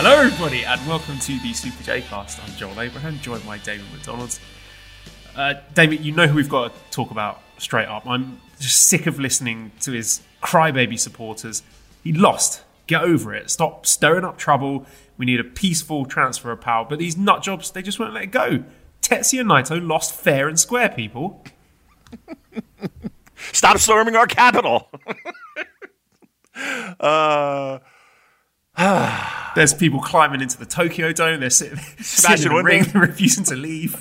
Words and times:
Hello, 0.00 0.16
everybody, 0.16 0.64
and 0.64 0.80
welcome 0.86 1.18
to 1.18 1.40
the 1.40 1.52
Super 1.52 1.82
J 1.82 2.02
Cast. 2.02 2.40
I'm 2.40 2.54
Joel 2.54 2.80
Abraham, 2.80 3.18
joined 3.18 3.44
by 3.44 3.58
Damon 3.58 3.84
McDonald. 3.92 4.38
Uh, 5.34 5.54
Damon, 5.74 6.04
you 6.04 6.12
know 6.12 6.28
who 6.28 6.36
we've 6.36 6.48
got 6.48 6.72
to 6.72 6.90
talk 6.92 7.10
about 7.10 7.42
straight 7.58 7.88
up. 7.88 8.06
I'm 8.06 8.40
just 8.60 8.88
sick 8.88 9.08
of 9.08 9.18
listening 9.18 9.72
to 9.80 9.90
his 9.90 10.22
crybaby 10.40 11.00
supporters. 11.00 11.64
He 12.04 12.12
lost. 12.12 12.62
Get 12.86 13.02
over 13.02 13.34
it. 13.34 13.50
Stop 13.50 13.86
stirring 13.86 14.24
up 14.24 14.38
trouble. 14.38 14.86
We 15.16 15.26
need 15.26 15.40
a 15.40 15.44
peaceful 15.44 16.06
transfer 16.06 16.52
of 16.52 16.60
power. 16.60 16.86
But 16.88 17.00
these 17.00 17.16
nut 17.16 17.42
jobs, 17.42 17.72
they 17.72 17.82
just 17.82 17.98
won't 17.98 18.14
let 18.14 18.22
it 18.22 18.30
go. 18.30 18.62
Tetsuya 19.02 19.42
Naito 19.42 19.84
lost 19.84 20.14
fair 20.14 20.46
and 20.46 20.60
square, 20.60 20.90
people. 20.90 21.44
Stop 23.52 23.78
storming 23.78 24.14
our 24.14 24.28
capital. 24.28 24.92
uh, 27.00 27.80
There's 29.54 29.74
people 29.74 30.00
climbing 30.00 30.40
into 30.40 30.56
the 30.58 30.66
Tokyo 30.66 31.12
Dome. 31.12 31.40
They're 31.40 31.50
sitting, 31.50 31.78
sitting 31.98 32.04
Smashing 32.04 32.52
in 32.52 32.56
the 32.58 32.62
ring, 32.62 32.82
windows. 32.84 32.94
refusing 33.08 33.44
to 33.44 33.56
leave. 33.56 33.96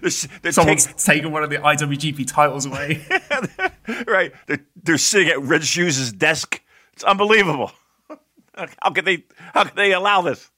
they're, 0.42 0.52
Someone's 0.52 0.86
take- 0.86 0.96
taken 0.98 1.32
one 1.32 1.42
of 1.42 1.50
the 1.50 1.56
IWGP 1.58 2.26
titles 2.28 2.66
away. 2.66 3.04
right. 4.06 4.32
They're, 4.46 4.64
they're 4.82 4.98
sitting 4.98 5.28
at 5.28 5.40
Red 5.42 5.64
Shoes' 5.64 6.12
desk. 6.12 6.62
It's 6.92 7.02
unbelievable. 7.04 7.72
How 8.54 8.90
could 8.90 9.04
they? 9.04 9.24
How 9.52 9.64
could 9.64 9.76
they 9.76 9.92
allow 9.92 10.22
this? 10.22 10.50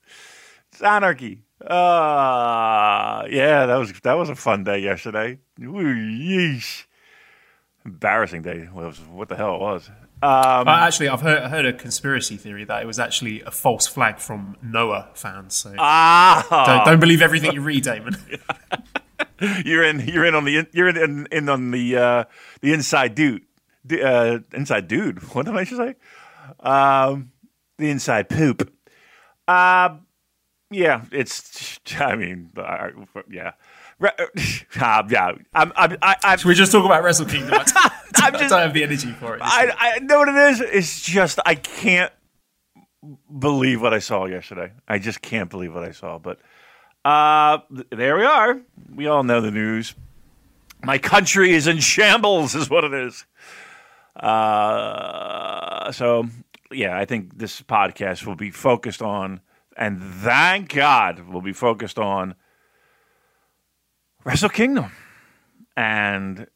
It's 0.73 0.83
anarchy. 0.83 1.42
Uh, 1.61 3.27
yeah, 3.28 3.67
that 3.67 3.77
was 3.77 3.92
that 4.03 4.12
was 4.14 4.28
a 4.28 4.36
fun 4.36 4.62
day 4.62 4.78
yesterday. 4.78 5.39
Ooh, 5.61 5.73
yeesh. 5.83 6.84
Embarrassing 7.84 8.42
day. 8.42 8.67
What 8.67 9.28
the 9.28 9.34
hell 9.34 9.56
it 9.56 9.61
was? 9.61 9.91
Um, 10.20 10.66
Uh, 10.66 10.78
actually, 10.80 11.08
I've 11.08 11.20
heard, 11.20 11.42
I 11.42 11.48
heard 11.48 11.66
a 11.66 11.72
conspiracy 11.72 12.36
theory 12.36 12.64
that 12.64 12.83
it 12.83 12.86
was 12.86 12.98
actually 12.98 13.42
a 13.42 13.50
false 13.50 13.86
flag 13.86 14.19
from 14.19 14.56
Noah 14.62 15.11
fans. 15.14 15.55
So 15.55 15.74
ah, 15.78 16.64
don't, 16.66 16.84
don't 16.84 17.00
believe 17.00 17.22
everything 17.22 17.52
you 17.52 17.61
read, 17.61 17.84
Damon. 17.84 18.16
you're 19.64 19.84
in. 19.84 20.00
You're 20.00 20.24
in 20.24 20.34
on 20.34 20.44
the. 20.44 20.66
You're 20.72 20.89
in, 20.89 20.96
in, 20.96 21.28
in 21.30 21.48
on 21.48 21.70
the 21.70 21.96
uh, 21.96 22.24
the 22.61 22.72
inside 22.72 23.14
dude. 23.14 23.42
The, 23.84 24.02
uh, 24.02 24.39
inside 24.52 24.89
dude. 24.89 25.22
What 25.34 25.46
did 25.46 25.56
I 25.56 25.64
just 25.64 25.77
say? 25.77 25.94
Um, 26.61 27.30
the 27.78 27.91
inside 27.91 28.28
poop. 28.28 28.72
Uh, 29.46 29.96
yeah, 30.70 31.05
it's. 31.12 31.78
I 32.00 32.16
mean, 32.16 32.50
yeah. 33.30 33.52
Re- 33.99 34.11
uh, 34.19 34.27
yeah, 35.11 35.33
I'm, 35.55 35.73
I'm, 35.77 35.97
I, 36.03 36.17
I'm, 36.23 36.39
Should 36.39 36.49
we 36.49 36.55
just 36.55 36.71
talk 36.73 36.85
about 36.85 37.03
Wrestle 37.03 37.27
Kingdom? 37.27 37.53
I 37.55 37.91
I 38.17 38.31
just- 38.31 38.49
don't 38.51 38.61
have 38.61 38.75
the 38.75 38.83
energy 38.85 39.13
for 39.13 39.35
it. 39.37 39.41
I, 39.43 39.73
I 39.79 39.99
know 40.01 40.19
what 40.19 40.29
it 40.29 40.37
is. 40.37 40.61
It's 40.61 41.01
just 41.01 41.39
I 41.45 41.55
can't 41.55 42.13
believe 43.39 43.81
what 43.81 43.95
I 43.95 43.99
saw 44.01 44.27
yesterday. 44.27 44.73
I 44.87 44.99
just 44.99 45.21
can't 45.23 45.51
believe 45.51 45.75
what 45.75 45.85
I 45.85 45.93
saw. 45.93 46.19
But 46.19 46.39
uh, 47.05 47.59
there 47.91 48.17
we 48.17 48.25
are. 48.25 48.61
We 48.95 49.07
all 49.07 49.23
know 49.23 49.41
the 49.41 49.51
news. 49.51 49.95
My 50.85 50.99
country 50.99 51.55
is 51.55 51.67
in 51.67 51.79
shambles, 51.81 52.55
is 52.55 52.71
what 52.71 52.85
it 52.85 52.95
is. 52.95 53.25
Uh, 54.14 55.91
so 55.92 56.27
yeah, 56.73 56.97
I 56.97 57.05
think 57.05 57.39
this 57.39 57.63
podcast 57.63 58.27
will 58.27 58.35
be 58.37 58.51
focused 58.51 59.01
on, 59.03 59.41
and 59.77 60.03
thank 60.03 60.75
God, 60.75 61.20
will 61.20 61.41
be 61.41 61.53
focused 61.53 61.98
on 61.98 62.35
Wrestle 64.24 64.48
Kingdom 64.48 64.92
and 65.77 66.46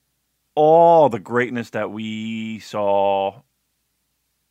all 0.54 1.08
the 1.08 1.18
greatness 1.18 1.70
that 1.70 1.90
we 1.90 2.58
saw 2.58 3.40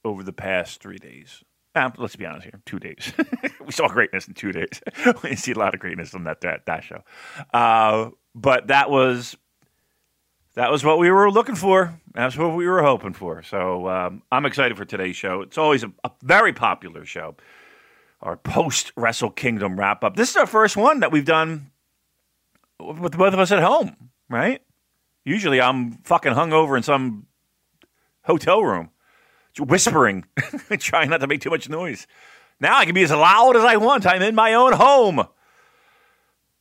over 0.04 0.24
the 0.24 0.34
past 0.34 0.82
three 0.82 0.98
days. 0.98 1.44
Uh, 1.76 1.90
let's 1.98 2.16
be 2.16 2.26
honest 2.26 2.46
here, 2.46 2.60
two 2.66 2.80
days. 2.80 3.14
we 3.66 3.72
saw 3.72 3.88
greatness 3.88 4.28
in 4.28 4.34
two 4.34 4.52
days. 4.52 4.82
we 5.24 5.36
see 5.36 5.52
a 5.52 5.58
lot 5.58 5.74
of 5.74 5.80
greatness 5.80 6.14
on 6.14 6.24
that 6.26 6.42
that, 6.42 6.66
that 6.66 6.84
show. 6.84 7.04
Uh, 7.54 8.10
but 8.34 8.68
that 8.68 8.90
was 8.90 9.38
that 10.56 10.72
was 10.72 10.84
what 10.84 11.00
we 11.00 11.10
were 11.10 11.32
looking 11.32 11.56
for. 11.56 11.94
That's 12.14 12.36
what 12.36 12.56
we 12.56 12.68
were 12.68 12.82
hoping 12.82 13.14
for. 13.14 13.42
So 13.44 13.88
um, 13.88 14.22
I'm 14.32 14.46
excited 14.46 14.76
for 14.76 14.84
today's 14.84 15.16
show. 15.16 15.42
It's 15.42 15.58
always 15.58 15.84
a, 15.84 15.92
a 16.04 16.12
very 16.24 16.52
popular 16.52 17.06
show. 17.06 17.36
Our 18.22 18.36
post 18.36 18.92
Wrestle 18.98 19.32
Kingdom 19.32 19.80
wrap 19.80 20.04
up. 20.04 20.16
This 20.16 20.32
is 20.32 20.36
our 20.36 20.46
first 20.46 20.76
one 20.76 21.00
that 21.00 21.12
we've 21.12 21.26
done 21.26 21.72
with 22.82 23.18
both 23.18 23.34
of 23.34 23.40
us 23.40 23.52
at 23.52 23.64
home, 23.64 23.96
right? 24.30 24.62
Usually 25.24 25.62
I'm 25.62 25.94
fucking 26.04 26.34
hungover 26.34 26.78
in 26.78 26.84
some 26.84 27.28
hotel 28.24 28.64
room, 28.64 28.90
whispering, 29.60 30.26
trying 30.80 31.10
not 31.10 31.20
to 31.22 31.28
make 31.28 31.42
too 31.42 31.50
much 31.50 31.70
noise. 31.70 32.08
Now 32.60 32.78
I 32.78 32.86
can 32.86 32.94
be 32.94 33.04
as 33.04 33.12
loud 33.12 33.56
as 33.56 33.64
I 33.64 33.78
want. 33.78 34.06
I'm 34.06 34.22
in 34.22 34.36
my 34.36 34.54
own 34.54 34.74
home. 34.74 35.28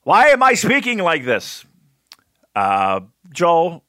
Why 0.03 0.29
am 0.29 0.43
I 0.43 0.55
speaking 0.55 0.99
like 0.99 1.25
this? 1.25 1.65
Uh, 2.55 3.01
Joel, 3.33 3.85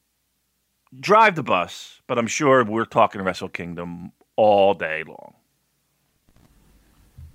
drive 0.97 1.35
the 1.35 1.43
bus, 1.43 2.01
but 2.07 2.17
I'm 2.17 2.27
sure 2.27 2.63
we're 2.63 2.85
talking 2.85 3.21
Wrestle 3.21 3.49
Kingdom 3.49 4.11
all 4.35 4.73
day 4.73 5.03
long. 5.07 5.30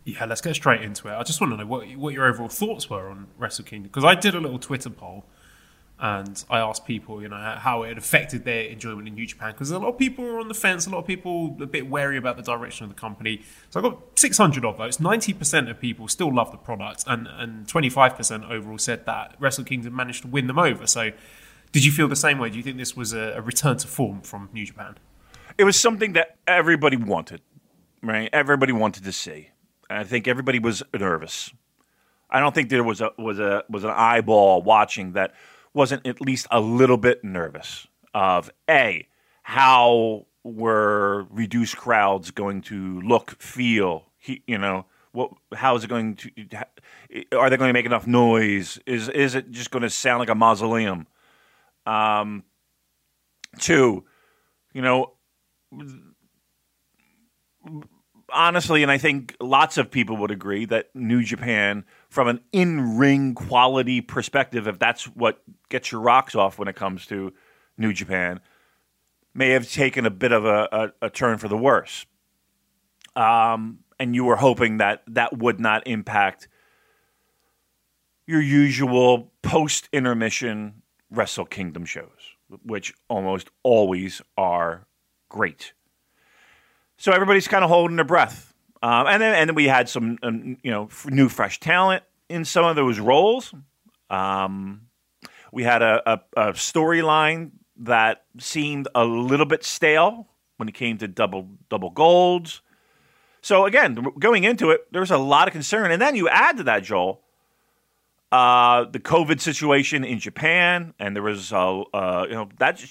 Yeah, 0.07 0.25
let's 0.25 0.41
get 0.41 0.55
straight 0.55 0.81
into 0.81 1.09
it. 1.09 1.15
I 1.15 1.23
just 1.25 1.41
want 1.41 1.53
to 1.53 1.59
know 1.59 1.67
what 1.67 1.95
what 1.97 2.15
your 2.15 2.27
overall 2.27 2.49
thoughts 2.49 2.89
were 2.89 3.09
on 3.09 3.27
Wrestle 3.37 3.65
Kingdom 3.65 3.89
because 3.89 4.05
I 4.05 4.15
did 4.15 4.35
a 4.35 4.41
little 4.41 4.59
Twitter 4.59 4.89
poll 4.89 5.27
and 5.99 6.45
I 6.49 6.59
asked 6.59 6.87
people, 6.87 7.21
you 7.23 7.29
know, 7.29 7.57
how 7.59 7.83
it 7.83 7.97
affected 7.99 8.45
their 8.45 8.65
enjoyment 8.65 9.09
in 9.09 9.15
New 9.15 9.27
Japan 9.27 9.53
because 9.53 9.71
a 9.71 9.79
lot 9.79 9.89
of 9.89 9.99
people 9.99 10.25
were 10.25 10.39
on 10.39 10.49
the 10.49 10.55
fence, 10.55 10.87
a 10.87 10.91
lot 10.91 10.99
of 10.99 11.07
people 11.07 11.57
a 11.61 11.67
bit 11.67 11.89
wary 11.89 12.17
about 12.17 12.37
the 12.37 12.43
direction 12.43 12.85
of 12.85 12.91
the 12.91 13.01
company. 13.01 13.43
So 13.71 13.81
I 13.81 13.83
got 13.83 13.99
600 14.15 14.65
odd 14.65 14.77
votes. 14.77 14.99
90% 14.99 15.71
of 15.71 15.81
people 15.81 16.09
still 16.09 16.35
love 16.35 16.51
the 16.51 16.59
product, 16.59 17.05
and 17.07 17.27
and 17.27 17.67
25% 17.67 18.51
overall 18.51 18.79
said 18.79 19.07
that 19.07 19.35
Wrestle 19.39 19.65
Kingdom 19.65 19.95
managed 19.95 20.23
to 20.23 20.29
win 20.29 20.47
them 20.47 20.59
over. 20.59 20.87
So, 20.87 21.11
did 21.73 21.85
you 21.85 21.93
feel 21.93 22.09
the 22.09 22.17
same 22.17 22.39
way? 22.39 22.51
Do 22.51 22.57
you 22.57 22.63
think 22.63 22.79
this 22.79 22.97
was 22.97 23.13
a, 23.13 23.35
a 23.37 23.41
return 23.41 23.77
to 23.79 23.89
form 23.89 24.21
from 24.21 24.51
New 24.53 24.65
Japan? 24.65 24.97
it 25.59 25.65
was 25.65 25.79
something 25.79 26.13
that 26.15 26.37
everybody 26.47 26.97
wanted, 26.97 27.41
right? 28.03 28.29
Everybody 28.33 28.73
wanted 28.73 29.05
to 29.05 29.13
see. 29.13 29.51
I 29.89 30.05
think 30.05 30.27
everybody 30.27 30.59
was 30.59 30.83
nervous. 30.93 31.53
I 32.29 32.41
don't 32.41 32.55
think 32.55 32.71
there 32.71 32.83
was 32.83 33.01
a 33.01 33.11
was 33.19 33.39
a 33.39 33.65
was 33.69 33.85
an 33.85 33.91
eyeball 33.91 34.63
watching 34.63 35.13
that 35.13 35.35
wasn't 35.75 36.07
at 36.07 36.21
least 36.21 36.47
a 36.51 36.61
little 36.61 36.97
bit 36.97 37.23
nervous 37.23 37.87
of 38.15 38.51
a 38.69 39.07
how 39.43 40.27
were 40.43 41.27
reduced 41.31 41.77
crowds 41.77 42.31
going 42.31 42.63
to 42.63 43.01
look, 43.03 43.41
feel, 43.41 44.05
he, 44.19 44.43
you 44.47 44.59
know, 44.59 44.87
what 45.13 45.31
how 45.55 45.77
is 45.77 45.85
it 45.85 45.89
going 45.89 46.17
to 46.17 46.31
are 47.33 47.51
they 47.51 47.57
going 47.57 47.69
to 47.69 47.73
make 47.73 47.87
enough 47.87 48.07
noise? 48.07 48.79
Is 48.87 49.09
is 49.09 49.35
it 49.35 49.51
just 49.51 49.71
going 49.71 49.83
to 49.83 49.91
sound 49.91 50.21
like 50.21 50.29
a 50.29 50.35
mausoleum? 50.35 51.07
Um, 51.85 52.43
two, 53.59 54.05
you 54.73 54.83
know, 54.83 55.13
honestly, 58.33 58.83
and 58.83 58.91
I 58.91 58.99
think 58.99 59.37
lots 59.41 59.79
of 59.79 59.91
people 59.91 60.17
would 60.19 60.31
agree 60.31 60.65
that 60.67 60.95
New 60.95 61.23
Japan, 61.23 61.85
from 62.09 62.29
an 62.29 62.41
in 62.53 62.97
ring 62.97 63.35
quality 63.35 64.01
perspective, 64.01 64.67
if 64.67 64.79
that's 64.79 65.05
what 65.05 65.43
gets 65.69 65.93
your 65.93 66.01
rocks 66.01 66.35
off 66.35 66.59
when 66.59 66.69
it 66.69 66.77
comes 66.77 67.07
to 67.07 67.33
New 67.79 67.93
Japan, 67.93 68.41
may 69.35 69.51
have 69.51 69.71
taken 69.71 70.07
a 70.07 70.11
bit 70.11 70.33
of 70.33 70.45
a, 70.45 70.69
a, 70.73 71.07
a 71.07 71.11
turn 71.11 71.39
for 71.39 71.49
the 71.49 71.57
worse. 71.57 72.07
Um, 73.15 73.81
and 73.99 74.15
you 74.15 74.25
were 74.25 74.37
hoping 74.37 74.79
that 74.79 75.03
that 75.09 75.39
would 75.39 75.61
not 75.61 75.87
impact 75.87 76.49
your 78.27 78.41
usual 78.41 79.33
post 79.43 79.89
intermission 79.93 80.83
Wrestle 81.11 81.47
Kingdom 81.47 81.85
shows, 81.85 82.35
which 82.65 82.93
almost 83.09 83.49
always 83.63 84.21
are 84.37 84.87
great. 85.29 85.73
So 86.97 87.13
everybody's 87.13 87.49
kind 87.49 87.65
of 87.65 87.71
holding 87.71 87.97
their 87.97 88.05
breath. 88.05 88.55
Um, 88.83 89.07
and 89.07 89.23
then 89.23 89.35
and 89.35 89.51
then 89.51 89.55
we 89.55 89.67
had 89.67 89.89
some 89.89 90.19
um, 90.23 90.59
you 90.63 90.71
know 90.71 90.85
f- 90.85 91.07
new 91.09 91.29
fresh 91.29 91.61
talent 91.61 92.05
in 92.29 92.45
some 92.45 92.65
of 92.65 92.77
those 92.77 92.99
roles. 92.99 93.55
Um, 94.11 94.83
we 95.53 95.63
had 95.63 95.83
a, 95.83 96.03
a, 96.13 96.21
a 96.37 96.53
storyline 96.53 97.53
that 97.79 98.25
seemed 98.39 98.89
a 98.95 99.05
little 99.05 99.47
bit 99.47 99.65
stale 99.65 100.29
when 100.57 100.69
it 100.69 100.75
came 100.75 100.99
to 100.99 101.09
double 101.09 101.49
double 101.69 101.91
golds. 101.91 102.61
So 103.41 103.65
again, 103.65 104.07
going 104.19 104.45
into 104.45 104.71
it, 104.71 104.87
there 104.93 105.01
was 105.01 105.11
a 105.11 105.19
lot 105.19 105.49
of 105.49 105.53
concern, 105.53 105.91
and 105.91 106.03
then 106.03 106.17
you 106.17 106.29
add 106.29 106.57
to 106.57 106.65
that, 106.65 106.83
Joel, 106.83 107.23
uh, 108.33 108.85
the 108.85 108.99
COVID 108.99 109.41
situation 109.41 110.05
in 110.05 110.19
Japan, 110.19 110.95
and 110.99 111.15
there 111.15 111.23
was, 111.23 111.53
uh, 111.53 111.81
uh, 111.81 112.27
you 112.29 112.35
know, 112.35 112.49
that 112.59 112.85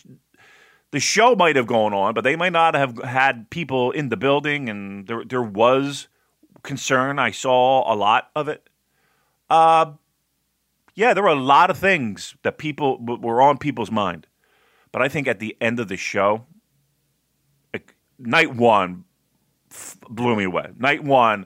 the 0.96 1.02
show 1.02 1.36
might 1.36 1.58
have 1.58 1.68
gone 1.68 1.94
on, 1.94 2.14
but 2.14 2.24
they 2.24 2.38
might 2.38 2.54
not 2.54 2.74
have 2.74 2.98
had 3.04 3.50
people 3.50 3.92
in 3.92 4.08
the 4.08 4.16
building, 4.16 4.70
and 4.70 5.06
there 5.08 5.26
there 5.26 5.44
was 5.44 6.08
concern. 6.64 7.20
I 7.20 7.32
saw 7.32 7.94
a 7.94 7.96
lot 7.96 8.30
of 8.34 8.48
it. 8.48 8.70
Uh, 9.50 9.92
yeah, 10.94 11.14
there 11.14 11.22
were 11.22 11.28
a 11.28 11.36
lot 11.36 11.70
of 11.70 11.78
things 11.78 12.36
that 12.44 12.58
people 12.58 12.98
were 12.98 13.42
on 13.42 13.58
people's 13.58 13.92
mind, 13.92 14.26
but 14.94 15.02
I 15.02 15.10
think 15.10 15.28
at 15.28 15.40
the 15.40 15.58
end 15.60 15.82
of 15.82 15.90
the 15.90 15.98
show, 15.98 16.46
like, 17.74 17.94
night 18.18 18.56
one 18.56 19.04
f- 19.70 19.98
blew 20.10 20.34
me 20.38 20.46
away. 20.46 20.70
Night 20.80 21.04
one, 21.04 21.46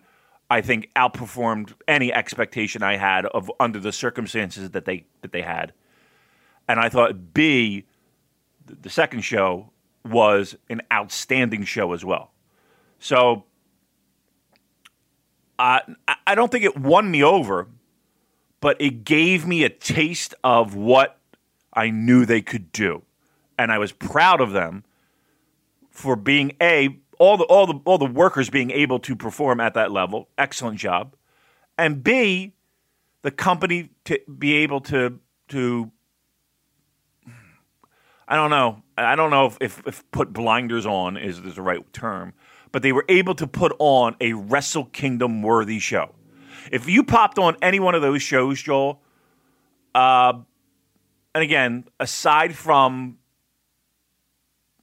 I 0.51 0.61
think 0.61 0.91
outperformed 0.95 1.73
any 1.87 2.13
expectation 2.13 2.83
I 2.83 2.97
had 2.97 3.25
of 3.25 3.51
under 3.59 3.79
the 3.79 3.91
circumstances 3.91 4.69
that 4.69 4.85
they 4.85 5.05
that 5.21 5.31
they 5.31 5.41
had, 5.41 5.73
and 6.67 6.79
I 6.79 6.87
thought 6.87 7.33
B, 7.33 7.87
the 8.81 8.89
second 8.89 9.21
show 9.21 9.71
was 10.05 10.55
an 10.69 10.81
outstanding 10.91 11.63
show 11.63 11.93
as 11.93 12.03
well. 12.05 12.31
So 12.99 13.45
uh, 15.57 15.79
I 16.25 16.35
don't 16.35 16.51
think 16.51 16.63
it 16.63 16.77
won 16.77 17.11
me 17.11 17.23
over, 17.23 17.67
but 18.61 18.79
it 18.79 19.03
gave 19.03 19.45
me 19.45 19.63
a 19.63 19.69
taste 19.69 20.33
of 20.43 20.75
what 20.75 21.17
I 21.73 21.89
knew 21.89 22.25
they 22.25 22.41
could 22.41 22.71
do, 22.71 23.03
and 23.57 23.71
I 23.71 23.77
was 23.77 23.91
proud 23.91 24.41
of 24.41 24.51
them 24.51 24.83
for 25.91 26.15
being 26.15 26.53
a 26.61 26.97
all 27.19 27.37
the 27.37 27.43
all 27.45 27.67
the 27.67 27.79
all 27.85 27.97
the 27.97 28.05
workers 28.05 28.49
being 28.49 28.71
able 28.71 28.99
to 28.99 29.15
perform 29.15 29.59
at 29.59 29.73
that 29.73 29.91
level. 29.91 30.29
Excellent 30.37 30.77
job, 30.77 31.15
and 31.77 32.03
b 32.03 32.53
the 33.21 33.31
company 33.31 33.89
to 34.05 34.19
be 34.37 34.55
able 34.55 34.79
to 34.81 35.19
to 35.49 35.91
I 38.29 38.35
don't 38.35 38.51
know. 38.51 38.83
I 38.95 39.15
don't 39.15 39.31
know 39.31 39.47
if, 39.47 39.57
if, 39.59 39.87
if 39.87 40.11
put 40.11 40.31
blinders 40.31 40.85
on 40.85 41.17
is, 41.17 41.39
is 41.39 41.55
the 41.55 41.63
right 41.63 41.81
term, 41.91 42.33
but 42.71 42.83
they 42.83 42.91
were 42.91 43.05
able 43.09 43.33
to 43.33 43.47
put 43.47 43.75
on 43.79 44.15
a 44.21 44.33
Wrestle 44.33 44.85
Kingdom 44.85 45.41
worthy 45.41 45.79
show. 45.79 46.13
If 46.71 46.87
you 46.87 47.03
popped 47.03 47.39
on 47.39 47.57
any 47.63 47.79
one 47.79 47.95
of 47.95 48.03
those 48.03 48.21
shows, 48.21 48.61
Joel, 48.61 49.01
uh, 49.95 50.33
and 51.33 51.43
again, 51.43 51.85
aside 51.99 52.55
from 52.55 53.17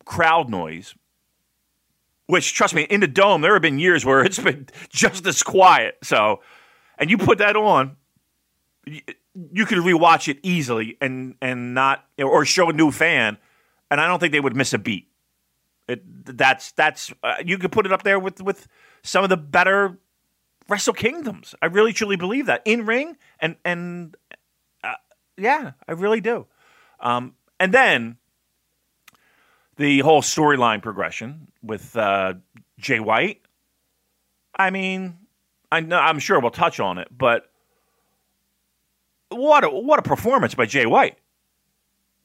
crowd 0.05 0.51
noise, 0.51 0.95
which 2.27 2.53
trust 2.53 2.75
me, 2.75 2.83
in 2.83 2.99
the 2.99 3.07
dome, 3.07 3.43
there 3.43 3.53
have 3.53 3.63
been 3.63 3.79
years 3.79 4.05
where 4.05 4.25
it's 4.25 4.41
been 4.41 4.67
just 4.89 5.25
as 5.25 5.45
quiet. 5.45 5.99
So, 6.03 6.41
and 6.99 7.11
you 7.11 7.19
put 7.19 7.39
that 7.39 7.55
on, 7.55 7.97
you 9.53 9.67
could 9.67 9.79
rewatch 9.79 10.29
it 10.29 10.39
easily 10.43 10.97
and 11.01 11.35
and 11.41 11.75
not 11.75 12.05
or 12.19 12.45
show 12.45 12.71
a 12.71 12.73
new 12.73 12.91
fan, 12.91 13.39
and 13.91 14.01
I 14.01 14.07
don't 14.07 14.19
think 14.19 14.33
they 14.33 14.41
would 14.41 14.57
miss 14.57 14.73
a 14.73 14.79
beat. 14.79 15.09
It, 15.89 16.03
that's 16.37 16.73
that's 16.73 17.13
uh, 17.23 17.37
you 17.45 17.59
could 17.59 17.73
put 17.73 17.87
it 17.87 17.93
up 17.93 18.03
there 18.03 18.19
with 18.19 18.41
with 18.41 18.67
some 19.03 19.23
of 19.23 19.31
the 19.31 19.37
better 19.37 19.99
Wrestle 20.69 20.95
Kingdoms. 20.95 21.55
I 21.63 21.67
really 21.67 21.93
truly 21.93 22.17
believe 22.17 22.47
that 22.47 22.63
in 22.65 22.87
ring 22.87 23.17
and 23.39 23.57
and 23.65 24.17
uh, 24.83 24.95
yeah, 25.37 25.73
I 25.87 25.93
really 25.93 26.21
do. 26.21 26.47
Um, 26.99 27.35
and 27.61 27.73
then 27.73 28.17
the 29.77 30.01
whole 30.01 30.23
storyline 30.23 30.83
progression 30.83 31.49
with 31.63 31.97
uh, 31.97 32.35
Jay 32.79 33.01
White. 33.01 33.43
I 34.59 34.71
mean, 34.71 35.19
I 35.71 35.81
know 35.81 35.99
I'm 35.99 36.19
sure 36.19 36.41
we'll 36.41 36.51
touch 36.51 36.81
on 36.81 36.99
it, 36.99 37.09
but 37.17 37.51
what 39.31 39.65
a 39.65 39.71
what 39.71 39.99
a 39.99 40.03
performance 40.03 40.55
by 40.55 40.67
Jay 40.67 40.87
White. 40.87 41.19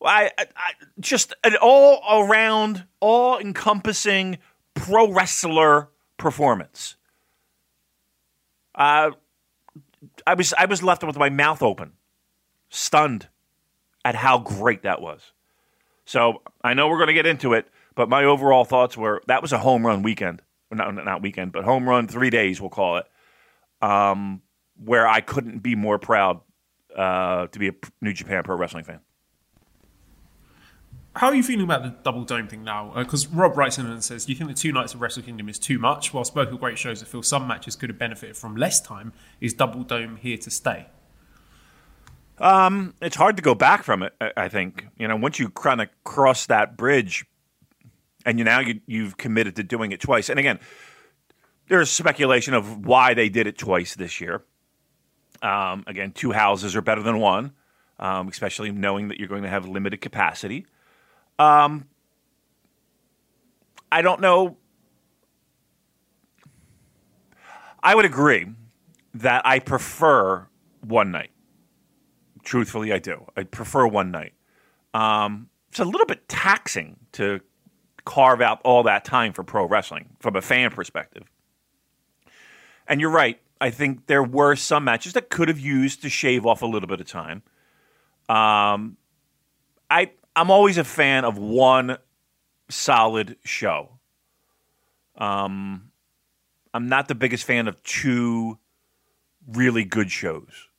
I, 0.03 0.31
I, 0.38 0.45
I 0.56 0.71
just 1.00 1.33
an 1.44 1.56
all 1.62 2.24
around, 2.24 2.86
all 3.00 3.38
encompassing 3.38 4.39
pro 4.74 5.12
wrestler 5.12 5.89
performance. 6.18 6.95
Uh, 8.74 9.12
I 10.25 10.33
was 10.33 10.53
I 10.57 10.65
was 10.65 10.81
left 10.81 11.03
with 11.03 11.18
my 11.18 11.30
mouth 11.30 11.62
open, 11.62 11.94
stunned 12.69 13.27
at 14.04 14.15
how 14.15 14.39
great 14.39 14.83
that 14.83 15.01
was. 15.01 15.33
So 16.06 16.42
I 16.63 16.74
know 16.74 16.89
we're 16.89 16.97
going 16.97 17.07
to 17.07 17.13
get 17.13 17.27
into 17.27 17.54
it, 17.54 17.68
but 17.95 18.09
my 18.09 18.24
overall 18.24 18.65
thoughts 18.65 18.97
were 18.97 19.21
that 19.27 19.42
was 19.42 19.54
a 19.54 19.59
home 19.59 19.86
run 19.86 20.01
weekend. 20.01 20.42
Not, 20.74 20.95
not 21.04 21.21
weekend, 21.21 21.51
but 21.51 21.65
home 21.65 21.88
run 21.88 22.07
three 22.07 22.30
days, 22.30 22.62
we'll 22.62 22.69
call 22.69 22.95
it, 22.95 23.06
um, 23.81 24.42
where 24.81 25.06
I 25.06 25.19
couldn't 25.19 25.59
be 25.59 25.75
more 25.75 26.00
proud 26.00 26.39
uh, 26.95 27.47
to 27.47 27.59
be 27.59 27.69
a 27.69 27.73
New 28.01 28.13
Japan 28.13 28.43
Pro 28.43 28.55
Wrestling 28.55 28.83
fan. 28.83 28.99
How 31.15 31.27
are 31.27 31.35
you 31.35 31.43
feeling 31.43 31.65
about 31.65 31.83
the 31.83 31.89
double 32.03 32.23
dome 32.23 32.47
thing 32.47 32.63
now? 32.63 32.93
Because 32.95 33.25
uh, 33.25 33.29
Rob 33.33 33.57
writes 33.57 33.77
in 33.77 33.85
and 33.85 34.03
says, 34.03 34.25
"Do 34.25 34.31
you 34.31 34.38
think 34.38 34.49
the 34.49 34.55
two 34.55 34.71
nights 34.71 34.93
of 34.93 35.01
Wrestle 35.01 35.23
Kingdom 35.23 35.49
is 35.49 35.59
too 35.59 35.77
much? 35.77 36.13
Whilst 36.13 36.33
both 36.33 36.53
are 36.53 36.57
great 36.57 36.77
shows 36.77 37.01
that 37.01 37.07
feel 37.07 37.21
some 37.21 37.47
matches 37.47 37.75
could 37.75 37.89
have 37.89 37.99
benefited 37.99 38.38
from 38.38 38.55
less 38.55 38.79
time, 38.79 39.11
is 39.41 39.53
double 39.53 39.83
dome 39.83 40.17
here 40.17 40.38
to 40.38 40.49
stay?" 40.49 40.88
Um, 42.38 42.95
it's 43.01 43.15
hard 43.15 43.35
to 43.37 43.44
go 43.44 43.53
back 43.53 43.83
from 43.83 44.03
it. 44.03 44.13
I 44.37 44.47
think 44.47 44.87
you 44.97 45.07
know 45.07 45.17
once 45.17 45.37
you 45.37 45.49
kind 45.49 45.81
of 45.81 45.89
cross 46.05 46.45
that 46.45 46.77
bridge, 46.77 47.25
and 48.25 48.39
you 48.39 48.45
now 48.45 48.59
you, 48.59 48.79
you've 48.87 49.17
committed 49.17 49.57
to 49.57 49.63
doing 49.63 49.91
it 49.91 49.99
twice. 49.99 50.29
And 50.29 50.39
again, 50.39 50.59
there's 51.67 51.89
speculation 51.89 52.53
of 52.53 52.85
why 52.85 53.13
they 53.13 53.27
did 53.27 53.47
it 53.47 53.57
twice 53.57 53.95
this 53.95 54.21
year. 54.21 54.44
Um, 55.41 55.83
again, 55.88 56.11
two 56.11 56.31
houses 56.31 56.75
are 56.75 56.81
better 56.81 57.01
than 57.01 57.19
one, 57.19 57.53
um, 57.99 58.27
especially 58.27 58.71
knowing 58.71 59.07
that 59.07 59.19
you're 59.19 59.27
going 59.27 59.43
to 59.43 59.49
have 59.49 59.67
limited 59.67 60.01
capacity. 60.01 60.65
Um, 61.39 61.88
I 63.91 64.01
don't 64.01 64.21
know. 64.21 64.57
I 67.83 67.95
would 67.95 68.05
agree 68.05 68.47
that 69.15 69.41
I 69.45 69.59
prefer 69.59 70.47
one 70.81 71.11
night. 71.11 71.31
Truthfully, 72.44 72.94
I 72.94 72.99
do. 72.99 73.25
I 73.35 73.44
prefer 73.44 73.85
one 73.87 74.11
night. 74.11 74.33
Um, 74.94 75.49
it's 75.69 75.79
a 75.79 75.85
little 75.85 76.05
bit 76.05 76.27
taxing 76.27 76.97
to 77.13 77.39
carve 78.05 78.41
out 78.41 78.61
all 78.63 78.83
that 78.83 79.05
time 79.05 79.33
for 79.33 79.44
pro 79.44 79.65
wrestling 79.65 80.09
from 80.19 80.35
a 80.35 80.41
fan 80.41 80.71
perspective. 80.71 81.23
And 82.87 82.99
you're 82.99 83.11
right. 83.11 83.39
I 83.61 83.69
think 83.69 84.07
there 84.07 84.23
were 84.23 84.55
some 84.57 84.83
matches 84.83 85.13
that 85.13 85.29
could 85.29 85.47
have 85.47 85.59
used 85.59 86.01
to 86.01 86.09
shave 86.09 86.45
off 86.45 86.61
a 86.61 86.65
little 86.65 86.87
bit 86.87 86.99
of 86.99 87.07
time. 87.07 87.43
Um, 88.27 88.97
I 89.89 90.11
I'm 90.35 90.51
always 90.51 90.77
a 90.77 90.83
fan 90.83 91.23
of 91.23 91.37
one 91.37 91.97
solid 92.69 93.37
show. 93.45 93.99
Um, 95.15 95.91
I'm 96.73 96.89
not 96.89 97.07
the 97.07 97.15
biggest 97.15 97.45
fan 97.45 97.68
of 97.68 97.81
two 97.83 98.57
really 99.47 99.85
good 99.85 100.11
shows 100.11 100.69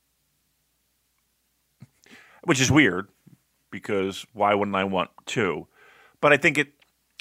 which 2.45 2.61
is 2.61 2.71
weird 2.71 3.09
because 3.71 4.27
why 4.33 4.55
wouldn't 4.55 4.77
I 4.77 4.85
want 4.85 5.11
two? 5.27 5.67
But 6.21 6.33
I 6.33 6.37
think 6.37 6.59
it, 6.59 6.73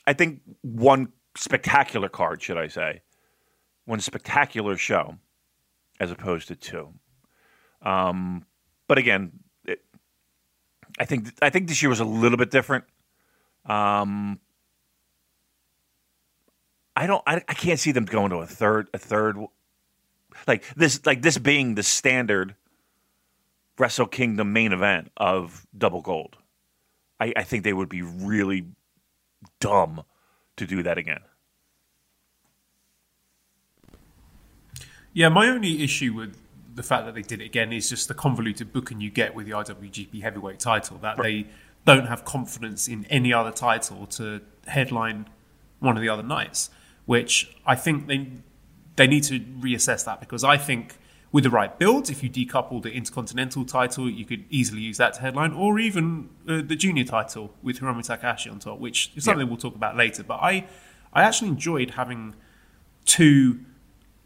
I 0.05 0.13
think 0.13 0.41
one 0.61 1.11
spectacular 1.37 2.09
card, 2.09 2.41
should 2.41 2.57
I 2.57 2.67
say, 2.67 3.01
one 3.85 3.99
spectacular 3.99 4.77
show, 4.77 5.17
as 6.01 6.09
opposed 6.09 6.47
to 6.47 6.55
two. 6.55 6.91
Um, 7.83 8.43
but 8.87 8.97
again, 8.97 9.31
it, 9.65 9.83
I 10.99 11.05
think 11.05 11.31
I 11.43 11.51
think 11.51 11.67
this 11.67 11.81
year 11.81 11.89
was 11.89 11.99
a 11.99 12.05
little 12.05 12.39
bit 12.39 12.49
different. 12.49 12.85
Um, 13.65 14.39
I 16.95 17.05
don't. 17.05 17.21
I, 17.27 17.35
I 17.47 17.53
can't 17.53 17.79
see 17.79 17.91
them 17.91 18.05
going 18.05 18.31
to 18.31 18.37
a 18.37 18.47
third. 18.47 18.89
A 18.95 18.97
third, 18.97 19.37
like 20.47 20.65
this. 20.73 21.05
Like 21.05 21.21
this 21.21 21.37
being 21.37 21.75
the 21.75 21.83
standard 21.83 22.55
Wrestle 23.77 24.07
Kingdom 24.07 24.53
main 24.53 24.73
event 24.73 25.11
of 25.15 25.67
Double 25.77 26.01
Gold. 26.01 26.35
I, 27.19 27.31
I 27.35 27.43
think 27.43 27.63
they 27.63 27.73
would 27.73 27.89
be 27.89 28.01
really 28.01 28.65
dumb 29.59 30.03
to 30.57 30.65
do 30.65 30.81
that 30.81 30.97
again. 30.97 31.21
Yeah, 35.13 35.29
my 35.29 35.47
only 35.49 35.83
issue 35.83 36.13
with 36.13 36.37
the 36.73 36.83
fact 36.83 37.05
that 37.05 37.15
they 37.15 37.21
did 37.21 37.41
it 37.41 37.45
again 37.45 37.73
is 37.73 37.89
just 37.89 38.07
the 38.07 38.13
convoluted 38.13 38.71
booking 38.71 39.01
you 39.01 39.09
get 39.09 39.35
with 39.35 39.45
the 39.45 39.51
IWGP 39.51 40.21
Heavyweight 40.21 40.59
title. 40.59 40.97
That 40.99 41.17
right. 41.17 41.45
they 41.45 41.49
don't 41.85 42.07
have 42.07 42.23
confidence 42.23 42.87
in 42.87 43.05
any 43.05 43.33
other 43.33 43.51
title 43.51 44.05
to 44.07 44.41
headline 44.67 45.27
one 45.79 45.97
of 45.97 46.01
the 46.01 46.09
other 46.09 46.23
nights, 46.23 46.69
which 47.05 47.55
I 47.65 47.75
think 47.75 48.07
they 48.07 48.29
they 48.95 49.07
need 49.07 49.23
to 49.23 49.39
reassess 49.39 50.05
that 50.05 50.19
because 50.19 50.43
I 50.43 50.57
think 50.57 50.95
with 51.31 51.45
the 51.45 51.49
right 51.49 51.77
build, 51.79 52.09
if 52.09 52.23
you 52.23 52.29
decouple 52.29 52.81
the 52.81 52.91
Intercontinental 52.91 53.65
title, 53.65 54.09
you 54.09 54.25
could 54.25 54.43
easily 54.49 54.81
use 54.81 54.97
that 54.97 55.13
to 55.13 55.21
headline, 55.21 55.53
or 55.53 55.79
even 55.79 56.29
uh, 56.47 56.61
the 56.61 56.75
junior 56.75 57.05
title 57.05 57.53
with 57.63 57.79
Hiromu 57.79 58.05
Takahashi 58.05 58.49
on 58.49 58.59
top, 58.59 58.79
which 58.79 59.11
is 59.15 59.23
something 59.23 59.45
yeah. 59.45 59.49
we'll 59.49 59.57
talk 59.57 59.75
about 59.75 59.95
later. 59.95 60.23
But 60.23 60.39
I, 60.41 60.67
I 61.13 61.23
actually 61.23 61.47
enjoyed 61.49 61.91
having 61.91 62.35
two 63.05 63.61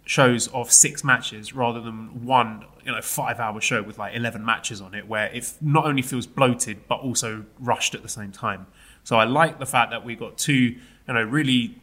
shows 0.06 0.48
of 0.50 0.72
six 0.72 1.04
matches 1.04 1.54
rather 1.54 1.82
than 1.82 2.26
one 2.26 2.64
you 2.86 2.92
know 2.92 3.02
five 3.02 3.40
hour 3.40 3.60
show 3.60 3.82
with 3.82 3.98
like 3.98 4.16
eleven 4.16 4.46
matches 4.46 4.80
on 4.80 4.94
it, 4.94 5.08
where 5.08 5.28
it 5.28 5.52
not 5.62 5.86
only 5.86 6.02
feels 6.02 6.28
bloated 6.28 6.88
but 6.88 7.00
also 7.00 7.46
rushed 7.60 7.96
at 7.96 8.04
the 8.04 8.10
same 8.10 8.32
time. 8.32 8.68
So 9.04 9.18
I 9.18 9.26
like 9.26 9.60
the 9.60 9.66
fact 9.66 9.92
that 9.92 10.04
we 10.04 10.16
got 10.16 10.38
two, 10.38 10.54
you 10.54 10.80
know, 11.08 11.24
really, 11.24 11.80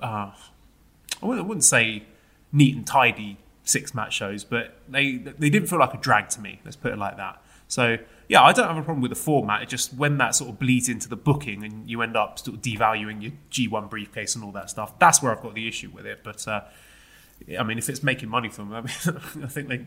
uh, 0.00 0.32
I 1.22 1.26
wouldn't 1.26 1.64
say 1.64 2.04
neat 2.52 2.74
and 2.74 2.86
tidy 2.86 3.38
six 3.64 3.94
match 3.94 4.14
shows, 4.14 4.44
but 4.44 4.78
they 4.88 5.16
they 5.16 5.50
didn't 5.50 5.68
feel 5.68 5.78
like 5.78 5.94
a 5.94 5.98
drag 5.98 6.28
to 6.30 6.40
me. 6.40 6.60
Let's 6.64 6.76
put 6.76 6.92
it 6.92 6.98
like 6.98 7.16
that. 7.16 7.42
So 7.68 7.98
yeah, 8.28 8.42
I 8.42 8.52
don't 8.52 8.68
have 8.68 8.76
a 8.76 8.82
problem 8.82 9.02
with 9.02 9.10
the 9.10 9.16
format. 9.16 9.62
It 9.62 9.68
just 9.68 9.94
when 9.94 10.18
that 10.18 10.34
sort 10.34 10.50
of 10.50 10.58
bleeds 10.58 10.88
into 10.88 11.08
the 11.08 11.16
booking 11.16 11.64
and 11.64 11.88
you 11.88 12.02
end 12.02 12.16
up 12.16 12.38
sort 12.38 12.56
of 12.56 12.62
devaluing 12.62 13.22
your 13.22 13.32
G1 13.50 13.88
briefcase 13.88 14.34
and 14.34 14.44
all 14.44 14.52
that 14.52 14.70
stuff, 14.70 14.98
that's 14.98 15.22
where 15.22 15.32
I've 15.32 15.42
got 15.42 15.54
the 15.54 15.68
issue 15.68 15.90
with 15.90 16.06
it. 16.06 16.20
But 16.22 16.46
uh, 16.46 16.62
I 17.58 17.62
mean, 17.62 17.78
if 17.78 17.88
it's 17.88 18.02
making 18.02 18.28
money 18.28 18.48
for 18.48 18.62
them, 18.62 18.72
I, 18.72 18.80
mean, 18.80 19.44
I 19.44 19.48
think 19.48 19.68
they 19.68 19.84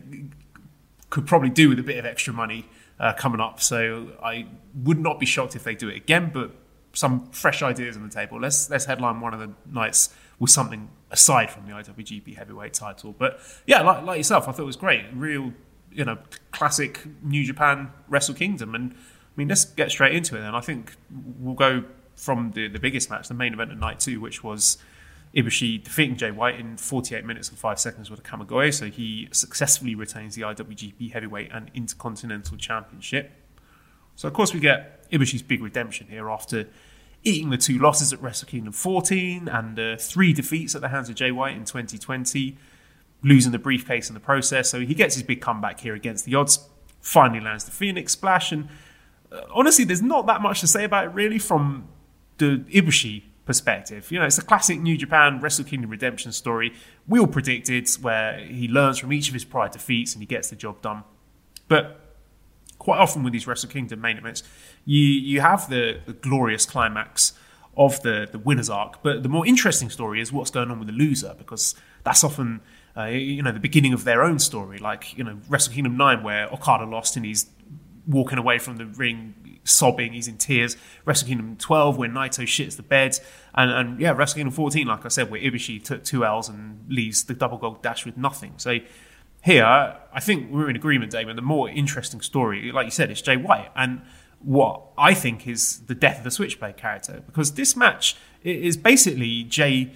could 1.10 1.26
probably 1.26 1.50
do 1.50 1.68
with 1.68 1.78
a 1.78 1.82
bit 1.82 1.98
of 1.98 2.06
extra 2.06 2.32
money 2.32 2.66
uh, 2.98 3.12
coming 3.14 3.40
up. 3.40 3.60
So 3.60 4.12
I 4.22 4.46
would 4.74 4.98
not 4.98 5.18
be 5.18 5.26
shocked 5.26 5.56
if 5.56 5.64
they 5.64 5.74
do 5.74 5.88
it 5.88 5.96
again. 5.96 6.30
But 6.32 6.52
some 6.92 7.28
fresh 7.30 7.62
ideas 7.62 7.96
on 7.96 8.02
the 8.02 8.14
table. 8.14 8.40
Let's 8.40 8.70
let's 8.70 8.84
headline 8.84 9.20
one 9.20 9.34
of 9.34 9.40
the 9.40 9.50
nights 9.70 10.14
with 10.38 10.50
something 10.50 10.88
aside 11.10 11.50
from 11.50 11.66
the 11.66 11.72
IWGP 11.72 12.36
Heavyweight 12.36 12.72
title. 12.72 13.14
But 13.16 13.40
yeah, 13.66 13.82
like, 13.82 14.04
like 14.04 14.16
yourself, 14.16 14.48
I 14.48 14.52
thought 14.52 14.62
it 14.62 14.66
was 14.66 14.76
great. 14.76 15.04
Real 15.12 15.52
you 15.92 16.04
know, 16.04 16.18
classic 16.52 17.00
New 17.22 17.44
Japan 17.44 17.90
Wrestle 18.08 18.34
Kingdom. 18.34 18.74
And 18.74 18.92
I 18.92 18.96
mean, 19.36 19.48
let's 19.48 19.64
get 19.64 19.90
straight 19.90 20.14
into 20.14 20.36
it 20.36 20.40
then. 20.40 20.54
I 20.54 20.60
think 20.60 20.94
we'll 21.38 21.54
go 21.54 21.84
from 22.14 22.52
the, 22.52 22.68
the 22.68 22.78
biggest 22.78 23.10
match, 23.10 23.28
the 23.28 23.34
main 23.34 23.52
event 23.52 23.72
of 23.72 23.78
night 23.78 24.00
two, 24.00 24.20
which 24.20 24.44
was 24.44 24.78
Ibushi 25.34 25.82
defeating 25.84 26.16
Jay 26.16 26.30
White 26.30 26.58
in 26.58 26.76
48 26.76 27.24
minutes 27.24 27.48
and 27.48 27.58
5 27.58 27.78
seconds 27.78 28.10
with 28.10 28.20
a 28.20 28.22
Kamigoye. 28.22 28.74
So 28.74 28.86
he 28.86 29.28
successfully 29.32 29.94
retains 29.94 30.34
the 30.34 30.42
IWGP 30.42 31.12
Heavyweight 31.12 31.50
and 31.52 31.70
Intercontinental 31.74 32.56
Championship. 32.56 33.32
So, 34.16 34.28
of 34.28 34.34
course, 34.34 34.52
we 34.52 34.60
get 34.60 35.08
Ibushi's 35.10 35.42
big 35.42 35.62
redemption 35.62 36.08
here 36.08 36.28
after 36.28 36.66
eating 37.22 37.50
the 37.50 37.56
two 37.56 37.78
losses 37.78 38.12
at 38.12 38.20
Wrestle 38.20 38.48
Kingdom 38.48 38.72
14 38.72 39.48
and 39.48 39.78
uh, 39.78 39.96
three 39.96 40.32
defeats 40.32 40.74
at 40.74 40.80
the 40.80 40.88
hands 40.88 41.08
of 41.08 41.14
Jay 41.14 41.30
White 41.30 41.56
in 41.56 41.64
2020 41.64 42.56
losing 43.22 43.52
the 43.52 43.58
briefcase 43.58 44.08
in 44.08 44.14
the 44.14 44.20
process. 44.20 44.70
So 44.70 44.80
he 44.80 44.94
gets 44.94 45.14
his 45.14 45.22
big 45.22 45.40
comeback 45.40 45.80
here 45.80 45.94
against 45.94 46.24
the 46.24 46.34
odds. 46.34 46.66
Finally 47.00 47.40
lands 47.40 47.64
the 47.64 47.70
Phoenix 47.70 48.12
Splash, 48.12 48.52
and 48.52 48.68
uh, 49.32 49.40
honestly, 49.54 49.86
there's 49.86 50.02
not 50.02 50.26
that 50.26 50.42
much 50.42 50.60
to 50.60 50.66
say 50.66 50.84
about 50.84 51.06
it 51.06 51.14
really 51.14 51.38
from 51.38 51.88
the 52.36 52.58
Ibushi 52.70 53.22
perspective. 53.50 54.12
You 54.12 54.20
know, 54.20 54.26
it's 54.26 54.38
a 54.38 54.42
classic 54.42 54.78
New 54.78 54.96
Japan 54.96 55.40
Wrestle 55.40 55.64
Kingdom 55.64 55.90
redemption 55.90 56.30
story. 56.30 56.72
We 57.08 57.18
all 57.18 57.26
predicted 57.26 57.88
where 58.00 58.38
he 58.38 58.68
learns 58.68 58.98
from 58.98 59.12
each 59.12 59.26
of 59.26 59.34
his 59.34 59.44
prior 59.44 59.68
defeats 59.68 60.14
and 60.14 60.22
he 60.22 60.26
gets 60.26 60.50
the 60.50 60.54
job 60.54 60.80
done. 60.82 61.02
But 61.66 61.98
quite 62.78 62.98
often 63.00 63.24
with 63.24 63.32
these 63.32 63.48
Wrestle 63.48 63.68
Kingdom 63.68 64.00
main 64.00 64.18
events, 64.18 64.44
you 64.84 65.02
you 65.02 65.40
have 65.40 65.68
the, 65.68 65.98
the 66.06 66.12
glorious 66.12 66.64
climax 66.64 67.32
of 67.76 68.00
the 68.02 68.28
the 68.30 68.38
winner's 68.38 68.70
arc. 68.70 69.02
But 69.02 69.24
the 69.24 69.28
more 69.28 69.44
interesting 69.44 69.90
story 69.90 70.20
is 70.20 70.32
what's 70.32 70.52
going 70.52 70.70
on 70.70 70.78
with 70.78 70.86
the 70.86 70.94
loser 70.94 71.34
because 71.36 71.74
that's 72.04 72.22
often 72.22 72.60
uh, 72.96 73.06
you 73.06 73.42
know, 73.42 73.50
the 73.50 73.58
beginning 73.60 73.92
of 73.92 74.04
their 74.04 74.22
own 74.22 74.38
story, 74.38 74.78
like, 74.78 75.16
you 75.16 75.24
know, 75.24 75.38
Wrestle 75.48 75.72
Kingdom 75.72 75.96
9, 75.96 76.22
where 76.22 76.52
Okada 76.52 76.84
lost 76.84 77.16
and 77.16 77.24
he's 77.24 77.46
walking 78.06 78.38
away 78.38 78.58
from 78.58 78.76
the 78.76 78.86
ring 78.86 79.34
sobbing, 79.64 80.12
he's 80.12 80.28
in 80.28 80.36
tears. 80.36 80.76
Wrestle 81.04 81.28
Kingdom 81.28 81.56
12, 81.56 81.96
where 81.98 82.08
Naito 82.08 82.44
shits 82.44 82.76
the 82.76 82.82
bed. 82.82 83.18
And, 83.54 83.70
and 83.70 84.00
yeah, 84.00 84.12
Wrestle 84.12 84.36
Kingdom 84.36 84.52
14, 84.52 84.86
like 84.86 85.04
I 85.04 85.08
said, 85.08 85.30
where 85.30 85.40
Ibushi 85.40 85.82
took 85.82 86.04
two 86.04 86.24
L's 86.24 86.48
and 86.48 86.84
leaves 86.88 87.24
the 87.24 87.34
double 87.34 87.58
gold 87.58 87.82
dash 87.82 88.04
with 88.04 88.16
nothing. 88.16 88.54
So 88.56 88.78
here, 89.42 89.64
I 89.64 90.20
think 90.20 90.50
we're 90.50 90.68
in 90.68 90.76
agreement, 90.76 91.12
Damon. 91.12 91.36
The 91.36 91.42
more 91.42 91.68
interesting 91.68 92.20
story, 92.20 92.72
like 92.72 92.84
you 92.86 92.90
said, 92.90 93.10
is 93.10 93.22
Jay 93.22 93.36
White. 93.36 93.70
And 93.74 94.02
what 94.40 94.82
I 94.96 95.14
think 95.14 95.46
is 95.46 95.80
the 95.86 95.94
death 95.94 96.18
of 96.18 96.24
the 96.24 96.30
Switchblade 96.30 96.76
character, 96.76 97.22
because 97.26 97.54
this 97.54 97.76
match 97.76 98.16
is 98.42 98.76
basically 98.76 99.44
Jay 99.44 99.92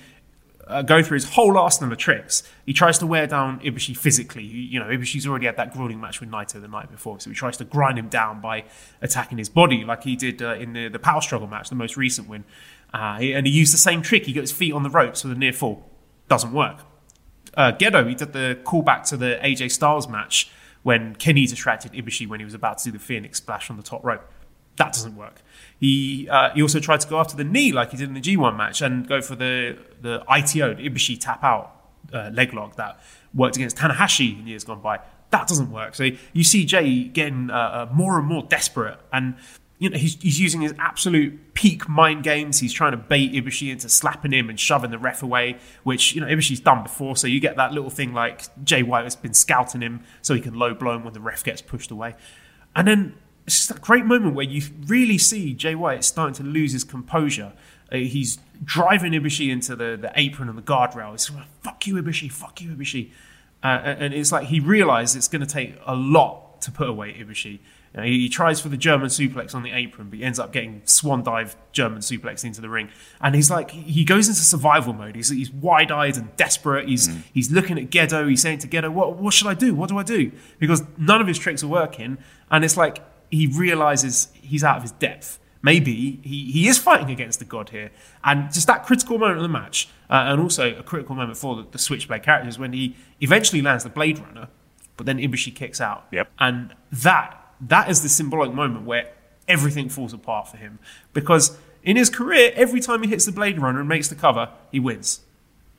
uh, 0.67 0.83
go 0.83 1.03
through 1.03 1.17
his 1.17 1.31
whole 1.31 1.57
arsenal 1.59 1.93
of 1.93 1.99
tricks. 1.99 2.43
He 2.65 2.73
tries 2.73 2.99
to 2.99 3.07
wear 3.07 3.27
down 3.27 3.61
Ibushi 3.61 3.97
physically. 3.97 4.45
You 4.45 4.81
know, 4.81 4.87
Ibushi's 4.87 5.27
already 5.27 5.47
had 5.47 5.57
that 5.57 5.73
grueling 5.73 6.01
match 6.01 6.21
with 6.21 6.31
Naito 6.31 6.61
the 6.61 6.69
night 6.69 6.91
before, 6.91 7.21
so 7.21 7.31
he 7.31 7.37
tries 7.37 7.57
to 7.59 7.65
grind 7.65 7.99
him 7.99 8.09
down 8.09 8.41
by 8.41 8.65
attacking 9.03 9.39
his 9.39 9.49
body, 9.49 9.85
like 9.85 10.05
he 10.05 10.17
did 10.17 10.43
uh, 10.43 10.55
in 10.55 10.73
the, 10.73 10.89
the 10.89 10.99
power 10.99 11.21
struggle 11.21 11.47
match, 11.47 11.69
the 11.69 11.75
most 11.75 11.97
recent 11.97 12.29
win. 12.29 12.45
Uh, 12.93 13.19
and 13.21 13.47
he 13.47 13.53
used 13.53 13.75
the 13.75 13.79
same 13.79 14.03
trick. 14.03 14.27
He 14.27 14.33
got 14.33 14.43
his 14.43 14.53
feet 14.53 14.73
on 14.73 14.83
the 14.83 14.91
ropes 14.91 15.25
with 15.25 15.33
a 15.33 15.37
near 15.39 15.53
fall. 15.53 15.91
Doesn't 16.29 16.53
work. 16.53 16.79
Uh, 17.57 17.73
Gedo, 17.73 18.09
he 18.09 18.15
did 18.15 18.33
the 18.33 18.59
callback 18.65 19.05
to 19.09 19.17
the 19.17 19.39
AJ 19.43 19.73
Styles 19.73 20.09
match 20.09 20.51
when 20.83 21.15
Kenny 21.17 21.47
distracted 21.47 21.93
Ibushi 21.93 22.29
when 22.29 22.41
he 22.41 22.45
was 22.45 22.55
about 22.55 22.79
to 22.79 22.85
do 22.85 22.93
the 22.93 22.99
Phoenix 22.99 23.39
splash 23.39 23.71
on 23.71 23.77
the 23.77 23.83
top 23.83 24.05
rope. 24.05 24.31
That 24.77 24.93
doesn't 24.93 25.17
work. 25.17 25.43
He 25.85 26.27
uh, 26.31 26.49
he 26.55 26.63
also 26.63 26.81
tried 26.81 27.01
to 27.01 27.09
go 27.09 27.21
after 27.21 27.37
the 27.37 27.45
knee 27.45 27.71
like 27.71 27.91
he 27.91 27.99
did 27.99 28.09
in 28.09 28.15
the 28.15 28.21
G1 28.21 28.57
match 28.57 28.81
and 28.81 29.07
go 29.07 29.21
for 29.21 29.37
the 29.37 29.77
the 30.01 30.25
ITO, 30.31 30.73
the 30.73 30.89
Ibushi 30.89 31.21
tap 31.21 31.45
out 31.45 31.77
uh, 32.11 32.31
leg 32.33 32.55
lock 32.55 32.77
that 32.77 32.99
worked 33.35 33.57
against 33.57 33.77
Tanahashi 33.77 34.41
in 34.41 34.47
years 34.47 34.65
gone 34.65 34.81
by. 34.81 35.01
That 35.29 35.47
doesn't 35.47 35.71
work. 35.71 35.95
So 35.95 36.09
you 36.33 36.43
see 36.43 36.65
Jay 36.65 37.05
getting 37.05 37.51
uh, 37.51 37.55
uh, 37.55 37.89
more 37.93 38.19
and 38.19 38.27
more 38.27 38.43
desperate 38.45 38.99
and. 39.13 39.37
You 39.81 39.91
know, 39.91 39.99
he's, 39.99 40.15
he's 40.23 40.41
using 40.41 40.61
his 40.61 40.73
absolute 40.79 41.53
peak 41.53 41.89
mind 41.89 42.23
games. 42.23 42.61
He's 42.61 42.73
trying 42.73 42.93
to 42.93 42.97
bait 42.97 43.33
Ibushi 43.33 43.73
into 43.73 43.89
slapping 43.89 44.33
him 44.33 44.49
and 44.49 44.59
shoving 44.59 44.93
the 44.93 44.99
ref 44.99 45.21
away, 45.21 45.59
which, 45.83 46.15
you 46.15 46.21
know, 46.21 46.29
Ibushi's 46.29 46.61
done 46.61 46.85
before. 46.85 47.17
So 47.17 47.27
you 47.27 47.41
get 47.41 47.57
that 47.57 47.73
little 47.73 47.91
thing 47.91 48.15
like 48.15 48.43
Jay 48.65 48.85
White 48.85 49.03
has 49.03 49.17
been 49.17 49.35
scouting 49.35 49.83
him 49.83 50.05
so 50.23 50.33
he 50.33 50.41
can 50.41 50.55
low 50.55 50.75
blow 50.75 50.95
him 50.95 51.05
when 51.05 51.13
the 51.13 51.21
ref 51.21 51.43
gets 51.43 51.61
pushed 51.61 51.91
away. 51.91 52.15
And 52.77 52.87
then 52.87 53.15
it's 53.47 53.67
just 53.67 53.71
a 53.71 53.81
great 53.81 54.05
moment 54.07 54.35
where 54.35 54.45
you 54.45 54.63
really 54.87 55.19
see 55.19 55.53
Jay 55.53 55.75
White 55.75 56.05
starting 56.05 56.35
to 56.35 56.43
lose 56.43 56.73
his 56.73 56.85
composure. 56.85 57.53
Uh, 57.93 57.97
he's 57.97 58.39
driving 58.63 59.13
Ibushi 59.13 59.51
into 59.51 59.77
the, 59.77 59.97
the 60.01 60.13
apron 60.15 60.49
and 60.49 60.57
the 60.57 60.63
guardrail. 60.63 61.15
It's 61.15 61.31
like, 61.31 61.47
fuck 61.63 61.87
you, 61.87 61.97
Ibushi, 61.97 62.31
fuck 62.31 62.61
you, 62.61 62.71
Ibushi. 62.71 63.11
Uh, 63.63 63.97
and 63.99 64.15
it's 64.15 64.33
like 64.33 64.49
he 64.49 64.61
realizes 64.61 65.17
it's 65.17 65.29
going 65.29 65.41
to 65.41 65.47
take 65.47 65.77
a 65.87 65.95
lot 65.95 66.61
to 66.63 66.71
put 66.71 66.89
away 66.89 67.13
Ibushi. 67.13 67.53
You 67.53 67.61
know, 67.95 68.03
he, 68.03 68.21
he, 68.21 68.29
tries 68.29 68.61
for 68.61 68.69
the 68.69 68.77
German 68.77 69.09
suplex 69.09 69.55
on 69.55 69.63
the 69.63 69.71
apron, 69.71 70.11
but 70.11 70.19
he 70.19 70.25
ends 70.25 70.39
up 70.39 70.53
getting 70.53 70.83
swan 70.85 71.23
dive 71.23 71.57
German 71.73 72.01
suplex 72.01 72.45
into 72.45 72.61
the 72.61 72.69
ring. 72.69 72.89
And 73.21 73.35
he's 73.35 73.51
like, 73.51 73.71
he 73.71 74.05
goes 74.05 74.29
into 74.29 74.41
survival 74.41 74.93
mode. 74.93 75.17
He's, 75.17 75.31
he's 75.31 75.51
wide 75.51 75.93
eyed 75.93 76.17
and 76.17 76.35
desperate. 76.37 76.89
He's 76.89 77.09
mm. 77.09 77.23
he's 77.33 77.51
looking 77.53 77.79
at 77.79 77.91
Gedo. 77.91 78.29
He's 78.29 78.43
saying 78.43 78.59
to 78.59 78.69
Gedo, 78.69 78.91
what, 78.91 79.17
what 79.17 79.33
should 79.33 79.47
I 79.47 79.55
do? 79.55 79.75
What 79.75 79.89
do 79.89 79.99
I 79.99 80.03
do? 80.03 80.33
Because 80.59 80.83
none 80.99 81.21
of 81.21 81.27
his 81.27 81.39
tricks 81.39 81.63
are 81.63 81.69
working. 81.69 82.19
And 82.51 82.65
it's 82.65 82.77
like, 82.77 82.99
he 83.35 83.47
realizes 83.47 84.29
he's 84.35 84.65
out 84.65 84.77
of 84.77 84.83
his 84.83 84.93
depth. 84.93 85.39
Maybe 85.63 86.21
he, 86.23 86.53
he 86.53 86.69
is 86.69 86.77
fighting 86.77 87.11
against 87.11 87.39
the 87.39 87.45
god 87.45 87.71
here. 87.71 87.91
And 88.23 88.53
just 88.53 88.67
that 88.67 88.85
critical 88.85 89.19
moment 89.19 89.39
of 89.39 89.43
the 89.43 89.49
match, 89.49 89.89
uh, 90.11 90.25
and 90.29 90.41
also 90.41 90.77
a 90.77 90.83
critical 90.83 91.15
moment 91.15 91.39
for 91.39 91.57
the, 91.57 91.67
the 91.71 91.79
Switchblade 91.79 92.23
characters, 92.23 92.59
when 92.59 92.73
he 92.73 92.97
eventually 93.21 93.63
lands 93.63 93.83
the 93.83 93.91
Blade 93.91 94.19
Runner, 94.19 94.49
but 94.97 95.07
then 95.07 95.19
Ibushi 95.19 95.55
kicks 95.55 95.81
out. 95.81 96.07
Yep. 96.13 96.31
And 96.39 96.75
that 96.93 97.41
that 97.61 97.89
is 97.89 98.03
the 98.03 98.09
symbolic 98.09 98.53
moment 98.53 98.85
where 98.85 99.11
everything 99.49 99.89
falls 99.89 100.13
apart 100.13 100.49
for 100.49 100.57
him. 100.59 100.79
Because 101.13 101.57
in 101.83 101.97
his 101.97 102.11
career, 102.11 102.53
every 102.55 102.81
time 102.81 103.03
he 103.03 103.09
hits 103.09 103.25
the 103.25 103.33
Blade 103.33 103.59
Runner 103.59 103.81
and 103.81 103.89
makes 103.89 104.09
the 104.09 104.15
cover, 104.15 104.51
he 104.71 104.81
wins. 104.81 105.21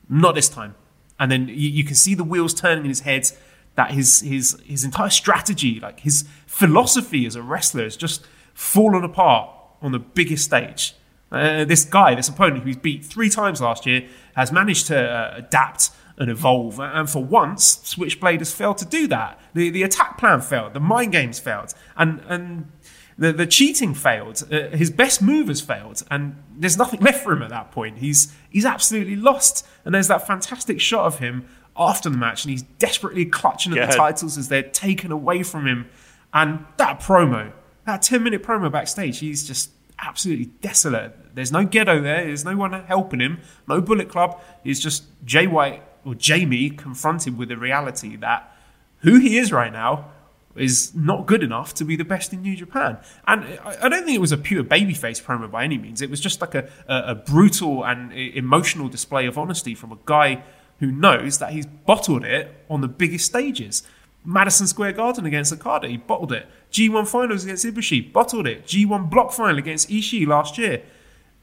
Not 0.08 0.34
this 0.34 0.48
time. 0.48 0.74
And 1.18 1.30
then 1.30 1.48
you, 1.48 1.54
you 1.54 1.84
can 1.84 1.94
see 1.94 2.14
the 2.14 2.24
wheels 2.24 2.54
turning 2.54 2.84
in 2.84 2.88
his 2.88 3.00
head 3.00 3.30
that 3.76 3.92
his 3.92 4.20
his 4.20 4.60
his 4.64 4.84
entire 4.84 5.10
strategy, 5.10 5.78
like 5.80 6.00
his 6.00 6.24
philosophy 6.46 7.26
as 7.26 7.36
a 7.36 7.42
wrestler, 7.42 7.84
has 7.84 7.96
just 7.96 8.26
fallen 8.54 9.04
apart 9.04 9.50
on 9.80 9.92
the 9.92 9.98
biggest 9.98 10.44
stage. 10.44 10.94
Uh, 11.30 11.64
this 11.64 11.84
guy, 11.84 12.14
this 12.14 12.28
opponent 12.28 12.60
who 12.62 12.68
he's 12.68 12.76
beat 12.76 13.04
three 13.04 13.28
times 13.28 13.60
last 13.60 13.84
year, 13.86 14.06
has 14.34 14.52
managed 14.52 14.86
to 14.86 14.98
uh, 14.98 15.34
adapt 15.36 15.90
and 16.18 16.30
evolve. 16.30 16.80
And 16.80 17.08
for 17.10 17.22
once, 17.22 17.80
Switchblade 17.84 18.40
has 18.40 18.52
failed 18.52 18.78
to 18.78 18.84
do 18.84 19.06
that. 19.08 19.38
The 19.54 19.70
the 19.70 19.82
attack 19.82 20.18
plan 20.18 20.40
failed. 20.40 20.74
The 20.74 20.80
mind 20.80 21.12
games 21.12 21.38
failed. 21.38 21.74
And 21.96 22.20
and 22.28 22.72
the, 23.18 23.32
the 23.32 23.46
cheating 23.46 23.94
failed. 23.94 24.42
Uh, 24.50 24.68
his 24.68 24.90
best 24.90 25.22
move 25.22 25.48
has 25.48 25.60
failed, 25.60 26.02
and 26.10 26.36
there's 26.56 26.76
nothing 26.76 27.00
left 27.00 27.24
for 27.24 27.32
him 27.32 27.42
at 27.42 27.50
that 27.50 27.70
point. 27.72 27.98
He's 27.98 28.32
he's 28.50 28.64
absolutely 28.64 29.16
lost. 29.16 29.66
And 29.84 29.94
there's 29.94 30.08
that 30.08 30.26
fantastic 30.26 30.80
shot 30.80 31.06
of 31.06 31.18
him 31.18 31.46
after 31.78 32.08
the 32.08 32.16
match, 32.16 32.44
and 32.44 32.50
he's 32.50 32.62
desperately 32.62 33.24
clutching 33.24 33.76
at 33.76 33.90
the 33.90 33.96
titles 33.96 34.38
as 34.38 34.48
they're 34.48 34.62
taken 34.62 35.12
away 35.12 35.42
from 35.42 35.66
him. 35.66 35.88
And 36.32 36.64
that 36.76 37.00
promo, 37.00 37.52
that 37.84 38.02
10 38.02 38.22
minute 38.22 38.42
promo 38.42 38.70
backstage, 38.70 39.18
he's 39.20 39.46
just 39.46 39.70
absolutely 39.98 40.46
desolate. 40.60 41.34
There's 41.34 41.52
no 41.52 41.66
Gedo 41.66 42.02
there, 42.02 42.24
there's 42.24 42.44
no 42.44 42.56
one 42.56 42.72
helping 42.72 43.20
him, 43.20 43.40
no 43.68 43.80
Bullet 43.80 44.08
Club. 44.08 44.40
He's 44.64 44.80
just 44.80 45.04
Jay 45.24 45.46
White 45.46 45.82
or 46.04 46.14
Jamie 46.14 46.70
confronted 46.70 47.36
with 47.36 47.48
the 47.48 47.56
reality 47.56 48.16
that 48.16 48.52
who 49.00 49.18
he 49.18 49.38
is 49.38 49.52
right 49.52 49.72
now 49.72 50.10
is 50.56 50.94
not 50.94 51.26
good 51.26 51.42
enough 51.42 51.74
to 51.74 51.84
be 51.84 51.96
the 51.96 52.04
best 52.04 52.32
in 52.32 52.42
New 52.42 52.56
Japan. 52.56 52.98
And 53.26 53.44
I 53.64 53.88
don't 53.88 54.04
think 54.04 54.16
it 54.16 54.20
was 54.20 54.32
a 54.32 54.38
pure 54.38 54.64
babyface 54.64 55.22
promo 55.22 55.50
by 55.50 55.64
any 55.64 55.78
means. 55.78 56.00
It 56.00 56.10
was 56.10 56.20
just 56.20 56.40
like 56.40 56.54
a, 56.54 56.68
a, 56.88 57.02
a 57.08 57.14
brutal 57.14 57.84
and 57.84 58.12
emotional 58.12 58.88
display 58.88 59.26
of 59.26 59.36
honesty 59.36 59.74
from 59.74 59.92
a 59.92 59.98
guy 60.06 60.42
who 60.80 60.90
knows 60.90 61.38
that 61.38 61.52
he's 61.52 61.66
bottled 61.66 62.24
it 62.24 62.54
on 62.68 62.80
the 62.80 62.88
biggest 62.88 63.26
stages. 63.26 63.82
Madison 64.24 64.66
Square 64.66 64.92
Garden 64.92 65.24
against 65.24 65.52
Okada, 65.52 65.88
he 65.88 65.96
bottled 65.96 66.32
it. 66.32 66.48
G1 66.72 67.06
finals 67.06 67.44
against 67.44 67.64
Ibushi, 67.64 68.12
bottled 68.12 68.46
it. 68.46 68.66
G1 68.66 69.08
block 69.08 69.32
final 69.32 69.56
against 69.56 69.88
Ishii 69.88 70.26
last 70.26 70.58
year. 70.58 70.82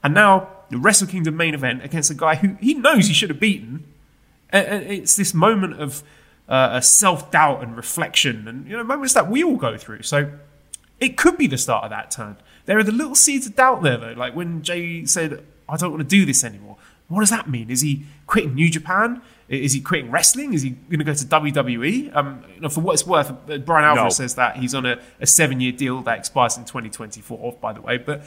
And 0.04 0.14
now 0.14 0.50
the 0.70 0.78
Wrestle 0.78 1.08
Kingdom 1.08 1.38
main 1.38 1.54
event 1.54 1.84
against 1.84 2.12
a 2.12 2.14
guy 2.14 2.36
who 2.36 2.58
he 2.60 2.74
knows 2.74 3.08
he 3.08 3.14
should 3.14 3.30
have 3.30 3.40
beaten. 3.40 3.86
And 4.50 4.84
it's 4.84 5.16
this 5.16 5.34
moment 5.34 5.82
of 5.82 6.04
uh, 6.48 6.82
self 6.82 7.32
doubt 7.32 7.64
and 7.64 7.76
reflection, 7.76 8.48
and 8.48 8.68
you 8.68 8.76
know 8.78 8.84
moments 8.84 9.14
that 9.14 9.30
we 9.30 9.44
all 9.44 9.56
go 9.56 9.78
through. 9.78 10.04
So 10.04 10.32
it 11.00 11.18
could 11.18 11.38
be 11.38 11.48
the 11.48 11.58
start 11.58 11.86
of 11.86 11.90
that 11.90 12.12
turn. 12.12 12.38
There 12.66 12.78
are 12.78 12.84
the 12.84 12.92
little 12.92 13.16
seeds 13.16 13.48
of 13.48 13.56
doubt 13.56 13.82
there, 13.82 13.98
though. 13.98 14.14
Like 14.16 14.36
when 14.36 14.62
Jay 14.62 15.06
said, 15.06 15.44
"I 15.68 15.78
don't 15.78 15.92
want 15.92 16.02
to 16.02 16.08
do 16.08 16.26
this 16.26 16.44
anymore." 16.44 16.78
What 17.08 17.20
does 17.20 17.30
that 17.30 17.50
mean? 17.50 17.70
Is 17.70 17.82
he 17.82 18.06
quitting 18.28 18.56
New 18.56 18.70
Japan? 18.70 19.22
Is 19.50 19.74
he 19.74 19.82
quitting 19.82 20.10
wrestling? 20.10 20.54
Is 20.54 20.62
he 20.62 20.72
going 20.72 21.00
to 21.00 21.04
go 21.04 21.14
to 21.14 21.26
WWE? 21.26 22.16
Um, 22.16 22.44
you 22.56 22.62
know, 22.62 22.70
for 22.70 22.82
what 22.82 22.94
it's 22.94 23.06
worth, 23.06 23.32
Brian 23.66 23.86
Alvarez 23.86 24.20
no. 24.20 24.24
says 24.24 24.36
that 24.36 24.58
he's 24.58 24.74
on 24.74 24.86
a, 24.86 25.00
a 25.20 25.28
seven-year 25.28 25.74
deal 25.74 26.02
that 26.04 26.18
expires 26.18 26.58
in 26.58 26.64
2024. 26.64 27.58
By 27.62 27.74
the 27.74 27.82
way, 27.82 27.98
but 27.98 28.24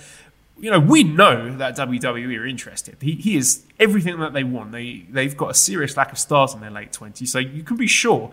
you 0.58 0.70
know, 0.70 0.78
we 0.78 1.04
know 1.04 1.56
that 1.56 1.76
WWE 1.76 2.38
are 2.38 2.46
interested. 2.46 2.96
He, 3.00 3.12
he 3.12 3.36
is 3.36 3.64
everything 3.78 4.18
that 4.20 4.32
they 4.32 4.44
want. 4.44 4.72
They 4.72 5.06
they've 5.08 5.36
got 5.36 5.50
a 5.50 5.54
serious 5.54 5.96
lack 5.96 6.12
of 6.12 6.18
stars 6.18 6.54
in 6.54 6.60
their 6.60 6.70
late 6.70 6.92
twenties, 6.92 7.32
so 7.32 7.38
you 7.38 7.62
can 7.62 7.76
be 7.76 7.86
sure 7.86 8.32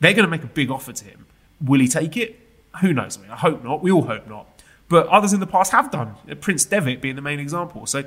they're 0.00 0.14
going 0.14 0.24
to 0.24 0.30
make 0.30 0.44
a 0.44 0.48
big 0.48 0.70
offer 0.70 0.92
to 0.92 1.04
him. 1.04 1.26
Will 1.60 1.80
he 1.80 1.88
take 1.88 2.16
it? 2.16 2.38
Who 2.80 2.92
knows? 2.92 3.18
I 3.18 3.22
mean, 3.22 3.30
I 3.30 3.36
hope 3.36 3.64
not. 3.64 3.82
We 3.82 3.90
all 3.90 4.04
hope 4.04 4.28
not. 4.28 4.46
But 4.88 5.06
others 5.08 5.32
in 5.32 5.40
the 5.40 5.46
past 5.46 5.72
have 5.72 5.90
done. 5.90 6.14
Prince 6.40 6.64
Devitt 6.64 7.02
being 7.02 7.16
the 7.16 7.22
main 7.22 7.40
example. 7.40 7.84
So 7.84 8.04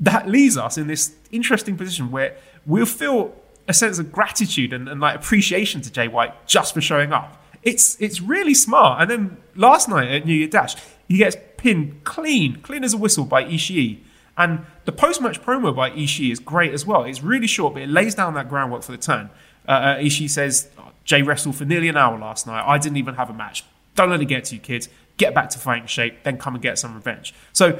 that 0.00 0.28
leaves 0.28 0.56
us 0.56 0.78
in 0.78 0.86
this 0.86 1.14
interesting 1.30 1.76
position 1.76 2.10
where 2.10 2.36
we'll 2.66 2.86
feel 2.86 3.34
a 3.68 3.74
sense 3.74 3.98
of 3.98 4.10
gratitude 4.10 4.72
and, 4.72 4.88
and 4.88 5.00
like 5.00 5.14
appreciation 5.14 5.80
to 5.82 5.92
Jay 5.92 6.08
White 6.08 6.46
just 6.46 6.74
for 6.74 6.80
showing 6.80 7.12
up. 7.12 7.36
It's 7.62 8.00
it's 8.00 8.20
really 8.20 8.54
smart. 8.54 9.02
And 9.02 9.10
then 9.10 9.36
last 9.54 9.88
night 9.88 10.10
at 10.10 10.24
New 10.24 10.34
Year 10.34 10.48
Dash, 10.48 10.74
he 11.06 11.18
gets 11.18 11.36
pinned 11.58 12.04
clean, 12.04 12.60
clean 12.62 12.82
as 12.84 12.94
a 12.94 12.96
whistle 12.96 13.24
by 13.24 13.44
Ishii. 13.44 14.00
And 14.38 14.64
the 14.86 14.92
post 14.92 15.20
match 15.20 15.42
promo 15.42 15.76
by 15.76 15.90
Ishii 15.90 16.32
is 16.32 16.38
great 16.40 16.72
as 16.72 16.86
well. 16.86 17.04
It's 17.04 17.22
really 17.22 17.46
short, 17.46 17.74
but 17.74 17.82
it 17.82 17.90
lays 17.90 18.14
down 18.14 18.32
that 18.34 18.48
groundwork 18.48 18.82
for 18.82 18.92
the 18.92 18.98
turn. 18.98 19.28
Uh, 19.68 19.72
uh, 19.72 19.96
Ishii 19.98 20.30
says, 20.30 20.70
Jay 21.04 21.20
wrestled 21.20 21.56
for 21.56 21.66
nearly 21.66 21.88
an 21.88 21.98
hour 21.98 22.18
last 22.18 22.46
night. 22.46 22.64
I 22.66 22.78
didn't 22.78 22.96
even 22.96 23.16
have 23.16 23.28
a 23.28 23.34
match. 23.34 23.64
Don't 23.94 24.08
let 24.08 24.22
it 24.22 24.26
get 24.26 24.44
to 24.46 24.54
you, 24.54 24.60
kids. 24.60 24.88
Get 25.18 25.34
back 25.34 25.50
to 25.50 25.58
fighting 25.58 25.86
shape, 25.86 26.22
then 26.22 26.38
come 26.38 26.54
and 26.54 26.62
get 26.62 26.78
some 26.78 26.94
revenge. 26.94 27.34
So 27.52 27.78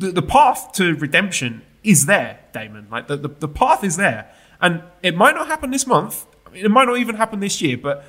the, 0.00 0.10
the 0.12 0.22
path 0.22 0.72
to 0.72 0.94
redemption 0.96 1.62
is 1.84 2.06
there, 2.06 2.40
Damon. 2.52 2.88
Like 2.90 3.06
the, 3.06 3.16
the, 3.16 3.28
the 3.28 3.48
path 3.48 3.84
is 3.84 3.96
there. 3.96 4.32
And 4.60 4.82
it 5.02 5.14
might 5.14 5.34
not 5.34 5.46
happen 5.46 5.70
this 5.70 5.86
month. 5.86 6.26
It 6.52 6.70
might 6.70 6.86
not 6.86 6.98
even 6.98 7.16
happen 7.16 7.40
this 7.40 7.62
year, 7.62 7.76
but 7.76 8.04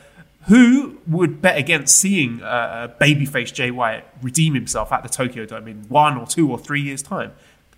who 0.48 0.98
would 1.05 1.41
bet 1.41 1.57
against 1.57 1.98
seeing 1.98 2.41
uh, 2.41 2.93
babyface 3.00 3.53
Jay 3.53 3.69
redeem 4.21 4.55
himself 4.55 4.91
at 4.91 5.03
the 5.03 5.10
Tokyo 5.10 5.45
Dome 5.45 5.67
in 5.67 5.83
one 5.88 6.17
or 6.17 6.25
two 6.25 6.50
or 6.50 6.57
three 6.57 6.81
years' 6.81 7.03
time? 7.03 7.33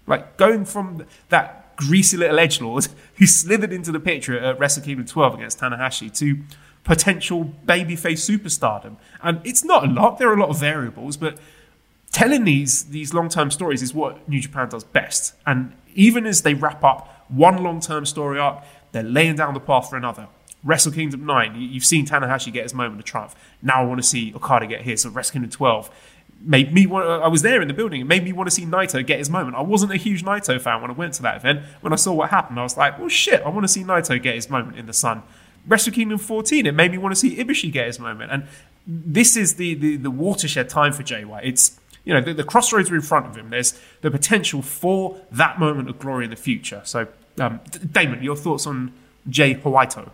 Like 0.07 0.37
going 0.37 0.65
from 0.65 1.05
that 1.29 1.75
greasy 1.75 2.15
little 2.15 2.39
edge 2.39 2.61
lord 2.61 2.87
who 3.15 3.25
slithered 3.25 3.73
into 3.73 3.91
the 3.91 3.99
picture 3.99 4.37
at 4.39 4.59
Wrestle 4.59 4.83
Kingdom 4.83 5.05
12 5.05 5.35
against 5.35 5.59
Tanahashi 5.59 6.15
to 6.19 6.39
potential 6.83 7.51
babyface 7.65 8.29
superstardom. 8.29 8.97
And 9.21 9.41
it's 9.43 9.63
not 9.63 9.85
a 9.85 9.87
lot. 9.87 10.19
There 10.19 10.29
are 10.29 10.35
a 10.35 10.39
lot 10.39 10.49
of 10.49 10.59
variables, 10.59 11.17
but 11.17 11.37
telling 12.13 12.45
these 12.45 12.85
these 12.85 13.13
long 13.13 13.27
term 13.27 13.51
stories 13.51 13.81
is 13.81 13.93
what 13.93 14.27
New 14.29 14.39
Japan 14.39 14.69
does 14.69 14.85
best. 14.85 15.33
And 15.45 15.73
even 15.93 16.25
as 16.25 16.43
they 16.43 16.53
wrap 16.53 16.83
up 16.83 17.25
one 17.27 17.61
long 17.61 17.81
term 17.81 18.05
story 18.05 18.39
arc, 18.39 18.63
they're 18.93 19.03
laying 19.03 19.35
down 19.35 19.53
the 19.53 19.59
path 19.59 19.89
for 19.89 19.97
another. 19.97 20.27
Wrestle 20.63 20.93
Kingdom 20.93 21.25
9, 21.25 21.59
you've 21.59 21.83
seen 21.83 22.05
Tanahashi 22.05 22.53
get 22.53 22.63
his 22.63 22.73
moment 22.73 22.97
of 22.97 23.05
triumph. 23.05 23.35
Now 23.61 23.81
I 23.81 23.85
want 23.85 24.01
to 24.01 24.07
see 24.07 24.33
Okada 24.33 24.65
get 24.65 24.83
his. 24.83 25.01
So 25.01 25.09
Wrestle 25.09 25.33
Kingdom 25.33 25.51
12 25.51 25.89
made 26.39 26.73
me 26.73 26.85
want. 26.85 27.05
I 27.05 27.27
was 27.27 27.41
there 27.41 27.61
in 27.61 27.67
the 27.67 27.73
building. 27.73 27.99
It 27.99 28.05
made 28.05 28.23
me 28.23 28.31
want 28.31 28.47
to 28.47 28.55
see 28.55 28.65
Naito 28.65 29.05
get 29.05 29.17
his 29.17 29.29
moment. 29.29 29.57
I 29.57 29.61
wasn't 29.61 29.91
a 29.91 29.97
huge 29.97 30.23
Naito 30.23 30.61
fan 30.61 30.81
when 30.81 30.89
I 30.89 30.93
went 30.93 31.15
to 31.15 31.21
that 31.23 31.37
event. 31.37 31.63
When 31.81 31.91
I 31.91 31.97
saw 31.97 32.13
what 32.13 32.29
happened, 32.29 32.59
I 32.59 32.63
was 32.63 32.77
like, 32.77 32.97
"Well, 32.97 33.09
shit! 33.09 33.41
I 33.41 33.49
want 33.49 33.63
to 33.63 33.67
see 33.67 33.83
Naito 33.83 34.21
get 34.21 34.35
his 34.35 34.49
moment 34.49 34.77
in 34.77 34.85
the 34.85 34.93
sun." 34.93 35.23
Wrestle 35.65 35.93
Kingdom 35.93 36.17
14, 36.17 36.65
it 36.65 36.73
made 36.73 36.91
me 36.91 36.97
want 36.97 37.13
to 37.13 37.19
see 37.19 37.37
Ibushi 37.37 37.71
get 37.71 37.87
his 37.87 37.97
moment. 37.97 38.31
And 38.31 38.47
this 38.85 39.37
is 39.37 39.55
the 39.55 39.73
the, 39.75 39.95
the 39.97 40.11
watershed 40.11 40.69
time 40.69 40.93
for 40.93 41.03
White. 41.25 41.45
It's 41.45 41.79
you 42.03 42.13
know 42.13 42.21
the, 42.21 42.33
the, 42.33 42.43
crossroads 42.43 42.91
are 42.91 42.95
in 42.95 43.01
front 43.01 43.25
of 43.25 43.35
him. 43.35 43.49
There's 43.49 43.79
the 44.01 44.11
potential 44.11 44.61
for 44.61 45.21
that 45.31 45.59
moment 45.59 45.89
of 45.89 45.99
glory 45.99 46.25
in 46.25 46.29
the 46.29 46.35
future. 46.35 46.81
So, 46.83 47.07
um, 47.39 47.59
Damon, 47.91 48.21
your 48.23 48.35
thoughts 48.35 48.67
on 48.67 48.93
Jay 49.29 49.55
Whiteo? 49.55 50.09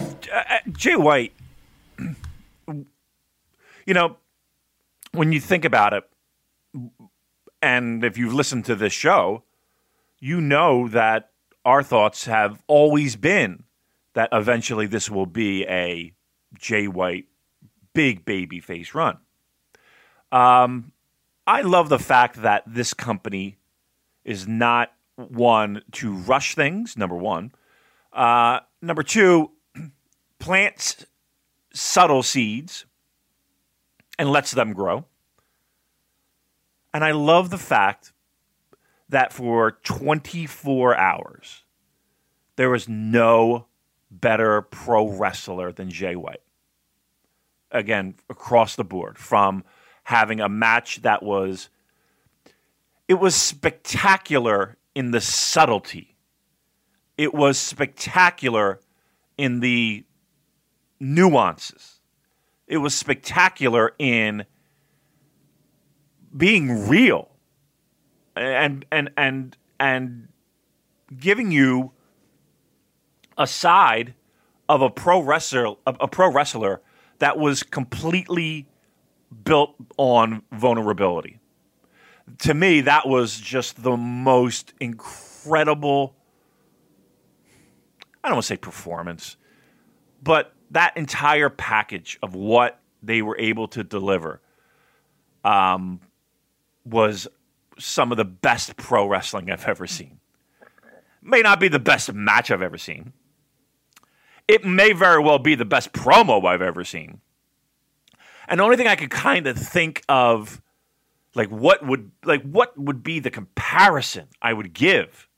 Uh, 0.00 0.04
uh, 0.32 0.58
Jay 0.72 0.96
White, 0.96 1.32
you 1.98 3.94
know, 3.94 4.16
when 5.12 5.32
you 5.32 5.40
think 5.40 5.64
about 5.64 5.92
it, 5.92 6.04
and 7.62 8.04
if 8.04 8.18
you've 8.18 8.34
listened 8.34 8.64
to 8.66 8.74
this 8.74 8.92
show, 8.92 9.42
you 10.18 10.40
know 10.40 10.88
that 10.88 11.30
our 11.64 11.82
thoughts 11.82 12.26
have 12.26 12.62
always 12.66 13.16
been 13.16 13.64
that 14.14 14.28
eventually 14.32 14.86
this 14.86 15.10
will 15.10 15.26
be 15.26 15.66
a 15.66 16.12
Jay 16.58 16.88
White 16.88 17.26
big 17.92 18.24
baby 18.24 18.60
face 18.60 18.94
run. 18.94 19.18
Um, 20.32 20.92
I 21.46 21.62
love 21.62 21.88
the 21.88 21.98
fact 21.98 22.42
that 22.42 22.64
this 22.66 22.92
company 22.92 23.58
is 24.24 24.48
not 24.48 24.92
one 25.14 25.82
to 25.92 26.12
rush 26.12 26.54
things, 26.54 26.96
number 26.96 27.16
one. 27.16 27.52
Uh, 28.12 28.60
number 28.82 29.02
two, 29.02 29.52
plants 30.38 31.06
subtle 31.72 32.22
seeds 32.22 32.86
and 34.18 34.30
lets 34.30 34.50
them 34.52 34.72
grow. 34.72 35.04
And 36.92 37.04
I 37.04 37.12
love 37.12 37.50
the 37.50 37.58
fact 37.58 38.12
that 39.08 39.32
for 39.32 39.72
24 39.84 40.96
hours, 40.96 41.64
there 42.56 42.70
was 42.70 42.88
no 42.88 43.66
better 44.10 44.62
pro 44.62 45.06
wrestler 45.06 45.72
than 45.72 45.90
Jay 45.90 46.16
White. 46.16 46.40
Again, 47.70 48.14
across 48.30 48.76
the 48.76 48.84
board, 48.84 49.18
from 49.18 49.64
having 50.06 50.40
a 50.40 50.48
match 50.48 51.02
that 51.02 51.20
was 51.20 51.68
it 53.08 53.14
was 53.14 53.34
spectacular 53.34 54.76
in 54.94 55.10
the 55.10 55.20
subtlety. 55.20 56.16
It 57.18 57.34
was 57.34 57.58
spectacular 57.58 58.80
in 59.36 59.58
the 59.58 60.04
nuances. 61.00 61.98
It 62.68 62.76
was 62.76 62.94
spectacular 62.94 63.94
in 63.98 64.44
being 66.36 66.88
real 66.88 67.30
and 68.36 68.84
and 68.92 69.10
and 69.16 69.56
and 69.80 70.28
giving 71.18 71.50
you 71.50 71.90
a 73.36 73.48
side 73.48 74.14
of 74.68 74.82
a 74.82 74.90
pro 74.90 75.20
wrestler 75.20 75.74
a, 75.84 75.96
a 76.00 76.06
pro 76.06 76.30
wrestler 76.30 76.80
that 77.18 77.38
was 77.38 77.64
completely 77.64 78.68
built 79.44 79.74
on 79.96 80.42
vulnerability. 80.52 81.38
To 82.38 82.54
me, 82.54 82.82
that 82.82 83.08
was 83.08 83.38
just 83.38 83.82
the 83.82 83.96
most 83.96 84.74
incredible. 84.80 86.16
I 88.22 88.28
don't 88.28 88.36
want 88.36 88.44
to 88.44 88.48
say 88.48 88.56
performance, 88.56 89.36
but 90.22 90.52
that 90.72 90.96
entire 90.96 91.48
package 91.48 92.18
of 92.22 92.34
what 92.34 92.80
they 93.02 93.22
were 93.22 93.38
able 93.38 93.68
to 93.68 93.84
deliver 93.84 94.40
um, 95.44 96.00
was 96.84 97.28
some 97.78 98.10
of 98.10 98.16
the 98.16 98.24
best 98.24 98.76
pro 98.76 99.06
wrestling 99.06 99.50
I've 99.50 99.66
ever 99.66 99.86
seen. 99.86 100.18
May 101.22 101.40
not 101.42 101.60
be 101.60 101.68
the 101.68 101.78
best 101.78 102.12
match 102.12 102.50
I've 102.50 102.62
ever 102.62 102.78
seen. 102.78 103.12
It 104.48 104.64
may 104.64 104.92
very 104.92 105.22
well 105.22 105.38
be 105.38 105.54
the 105.54 105.64
best 105.64 105.92
promo 105.92 106.44
I've 106.44 106.62
ever 106.62 106.84
seen. 106.84 107.20
And 108.48 108.60
the 108.60 108.64
only 108.64 108.76
thing 108.76 108.86
I 108.86 108.96
could 108.96 109.10
kind 109.10 109.46
of 109.46 109.58
think 109.58 110.02
of, 110.08 110.60
like 111.34 111.48
what 111.48 111.84
would 111.86 112.10
like 112.24 112.42
what 112.42 112.76
would 112.78 113.02
be 113.02 113.20
the 113.20 113.30
comparison 113.30 114.28
I 114.40 114.52
would 114.52 114.72
give 114.72 115.28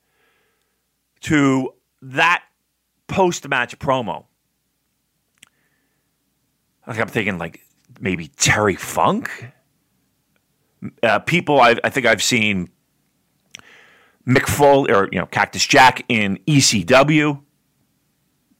to 1.22 1.74
that 2.02 2.44
post 3.08 3.48
match 3.48 3.76
promo. 3.78 4.26
Like 6.86 7.00
I'm 7.00 7.08
thinking 7.08 7.38
like 7.38 7.64
maybe 8.00 8.28
Terry 8.28 8.76
Funk. 8.76 9.52
Uh, 11.02 11.18
people 11.18 11.60
I, 11.60 11.76
I 11.82 11.90
think 11.90 12.06
I've 12.06 12.22
seen 12.22 12.70
Mick 14.26 14.46
Foley 14.46 14.92
or 14.92 15.08
you 15.10 15.18
know 15.18 15.26
Cactus 15.26 15.66
Jack 15.66 16.04
in 16.08 16.38
ECW 16.46 17.42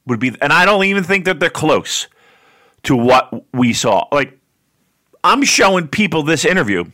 would 0.07 0.19
be, 0.19 0.35
and 0.41 0.53
I 0.53 0.65
don't 0.65 0.85
even 0.85 1.05
think 1.05 1.27
that 1.27 1.39
they're 1.39 1.51
close 1.51 2.09
to 2.85 2.97
what 2.97 3.33
we 3.53 3.73
saw. 3.73 4.07
Like 4.11 4.38
I'm 5.25 5.43
showing 5.43 5.89
people 5.89 6.23
this 6.23 6.45
interview 6.45 6.85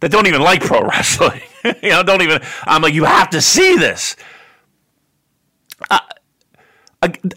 that 0.00 0.10
don't 0.10 0.26
even 0.26 0.42
like 0.42 0.62
pro 0.62 0.82
wrestling. 0.86 1.42
you 1.82 1.90
know, 1.90 2.02
don't 2.02 2.22
even. 2.22 2.42
I'm 2.64 2.82
like, 2.82 2.94
you 2.94 3.04
have 3.04 3.30
to 3.30 3.40
see 3.40 3.76
this. 3.76 4.16
Uh, 5.90 6.00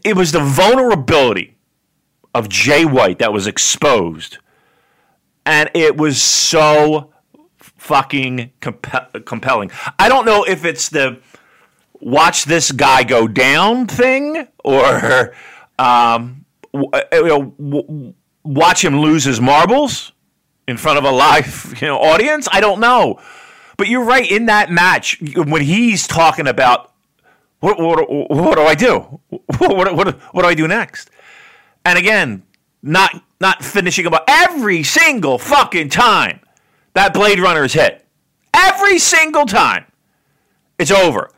it 0.04 0.15
was 0.15 0.32
the 0.32 0.39
vulnerability 0.41 1.56
of 2.34 2.49
Jay 2.49 2.84
White 2.86 3.19
that 3.19 3.32
was 3.32 3.47
exposed, 3.47 4.38
and 5.45 5.69
it 5.73 5.97
was 5.97 6.21
so 6.21 7.13
fucking 7.58 8.52
comp- 8.62 9.26
compelling. 9.26 9.71
I 9.99 10.10
don't 10.10 10.26
know 10.26 10.43
if 10.43 10.65
it's 10.65 10.89
the 10.89 11.21
watch 11.99 12.45
this 12.45 12.71
guy 12.71 13.04
go 13.04 13.28
down 13.28 13.88
thing 13.88 14.47
or 14.63 15.34
um, 15.80 16.45
uh, 16.73 17.02
you 17.13 17.28
know, 17.60 18.15
watch 18.44 18.84
him 18.84 19.00
lose 19.00 19.24
his 19.24 19.40
marbles 19.40 20.12
in 20.68 20.78
front 20.78 20.98
of 20.98 21.04
a 21.04 21.12
live 21.12 21.74
you 21.82 21.88
know 21.88 21.98
audience. 21.98 22.48
I 22.52 22.62
don't 22.62 22.80
know, 22.80 23.20
but 23.78 23.88
you're 23.88 24.06
right. 24.06 24.30
In 24.30 24.48
that 24.48 24.72
match, 24.72 25.22
when 25.36 25.62
he's 25.62 26.08
talking 26.08 26.48
about 26.48 26.92
what 27.60 27.80
what, 27.80 28.10
what 28.30 28.56
do 28.56 28.62
I 28.64 28.76
do? 28.76 29.20
What, 29.60 29.96
what, 29.96 30.16
what 30.34 30.42
do 30.42 30.48
I 30.48 30.56
do 30.56 30.68
next? 30.68 31.10
And 31.86 31.98
again, 31.98 32.44
not 32.82 33.24
not 33.40 33.64
finishing 33.64 34.06
about 34.06 34.24
every 34.28 34.84
single 34.84 35.38
fucking 35.38 35.90
time 35.90 36.42
that 36.94 37.14
Blade 37.14 37.40
Runner 37.40 37.64
is 37.64 37.74
hit. 37.74 38.06
Every 38.54 39.00
single 39.00 39.46
time, 39.46 39.86
it's 40.78 40.92
over 40.92 41.30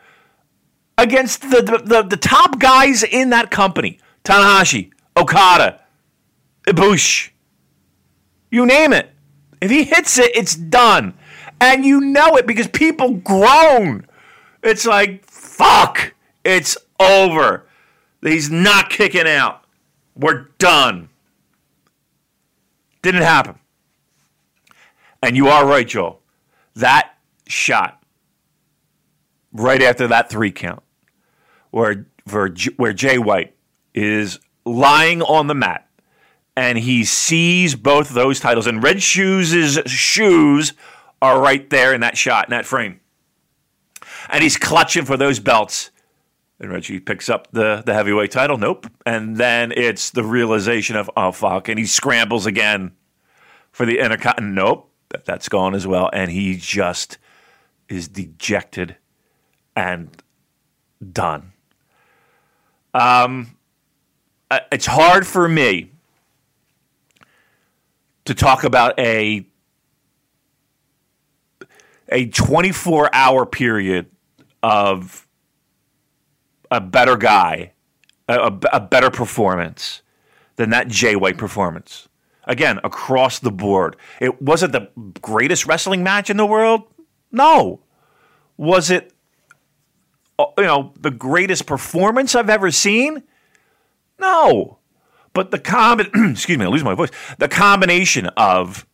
against 0.98 1.42
the 1.42 1.62
the, 1.62 1.78
the, 1.86 2.02
the 2.04 2.18
top 2.18 2.60
guys 2.60 3.04
in 3.04 3.30
that 3.30 3.52
company: 3.52 4.00
Tanahashi, 4.24 4.92
Okada, 5.16 5.82
Ibushi. 6.68 7.30
You 8.52 8.66
name 8.66 8.94
it. 8.94 9.10
If 9.62 9.72
he 9.72 9.84
hits 9.84 10.18
it, 10.18 10.36
it's 10.36 10.56
done. 10.56 11.14
And 11.60 11.86
you 11.86 12.02
know 12.02 12.36
it 12.38 12.46
because 12.46 12.68
people 12.68 13.14
groan. 13.16 14.06
It's 14.62 14.86
like, 14.86 15.26
fuck, 15.26 16.14
it's 16.44 16.78
over. 17.00 17.66
He's 18.22 18.50
not 18.50 18.90
kicking 18.90 19.28
out. 19.28 19.64
We're 20.16 20.50
done. 20.58 21.10
Didn't 23.02 23.22
happen. 23.22 23.60
And 25.22 25.36
you 25.36 25.48
are 25.48 25.66
right, 25.66 25.88
Joel. 25.88 26.22
That 26.76 27.16
shot 27.48 28.02
right 29.52 29.82
after 29.82 30.08
that 30.08 30.30
three 30.30 30.52
count, 30.52 30.84
where 31.72 32.08
where, 32.30 32.50
where 32.78 32.94
Jay 32.94 33.18
White 33.18 33.56
is 33.94 34.40
lying 34.66 35.22
on 35.22 35.48
the 35.48 35.56
mat 35.56 35.85
and 36.56 36.78
he 36.78 37.04
sees 37.04 37.76
both 37.76 38.10
those 38.10 38.40
titles, 38.40 38.68
and 38.68 38.82
Red 38.82 39.02
Shoes' 39.02 39.78
shoes 39.86 40.74
are 41.22 41.42
right 41.42 41.70
there 41.70 41.94
in 41.94 42.02
that 42.02 42.18
shot, 42.18 42.46
in 42.48 42.52
that 42.52 42.66
frame. 42.66 43.00
And 44.30 44.44
he's 44.44 44.58
clutching 44.58 45.06
for 45.06 45.18
those 45.18 45.40
belts. 45.40 45.92
And 46.60 46.72
Reggie 46.72 47.00
picks 47.00 47.30
up 47.30 47.52
the, 47.52 47.84
the 47.86 47.94
heavyweight 47.94 48.32
title. 48.32 48.58
Nope. 48.58 48.88
And 49.06 49.38
then 49.38 49.74
it's 49.74 50.10
the 50.10 50.24
realization 50.24 50.96
of, 50.96 51.10
oh, 51.18 51.32
fuck. 51.32 51.68
And 51.68 51.78
he 51.78 51.86
scrambles 51.86 52.46
again 52.46 52.94
for 53.72 53.86
the 53.86 54.00
Intercontinental. 54.00 54.66
Nope. 54.66 54.92
That's 55.26 55.50
gone 55.50 55.76
as 55.76 55.86
well. 55.86 56.10
And 56.14 56.32
he 56.32 56.56
just 56.56 57.18
is 57.90 58.08
dejected 58.08 58.96
and 59.76 60.10
done. 61.12 61.52
Um, 62.94 63.58
uh, 64.50 64.60
it's 64.72 64.86
hard 64.86 65.28
for 65.28 65.48
me 65.48 65.92
to 68.26 68.34
talk 68.34 68.64
about 68.64 69.00
a 69.00 69.48
a 72.10 72.28
24 72.28 73.10
hour 73.14 73.46
period 73.46 74.08
of 74.62 75.28
a 76.70 76.82
better 76.82 77.18
guy, 77.18 77.74
a, 78.28 78.52
a, 78.72 78.80
better 78.80 79.10
performance 79.10 80.02
than 80.56 80.70
that 80.72 80.88
Jay 80.88 81.16
White 81.16 81.38
performance. 81.38 82.08
Again, 82.46 82.80
across 82.84 83.40
the 83.40 83.52
board. 83.52 83.96
It 84.20 84.42
wasn't 84.42 84.74
the 84.74 84.90
greatest 85.22 85.66
wrestling 85.66 86.04
match 86.04 86.30
in 86.30 86.38
the 86.38 86.46
world. 86.46 86.84
No. 87.32 87.82
Was 88.58 88.92
it 88.92 89.14
uh, 90.38 90.46
you 90.58 90.66
know, 90.66 90.94
the 91.00 91.12
greatest 91.12 91.66
performance 91.66 92.36
I've 92.36 92.50
ever 92.50 92.72
seen? 92.72 93.24
No. 94.20 94.80
But 95.36 95.52
the 95.52 95.60
com 95.60 96.00
excuse 96.32 96.58
me, 96.58 96.66
I 96.66 96.70
lose 96.70 96.84
my 96.84 96.96
voice. 96.96 97.12
The 97.38 97.50
combination 97.50 98.28
of 98.38 98.88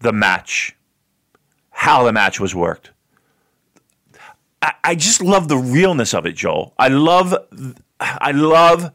the 0.00 0.12
match, 0.12 0.74
how 1.68 2.02
the 2.02 2.12
match 2.12 2.40
was 2.40 2.54
worked. 2.54 2.92
I, 4.62 4.72
I 4.82 4.94
just 4.94 5.22
love 5.22 5.48
the 5.48 5.58
realness 5.58 6.14
of 6.14 6.24
it, 6.24 6.32
Joel. 6.32 6.74
I 6.78 6.88
love 6.88 7.34
I 8.00 8.32
love 8.32 8.90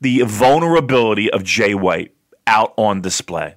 the 0.00 0.22
vulnerability 0.22 1.30
of 1.30 1.44
Jay 1.44 1.72
White 1.74 2.14
out 2.48 2.74
on 2.76 3.00
display. 3.00 3.54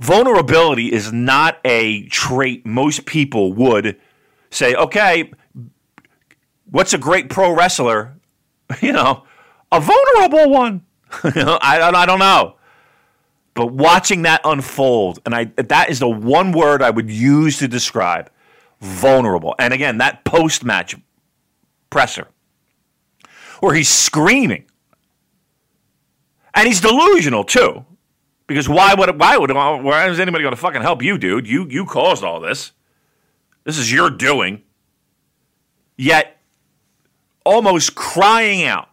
Vulnerability 0.00 0.92
is 0.92 1.12
not 1.12 1.58
a 1.64 2.08
trait 2.08 2.66
most 2.66 3.06
people 3.06 3.52
would 3.52 4.00
say, 4.50 4.74
okay, 4.74 5.30
what's 6.68 6.92
a 6.92 6.98
great 6.98 7.30
pro 7.30 7.54
wrestler? 7.54 8.16
You 8.80 8.92
know, 8.92 9.24
a 9.70 9.78
vulnerable 9.78 10.50
one. 10.50 10.84
I, 11.24 11.80
I 11.94 12.06
don't 12.06 12.18
know. 12.18 12.56
But 13.54 13.72
watching 13.72 14.22
that 14.22 14.40
unfold, 14.44 15.20
and 15.24 15.34
I 15.34 15.44
that 15.44 15.88
is 15.88 16.00
the 16.00 16.08
one 16.08 16.52
word 16.52 16.82
I 16.82 16.90
would 16.90 17.10
use 17.10 17.58
to 17.58 17.68
describe 17.68 18.30
vulnerable. 18.80 19.54
And 19.58 19.72
again, 19.72 19.98
that 19.98 20.24
post 20.24 20.64
match 20.64 20.96
presser 21.88 22.26
where 23.60 23.74
he's 23.74 23.88
screaming. 23.88 24.64
And 26.54 26.66
he's 26.66 26.80
delusional 26.80 27.44
too. 27.44 27.84
Because 28.46 28.68
why 28.68 28.94
would 28.94 29.18
why 29.18 29.38
would 29.38 29.50
why 29.52 30.08
is 30.08 30.20
anybody 30.20 30.42
going 30.42 30.54
to 30.54 30.60
fucking 30.60 30.82
help 30.82 31.02
you, 31.02 31.16
dude? 31.16 31.48
You 31.48 31.66
you 31.68 31.86
caused 31.86 32.22
all 32.22 32.40
this. 32.40 32.72
This 33.64 33.78
is 33.78 33.90
your 33.90 34.10
doing. 34.10 34.62
Yet 35.96 36.36
almost 37.44 37.94
crying 37.94 38.64
out 38.64 38.88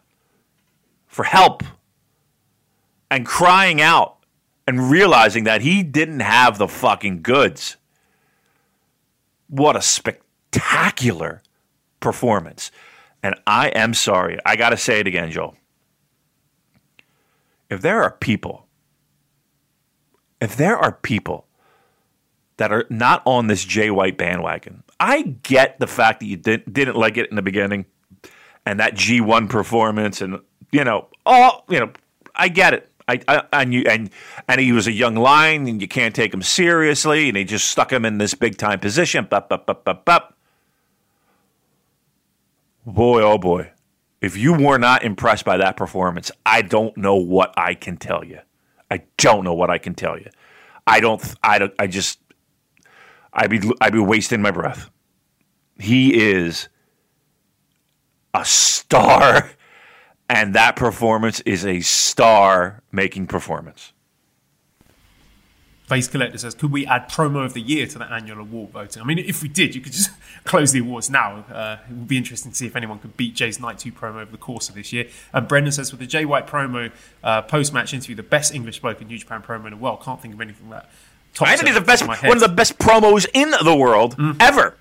for 1.08 1.24
help 1.24 1.64
and 3.12 3.26
crying 3.26 3.82
out 3.82 4.18
and 4.66 4.90
realizing 4.90 5.44
that 5.44 5.62
he 5.62 5.84
didn't 5.84 6.22
have 6.22 6.58
the 6.58 6.68
fucking 6.68 7.22
goods. 7.22 7.76
What 9.50 9.76
a 9.76 9.82
spectacular 9.82 11.44
performance. 12.00 12.72
And 13.22 13.36
I 13.46 13.68
am 13.68 13.94
sorry. 13.94 14.40
I 14.46 14.56
got 14.56 14.70
to 14.70 14.78
say 14.78 15.02
it 15.02 15.08
again, 15.08 15.30
Joel. 15.30 15.58
If 17.70 17.82
there 17.82 18.02
are 18.02 18.12
people, 18.12 18.66
if 20.40 20.56
there 20.56 20.78
are 20.78 20.94
people 20.94 21.46
that 22.58 22.72
are 22.72 22.86
not 22.90 23.22
on 23.26 23.48
this 23.48 23.66
Jay 23.66 23.92
White 23.92 24.18
bandwagon, 24.18 24.84
I 25.00 25.22
get 25.44 25.80
the 25.80 25.88
fact 25.88 26.22
that 26.22 26.28
you 26.28 26.38
didn't, 26.38 26.72
didn't 26.74 26.96
like 26.96 27.18
it 27.18 27.30
in 27.30 27.36
the 27.36 27.42
beginning 27.42 27.86
and 28.66 28.80
that 28.80 28.96
G1 28.96 29.50
performance 29.50 30.22
and, 30.22 30.40
you 30.72 30.84
know, 30.84 31.08
all, 31.26 31.66
you 31.70 31.80
know, 31.80 31.92
I 32.36 32.48
get 32.48 32.74
it. 32.74 32.91
I, 33.08 33.20
I, 33.28 33.44
and 33.54 33.74
you 33.74 33.84
and 33.88 34.10
and 34.48 34.62
he 34.62 34.72
was 34.72 34.88
a 34.88 34.92
young 34.92 35.16
lion, 35.16 35.68
and 35.68 35.82
you 35.82 35.88
can't 35.88 36.16
take 36.16 36.34
him 36.34 36.42
seriously, 36.42 37.28
and 37.28 37.38
he 37.38 37.44
just 37.44 37.68
stuck 37.68 37.92
him 37.92 38.06
in 38.06 38.18
this 38.18 38.34
big 38.34 38.58
time 38.58 38.80
position. 38.80 39.28
Bup, 39.30 39.50
bup, 39.50 39.66
bup, 39.66 39.84
bup, 39.84 40.06
bup. 40.06 40.38
Boy, 42.86 43.22
oh 43.22 43.38
boy, 43.38 43.72
if 44.22 44.38
you 44.38 44.54
were 44.54 44.78
not 44.78 45.04
impressed 45.04 45.46
by 45.46 45.58
that 45.58 45.78
performance, 45.78 46.32
I 46.46 46.62
don't 46.62 46.96
know 46.98 47.16
what 47.16 47.54
I 47.58 47.74
can 47.74 47.98
tell 47.98 48.24
you. 48.24 48.40
I 48.90 49.04
don't 49.18 49.44
know 49.44 49.54
what 49.54 49.70
I 49.70 49.78
can 49.78 49.96
tell 49.96 50.18
you. 50.18 50.30
I 50.86 51.00
don't. 51.00 51.24
I 51.42 51.60
don't. 51.60 51.74
I 51.80 51.88
just. 51.88 52.20
I'd 53.34 53.50
be. 53.50 53.62
I'd 53.80 53.94
be 53.94 54.00
wasting 54.00 54.42
my 54.42 54.52
breath. 54.52 54.90
He 55.80 56.14
is 56.22 56.70
a 58.34 58.46
star 58.46 59.50
and 60.32 60.56
that 60.56 60.78
performance 60.78 61.42
is 61.42 61.66
a 61.66 61.82
star 61.82 62.82
making 62.90 63.28
performance. 63.28 63.92
Face 65.84 66.08
Collector 66.08 66.38
says, 66.38 66.56
could 66.56 66.72
we 66.72 66.86
add 66.86 67.10
promo 67.10 67.44
of 67.44 67.54
the 67.54 67.60
year 67.60 67.86
to 67.86 68.00
the 68.00 68.06
annual 68.06 68.40
award 68.40 68.70
voting? 68.70 69.04
I 69.04 69.06
mean, 69.06 69.20
if 69.20 69.44
we 69.44 69.50
did, 69.50 69.76
you 69.76 69.82
could 69.82 69.92
just 69.92 70.10
close 70.46 70.72
the 70.72 70.80
awards 70.80 71.10
now. 71.10 71.44
Uh, 71.52 71.80
it 71.86 71.94
would 71.94 72.08
be 72.08 72.16
interesting 72.16 72.54
to 72.54 72.58
see 72.58 72.66
if 72.66 72.78
anyone 72.78 73.00
could 73.00 73.18
beat 73.18 73.36
Jay's 73.36 73.60
Night 73.60 73.78
2 73.78 73.92
promo 73.92 74.22
over 74.22 74.32
the 74.32 74.38
course 74.38 74.70
of 74.70 74.76
this 74.76 74.94
year. 74.94 75.10
And 75.34 75.50
Brendan 75.50 75.74
says, 75.74 75.92
with 75.92 76.00
the 76.00 76.08
Jay 76.08 76.24
White 76.24 76.48
promo 76.48 76.94
uh, 77.26 77.42
post 77.42 77.74
match 77.74 77.94
interview, 77.94 78.16
the 78.16 78.24
best 78.24 78.56
English 78.56 78.78
spoken 78.78 79.08
New 79.08 79.18
Japan 79.18 79.42
promo 79.42 79.66
in 79.66 79.72
the 79.72 79.78
world. 79.78 80.02
Can't 80.02 80.22
think 80.22 80.34
of 80.34 80.40
anything 80.40 80.70
that. 80.70 80.90
I 81.42 81.58
think 81.58 81.70
it's 81.70 81.80
the 81.80 81.86
best, 81.86 82.08
one 82.08 82.38
of 82.38 82.40
the 82.40 82.48
best 82.48 82.78
promos 82.78 83.26
in 83.34 83.52
the 83.64 83.76
world 83.76 84.16
mm. 84.18 84.38
ever. 84.40 84.78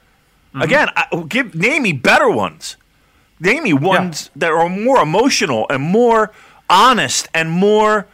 Mm-hmm. 0.50 0.62
Again, 0.62 0.88
I, 0.94 1.24
give 1.28 1.56
name 1.56 1.82
me 1.82 1.92
better 1.92 2.30
ones. 2.30 2.76
Name 3.40 3.64
me 3.64 3.72
ones 3.72 4.30
yeah. 4.34 4.40
that 4.40 4.52
are 4.52 4.68
more 4.68 5.00
emotional 5.02 5.66
and 5.70 5.82
more 5.82 6.32
honest 6.68 7.28
and 7.34 7.50
more 7.50 8.06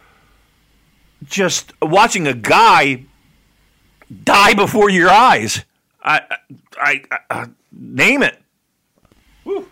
just 1.25 1.73
watching 1.81 2.27
a 2.27 2.33
guy 2.33 3.03
die 4.23 4.53
before 4.53 4.89
your 4.89 5.09
eyes. 5.09 5.65
I, 6.03 6.21
I, 6.79 7.03
I, 7.11 7.19
I 7.29 7.45
name 7.71 8.23
it. 8.23 8.41
Woo. 9.43 9.67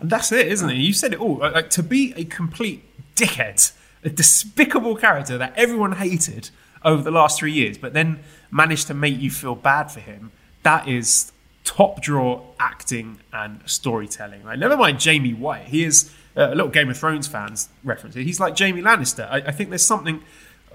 That's 0.00 0.30
it, 0.30 0.46
isn't 0.46 0.70
it? 0.70 0.76
You 0.76 0.92
said 0.92 1.12
it 1.12 1.20
all. 1.20 1.38
Like 1.38 1.70
to 1.70 1.82
be 1.82 2.14
a 2.16 2.24
complete 2.24 2.84
dickhead 3.16 3.72
a 4.06 4.08
despicable 4.08 4.94
character 4.94 5.36
that 5.36 5.52
everyone 5.56 5.92
hated 5.92 6.50
over 6.84 7.02
the 7.02 7.10
last 7.10 7.40
three 7.40 7.52
years, 7.52 7.76
but 7.76 7.92
then 7.92 8.20
managed 8.52 8.86
to 8.86 8.94
make 8.94 9.18
you 9.18 9.30
feel 9.30 9.56
bad 9.56 9.90
for 9.90 9.98
him. 9.98 10.30
That 10.62 10.86
is 10.86 11.32
top 11.66 12.00
draw 12.00 12.42
acting 12.58 13.18
and 13.32 13.60
storytelling. 13.66 14.42
Right? 14.44 14.58
Never 14.58 14.76
mind 14.76 15.00
Jamie 15.00 15.34
White. 15.34 15.66
He 15.66 15.84
is 15.84 16.10
uh, 16.36 16.48
a 16.48 16.54
little 16.54 16.70
Game 16.70 16.88
of 16.88 16.96
Thrones 16.96 17.26
fans 17.26 17.68
reference. 17.84 18.14
He's 18.14 18.40
like 18.40 18.54
Jamie 18.54 18.80
Lannister. 18.80 19.28
I, 19.28 19.38
I 19.38 19.50
think 19.52 19.68
there's 19.68 19.84
something 19.84 20.22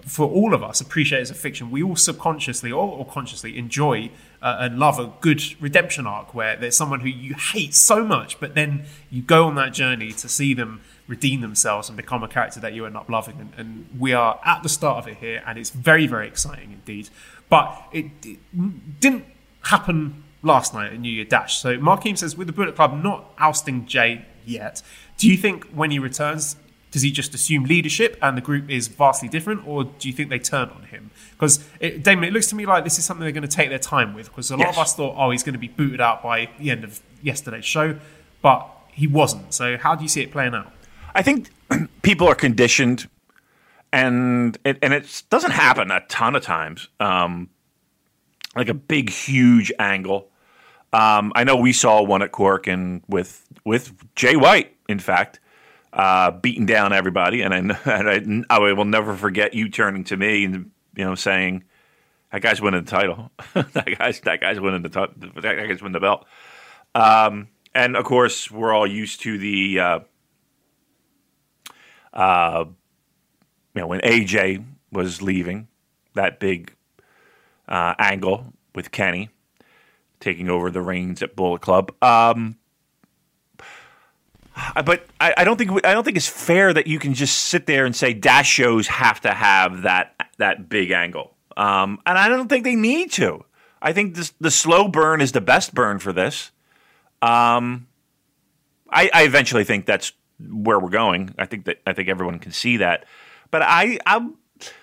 for 0.05 0.27
all 0.27 0.53
of 0.53 0.63
us 0.63 0.81
appreciate 0.81 1.21
as 1.21 1.29
a 1.29 1.35
fiction. 1.35 1.71
We 1.71 1.81
all 1.83 1.95
subconsciously 1.95 2.71
or, 2.71 2.97
or 2.97 3.05
consciously 3.05 3.57
enjoy 3.57 4.11
uh, 4.41 4.57
and 4.59 4.79
love 4.79 4.99
a 4.99 5.13
good 5.21 5.41
redemption 5.61 6.07
arc 6.07 6.33
where 6.33 6.55
there's 6.57 6.75
someone 6.75 7.01
who 7.01 7.09
you 7.09 7.35
hate 7.35 7.73
so 7.73 8.03
much, 8.03 8.39
but 8.39 8.55
then 8.55 8.85
you 9.09 9.21
go 9.21 9.45
on 9.45 9.55
that 9.55 9.73
journey 9.73 10.11
to 10.13 10.27
see 10.27 10.53
them 10.53 10.81
redeem 11.07 11.41
themselves 11.41 11.87
and 11.87 11.95
become 11.95 12.23
a 12.23 12.27
character 12.27 12.59
that 12.59 12.73
you 12.73 12.85
end 12.85 12.97
up 12.97 13.09
loving. 13.09 13.37
And, 13.39 13.53
and 13.57 13.99
we 13.99 14.13
are 14.13 14.39
at 14.43 14.63
the 14.63 14.69
start 14.69 14.97
of 14.97 15.07
it 15.07 15.17
here, 15.17 15.43
and 15.45 15.57
it's 15.59 15.69
very, 15.69 16.07
very 16.07 16.27
exciting 16.27 16.71
indeed. 16.71 17.09
But 17.49 17.81
it, 17.91 18.05
it 18.25 18.99
didn't 18.99 19.25
happen 19.63 20.23
last 20.43 20.73
night 20.73 20.93
at 20.93 20.99
New 20.99 21.11
Year 21.11 21.25
Dash. 21.25 21.57
So 21.57 21.77
Markeem 21.77 22.17
says, 22.17 22.35
with 22.35 22.47
the 22.47 22.53
Bullet 22.53 22.75
Club 22.75 23.01
not 23.03 23.33
ousting 23.37 23.85
Jay 23.85 24.25
yet, 24.45 24.81
do 25.17 25.29
you 25.29 25.37
think 25.37 25.65
when 25.71 25.91
he 25.91 25.99
returns, 25.99 26.55
does 26.91 27.03
he 27.03 27.11
just 27.11 27.33
assume 27.33 27.65
leadership 27.65 28.17
and 28.21 28.35
the 28.35 28.41
group 28.41 28.69
is 28.69 28.87
vastly 28.87 29.29
different, 29.29 29.67
or 29.67 29.83
do 29.83 30.07
you 30.07 30.13
think 30.13 30.29
they 30.29 30.39
turn 30.39 30.69
on 30.69 30.83
him? 30.83 31.11
Because 31.31 31.57
Damon, 31.79 32.25
it 32.25 32.33
looks 32.33 32.47
to 32.47 32.55
me 32.55 32.65
like 32.65 32.83
this 32.83 32.97
is 32.97 33.05
something 33.05 33.23
they're 33.23 33.31
going 33.31 33.47
to 33.47 33.47
take 33.47 33.69
their 33.69 33.79
time 33.79 34.13
with. 34.13 34.27
Because 34.29 34.51
a 34.51 34.57
lot 34.57 34.67
yes. 34.67 34.75
of 34.75 34.81
us 34.81 34.95
thought, 34.95 35.15
oh, 35.17 35.31
he's 35.31 35.43
going 35.43 35.53
to 35.53 35.59
be 35.59 35.67
booted 35.67 36.01
out 36.01 36.23
by 36.23 36.49
the 36.59 36.69
end 36.71 36.83
of 36.83 36.99
yesterday's 37.21 37.65
show, 37.65 37.97
but 38.41 38.67
he 38.91 39.07
wasn't. 39.07 39.53
So 39.53 39.77
how 39.77 39.95
do 39.95 40.03
you 40.03 40.09
see 40.09 40.21
it 40.21 40.31
playing 40.31 40.55
out? 40.55 40.71
I 41.13 41.21
think 41.21 41.49
people 42.01 42.27
are 42.27 42.35
conditioned, 42.35 43.07
and 43.93 44.57
it, 44.63 44.77
and 44.81 44.93
it 44.93 45.23
doesn't 45.29 45.51
happen 45.51 45.91
a 45.91 46.01
ton 46.07 46.35
of 46.35 46.43
times. 46.43 46.87
Um, 46.99 47.49
like 48.55 48.69
a 48.69 48.73
big, 48.73 49.09
huge 49.09 49.71
angle. 49.79 50.30
Um, 50.93 51.31
I 51.35 51.43
know 51.43 51.55
we 51.55 51.73
saw 51.73 52.01
one 52.03 52.21
at 52.21 52.31
Korakuen 52.31 53.01
with 53.07 53.45
with 53.65 53.93
Jay 54.15 54.35
White, 54.35 54.75
in 54.89 54.99
fact, 54.99 55.39
uh, 55.93 56.31
beating 56.31 56.65
down 56.65 56.93
everybody. 56.93 57.41
And 57.41 57.53
I, 57.53 57.57
and 57.85 58.45
I, 58.49 58.55
I 58.55 58.73
will 58.73 58.85
never 58.85 59.15
forget 59.15 59.53
you 59.53 59.69
turning 59.69 60.03
to 60.05 60.17
me 60.17 60.45
and 60.45 60.71
you 60.95 61.05
know 61.05 61.15
saying, 61.15 61.63
"That 62.31 62.41
guy's 62.41 62.61
winning 62.61 62.83
the 62.83 62.91
title. 62.91 63.31
that 63.53 63.97
guy's 63.97 64.19
that 64.21 64.41
guy's 64.41 64.59
winning 64.59 64.81
the 64.81 64.89
t- 64.89 65.29
that 65.41 65.55
guy's 65.55 65.81
winning 65.81 65.93
the 65.93 65.99
belt." 65.99 66.25
Um, 66.93 67.47
and 67.73 67.95
of 67.95 68.03
course, 68.03 68.51
we're 68.51 68.73
all 68.73 68.87
used 68.87 69.21
to 69.21 69.37
the 69.37 69.79
uh, 69.79 69.99
uh, 72.13 72.65
you 73.73 73.81
know 73.81 73.87
when 73.87 74.01
AJ 74.01 74.65
was 74.91 75.21
leaving 75.21 75.69
that 76.15 76.41
big 76.41 76.75
uh, 77.69 77.95
angle 77.97 78.51
with 78.75 78.91
Kenny 78.91 79.29
taking 80.21 80.49
over 80.49 80.71
the 80.71 80.81
reins 80.81 81.21
at 81.21 81.35
Bullet 81.35 81.61
Club. 81.61 81.91
Um, 82.01 82.57
but 84.85 85.05
I, 85.19 85.33
I, 85.37 85.43
don't 85.43 85.57
think 85.57 85.71
I 85.85 85.93
don't 85.93 86.03
think 86.03 86.17
it's 86.17 86.27
fair 86.27 86.73
that 86.73 86.87
you 86.87 86.99
can 86.99 87.13
just 87.13 87.45
sit 87.45 87.65
there 87.65 87.85
and 87.85 87.95
say 87.95 88.13
dash 88.13 88.49
shows 88.49 88.87
have 88.87 89.19
to 89.21 89.31
have 89.33 89.83
that 89.83 90.15
that 90.37 90.69
big 90.69 90.91
angle, 90.91 91.35
um, 91.57 91.99
and 92.05 92.17
I 92.17 92.29
don't 92.29 92.47
think 92.47 92.63
they 92.63 92.75
need 92.75 93.11
to. 93.13 93.43
I 93.81 93.93
think 93.93 94.15
this, 94.15 94.33
the 94.39 94.51
slow 94.51 94.87
burn 94.87 95.21
is 95.21 95.31
the 95.31 95.41
best 95.41 95.73
burn 95.73 95.99
for 95.99 96.13
this. 96.13 96.51
Um, 97.21 97.87
I, 98.89 99.09
I, 99.13 99.23
eventually 99.23 99.63
think 99.63 99.85
that's 99.85 100.11
where 100.49 100.79
we're 100.79 100.89
going. 100.89 101.33
I 101.37 101.45
think 101.45 101.65
that 101.65 101.81
I 101.85 101.93
think 101.93 102.09
everyone 102.09 102.39
can 102.39 102.51
see 102.51 102.77
that. 102.77 103.05
But 103.49 103.61
I, 103.63 103.99
I 104.05 104.27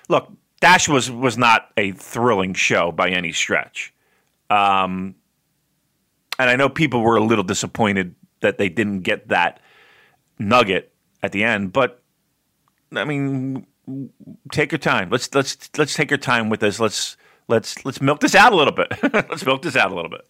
look. 0.09 0.33
Dash 0.61 0.89
was 0.89 1.11
was 1.11 1.39
not 1.39 1.71
a 1.77 1.93
thrilling 1.93 2.55
show 2.55 2.91
by 2.91 3.11
any 3.11 3.33
stretch. 3.33 3.93
Um, 4.51 5.15
and 6.39 6.51
I 6.51 6.57
know 6.57 6.69
people 6.69 7.01
were 7.01 7.17
a 7.17 7.23
little 7.23 7.45
disappointed 7.45 8.15
that 8.41 8.59
they 8.59 8.69
didn't 8.69 9.01
get 9.01 9.29
that 9.29 9.61
nugget 10.39 10.93
at 11.23 11.33
the 11.33 11.45
end, 11.45 11.73
but 11.73 12.03
I 12.95 13.05
mean, 13.05 13.67
take 14.53 14.73
your 14.73 14.79
time. 14.79 15.11
Let's 15.11 15.35
let's 15.35 15.71
let's 15.77 15.95
take 15.95 16.11
your 16.11 16.19
time 16.19 16.49
with 16.49 16.61
this. 16.61 16.79
Let's 16.79 17.17
let's 17.49 17.85
let's 17.85 18.01
milk 18.01 18.21
this 18.21 18.35
out 18.35 18.53
a 18.53 18.57
little 18.57 18.73
bit. 18.73 18.93
let's 19.13 19.45
milk 19.45 19.63
this 19.63 19.77
out 19.77 19.91
a 19.91 19.95
little 19.95 20.11
bit. 20.11 20.27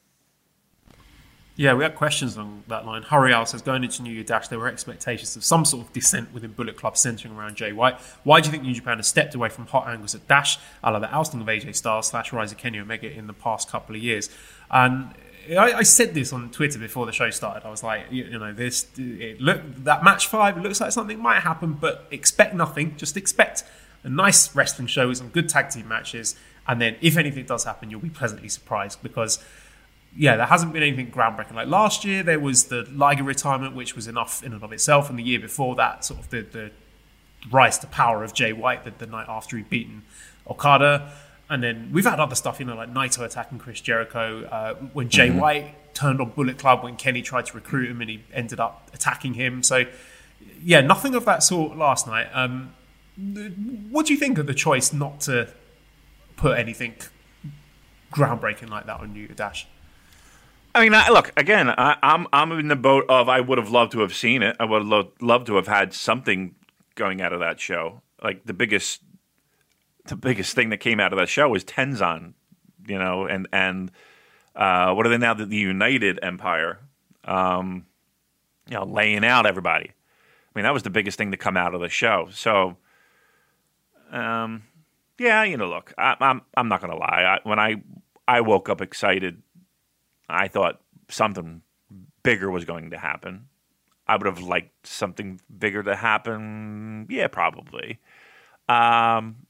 Yeah, 1.57 1.75
we 1.75 1.83
had 1.83 1.97
questions 1.97 2.39
on 2.39 2.63
that 2.69 2.87
line. 2.87 3.03
Hurriel 3.03 3.45
says, 3.45 3.63
going 3.63 3.83
into 3.83 4.01
New 4.05 4.13
Year 4.13 4.23
Dash, 4.23 4.47
there 4.47 4.61
were 4.61 4.69
expectations 4.69 5.35
of 5.35 5.43
some 5.43 5.65
sort 5.65 5.89
of 5.89 5.93
descent 5.93 6.33
within 6.33 6.53
Bullet 6.53 6.77
Club 6.77 6.97
centering 6.97 7.35
around 7.35 7.57
Jay 7.57 7.73
White. 7.73 7.99
Why 8.23 8.41
do 8.41 8.47
you 8.47 8.53
think 8.53 8.63
New 8.63 8.73
Japan 8.73 8.99
has 8.99 9.09
stepped 9.09 9.35
away 9.35 9.49
from 9.49 9.67
hot 9.67 9.89
angles 9.89 10.15
at 10.15 10.29
Dash, 10.29 10.57
a 10.85 10.93
la 10.93 11.01
the 11.01 11.13
ousting 11.13 11.41
of 11.41 11.49
AJ 11.49 11.75
Styles 11.75 12.07
slash 12.07 12.33
Rise 12.33 12.53
of 12.53 12.59
Kenny 12.59 12.79
Omega 12.79 13.11
in 13.11 13.27
the 13.27 13.33
past 13.33 13.69
couple 13.69 13.97
of 13.97 14.01
years? 14.01 14.31
And 14.71 15.13
I, 15.57 15.79
I, 15.79 15.83
said 15.83 16.15
this 16.15 16.33
on 16.33 16.51
Twitter 16.51 16.79
before 16.79 17.07
the 17.07 17.13
show 17.13 17.31
started. 17.31 17.67
I 17.67 17.71
was 17.71 17.83
like, 17.83 18.07
you, 18.11 18.25
you 18.25 18.39
know, 18.39 18.53
this 18.53 18.87
it 18.97 19.41
look 19.41 19.61
that 19.85 20.05
match 20.05 20.27
five 20.27 20.59
looks 20.59 20.81
like 20.81 20.93
something 20.93 21.19
might 21.19 21.41
happen, 21.41 21.75
but 21.75 22.07
expect 22.11 22.55
nothing. 22.55 22.97
Just 22.97 23.17
expect 23.17 23.65
a 24.05 24.09
nice 24.09 24.55
wrestling 24.55 24.89
show 24.89 25.09
with 25.09 25.19
some 25.19 25.29
good 25.29 25.49
tag 25.49 25.71
team 25.71 25.89
matches, 25.89 26.37
and 26.67 26.81
then 26.81 26.97
if 27.01 27.17
anything 27.17 27.47
does 27.47 27.65
happen, 27.65 27.91
you'll 27.91 28.01
be 28.01 28.11
pleasantly 28.11 28.49
surprised 28.49 29.03
because 29.03 29.43
yeah, 30.17 30.37
there 30.37 30.47
hasn't 30.47 30.73
been 30.73 30.83
anything 30.83 31.11
groundbreaking. 31.11 31.55
Like 31.55 31.69
last 31.69 32.05
year, 32.05 32.23
there 32.23 32.41
was 32.41 32.65
the 32.65 32.87
Liger 32.93 33.23
retirement, 33.23 33.75
which 33.75 33.95
was 33.95 34.07
enough 34.07 34.43
in 34.43 34.53
and 34.53 34.63
of 34.63 34.73
itself, 34.73 35.09
and 35.11 35.19
the 35.19 35.23
year 35.23 35.41
before 35.41 35.77
that, 35.77 36.05
sort 36.05 36.21
of 36.21 36.31
the, 36.31 36.43
the 36.43 36.71
rise 37.51 37.79
to 37.79 37.87
power 37.87 38.25
of 38.25 38.35
Jay 38.35 38.53
White 38.53 38.85
the, 38.85 38.91
the 38.91 39.07
night 39.07 39.27
after 39.29 39.57
he'd 39.57 39.71
beaten 39.71 40.03
Okada. 40.49 41.13
And 41.51 41.63
then 41.63 41.91
we've 41.93 42.05
had 42.05 42.21
other 42.21 42.35
stuff, 42.35 42.61
you 42.61 42.67
know, 42.67 42.77
like 42.77 42.93
Naito 42.93 43.25
attacking 43.25 43.59
Chris 43.59 43.81
Jericho, 43.81 44.45
uh, 44.45 44.75
when 44.93 45.09
Jay 45.09 45.29
mm-hmm. 45.29 45.39
White 45.39 45.95
turned 45.95 46.21
on 46.21 46.31
Bullet 46.31 46.59
Club 46.59 46.85
when 46.85 46.97
Kenny 46.97 47.23
tried 47.23 47.47
to 47.47 47.55
recruit 47.55 47.91
him 47.91 48.01
and 48.01 48.11
he 48.11 48.23
ended 48.33 48.61
up 48.61 48.91
attacking 48.93 49.35
him. 49.35 49.63
So, 49.63 49.85
yeah, 50.63 50.81
nothing 50.81 51.15
of 51.15 51.25
that 51.25 51.43
sort 51.43 51.77
last 51.77 52.07
night. 52.07 52.29
Um, 52.33 52.75
what 53.91 54.07
do 54.07 54.13
you 54.13 54.19
think 54.19 54.39
of 54.39 54.47
the 54.47 54.55
choice 54.55 54.93
not 54.93 55.21
to 55.23 55.49
put 56.37 56.59
anything 56.59 56.95
groundbreaking 58.13 58.71
like 58.71 58.87
that 58.87 59.01
on 59.01 59.13
New 59.13 59.29
Dash? 59.29 59.67
I 60.75 60.83
mean, 60.83 60.95
I, 60.95 61.09
look 61.09 61.33
again. 61.37 61.71
I, 61.71 61.97
am 62.03 62.29
I'm, 62.33 62.53
I'm 62.53 62.59
in 62.61 62.69
the 62.69 62.77
boat 62.77 63.07
of 63.09 63.29
I 63.29 63.41
would 63.41 63.59
have 63.59 63.71
loved 63.71 63.93
to 63.93 64.01
have 64.01 64.15
seen 64.15 64.43
it. 64.43 64.57
I 64.61 64.65
would 64.65 64.83
have 64.83 64.89
loved, 64.89 65.23
loved 65.23 65.47
to 65.47 65.57
have 65.57 65.67
had 65.67 65.93
something 65.93 66.55
going 66.95 67.21
out 67.21 67.33
of 67.33 67.41
that 67.41 67.59
show. 67.59 68.03
Like 68.23 68.45
the 68.45 68.53
biggest, 68.53 69.01
the 70.09 70.17
biggest 70.17 70.55
thing 70.55 70.71
that 70.71 70.79
came 70.79 71.01
out 71.01 71.13
of 71.13 71.19
that 71.19 71.29
show 71.29 71.49
was 71.49 71.65
Tenzan, 71.65 72.35
you 72.87 72.99
know, 72.99 73.27
and 73.27 73.49
and 73.53 73.91
uh, 74.55 74.93
what 74.93 75.07
are 75.07 75.11
they 75.11 75.19
now? 75.19 75.35
The, 75.35 75.47
the 75.47 75.57
United 75.57 76.19
Empire, 76.23 76.81
um, 77.25 77.87
you 78.69 78.75
know, 78.75 78.85
laying 78.85 79.25
out 79.25 79.47
everybody. 79.47 79.91
I 79.91 80.59
mean, 80.59 80.65
that 80.65 80.73
was 80.73 80.83
the 80.83 80.91
biggest 80.91 81.19
thing 81.19 81.31
to 81.31 81.37
come 81.37 81.57
out 81.57 81.75
of 81.75 81.81
the 81.81 81.89
show. 81.89 82.29
So, 82.33 82.77
um, 84.11 84.65
yeah, 85.19 85.45
you 85.45 85.57
know, 85.57 85.69
look, 85.69 85.95
I, 85.97 86.13
am 86.13 86.17
I'm, 86.21 86.43
I'm 86.57 86.69
not 86.69 86.81
gonna 86.81 86.97
lie. 86.97 87.39
I, 87.45 87.49
when 87.49 87.59
I 87.59 87.77
I 88.27 88.41
woke 88.41 88.69
up 88.69 88.81
excited 88.81 89.43
I 90.29 90.49
thought 90.49 90.81
something 91.09 91.63
bigger 92.23 92.51
was 92.51 92.65
going 92.65 92.91
to 92.91 92.99
happen. 92.99 93.47
I 94.07 94.17
would 94.17 94.27
have 94.27 94.41
liked 94.41 94.87
something 94.87 95.41
bigger 95.59 95.83
to 95.83 95.97
happen. 95.97 97.07
Yeah, 97.09 97.29
probably. 97.29 97.99
Um, 98.69 99.47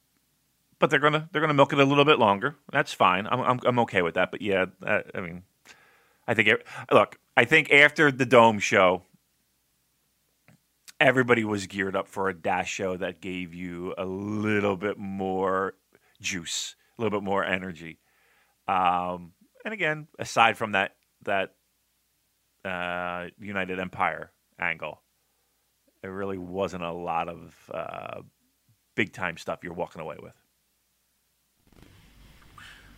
but 0.79 0.91
they're 0.91 1.01
gonna 1.01 1.29
they're 1.33 1.41
gonna 1.41 1.55
milk 1.55 1.73
it 1.73 1.79
a 1.79 1.85
little 1.85 2.05
bit 2.05 2.19
longer. 2.19 2.57
That's 2.73 2.93
fine. 2.93 3.27
I'm 3.27 3.41
I'm, 3.41 3.61
I'm 3.65 3.79
okay 3.81 4.03
with 4.03 4.15
that. 4.15 4.31
But 4.31 4.43
yeah, 4.43 4.67
uh, 4.85 5.01
I 5.15 5.21
mean, 5.21 5.43
I 6.27 6.35
think 6.35 6.49
look, 6.93 7.19
I 7.37 7.45
think 7.45 7.73
after 7.73 8.13
the 8.13 8.27
dome 8.27 8.59
show, 8.59 9.03
everybody 11.01 11.45
was 11.45 11.67
geared 11.67 11.97
up 11.97 12.09
for 12.09 12.29
a 12.29 12.35
dash 12.35 12.71
show 12.71 12.97
that 12.97 13.21
gave 13.21 13.55
you 13.55 13.95
a 13.99 14.05
little 14.05 14.77
bit 14.77 14.99
more 14.99 15.75
juice, 16.21 16.77
a 16.99 17.03
little 17.03 17.19
bit 17.19 17.25
more 17.25 17.45
energy. 17.45 17.99
Um, 18.67 19.33
and 19.65 19.73
again, 19.75 20.09
aside 20.19 20.57
from 20.57 20.73
that 20.73 20.95
that 21.25 21.55
uh, 22.65 23.29
United 23.41 23.79
Empire 23.79 24.31
angle, 24.59 25.01
there 26.03 26.13
really 26.13 26.39
wasn't 26.39 26.83
a 26.83 26.93
lot 26.93 27.29
of 27.29 27.71
uh, 27.73 28.21
big 28.95 29.13
time 29.13 29.37
stuff 29.37 29.61
you're 29.63 29.73
walking 29.73 30.03
away 30.03 30.17
with. 30.21 30.35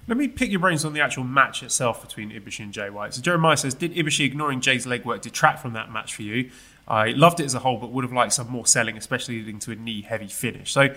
Let 0.09 0.17
me 0.17 0.29
pick 0.29 0.51
your 0.51 0.61
brains 0.61 0.85
on 0.85 0.93
the 0.93 1.01
actual 1.01 1.25
match 1.25 1.63
itself 1.63 2.03
between 2.03 2.31
Ibushi 2.31 2.65
and 2.65 2.73
Jay 2.73 2.91
White. 2.91 3.15
So 3.15 3.23
Jeremiah 3.23 3.57
says, 3.57 3.75
did 3.75 3.95
Ibushi 3.95 4.25
ignoring 4.25 4.61
Jay's 4.61 4.87
legwork 4.87 5.21
detract 5.21 5.61
from 5.61 5.75
that 5.75 5.93
match 5.93 6.15
for 6.15 6.23
you? 6.23 6.51
I 6.89 7.13
loved 7.13 7.39
it 7.39 7.45
as 7.45 7.55
a 7.55 7.61
whole, 7.61 7.77
but 7.77 7.93
would 7.93 8.03
have 8.03 8.13
liked 8.13 8.33
some 8.33 8.51
more 8.51 8.67
selling, 8.67 8.97
especially 8.97 9.39
leading 9.39 9.61
to 9.61 9.73
a 9.73 9.77
knee-heavy 9.77 10.27
finish. 10.27 10.73
So 10.73 10.95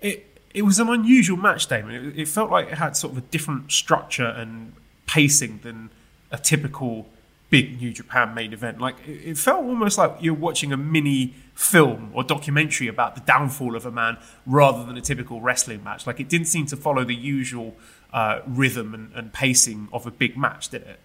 it 0.00 0.32
it 0.52 0.62
was 0.62 0.80
an 0.80 0.88
unusual 0.88 1.36
match, 1.36 1.68
Damon. 1.68 1.94
It, 1.94 2.20
it 2.20 2.28
felt 2.28 2.50
like 2.50 2.68
it 2.68 2.78
had 2.78 2.96
sort 2.96 3.12
of 3.12 3.18
a 3.18 3.20
different 3.20 3.70
structure 3.70 4.26
and 4.26 4.72
pacing 5.06 5.60
than 5.62 5.90
a 6.32 6.38
typical 6.38 7.06
big 7.50 7.80
New 7.80 7.92
Japan 7.92 8.34
main 8.34 8.52
event. 8.52 8.80
Like 8.80 8.96
it, 9.06 9.30
it 9.30 9.38
felt 9.38 9.64
almost 9.64 9.98
like 9.98 10.16
you're 10.20 10.34
watching 10.34 10.72
a 10.72 10.76
mini 10.76 11.34
film 11.54 12.10
or 12.12 12.24
documentary 12.24 12.88
about 12.88 13.14
the 13.14 13.20
downfall 13.20 13.76
of 13.76 13.86
a 13.86 13.90
man 13.90 14.18
rather 14.46 14.84
than 14.84 14.96
a 14.96 15.00
typical 15.00 15.40
wrestling 15.40 15.84
match. 15.84 16.06
Like 16.06 16.20
it 16.20 16.28
didn't 16.28 16.48
seem 16.48 16.66
to 16.66 16.76
follow 16.76 17.04
the 17.04 17.14
usual 17.14 17.76
uh, 18.16 18.40
rhythm 18.46 18.94
and, 18.94 19.12
and 19.14 19.30
pacing 19.30 19.88
of 19.92 20.06
a 20.06 20.10
big 20.10 20.38
match, 20.38 20.70
did 20.70 20.82
it? 20.82 21.00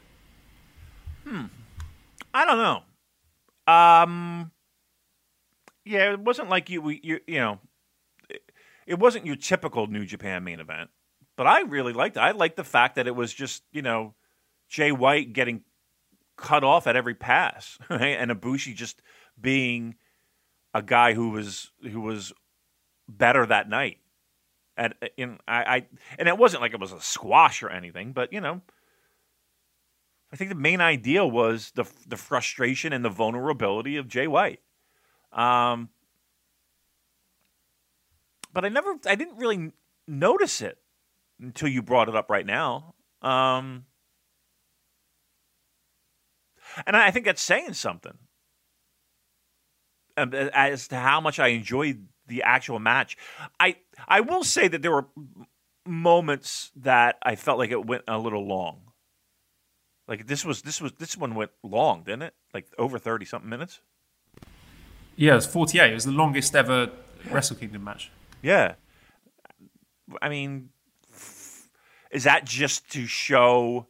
I 2.34 2.46
don't 2.46 2.58
know. 2.58 3.74
Um, 3.74 4.52
yeah, 5.84 6.14
it 6.14 6.22
wasn't 6.22 6.50
like 6.50 6.70
you, 6.70 6.90
you, 6.90 7.20
you 7.28 7.40
know, 7.40 7.60
it, 8.30 8.42
it 8.88 8.98
wasn't 8.98 9.26
your 9.26 9.36
typical 9.36 9.88
New 9.88 10.06
Japan 10.06 10.46
main 10.46 10.62
event. 10.62 10.90
But 11.36 11.48
I 11.48 11.62
really 11.62 11.92
liked 11.92 12.16
it. 12.16 12.22
I 12.22 12.32
liked 12.32 12.56
the 12.56 12.64
fact 12.64 12.96
that 12.96 13.08
it 13.08 13.16
was 13.16 13.34
just, 13.34 13.64
you 13.74 13.82
know, 13.82 14.14
Jay 14.70 14.94
White 14.94 15.34
getting 15.34 15.64
cut 16.38 16.64
off 16.64 16.88
at 16.88 16.96
every 16.96 17.16
pass, 17.16 17.78
right? 17.90 18.18
and 18.18 18.32
Ibushi 18.32 18.74
just 18.74 19.02
being 19.40 19.96
a 20.74 20.82
guy 20.82 21.14
who 21.14 21.32
was 21.32 21.72
who 21.82 22.00
was 22.00 22.32
better 23.10 23.46
that 23.46 23.68
night. 23.68 23.98
And 24.78 24.94
in 25.18 25.38
I, 25.48 25.64
I 25.64 25.88
and 26.18 26.28
it 26.28 26.38
wasn't 26.38 26.62
like 26.62 26.74
it 26.74 26.80
was 26.80 26.94
a 26.94 27.02
squash 27.02 27.62
or 27.62 27.70
anything, 27.70 28.14
but 28.14 28.32
you 28.32 28.42
know, 28.42 28.62
I 30.32 30.36
think 30.38 30.50
the 30.50 30.56
main 30.56 30.82
idea 30.82 31.26
was 31.26 31.72
the 31.76 31.86
the 32.08 32.18
frustration 32.18 32.94
and 32.94 33.04
the 33.04 33.10
vulnerability 33.10 33.98
of 33.98 34.08
Jay 34.08 34.28
White. 34.28 34.62
Um, 35.34 35.90
but 38.54 38.66
I 38.66 38.70
never, 38.70 38.96
I 39.06 39.16
didn't 39.16 39.38
really 39.38 39.72
notice 40.08 40.62
it 40.62 40.78
until 41.40 41.70
you 41.70 41.82
brought 41.82 42.10
it 42.10 42.16
up 42.16 42.30
right 42.30 42.46
now. 42.46 42.96
Um, 43.22 43.86
and 46.86 46.96
I 46.96 47.12
think 47.12 47.26
that's 47.26 47.42
saying 47.42 47.74
something 47.74 48.18
um, 50.18 50.34
as 50.34 50.88
to 50.90 50.96
how 50.98 51.22
much 51.22 51.40
I 51.40 51.50
enjoyed 51.50 52.08
the 52.32 52.44
actual 52.44 52.80
match. 52.80 53.18
I 53.60 53.76
I 54.08 54.22
will 54.22 54.44
say 54.44 54.68
that 54.68 54.82
there 54.82 54.92
were 54.92 55.06
moments 55.86 56.72
that 56.76 57.18
I 57.22 57.36
felt 57.36 57.60
like 57.60 57.72
it 57.72 57.86
went 57.86 58.04
a 58.08 58.18
little 58.18 58.48
long. 58.48 58.82
Like 60.08 60.28
this 60.28 60.44
was 60.44 60.64
this 60.64 60.82
was 60.82 60.94
this 60.94 61.16
one 61.18 61.36
went 61.36 61.52
long, 61.62 62.04
didn't 62.04 62.24
it? 62.24 62.34
Like 62.54 62.68
over 62.78 62.98
thirty 62.98 63.26
something 63.26 63.50
minutes. 63.50 63.82
Yeah, 65.18 65.34
it 65.34 65.36
was 65.36 65.46
48. 65.46 65.92
It 65.92 65.94
was 65.94 66.06
the 66.06 66.12
longest 66.12 66.56
ever 66.56 66.90
Wrestle 67.30 67.58
Kingdom 67.58 67.84
match. 67.84 68.10
Yeah. 68.42 68.76
I 70.22 70.30
mean, 70.30 70.70
is 72.12 72.24
that 72.24 72.46
just 72.46 72.90
to 72.94 73.06
show 73.06 73.88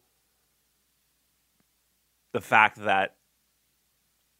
the 2.34 2.42
fact 2.42 2.84
that 2.84 3.16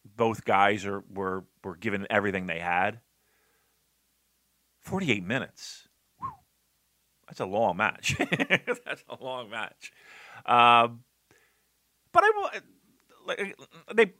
both 0.04 0.44
guys 0.44 0.84
are 0.84 1.02
were 1.12 1.44
were 1.64 1.76
given 1.76 2.06
everything 2.10 2.46
they 2.46 2.58
had? 2.60 3.00
Forty 4.82 5.10
eight 5.10 5.24
minutes. 5.24 5.88
Whew. 6.18 6.32
That's 7.26 7.40
a 7.40 7.46
long 7.46 7.76
match. 7.76 8.16
That's 8.18 9.04
a 9.08 9.22
long 9.22 9.50
match. 9.50 9.92
Um, 10.44 11.00
but 12.12 12.24
I 12.24 12.60
like, 13.26 13.56
They. 13.94 14.12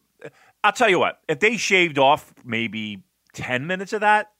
I'll 0.63 0.73
tell 0.73 0.89
you 0.89 1.01
what. 1.01 1.19
If 1.29 1.41
they 1.41 1.57
shaved 1.57 1.99
off 1.99 2.33
maybe 2.45 3.05
ten 3.35 3.67
minutes 3.67 3.93
of 3.93 4.01
that, 4.01 4.31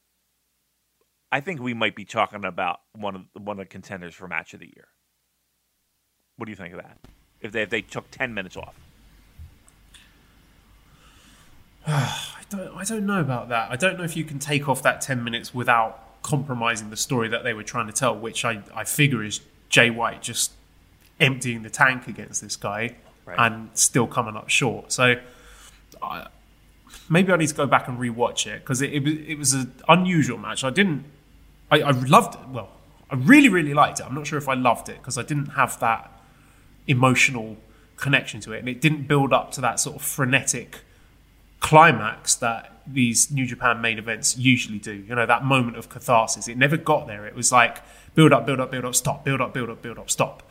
I 1.31 1.41
think 1.41 1.61
we 1.61 1.73
might 1.73 1.95
be 1.95 2.05
talking 2.05 2.45
about 2.45 2.79
one 2.93 3.15
of 3.15 3.21
one 3.33 3.59
of 3.59 3.65
the 3.65 3.69
contenders 3.69 4.13
for 4.13 4.27
match 4.27 4.53
of 4.53 4.59
the 4.61 4.67
year. 4.67 4.87
What 6.37 6.45
do 6.45 6.51
you 6.51 6.55
think 6.55 6.73
of 6.73 6.81
that? 6.81 6.97
If 7.41 7.51
they 7.51 7.63
if 7.63 7.69
they 7.69 7.81
took 7.81 8.09
ten 8.11 8.33
minutes 8.33 8.55
off, 8.55 8.75
I 11.87 12.41
don't, 12.49 12.77
I 12.77 12.83
don't 12.85 13.05
know 13.05 13.19
about 13.19 13.49
that. 13.49 13.69
I 13.71 13.75
don't 13.75 13.97
know 13.97 14.05
if 14.05 14.15
you 14.15 14.23
can 14.23 14.39
take 14.39 14.69
off 14.69 14.81
that 14.83 15.01
10 15.01 15.21
minutes 15.23 15.53
without 15.53 16.01
compromising 16.23 16.89
the 16.89 16.97
story 16.97 17.27
that 17.29 17.43
they 17.43 17.53
were 17.53 17.63
trying 17.63 17.85
to 17.87 17.93
tell, 17.93 18.15
which 18.17 18.43
I, 18.45 18.63
I 18.73 18.83
figure 18.85 19.23
is 19.23 19.41
Jay 19.69 19.89
White 19.91 20.21
just 20.23 20.51
emptying 21.19 21.61
the 21.61 21.69
tank 21.69 22.07
against 22.07 22.41
this 22.41 22.55
guy 22.55 22.95
Right. 23.25 23.37
and 23.39 23.69
still 23.73 24.07
coming 24.07 24.35
up 24.35 24.49
short. 24.49 24.91
So 24.91 25.15
I, 26.01 26.27
maybe 27.09 27.31
I 27.31 27.37
need 27.37 27.47
to 27.47 27.55
go 27.55 27.65
back 27.65 27.87
and 27.87 27.97
rewatch 27.97 28.47
it 28.47 28.59
because 28.61 28.81
it, 28.81 28.91
it, 28.93 29.03
was- 29.03 29.13
it 29.27 29.35
was 29.37 29.53
an 29.53 29.73
unusual 29.87 30.37
match. 30.37 30.63
I 30.65 30.71
didn't, 30.71 31.05
I, 31.71 31.81
I 31.81 31.91
loved 31.91 32.35
it. 32.35 32.47
Well, 32.49 32.69
I 33.09 33.15
really, 33.15 33.47
really 33.49 33.73
liked 33.73 33.99
it. 34.01 34.05
I'm 34.05 34.15
not 34.15 34.27
sure 34.27 34.37
if 34.37 34.49
I 34.49 34.55
loved 34.55 34.89
it 34.89 34.97
because 34.97 35.17
I 35.17 35.21
didn't 35.23 35.51
have 35.51 35.79
that 35.79 36.09
emotional 36.87 37.55
connection 37.95 38.41
to 38.41 38.51
it 38.53 38.59
and 38.59 38.67
it 38.67 38.81
didn't 38.81 39.07
build 39.07 39.31
up 39.31 39.51
to 39.51 39.61
that 39.61 39.79
sort 39.79 39.95
of 39.95 40.01
frenetic 40.01 40.81
climax 41.63 42.35
that 42.35 42.81
these 42.85 43.31
New 43.31 43.45
Japan 43.45 43.79
main 43.81 43.97
events 43.97 44.37
usually 44.37 44.79
do. 44.79 44.93
You 44.93 45.15
know, 45.15 45.25
that 45.25 45.45
moment 45.45 45.77
of 45.77 45.87
catharsis. 45.87 46.47
It 46.49 46.57
never 46.57 46.75
got 46.75 47.07
there. 47.07 47.25
It 47.25 47.33
was 47.33 47.51
like 47.51 47.81
build 48.13 48.33
up, 48.33 48.45
build 48.45 48.59
up, 48.59 48.69
build 48.69 48.85
up, 48.85 48.93
stop, 48.93 49.23
build 49.23 49.41
up, 49.41 49.53
build 49.53 49.69
up, 49.69 49.81
build 49.81 49.97
up, 49.97 50.11
stop. 50.11 50.43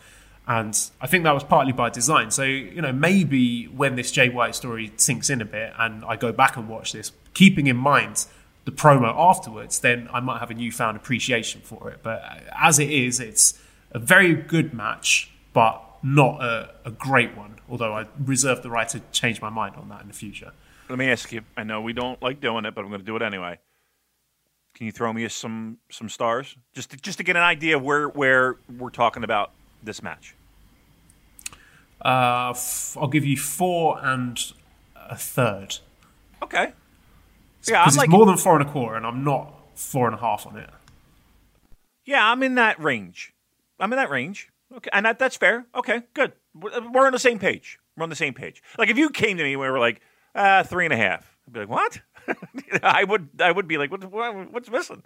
And 0.49 0.77
I 1.01 1.07
think 1.07 1.25
that 1.25 1.35
was 1.35 1.45
partly 1.45 1.73
by 1.73 1.91
design. 1.91 2.31
So, 2.31 2.43
you 2.45 2.81
know, 2.81 2.93
maybe 2.93 3.67
when 3.67 3.95
this 3.95 4.11
Jay 4.11 4.31
White 4.31 4.55
story 4.57 4.91
sinks 4.97 5.29
in 5.31 5.41
a 5.43 5.45
bit 5.45 5.75
and 5.79 6.03
I 6.05 6.17
go 6.17 6.33
back 6.33 6.57
and 6.57 6.67
watch 6.67 6.93
this, 6.93 7.13
keeping 7.35 7.67
in 7.67 7.77
mind 7.77 8.27
the 8.65 8.73
promo 8.73 9.15
afterwards, 9.15 9.81
then 9.81 10.09
I 10.13 10.21
might 10.21 10.41
have 10.41 10.51
a 10.51 10.55
newfound 10.55 10.97
appreciation 10.97 11.61
for 11.61 11.91
it. 11.91 12.01
But 12.03 12.23
as 12.59 12.79
it 12.79 12.91
is, 12.91 13.21
it's 13.21 13.61
a 13.93 13.99
very 13.99 14.35
good 14.35 14.73
match, 14.73 15.31
but 15.53 15.81
not 16.03 16.43
a, 16.43 16.71
a 16.87 16.91
great 16.91 17.37
one. 17.37 17.57
Although 17.69 17.93
I 17.93 18.07
reserve 18.19 18.63
the 18.63 18.71
right 18.71 18.89
to 18.89 19.01
change 19.13 19.43
my 19.43 19.51
mind 19.51 19.77
on 19.77 19.91
that 19.91 20.01
in 20.01 20.09
the 20.09 20.15
future. 20.15 20.53
Let 20.93 20.99
me 20.99 21.11
ask 21.11 21.33
you. 21.33 21.41
I 21.57 21.65
know 21.65 21.81
we 21.81 21.95
don't 21.95 22.21
like 22.21 22.39
doing 22.43 22.67
it, 22.67 22.75
but 22.75 22.83
I'm 22.83 22.89
going 22.89 23.01
to 23.01 23.07
do 23.07 23.17
it 23.17 23.23
anyway. 23.23 23.59
Can 24.75 24.85
you 24.85 24.93
throw 24.93 25.11
me 25.11 25.27
some 25.29 25.79
some 25.91 26.11
stars 26.11 26.55
just 26.75 26.91
to, 26.91 26.99
just 26.99 27.17
to 27.17 27.25
get 27.25 27.35
an 27.35 27.43
idea 27.43 27.79
where 27.79 28.09
where 28.09 28.57
we're 28.79 28.91
talking 28.91 29.25
about 29.25 29.53
this 29.83 30.03
match? 30.03 30.35
Uh, 32.05 32.51
f- 32.51 32.95
I'll 33.01 33.09
give 33.09 33.25
you 33.25 33.39
four 33.39 33.99
and 34.05 34.39
a 34.95 35.17
third. 35.17 35.79
Okay. 36.43 36.75
Yeah, 37.67 37.81
I'm 37.81 37.89
it's 37.89 37.97
like 37.97 38.11
more 38.11 38.27
than 38.27 38.37
four 38.37 38.61
and 38.61 38.69
a 38.69 38.71
quarter, 38.71 38.97
and 38.97 39.07
I'm 39.07 39.25
not 39.25 39.55
four 39.75 40.09
and 40.09 40.15
a 40.15 40.21
half 40.21 40.47
on 40.47 40.59
it. 40.59 40.69
Yeah, 42.05 42.31
I'm 42.31 42.43
in 42.43 42.57
that 42.57 42.79
range. 42.79 43.33
I'm 43.81 43.91
in 43.95 43.97
that 43.97 44.11
range. 44.11 44.51
Okay, 44.77 44.91
and 44.93 45.07
that, 45.07 45.19
that's 45.19 45.37
fair. 45.39 45.65
Okay, 45.75 46.03
good. 46.13 46.33
We're 46.55 46.91
we're 46.91 47.07
on 47.07 47.13
the 47.13 47.19
same 47.19 47.39
page. 47.39 47.79
We're 47.97 48.03
on 48.03 48.11
the 48.11 48.17
same 48.17 48.35
page. 48.35 48.63
Like 48.77 48.91
if 48.91 48.99
you 48.99 49.09
came 49.09 49.39
to 49.39 49.43
me 49.43 49.53
and 49.53 49.61
we 49.61 49.71
were 49.71 49.79
like 49.79 50.03
uh, 50.35 50.65
three 50.65 50.85
and 50.85 50.93
a 50.93 50.97
half, 50.97 51.37
I'd 51.47 51.53
be 51.53 51.61
like, 51.61 51.69
what? 51.69 52.01
I 52.83 53.05
would 53.05 53.29
I 53.41 53.51
would 53.51 53.67
be 53.67 53.79
like, 53.79 53.91
what, 53.91 54.05
what, 54.05 54.53
what's 54.53 54.71
missing? 54.71 55.03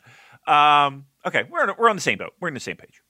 Um, 0.47 1.07
okay, 1.25 1.45
we're 1.51 1.63
on, 1.63 1.75
we're 1.79 1.89
on 1.89 1.97
the 1.97 2.03
same 2.03 2.19
boat. 2.19 2.35
We're 2.41 2.49
on 2.49 2.55
the 2.55 2.61
same 2.61 2.77
page. 2.77 3.03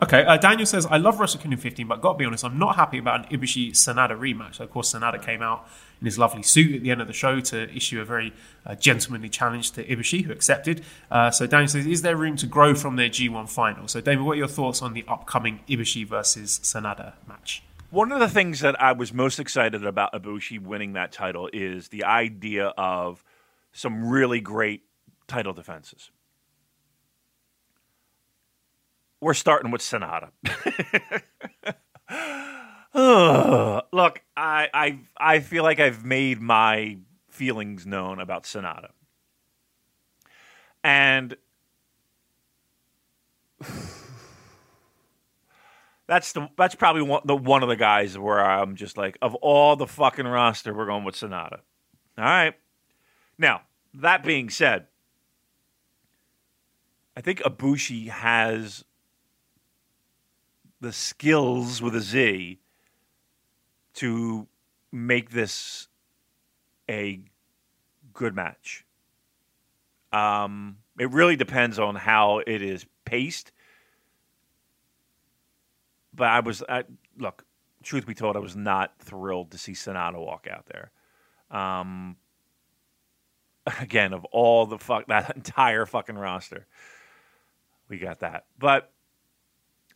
Okay, 0.00 0.24
uh, 0.24 0.38
Daniel 0.38 0.64
says, 0.64 0.86
I 0.86 0.96
love 0.96 1.20
Wrestle 1.20 1.40
Kingdom 1.40 1.60
15, 1.60 1.86
but 1.86 2.00
got 2.00 2.12
to 2.12 2.18
be 2.18 2.24
honest, 2.24 2.46
I'm 2.46 2.58
not 2.58 2.76
happy 2.76 2.96
about 2.96 3.30
an 3.30 3.38
Ibushi 3.38 3.72
Sanada 3.72 4.18
rematch. 4.18 4.54
So, 4.54 4.64
of 4.64 4.70
course, 4.70 4.92
Sanada 4.92 5.22
came 5.22 5.42
out 5.42 5.68
in 6.00 6.06
his 6.06 6.18
lovely 6.18 6.42
suit 6.42 6.74
at 6.74 6.82
the 6.82 6.90
end 6.90 7.02
of 7.02 7.06
the 7.06 7.12
show 7.12 7.40
to 7.40 7.70
issue 7.76 8.00
a 8.00 8.04
very 8.04 8.32
uh, 8.64 8.74
gentlemanly 8.74 9.28
challenge 9.28 9.72
to 9.72 9.84
Ibushi, 9.84 10.24
who 10.24 10.32
accepted. 10.32 10.82
Uh, 11.10 11.30
so, 11.30 11.46
Daniel 11.46 11.68
says, 11.68 11.86
Is 11.86 12.00
there 12.00 12.16
room 12.16 12.36
to 12.38 12.46
grow 12.46 12.74
from 12.74 12.96
their 12.96 13.10
G1 13.10 13.50
final? 13.50 13.86
So, 13.86 14.00
Damon, 14.00 14.24
what 14.24 14.32
are 14.32 14.38
your 14.38 14.48
thoughts 14.48 14.80
on 14.80 14.94
the 14.94 15.04
upcoming 15.06 15.60
Ibushi 15.68 16.06
versus 16.06 16.58
Sanada 16.62 17.12
match? 17.28 17.62
One 17.92 18.10
of 18.10 18.20
the 18.20 18.28
things 18.28 18.60
that 18.60 18.80
I 18.80 18.92
was 18.92 19.12
most 19.12 19.38
excited 19.38 19.84
about 19.84 20.14
Ibushi 20.14 20.58
winning 20.58 20.94
that 20.94 21.12
title 21.12 21.50
is 21.52 21.88
the 21.88 22.04
idea 22.04 22.68
of 22.68 23.22
some 23.70 24.08
really 24.08 24.40
great 24.40 24.84
title 25.26 25.52
defenses. 25.52 26.10
We're 29.20 29.34
starting 29.34 29.70
with 29.70 29.82
Sanada. 29.82 30.30
Look, 33.92 34.22
I, 34.38 34.70
I 34.72 34.98
I 35.18 35.40
feel 35.40 35.62
like 35.62 35.78
I've 35.78 36.02
made 36.02 36.40
my 36.40 36.96
feelings 37.28 37.84
known 37.84 38.20
about 38.20 38.44
Sanada. 38.44 38.88
And 40.82 41.36
That's 46.06 46.32
the 46.32 46.48
that's 46.56 46.74
probably 46.74 47.02
one, 47.02 47.22
the 47.24 47.36
one 47.36 47.62
of 47.62 47.68
the 47.68 47.76
guys 47.76 48.18
where 48.18 48.44
I'm 48.44 48.76
just 48.76 48.96
like, 48.96 49.16
of 49.22 49.34
all 49.36 49.76
the 49.76 49.86
fucking 49.86 50.26
roster, 50.26 50.74
we're 50.74 50.86
going 50.86 51.04
with 51.04 51.14
Sanada. 51.14 51.60
All 52.18 52.24
right. 52.24 52.54
Now 53.38 53.62
that 53.94 54.24
being 54.24 54.50
said, 54.50 54.86
I 57.16 57.20
think 57.20 57.40
Ibushi 57.40 58.08
has 58.08 58.84
the 60.80 60.92
skills 60.92 61.80
with 61.80 61.94
a 61.94 62.00
Z 62.00 62.58
to 63.94 64.48
make 64.90 65.30
this 65.30 65.88
a 66.90 67.20
good 68.12 68.34
match. 68.34 68.84
Um, 70.12 70.78
it 70.98 71.10
really 71.10 71.36
depends 71.36 71.78
on 71.78 71.94
how 71.94 72.38
it 72.38 72.60
is 72.62 72.84
paced 73.04 73.52
but 76.22 76.28
I 76.28 76.38
was 76.38 76.62
I, 76.68 76.84
look 77.18 77.44
truth 77.82 78.06
be 78.06 78.14
told, 78.14 78.36
I 78.36 78.38
was 78.38 78.54
not 78.54 78.92
thrilled 79.00 79.50
to 79.50 79.58
see 79.58 79.72
Sanada 79.72 80.24
walk 80.24 80.46
out 80.48 80.66
there. 80.66 80.92
Um, 81.50 82.16
again, 83.80 84.12
of 84.12 84.24
all 84.26 84.66
the 84.66 84.78
fuck 84.78 85.08
that 85.08 85.32
entire 85.34 85.84
fucking 85.84 86.14
roster, 86.14 86.68
we 87.88 87.98
got 87.98 88.20
that. 88.20 88.44
But 88.56 88.92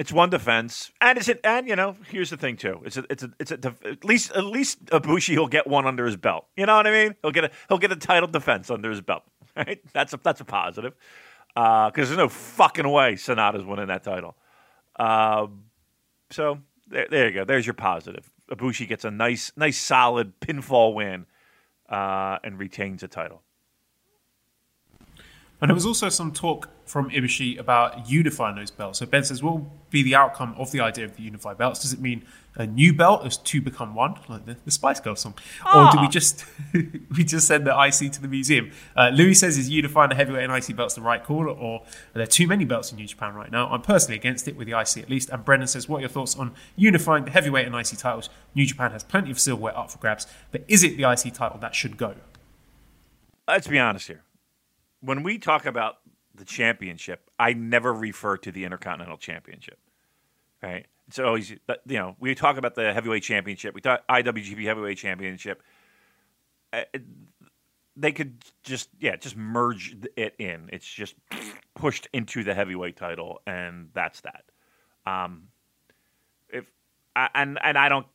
it's 0.00 0.12
one 0.12 0.30
defense, 0.30 0.90
and 1.00 1.16
it's 1.16 1.28
a, 1.28 1.46
and 1.46 1.68
you 1.68 1.76
know 1.76 1.96
here's 2.10 2.30
the 2.30 2.36
thing 2.36 2.56
too. 2.56 2.80
It's 2.84 2.96
a, 2.96 3.04
it's 3.08 3.22
a, 3.22 3.30
it's 3.38 3.52
a, 3.52 3.74
at 3.84 4.04
least 4.04 4.32
at 4.32 4.46
least 4.46 4.84
Ibushi 4.86 5.38
will 5.38 5.46
get 5.46 5.68
one 5.68 5.86
under 5.86 6.06
his 6.06 6.16
belt. 6.16 6.48
You 6.56 6.66
know 6.66 6.74
what 6.74 6.88
I 6.88 6.90
mean? 6.90 7.14
He'll 7.22 7.30
get 7.30 7.44
a 7.44 7.50
he'll 7.68 7.78
get 7.78 7.92
a 7.92 7.96
title 7.96 8.26
defense 8.26 8.68
under 8.68 8.90
his 8.90 9.00
belt. 9.00 9.22
Right? 9.56 9.80
That's 9.92 10.12
a 10.12 10.18
that's 10.22 10.40
a 10.42 10.44
positive 10.44 10.92
Uh 11.54 11.88
because 11.90 12.08
uh, 12.08 12.16
there's 12.16 12.18
no 12.18 12.28
fucking 12.28 12.86
way 12.90 13.14
Sanada's 13.14 13.64
winning 13.64 13.86
that 13.86 14.02
title. 14.02 14.36
Uh, 14.96 15.46
so 16.30 16.58
there, 16.88 17.06
there 17.10 17.28
you 17.28 17.34
go. 17.34 17.44
There's 17.44 17.66
your 17.66 17.74
positive. 17.74 18.30
Ibushi 18.50 18.88
gets 18.88 19.04
a 19.04 19.10
nice 19.10 19.52
nice 19.56 19.78
solid 19.78 20.38
pinfall 20.40 20.94
win 20.94 21.26
uh, 21.88 22.38
and 22.44 22.58
retains 22.58 23.00
the 23.00 23.08
title. 23.08 23.42
And 25.60 25.70
there 25.70 25.74
was 25.74 25.86
also 25.86 26.10
some 26.10 26.32
talk 26.32 26.68
from 26.84 27.10
Ibushi 27.10 27.58
about 27.58 28.08
unifying 28.08 28.56
those 28.56 28.70
belts. 28.70 28.98
So 28.98 29.06
Ben 29.06 29.24
says, 29.24 29.42
what 29.42 29.54
will 29.54 29.72
be 29.90 30.02
the 30.02 30.14
outcome 30.14 30.54
of 30.58 30.70
the 30.70 30.80
idea 30.80 31.06
of 31.06 31.16
the 31.16 31.22
unified 31.22 31.56
belts? 31.56 31.80
Does 31.80 31.94
it 31.94 31.98
mean 31.98 32.26
a 32.56 32.66
new 32.66 32.92
belt 32.92 33.24
as 33.24 33.38
two 33.38 33.62
become 33.62 33.94
one, 33.94 34.16
like 34.28 34.44
the, 34.44 34.56
the 34.64 34.70
Spice 34.70 35.00
Girls 35.00 35.20
song, 35.20 35.34
or 35.74 35.90
do 35.92 36.00
we 36.00 36.08
just 36.08 36.44
we 37.16 37.24
just 37.24 37.46
send 37.46 37.66
the 37.66 37.70
IC 37.78 38.12
to 38.12 38.22
the 38.22 38.28
museum? 38.28 38.70
Uh, 38.94 39.10
Louis 39.12 39.34
says, 39.34 39.56
is 39.58 39.68
unifying 39.68 40.10
the 40.10 40.14
heavyweight 40.14 40.48
and 40.48 40.52
IC 40.52 40.76
belts 40.76 40.94
the 40.94 41.00
right 41.00 41.22
call, 41.22 41.48
or 41.48 41.80
are 41.80 41.82
there 42.14 42.26
too 42.26 42.46
many 42.46 42.64
belts 42.64 42.92
in 42.92 42.98
New 42.98 43.06
Japan 43.06 43.34
right 43.34 43.50
now? 43.50 43.68
I'm 43.68 43.82
personally 43.82 44.16
against 44.16 44.48
it 44.48 44.56
with 44.56 44.68
the 44.68 44.78
IC 44.78 44.98
at 44.98 45.10
least. 45.10 45.30
And 45.30 45.44
Brendan 45.44 45.68
says, 45.68 45.88
what 45.88 45.98
are 45.98 46.00
your 46.00 46.08
thoughts 46.10 46.36
on 46.36 46.54
unifying 46.76 47.24
the 47.24 47.30
heavyweight 47.30 47.66
and 47.66 47.74
IC 47.74 47.98
titles? 47.98 48.28
New 48.54 48.66
Japan 48.66 48.92
has 48.92 49.04
plenty 49.04 49.30
of 49.30 49.38
silverware 49.38 49.76
up 49.76 49.90
for 49.90 49.98
grabs, 49.98 50.26
but 50.50 50.64
is 50.68 50.82
it 50.84 50.96
the 50.96 51.10
IC 51.10 51.34
title 51.34 51.58
that 51.60 51.74
should 51.74 51.96
go? 51.96 52.14
Let's 53.48 53.68
be 53.68 53.78
honest 53.78 54.08
here 54.08 54.25
when 55.06 55.22
we 55.22 55.38
talk 55.38 55.66
about 55.66 55.98
the 56.34 56.44
championship, 56.44 57.30
I 57.38 57.52
never 57.52 57.92
refer 57.94 58.36
to 58.38 58.50
the 58.50 58.64
Intercontinental 58.64 59.16
Championship. 59.16 59.78
Right? 60.62 60.86
It's 61.08 61.18
always 61.20 61.50
you 61.50 61.58
know 61.86 62.16
we 62.18 62.34
talk 62.34 62.56
about 62.56 62.74
the 62.74 62.92
heavyweight 62.92 63.22
championship. 63.22 63.74
We 63.74 63.80
talk 63.80 64.02
IWGP 64.08 64.64
heavyweight 64.64 64.98
championship. 64.98 65.62
Uh, 66.72 66.82
they 67.96 68.10
could 68.10 68.42
just 68.64 68.88
yeah 68.98 69.14
just 69.14 69.36
merge 69.36 69.96
it 70.16 70.34
in. 70.38 70.68
It's 70.72 70.86
just 70.86 71.14
pushed 71.76 72.08
into 72.12 72.42
the 72.42 72.54
heavyweight 72.54 72.96
title, 72.96 73.40
and 73.46 73.90
that's 73.94 74.22
that. 74.22 74.44
Um, 75.06 75.48
if 76.48 76.64
and 77.14 77.58
and 77.62 77.78
I 77.78 77.88
don't. 77.88 78.06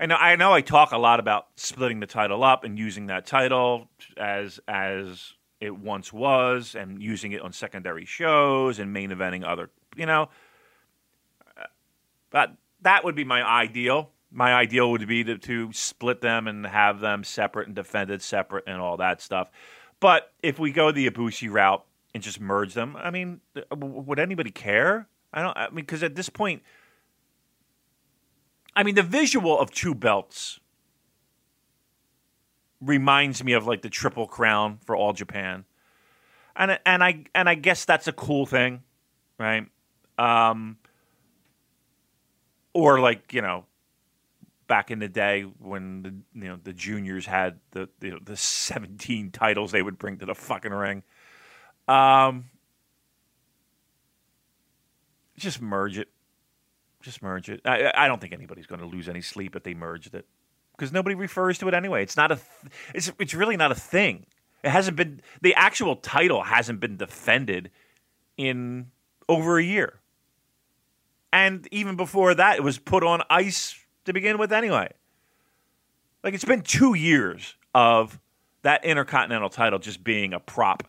I 0.00 0.06
know 0.06 0.16
I 0.16 0.34
know 0.36 0.52
I 0.54 0.62
talk 0.62 0.92
a 0.92 0.98
lot 0.98 1.20
about 1.20 1.48
splitting 1.56 2.00
the 2.00 2.06
title 2.06 2.42
up 2.42 2.64
and 2.64 2.78
using 2.78 3.06
that 3.08 3.26
title 3.26 3.90
as 4.16 4.58
as 4.66 5.34
it 5.60 5.76
once 5.76 6.10
was 6.10 6.74
and 6.74 7.02
using 7.02 7.32
it 7.32 7.42
on 7.42 7.52
secondary 7.52 8.06
shows 8.06 8.78
and 8.78 8.94
main 8.94 9.10
eventing 9.10 9.44
other, 9.44 9.68
you 9.94 10.06
know. 10.06 10.30
But 12.30 12.54
that 12.80 13.04
would 13.04 13.14
be 13.14 13.24
my 13.24 13.46
ideal. 13.46 14.10
My 14.32 14.54
ideal 14.54 14.90
would 14.90 15.06
be 15.06 15.22
to, 15.24 15.36
to 15.36 15.72
split 15.72 16.22
them 16.22 16.46
and 16.46 16.64
have 16.66 17.00
them 17.00 17.22
separate 17.22 17.66
and 17.66 17.76
defended 17.76 18.22
separate 18.22 18.64
and 18.66 18.80
all 18.80 18.96
that 18.96 19.20
stuff. 19.20 19.50
But 19.98 20.32
if 20.42 20.58
we 20.58 20.72
go 20.72 20.92
the 20.92 21.10
Ibushi 21.10 21.52
route 21.52 21.84
and 22.14 22.22
just 22.22 22.40
merge 22.40 22.72
them, 22.72 22.96
I 22.96 23.10
mean, 23.10 23.40
would 23.70 24.18
anybody 24.18 24.50
care? 24.50 25.08
I 25.34 25.42
don't. 25.42 25.56
I 25.56 25.66
mean, 25.68 25.84
because 25.84 26.02
at 26.02 26.14
this 26.14 26.30
point, 26.30 26.62
I 28.80 28.82
mean, 28.82 28.94
the 28.94 29.02
visual 29.02 29.58
of 29.58 29.70
two 29.70 29.94
belts 29.94 30.58
reminds 32.80 33.44
me 33.44 33.52
of 33.52 33.66
like 33.66 33.82
the 33.82 33.90
triple 33.90 34.26
crown 34.26 34.78
for 34.86 34.96
all 34.96 35.12
Japan, 35.12 35.66
and 36.56 36.78
and 36.86 37.04
I 37.04 37.26
and 37.34 37.46
I 37.46 37.56
guess 37.56 37.84
that's 37.84 38.08
a 38.08 38.12
cool 38.12 38.46
thing, 38.46 38.82
right? 39.38 39.66
Um, 40.16 40.78
or 42.72 43.00
like 43.00 43.34
you 43.34 43.42
know, 43.42 43.66
back 44.66 44.90
in 44.90 44.98
the 44.98 45.08
day 45.08 45.42
when 45.42 46.02
the 46.02 46.14
you 46.40 46.48
know 46.48 46.58
the 46.64 46.72
juniors 46.72 47.26
had 47.26 47.60
the 47.72 47.86
you 48.00 48.12
know, 48.12 48.18
the 48.24 48.38
seventeen 48.38 49.30
titles 49.30 49.72
they 49.72 49.82
would 49.82 49.98
bring 49.98 50.16
to 50.20 50.24
the 50.24 50.34
fucking 50.34 50.72
ring. 50.72 51.02
Um, 51.86 52.46
just 55.36 55.60
merge 55.60 55.98
it. 55.98 56.08
Just 57.00 57.22
merge 57.22 57.48
it. 57.48 57.60
I, 57.64 57.92
I 57.94 58.08
don't 58.08 58.20
think 58.20 58.32
anybody's 58.32 58.66
going 58.66 58.80
to 58.80 58.86
lose 58.86 59.08
any 59.08 59.22
sleep 59.22 59.56
if 59.56 59.62
they 59.62 59.74
merged 59.74 60.14
it 60.14 60.26
because 60.76 60.92
nobody 60.92 61.14
refers 61.14 61.58
to 61.58 61.68
it 61.68 61.74
anyway. 61.74 62.02
It's 62.02 62.16
not 62.16 62.32
a. 62.32 62.36
Th- 62.36 62.72
it's 62.94 63.12
it's 63.18 63.34
really 63.34 63.56
not 63.56 63.72
a 63.72 63.74
thing. 63.74 64.26
It 64.62 64.70
hasn't 64.70 64.96
been 64.96 65.20
the 65.40 65.54
actual 65.54 65.96
title 65.96 66.42
hasn't 66.42 66.80
been 66.80 66.96
defended 66.96 67.70
in 68.36 68.90
over 69.28 69.58
a 69.58 69.62
year, 69.64 70.00
and 71.32 71.66
even 71.70 71.96
before 71.96 72.34
that, 72.34 72.56
it 72.56 72.62
was 72.62 72.78
put 72.78 73.02
on 73.02 73.22
ice 73.30 73.78
to 74.04 74.12
begin 74.12 74.38
with 74.38 74.52
anyway. 74.52 74.92
Like 76.22 76.34
it's 76.34 76.44
been 76.44 76.62
two 76.62 76.94
years 76.94 77.56
of 77.74 78.18
that 78.62 78.84
intercontinental 78.84 79.48
title 79.48 79.78
just 79.78 80.04
being 80.04 80.34
a 80.34 80.40
prop. 80.40 80.82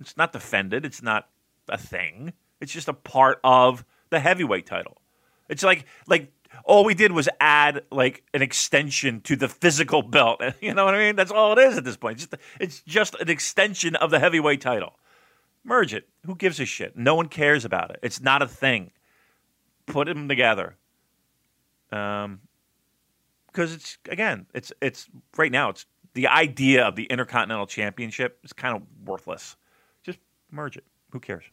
It's 0.00 0.16
not 0.16 0.32
defended. 0.32 0.84
It's 0.84 1.02
not 1.02 1.28
a 1.68 1.78
thing. 1.78 2.32
It's 2.60 2.72
just 2.72 2.88
a 2.88 2.94
part 2.94 3.40
of 3.44 3.84
the 4.14 4.20
heavyweight 4.20 4.66
title. 4.66 5.00
It's 5.48 5.62
like 5.62 5.86
like 6.06 6.32
all 6.64 6.84
we 6.84 6.94
did 6.94 7.12
was 7.12 7.28
add 7.40 7.82
like 7.90 8.22
an 8.32 8.42
extension 8.42 9.20
to 9.22 9.36
the 9.36 9.48
physical 9.48 10.02
belt. 10.02 10.40
You 10.60 10.72
know 10.72 10.84
what 10.84 10.94
I 10.94 10.98
mean? 10.98 11.16
That's 11.16 11.32
all 11.32 11.58
it 11.58 11.60
is 11.60 11.76
at 11.76 11.84
this 11.84 11.96
point. 11.96 12.20
It's 12.20 12.26
just, 12.26 12.42
it's 12.60 12.80
just 12.80 13.14
an 13.16 13.28
extension 13.28 13.96
of 13.96 14.10
the 14.10 14.18
heavyweight 14.18 14.60
title. 14.60 14.98
Merge 15.64 15.94
it. 15.94 16.08
Who 16.26 16.34
gives 16.34 16.60
a 16.60 16.64
shit? 16.64 16.96
No 16.96 17.14
one 17.14 17.28
cares 17.28 17.64
about 17.64 17.90
it. 17.90 17.98
It's 18.02 18.20
not 18.20 18.42
a 18.42 18.48
thing. 18.48 18.92
Put 19.86 20.06
them 20.06 20.28
together. 20.28 20.76
Um, 21.90 22.40
because 23.46 23.72
it's 23.72 23.98
again, 24.08 24.46
it's 24.52 24.72
it's 24.80 25.08
right 25.36 25.52
now. 25.52 25.70
It's 25.70 25.86
the 26.14 26.28
idea 26.28 26.84
of 26.84 26.96
the 26.96 27.04
Intercontinental 27.04 27.66
Championship 27.66 28.38
is 28.44 28.52
kind 28.52 28.76
of 28.76 28.82
worthless. 29.06 29.56
Just 30.02 30.18
merge 30.50 30.76
it. 30.76 30.84
Who 31.10 31.20
cares? 31.20 31.44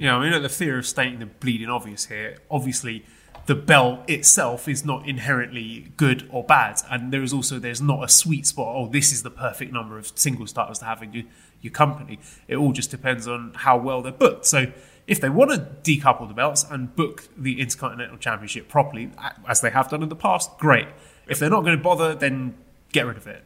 Yeah, 0.00 0.16
I 0.16 0.30
mean, 0.30 0.42
the 0.42 0.48
fear 0.48 0.78
of 0.78 0.86
stating 0.86 1.18
the 1.18 1.26
bleeding 1.26 1.68
obvious 1.68 2.06
here. 2.06 2.38
Obviously, 2.50 3.04
the 3.44 3.54
belt 3.54 4.08
itself 4.08 4.66
is 4.66 4.82
not 4.82 5.06
inherently 5.06 5.92
good 5.98 6.26
or 6.32 6.42
bad, 6.42 6.80
and 6.90 7.12
there 7.12 7.22
is 7.22 7.34
also 7.34 7.58
there's 7.58 7.82
not 7.82 8.02
a 8.02 8.08
sweet 8.08 8.46
spot. 8.46 8.74
Oh, 8.74 8.88
this 8.88 9.12
is 9.12 9.22
the 9.22 9.30
perfect 9.30 9.74
number 9.74 9.98
of 9.98 10.10
single 10.14 10.46
starters 10.46 10.78
to 10.78 10.86
have 10.86 11.02
in 11.02 11.12
your, 11.12 11.24
your 11.60 11.70
company. 11.70 12.18
It 12.48 12.56
all 12.56 12.72
just 12.72 12.90
depends 12.90 13.28
on 13.28 13.52
how 13.54 13.76
well 13.76 14.00
they're 14.00 14.10
booked. 14.10 14.46
So 14.46 14.72
if 15.06 15.20
they 15.20 15.28
want 15.28 15.50
to 15.50 15.58
decouple 15.82 16.28
the 16.28 16.34
belts 16.34 16.64
and 16.70 16.96
book 16.96 17.28
the 17.36 17.60
Intercontinental 17.60 18.16
Championship 18.16 18.68
properly, 18.68 19.10
as 19.46 19.60
they 19.60 19.68
have 19.68 19.90
done 19.90 20.02
in 20.02 20.08
the 20.08 20.16
past, 20.16 20.56
great. 20.56 20.88
If 21.28 21.38
they're 21.38 21.50
not 21.50 21.60
going 21.60 21.76
to 21.76 21.82
bother, 21.82 22.14
then 22.14 22.56
get 22.92 23.04
rid 23.04 23.18
of 23.18 23.26
it. 23.26 23.44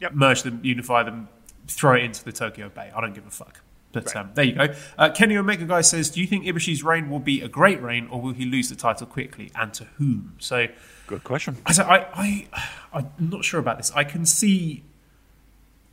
Yep. 0.00 0.12
Merge 0.14 0.42
them, 0.42 0.60
unify 0.62 1.02
them, 1.02 1.28
throw 1.66 1.94
it 1.94 2.04
into 2.04 2.22
the 2.22 2.30
Tokyo 2.30 2.68
Bay. 2.68 2.92
I 2.94 3.00
don't 3.00 3.12
give 3.12 3.26
a 3.26 3.30
fuck. 3.30 3.62
But 3.96 4.14
right. 4.14 4.16
um, 4.16 4.30
there 4.34 4.44
you 4.44 4.52
go. 4.52 4.74
Uh, 4.98 5.08
Kenny 5.08 5.38
Omega 5.38 5.64
Guy 5.64 5.80
says, 5.80 6.10
"Do 6.10 6.20
you 6.20 6.26
think 6.26 6.44
Ibushi's 6.44 6.82
reign 6.82 7.08
will 7.08 7.18
be 7.18 7.40
a 7.40 7.48
great 7.48 7.80
reign, 7.80 8.08
or 8.10 8.20
will 8.20 8.34
he 8.34 8.44
lose 8.44 8.68
the 8.68 8.76
title 8.76 9.06
quickly, 9.06 9.50
and 9.54 9.72
to 9.72 9.84
whom?" 9.96 10.36
So, 10.38 10.66
good 11.06 11.24
question. 11.24 11.56
I, 11.64 11.72
I, 11.80 12.46
I, 12.92 12.98
I'm 12.98 13.30
not 13.30 13.42
sure 13.42 13.58
about 13.58 13.78
this. 13.78 13.90
I 13.94 14.04
can 14.04 14.26
see 14.26 14.84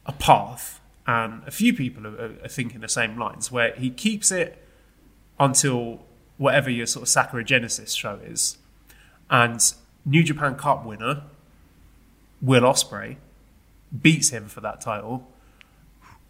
a 0.05 0.11
path, 0.11 0.81
and 1.07 1.43
a 1.47 1.51
few 1.51 1.73
people 1.73 2.05
are, 2.05 2.35
are 2.43 2.49
thinking 2.49 2.81
the 2.81 2.89
same 2.89 3.17
lines, 3.17 3.53
where 3.53 3.73
he 3.75 3.89
keeps 3.89 4.31
it 4.31 4.61
until 5.39 6.05
whatever 6.37 6.69
your 6.69 6.85
sort 6.85 7.03
of 7.03 7.09
Sakura 7.09 7.45
Genesis 7.45 7.93
show 7.93 8.19
is, 8.21 8.57
and 9.29 9.73
New 10.05 10.23
Japan 10.23 10.55
Cup 10.55 10.85
winner 10.85 11.23
Will 12.41 12.63
Ospreay 12.63 13.15
beats 14.01 14.31
him 14.31 14.49
for 14.49 14.59
that 14.59 14.81
title, 14.81 15.31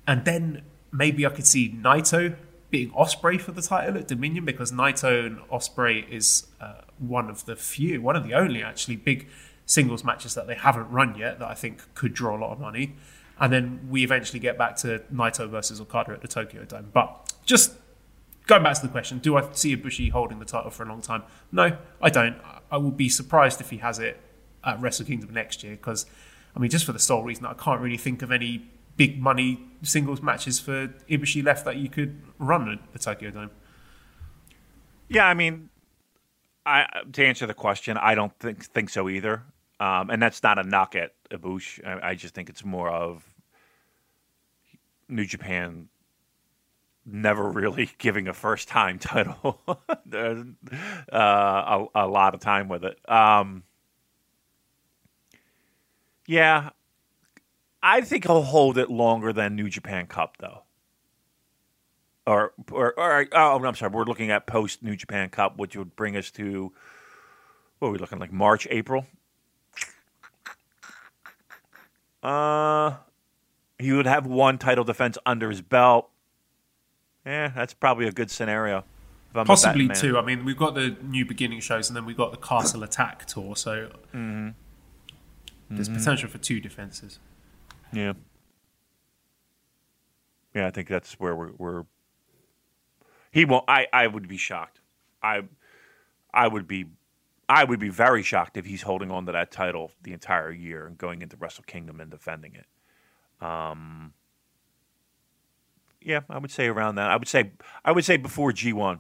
and 0.06 0.24
then 0.24 0.62
maybe 0.94 1.26
I 1.26 1.30
could 1.30 1.48
see 1.48 1.70
Naito 1.70 2.36
beating 2.70 2.94
Ospreay 2.94 3.42
for 3.42 3.52
the 3.52 3.62
title 3.62 3.98
at 3.98 4.08
Dominion 4.08 4.46
because 4.46 4.72
Naito 4.72 5.26
and 5.26 5.40
Ospreay 5.50 6.08
is 6.10 6.48
uh, 6.62 6.82
one 6.98 7.30
of 7.30 7.46
the 7.46 7.56
few, 7.56 8.02
one 8.02 8.16
of 8.16 8.24
the 8.24 8.34
only 8.34 8.64
actually 8.64 8.96
big 8.96 9.28
singles 9.66 10.04
matches 10.04 10.36
that 10.36 10.48
they 10.48 10.56
haven't 10.56 10.90
run 10.90 11.16
yet 11.16 11.40
that 11.40 11.48
I 11.48 11.56
think 11.56 11.82
could 11.96 12.14
draw 12.14 12.38
a 12.38 12.40
lot 12.40 12.52
of 12.52 12.60
money. 12.60 12.96
And 13.40 13.52
then 13.52 13.88
we 13.90 14.04
eventually 14.04 14.40
get 14.40 14.58
back 14.58 14.76
to 14.78 15.00
Naito 15.14 15.50
versus 15.50 15.82
Okada 15.82 16.12
at 16.12 16.22
the 16.22 16.28
Tokyo 16.28 16.64
Dome. 16.66 16.92
But 16.94 17.34
just 17.46 17.74
going 18.46 18.64
back 18.64 18.76
to 18.76 18.82
the 18.82 18.88
question, 18.88 19.20
do 19.20 19.36
I 19.38 19.52
see 19.54 19.76
Ibushi 19.76 20.12
holding 20.12 20.40
the 20.40 20.46
title 20.46 20.70
for 20.70 20.84
a 20.84 20.88
long 20.88 21.02
time? 21.02 21.24
No, 21.52 21.78
I 22.02 22.10
don't. 22.10 22.38
I 22.72 22.78
will 22.78 22.92
be 22.92 23.10
surprised 23.10 23.60
if 23.60 23.70
he 23.70 23.78
has 23.78 24.00
it 24.00 24.20
at 24.64 24.80
Wrestle 24.80 25.06
Kingdom 25.06 25.34
next 25.34 25.64
year 25.64 25.74
because, 25.76 26.06
I 26.56 26.60
mean, 26.60 26.70
just 26.70 26.86
for 26.86 26.94
the 26.94 27.00
sole 27.00 27.24
reason 27.24 27.44
that 27.44 27.50
I 27.50 27.64
can't 27.64 27.82
really 27.82 27.98
think 27.98 28.22
of 28.22 28.32
any 28.32 28.68
big 28.98 29.22
money 29.22 29.60
singles 29.82 30.22
matches 30.22 30.60
for 30.60 30.88
Ibushi 31.10 31.44
left 31.44 31.66
that 31.66 31.78
you 31.78 31.90
could 31.90 32.22
run 32.40 32.70
at 32.70 32.94
the 32.94 33.00
Tokyo 33.00 33.32
Dome. 33.32 33.52
Yeah, 35.10 35.28
I 35.28 35.34
mean, 35.34 35.70
I 36.66 36.86
to 37.12 37.26
answer 37.26 37.46
the 37.46 37.54
question, 37.54 37.98
I 37.98 38.16
don't 38.16 38.38
think 38.40 38.64
think 38.66 38.90
so 38.90 39.10
either. 39.10 39.44
Um, 39.80 40.10
and 40.10 40.22
that's 40.22 40.42
not 40.44 40.60
a 40.60 40.64
knock 40.64 40.96
at 40.96 41.14
Ibushi. 41.30 41.86
I, 41.86 42.12
I 42.12 42.16
just 42.16 42.34
think 42.34 42.50
it's 42.50 42.64
more 42.64 42.90
of 42.90 43.24
New 45.10 45.26
Japan 45.26 45.90
never 47.06 47.50
really 47.52 47.90
giving 47.98 48.28
a 48.28 48.34
first 48.34 48.68
time 48.68 49.00
title 49.00 49.60
uh, 49.68 50.36
a, 51.12 51.86
a, 51.96 52.08
lot 52.08 52.34
of 52.34 52.40
time 52.40 52.70
with 52.70 52.86
it. 52.86 52.98
Um, 53.10 53.64
yeah, 56.26 56.70
I 57.84 58.00
think 58.02 58.26
he'll 58.26 58.42
hold 58.44 58.78
it 58.78 58.90
longer 58.90 59.34
than 59.34 59.56
New 59.56 59.70
Japan 59.70 60.08
Cup 60.08 60.38
though. 60.40 60.64
Or, 62.26 62.54
or, 62.72 62.98
or 62.98 63.28
oh, 63.34 63.64
I'm 63.64 63.76
sorry. 63.76 63.92
We're 63.92 64.06
looking 64.06 64.32
at 64.32 64.48
post 64.48 64.82
New 64.82 64.96
Japan 64.96 65.30
Cup, 65.30 65.58
which 65.58 65.76
would 65.76 65.94
bring 65.98 66.16
us 66.16 66.32
to 66.32 66.72
what 67.80 67.90
are 67.90 67.92
we 67.92 67.98
looking 67.98 68.20
like 68.20 68.32
March, 68.32 68.66
April. 68.72 69.06
Uh, 72.24 72.96
he 73.78 73.92
would 73.92 74.06
have 74.06 74.26
one 74.26 74.58
title 74.58 74.86
defense 74.86 75.18
under 75.26 75.50
his 75.50 75.62
belt. 75.62 76.10
Yeah, 77.26 77.50
that's 77.50 77.74
probably 77.74 78.08
a 78.08 78.14
good 78.14 78.32
scenario. 78.32 78.86
Possibly 79.34 79.90
two. 79.90 80.18
I 80.18 80.22
mean, 80.22 80.46
we've 80.46 80.56
got 80.56 80.76
the 80.76 80.96
new 81.02 81.26
beginning 81.26 81.60
shows, 81.60 81.90
and 81.90 81.98
then 81.98 82.06
we've 82.06 82.16
got 82.16 82.32
the 82.32 82.38
Castle 82.38 82.84
Attack 82.84 83.26
tour. 83.26 83.58
So 83.58 83.90
mm-hmm. 84.14 84.50
there's 85.70 85.90
mm-hmm. 85.90 85.98
potential 85.98 86.30
for 86.30 86.38
two 86.38 86.62
defenses. 86.62 87.20
Yeah. 87.94 88.14
Yeah, 90.54 90.68
I 90.68 90.72
think 90.72 90.88
that's 90.88 91.14
where 91.20 91.36
we're. 91.36 91.52
we're 91.58 91.84
he 93.32 93.46
won't. 93.46 93.66
I, 93.68 93.88
I 93.92 94.08
would 94.08 94.28
be 94.28 94.38
shocked. 94.38 94.80
I 95.24 95.44
I 96.34 96.48
would 96.48 96.68
be 96.68 96.86
I 97.50 97.64
would 97.64 97.80
be 97.80 97.90
very 97.90 98.24
shocked 98.24 98.58
if 98.58 98.66
he's 98.66 98.84
holding 98.84 99.12
on 99.12 99.26
to 99.26 99.32
that 99.32 99.52
title 99.52 99.92
the 100.02 100.14
entire 100.14 100.52
year 100.52 100.86
and 100.86 100.98
going 100.98 101.22
into 101.22 101.38
Wrestle 101.38 101.64
Kingdom 101.66 102.00
and 102.00 102.10
defending 102.10 102.56
it. 102.56 102.66
Um, 103.46 104.14
yeah, 106.02 106.22
I 106.30 106.38
would 106.38 106.52
say 106.52 106.68
around 106.68 106.96
that. 106.96 107.10
I 107.10 107.16
would 107.16 107.28
say 107.28 107.52
I 107.84 107.92
would 107.92 108.06
say 108.06 108.18
before 108.18 108.52
G 108.52 108.74
one 108.74 109.00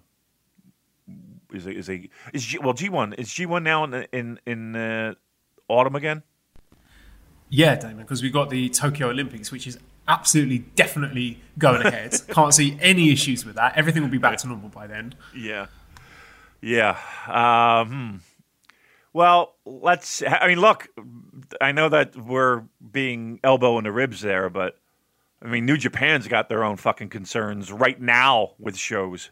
is 1.52 1.66
a, 1.66 1.72
is 1.72 1.90
a 1.90 2.10
is 2.34 2.44
G, 2.46 2.58
well 2.60 2.74
G 2.74 2.90
one 2.90 3.14
is 3.14 3.32
G 3.32 3.46
one 3.46 3.64
now 3.64 3.84
in 3.84 4.08
in 4.12 4.40
in 4.46 4.76
uh, 4.76 5.14
autumn 5.68 5.96
again. 5.96 6.24
Yeah, 7.56 7.76
Damon, 7.76 7.98
because 7.98 8.24
we've 8.24 8.34
got 8.34 8.50
the 8.50 8.68
Tokyo 8.70 9.10
Olympics, 9.10 9.52
which 9.52 9.68
is 9.68 9.78
absolutely 10.08 10.60
definitely 10.76 11.40
going 11.60 11.86
ahead. 11.86 12.20
Can't 12.30 12.52
see 12.52 12.76
any 12.82 13.12
issues 13.12 13.46
with 13.46 13.56
that. 13.56 13.78
Everything 13.78 14.02
will 14.02 14.10
be 14.10 14.18
back 14.18 14.40
to 14.40 14.48
normal 14.48 14.70
by 14.70 14.88
then. 14.88 15.14
Yeah, 15.36 15.68
yeah. 16.62 16.98
Um, 17.28 18.22
well, 19.14 19.54
let's. 19.66 20.24
I 20.28 20.48
mean, 20.48 20.60
look. 20.60 20.88
I 21.62 21.72
know 21.74 21.90
that 21.90 22.16
we're 22.16 22.64
being 22.92 23.40
elbow 23.44 23.78
in 23.78 23.84
the 23.84 23.92
ribs 23.92 24.22
there, 24.22 24.50
but 24.50 24.80
I 25.44 25.48
mean, 25.48 25.68
New 25.68 25.78
Japan's 25.78 26.28
got 26.28 26.50
their 26.50 26.64
own 26.64 26.78
fucking 26.78 27.10
concerns 27.10 27.72
right 27.72 28.02
now 28.02 28.54
with 28.58 28.78
shows 28.78 29.30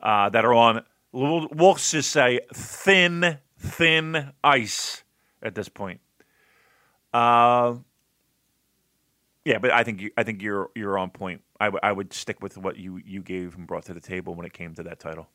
uh, 0.00 0.28
that 0.30 0.44
are 0.44 0.54
on, 0.54 0.82
we'll, 1.12 1.46
we'll 1.52 1.74
just 1.74 2.10
say, 2.10 2.40
thin, 2.52 3.38
thin 3.58 4.32
ice 4.42 5.04
at 5.40 5.54
this 5.54 5.68
point. 5.68 6.00
Uh, 7.12 7.76
yeah, 9.44 9.58
but 9.58 9.70
I 9.70 9.82
think 9.82 10.02
you, 10.02 10.10
I 10.16 10.24
think 10.24 10.42
you're 10.42 10.70
you're 10.74 10.98
on 10.98 11.10
point. 11.10 11.42
I, 11.60 11.66
w- 11.66 11.80
I 11.82 11.90
would 11.90 12.12
stick 12.12 12.42
with 12.42 12.56
what 12.58 12.76
you, 12.76 13.00
you 13.04 13.22
gave 13.22 13.56
and 13.56 13.66
brought 13.66 13.84
to 13.86 13.94
the 13.94 14.00
table 14.00 14.34
when 14.34 14.46
it 14.46 14.52
came 14.52 14.74
to 14.74 14.82
that 14.84 15.00
title. 15.00 15.28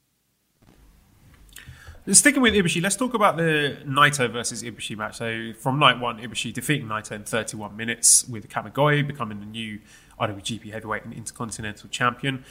Sticking 2.11 2.41
with 2.41 2.53
Ibushi, 2.53 2.82
let's 2.82 2.97
talk 2.97 3.13
about 3.13 3.38
the 3.38 3.78
Naito 3.86 4.30
versus 4.30 4.61
Ibushi 4.61 4.97
match. 4.97 5.17
So 5.17 5.53
from 5.57 5.80
night 5.80 5.99
one, 6.01 6.19
Ibushi 6.19 6.51
defeating 6.53 6.88
Naito 6.88 7.13
in 7.13 7.24
31 7.24 7.78
minutes 7.78 8.28
with 8.28 8.49
Kamigoye, 8.49 9.07
becoming 9.07 9.39
the 9.39 9.45
new 9.45 9.80
IWGP 10.19 10.71
Heavyweight 10.71 11.05
and 11.05 11.13
Intercontinental 11.13 11.89
Champion. 11.89 12.43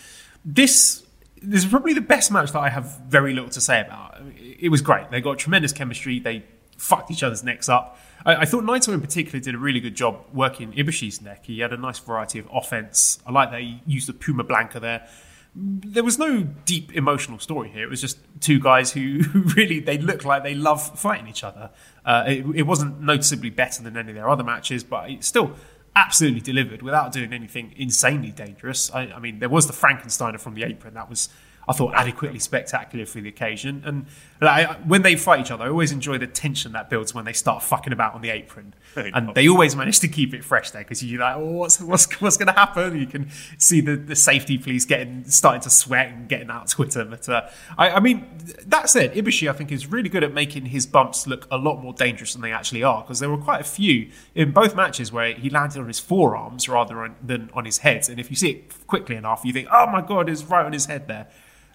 This 0.44 1.04
this 1.42 1.64
is 1.64 1.70
probably 1.70 1.92
the 1.92 2.00
best 2.00 2.30
match 2.30 2.52
that 2.52 2.60
I 2.60 2.70
have 2.70 2.98
very 3.08 3.34
little 3.34 3.50
to 3.50 3.60
say 3.60 3.80
about. 3.80 4.20
It 4.36 4.70
was 4.70 4.80
great. 4.80 5.10
They 5.10 5.20
got 5.20 5.38
tremendous 5.38 5.72
chemistry. 5.72 6.18
They 6.18 6.44
fucked 6.76 7.10
each 7.10 7.22
other's 7.22 7.44
necks 7.44 7.68
up. 7.68 7.98
I, 8.24 8.36
I, 8.36 8.44
thought 8.44 8.64
Naito 8.64 8.92
in 8.92 9.00
particular 9.00 9.40
did 9.40 9.54
a 9.54 9.58
really 9.58 9.80
good 9.80 9.94
job 9.94 10.24
working 10.32 10.72
Ibushi's 10.72 11.20
neck. 11.20 11.46
He 11.46 11.60
had 11.60 11.72
a 11.72 11.76
nice 11.76 11.98
variety 11.98 12.38
of 12.38 12.48
offense. 12.52 13.20
I 13.26 13.32
like 13.32 13.50
that 13.50 13.60
he 13.60 13.82
used 13.86 14.08
the 14.08 14.12
Pluma 14.12 14.46
Blanca 14.46 14.80
there 14.80 15.08
there 15.54 16.02
was 16.02 16.18
no 16.18 16.42
deep 16.42 16.92
emotional 16.94 17.38
story 17.38 17.68
here. 17.68 17.84
It 17.84 17.90
was 17.90 18.00
just 18.00 18.18
two 18.40 18.58
guys 18.58 18.92
who, 18.92 19.22
really 19.56 19.80
they 19.80 19.98
look 19.98 20.24
like 20.24 20.42
they 20.42 20.54
love 20.54 20.98
fighting 20.98 21.28
each 21.28 21.44
other. 21.44 21.70
Uh, 22.04 22.24
it, 22.26 22.46
it, 22.54 22.62
wasn't 22.62 23.00
noticeably 23.00 23.50
better 23.50 23.82
than 23.82 23.96
any 23.96 24.10
of 24.10 24.14
their 24.14 24.28
other 24.28 24.44
matches, 24.44 24.82
but 24.82 25.10
it 25.10 25.24
still 25.24 25.52
absolutely 25.94 26.40
delivered 26.40 26.82
without 26.82 27.12
doing 27.12 27.32
anything 27.32 27.74
insanely 27.76 28.30
dangerous. 28.30 28.90
I, 28.92 29.12
I 29.12 29.18
mean, 29.18 29.38
there 29.40 29.48
was 29.48 29.66
the 29.66 29.72
Frankensteiner 29.74 30.40
from 30.40 30.54
the 30.54 30.64
apron 30.64 30.94
that 30.94 31.08
was 31.08 31.28
I 31.68 31.72
thought 31.72 31.94
adequately 31.94 32.38
spectacular 32.38 33.06
for 33.06 33.20
the 33.20 33.28
occasion. 33.28 33.82
And 33.84 34.06
like, 34.40 34.68
when 34.80 35.02
they 35.02 35.16
fight 35.16 35.40
each 35.40 35.50
other, 35.50 35.64
I 35.64 35.68
always 35.68 35.92
enjoy 35.92 36.18
the 36.18 36.26
tension 36.26 36.72
that 36.72 36.90
builds 36.90 37.14
when 37.14 37.24
they 37.24 37.32
start 37.32 37.62
fucking 37.62 37.92
about 37.92 38.14
on 38.14 38.20
the 38.20 38.30
apron. 38.30 38.74
And 39.14 39.34
they 39.34 39.49
always 39.49 39.74
manage 39.74 40.01
to 40.01 40.09
keep 40.09 40.34
it 40.34 40.45
fresh 40.45 40.70
there 40.70 40.82
because 40.82 41.03
you're 41.03 41.20
like, 41.20 41.36
oh, 41.36 41.53
what's 41.53 41.80
what's 41.80 42.20
what's 42.20 42.36
going 42.36 42.49
to 42.49 42.53
happen? 42.53 42.99
You 42.99 43.07
can 43.07 43.30
see 43.59 43.80
the, 43.80 43.97
the 43.97 44.16
safety 44.16 44.59
police 44.59 44.84
getting 44.84 45.24
starting 45.24 45.62
to 45.62 45.70
sweat 45.70 46.09
and 46.09 46.28
getting 46.28 46.51
out 46.51 46.68
Twitter. 46.68 47.05
But 47.05 47.28
uh, 47.28 47.49
I, 47.78 47.90
I 47.90 48.01
mean, 48.01 48.26
that 48.66 48.90
said, 48.90 49.14
Ibushi 49.14 49.49
I 49.49 49.53
think 49.53 49.72
is 49.72 49.86
really 49.86 50.09
good 50.09 50.24
at 50.24 50.32
making 50.32 50.66
his 50.66 50.86
bumps 50.86 51.26
look 51.26 51.47
a 51.51 51.57
lot 51.57 51.82
more 51.82 51.93
dangerous 51.93 52.32
than 52.32 52.43
they 52.43 52.53
actually 52.53 52.82
are 52.82 53.03
because 53.03 53.18
there 53.18 53.30
were 53.30 53.38
quite 53.38 53.61
a 53.61 53.64
few 53.64 54.11
in 54.34 54.53
both 54.53 54.74
matches 54.74 55.12
where 55.12 55.34
he 55.34 55.51
landed 55.51 55.80
on 55.80 55.88
his 55.88 55.99
forearms 55.99 56.68
rather 56.68 57.14
than 57.22 57.51
on 57.55 57.64
his 57.64 57.78
head. 57.78 58.09
And 58.09 58.18
if 58.18 58.30
you 58.30 58.36
see 58.36 58.51
it 58.51 58.86
quickly 58.86 59.16
enough, 59.16 59.43
you 59.45 59.53
think, 59.53 59.68
oh 59.72 59.86
my 59.86 60.01
god, 60.01 60.28
it's 60.28 60.45
right 60.45 60.64
on 60.64 60.72
his 60.72 60.86
head 60.86 61.09
there. 61.09 61.28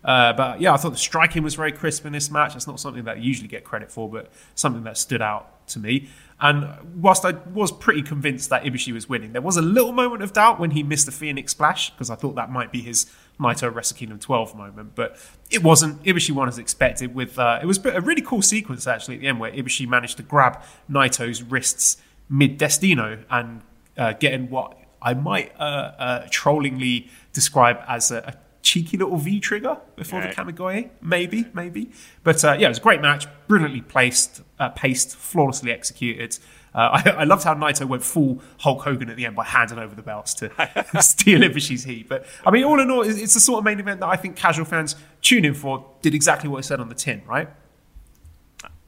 Uh, 0.03 0.33
but 0.33 0.61
yeah, 0.61 0.73
I 0.73 0.77
thought 0.77 0.91
the 0.91 0.97
striking 0.97 1.43
was 1.43 1.55
very 1.55 1.71
crisp 1.71 2.05
in 2.05 2.13
this 2.13 2.29
match. 2.29 2.53
That's 2.53 2.67
not 2.67 2.79
something 2.79 3.03
that 3.05 3.17
I 3.17 3.19
usually 3.19 3.47
get 3.47 3.63
credit 3.63 3.91
for, 3.91 4.09
but 4.09 4.31
something 4.55 4.83
that 4.83 4.97
stood 4.97 5.21
out 5.21 5.67
to 5.69 5.79
me. 5.79 6.09
And 6.39 7.01
whilst 7.01 7.25
I 7.25 7.31
was 7.31 7.71
pretty 7.71 8.03
convinced 8.03 8.51
that 8.51 8.63
Ibushi 8.63 8.93
was 8.93 9.09
winning, 9.09 9.33
there 9.33 9.41
was 9.41 9.57
a 9.57 9.61
little 9.61 9.91
moment 9.91 10.21
of 10.21 10.33
doubt 10.33 10.59
when 10.59 10.71
he 10.71 10.83
missed 10.83 11.07
the 11.07 11.11
Phoenix 11.11 11.51
Splash 11.51 11.89
because 11.89 12.11
I 12.11 12.15
thought 12.15 12.35
that 12.35 12.51
might 12.51 12.71
be 12.71 12.81
his 12.81 13.07
Naito 13.39 13.73
Wrestle 13.73 13.97
Kingdom 13.97 14.19
12 14.19 14.55
moment, 14.55 14.93
but 14.93 15.17
it 15.49 15.63
wasn't. 15.63 16.03
Ibushi 16.03 16.31
won 16.31 16.47
as 16.47 16.59
expected. 16.59 17.15
With 17.15 17.39
uh, 17.39 17.59
it 17.61 17.65
was 17.65 17.83
a 17.85 18.01
really 18.01 18.21
cool 18.21 18.41
sequence 18.43 18.85
actually 18.85 19.15
at 19.15 19.21
the 19.21 19.27
end 19.27 19.39
where 19.39 19.51
Ibushi 19.51 19.87
managed 19.87 20.17
to 20.17 20.23
grab 20.23 20.61
Naito's 20.89 21.41
wrists 21.41 21.97
mid 22.29 22.57
Destino 22.57 23.23
and 23.29 23.61
uh, 23.97 24.13
getting 24.13 24.49
what 24.49 24.77
I 25.01 25.13
might 25.15 25.53
uh, 25.59 25.63
uh 25.63 26.27
trollingly 26.27 27.09
describe 27.33 27.79
as 27.87 28.11
a, 28.11 28.17
a 28.17 28.33
cheeky 28.67 28.97
little 28.97 29.17
V 29.17 29.39
trigger 29.39 29.77
before 29.95 30.19
yeah. 30.19 30.33
the 30.33 30.35
Kamigoye. 30.35 30.89
Maybe, 31.01 31.45
maybe. 31.53 31.89
But 32.23 32.43
uh, 32.43 32.57
yeah, 32.59 32.67
it 32.67 32.69
was 32.69 32.77
a 32.79 32.81
great 32.81 33.01
match, 33.01 33.25
brilliantly 33.47 33.81
placed, 33.81 34.41
uh, 34.59 34.69
paced, 34.69 35.15
flawlessly 35.15 35.71
executed. 35.71 36.37
Uh, 36.75 37.01
I, 37.05 37.09
I, 37.11 37.23
loved 37.23 37.45
how 37.45 37.55
Naito 37.55 37.87
went 37.87 38.03
full 38.03 38.41
Hulk 38.59 38.81
Hogan 38.81 39.09
at 39.09 39.15
the 39.15 39.25
end 39.25 39.35
by 39.37 39.45
handing 39.45 39.79
over 39.79 39.95
the 39.95 40.01
belts 40.01 40.33
to 40.35 40.49
steal 41.01 41.39
Ibushi's 41.39 41.85
heat. 41.85 42.09
But 42.09 42.25
I 42.45 42.51
mean, 42.51 42.65
all 42.65 42.79
in 42.79 42.91
all, 42.91 43.03
it's 43.03 43.33
the 43.33 43.39
sort 43.39 43.59
of 43.59 43.63
main 43.63 43.79
event 43.79 44.01
that 44.01 44.07
I 44.07 44.17
think 44.17 44.35
casual 44.35 44.65
fans 44.65 44.95
tune 45.21 45.45
in 45.45 45.53
for. 45.53 45.89
Did 46.01 46.13
exactly 46.13 46.49
what 46.49 46.59
it 46.59 46.63
said 46.63 46.81
on 46.81 46.89
the 46.89 46.95
tin, 46.95 47.23
right? 47.25 47.49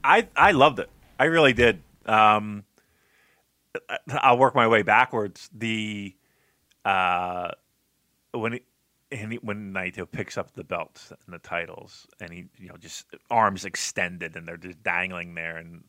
I 0.03 0.27
I 0.35 0.51
loved 0.51 0.79
it. 0.79 0.89
I 1.17 1.25
really 1.25 1.53
did. 1.53 1.81
Um, 2.05 2.65
I'll 4.09 4.37
work 4.37 4.55
my 4.55 4.67
way 4.67 4.83
backwards. 4.83 5.49
The 5.57 6.13
uh, 6.83 7.51
when 8.33 8.53
it, 8.55 8.65
and 9.11 9.33
he, 9.33 9.37
when 9.39 9.73
Naito 9.73 10.09
picks 10.09 10.37
up 10.37 10.53
the 10.53 10.63
belts 10.63 11.11
and 11.11 11.33
the 11.33 11.39
titles, 11.39 12.07
and 12.19 12.31
he, 12.31 12.45
you 12.57 12.69
know, 12.69 12.77
just 12.77 13.05
arms 13.29 13.65
extended, 13.65 14.35
and 14.35 14.47
they're 14.47 14.57
just 14.57 14.83
dangling 14.83 15.35
there, 15.35 15.57
and 15.57 15.83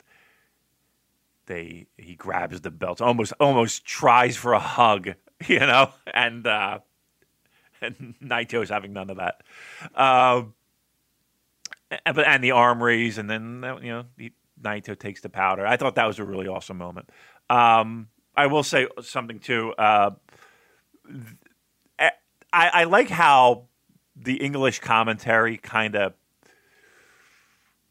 they 1.45 1.87
he 1.97 2.15
grabs 2.15 2.61
the 2.61 2.71
belts, 2.71 3.01
almost 3.01 3.33
almost 3.39 3.85
tries 3.85 4.35
for 4.35 4.53
a 4.53 4.59
hug, 4.59 5.09
you 5.47 5.59
know, 5.59 5.91
and 6.13 6.47
uh, 6.47 6.79
and 7.81 8.15
Naito's 8.21 8.69
having 8.69 8.93
none 8.93 9.09
of 9.09 9.17
that. 9.17 9.41
Um, 9.95 10.53
and, 12.05 12.17
and 12.17 12.43
the 12.43 12.51
arm 12.51 12.81
raise, 12.81 13.17
and 13.17 13.29
then 13.29 13.63
you 13.81 13.91
know, 13.91 14.05
he, 14.17 14.31
Naito 14.61 14.97
takes 14.97 15.21
the 15.21 15.29
powder. 15.29 15.65
I 15.65 15.77
thought 15.77 15.95
that 15.95 16.07
was 16.07 16.19
a 16.19 16.23
really 16.23 16.47
awesome 16.47 16.77
moment. 16.77 17.09
Um, 17.49 18.07
I 18.35 18.47
will 18.47 18.63
say 18.63 18.87
something 19.01 19.39
too. 19.39 19.73
Uh, 19.77 20.11
I, 22.53 22.67
I 22.67 22.83
like 22.85 23.09
how 23.09 23.67
the 24.15 24.35
English 24.35 24.79
commentary 24.79 25.57
kind 25.57 25.95
of 25.95 26.13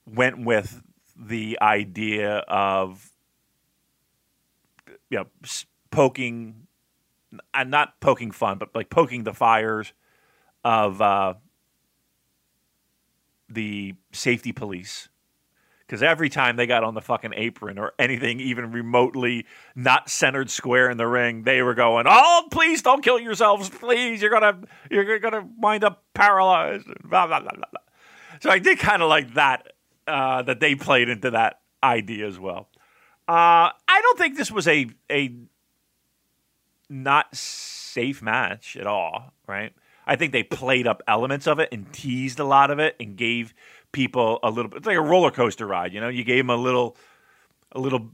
went 0.07 0.45
with 0.45 0.83
the 1.17 1.59
idea 1.61 2.39
of 2.39 3.13
you 5.09 5.19
know 5.19 5.27
poking 5.91 6.67
and 7.53 7.71
not 7.71 8.01
poking 8.01 8.31
fun 8.31 8.59
but 8.59 8.75
like 8.75 8.91
poking 8.91 9.25
the 9.25 9.35
fires 9.35 9.93
of 10.65 11.01
uh, 11.01 11.35
the 13.49 13.95
safety 14.13 14.53
police 14.53 15.09
because 15.91 16.05
every 16.05 16.29
time 16.29 16.55
they 16.55 16.69
got 16.69 16.85
on 16.85 16.95
the 16.95 17.01
fucking 17.01 17.33
apron 17.35 17.77
or 17.77 17.95
anything 17.99 18.39
even 18.39 18.71
remotely 18.71 19.45
not 19.75 20.09
centered 20.09 20.49
square 20.49 20.89
in 20.89 20.99
the 20.99 21.07
ring, 21.07 21.43
they 21.43 21.63
were 21.63 21.75
going, 21.75 22.07
"Oh, 22.09 22.47
please 22.53 22.81
don't 22.81 23.03
kill 23.03 23.19
yourselves, 23.19 23.69
please. 23.69 24.23
You're 24.23 24.31
gonna 24.31 24.61
you're 24.89 25.19
gonna 25.19 25.49
wind 25.59 25.83
up 25.83 26.05
paralyzed." 26.15 26.87
Blah, 27.03 27.27
blah, 27.27 27.41
blah. 27.41 27.51
So 28.41 28.51
I 28.51 28.61
did 28.61 28.79
kind 28.79 29.03
of 29.03 29.09
like 29.09 29.35
that 29.35 29.73
uh, 30.07 30.43
that 30.43 30.61
they 30.61 30.77
played 30.77 31.09
into 31.09 31.33
that 31.33 31.59
idea 31.83 32.29
as 32.29 32.39
well. 32.39 32.69
Uh, 33.27 33.75
I 33.89 34.01
don't 34.01 34.17
think 34.17 34.37
this 34.37 34.53
was 34.53 34.69
a 34.69 34.87
a 35.11 35.35
not 36.89 37.35
safe 37.35 38.23
match 38.23 38.77
at 38.77 38.87
all, 38.87 39.33
right? 39.49 39.73
I 40.07 40.17
think 40.17 40.33
they 40.33 40.43
played 40.43 40.87
up 40.87 41.03
elements 41.07 41.47
of 41.47 41.59
it 41.59 41.69
and 41.73 41.93
teased 41.93 42.41
a 42.41 42.45
lot 42.45 42.71
of 42.71 42.79
it 42.79 42.97
and 42.99 43.17
gave 43.17 43.55
people 43.93 44.39
a 44.43 44.51
little 44.51 44.71
bit. 44.71 44.79
It's 44.79 44.87
like 44.87 44.97
a 44.97 45.03
roller 45.03 45.31
coaster 45.31 45.67
ride, 45.67 45.93
you 45.93 46.01
know. 46.01 46.09
You 46.09 46.25
gave 46.25 46.39
them 46.39 46.51
a 46.51 46.57
little, 46.57 46.97
a 47.73 47.81
little 47.81 48.11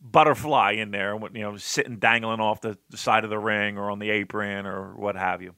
butterfly 0.00 0.72
in 0.72 0.90
there, 0.90 1.18
you 1.32 1.40
know, 1.40 1.56
sitting 1.56 1.96
dangling 1.96 2.40
off 2.40 2.60
the, 2.60 2.78
the 2.90 2.96
side 2.96 3.24
of 3.24 3.30
the 3.30 3.38
ring 3.38 3.78
or 3.78 3.90
on 3.90 3.98
the 3.98 4.10
apron 4.10 4.66
or 4.66 4.94
what 4.94 5.16
have 5.16 5.42
you. 5.42 5.54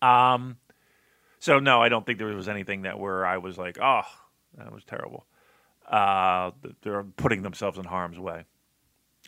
Um, 0.00 0.56
so 1.40 1.58
no, 1.58 1.82
I 1.82 1.88
don't 1.88 2.06
think 2.06 2.18
there 2.18 2.26
was 2.28 2.48
anything 2.48 2.82
that 2.82 2.98
where 2.98 3.26
I 3.26 3.38
was 3.38 3.58
like, 3.58 3.78
oh, 3.80 4.02
that 4.56 4.72
was 4.72 4.84
terrible. 4.84 5.26
Uh, 5.86 6.52
they're 6.82 7.02
putting 7.02 7.42
themselves 7.42 7.76
in 7.78 7.84
harm's 7.84 8.18
way. 8.18 8.44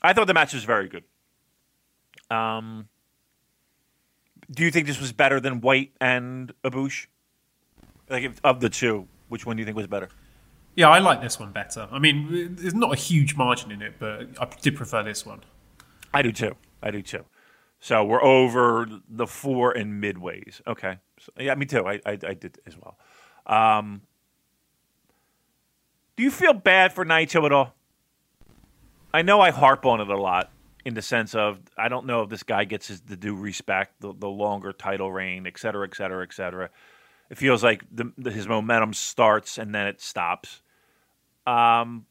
I 0.01 0.12
thought 0.12 0.27
the 0.27 0.35
match 0.35 0.55
was 0.55 0.64
very 0.64 0.89
good. 0.89 1.05
Um, 2.31 2.89
do 4.51 4.62
you 4.62 4.71
think 4.71 4.87
this 4.87 5.01
was 5.01 5.12
better 5.12 5.41
than 5.41 5.61
White 5.61 5.93
and 6.01 6.53
Abush? 6.64 7.07
Like 8.09 8.24
if, 8.24 8.40
of 8.44 8.61
the 8.61 8.68
two, 8.68 9.09
which 9.28 9.46
one 9.46 9.57
do 9.57 9.61
you 9.61 9.64
think 9.64 9.76
was 9.76 9.86
better? 9.86 10.09
Yeah, 10.74 10.90
I 10.90 10.98
like 10.98 11.22
this 11.22 11.40
one 11.40 11.52
better. 11.52 11.88
I 11.90 11.98
mean, 11.98 12.54
there's 12.57 12.74
not 12.74 12.92
a 12.92 12.96
huge 12.96 13.34
margin 13.34 13.70
in 13.70 13.80
it, 13.80 13.94
but 13.98 14.28
I 14.40 14.46
did 14.61 14.76
prefer 14.76 15.02
this 15.02 15.24
one. 15.24 15.40
I 16.12 16.22
do 16.22 16.32
too. 16.32 16.54
I 16.82 16.90
do 16.90 17.02
too. 17.02 17.24
So 17.80 18.04
we're 18.04 18.22
over 18.22 18.86
the 19.09 19.26
four 19.26 19.72
and 19.72 20.02
midways. 20.02 20.61
Okay. 20.66 20.98
So, 21.18 21.32
yeah, 21.38 21.54
me 21.54 21.66
too. 21.66 21.86
I, 21.86 22.00
I, 22.04 22.12
I 22.12 22.34
did 22.34 22.59
as 22.66 22.76
well. 22.76 22.98
Um, 23.46 24.02
do 26.16 26.22
you 26.22 26.30
feel 26.30 26.52
bad 26.52 26.92
for 26.92 27.04
Naito 27.04 27.44
at 27.44 27.52
all? 27.52 27.74
I 29.14 29.22
know 29.22 29.40
I 29.40 29.50
harp 29.50 29.86
on 29.86 30.00
it 30.00 30.09
a 30.09 30.16
lot 30.16 30.50
in 30.84 30.94
the 30.94 31.02
sense 31.02 31.34
of 31.34 31.59
I 31.76 31.88
don't 31.88 32.07
know 32.07 32.22
if 32.22 32.28
this 32.28 32.42
guy 32.42 32.64
gets 32.64 32.88
his, 32.88 33.00
the 33.00 33.16
due 33.16 33.34
respect, 33.34 34.00
the, 34.00 34.12
the 34.12 34.28
longer 34.28 34.72
title 34.72 35.11
reign, 35.11 35.46
et 35.46 35.59
cetera, 35.59 35.86
et 35.86 35.96
cetera, 35.96 36.22
et 36.22 36.32
cetera. 36.32 36.70
It 37.31 37.39
feels 37.39 37.62
like 37.64 37.85
the, 37.91 38.31
his 38.31 38.47
momentum 38.47 38.93
starts 38.93 39.59
and 39.59 39.74
then 39.74 39.87
it 39.87 40.01
stops. 40.01 40.62
Um, 41.47 42.07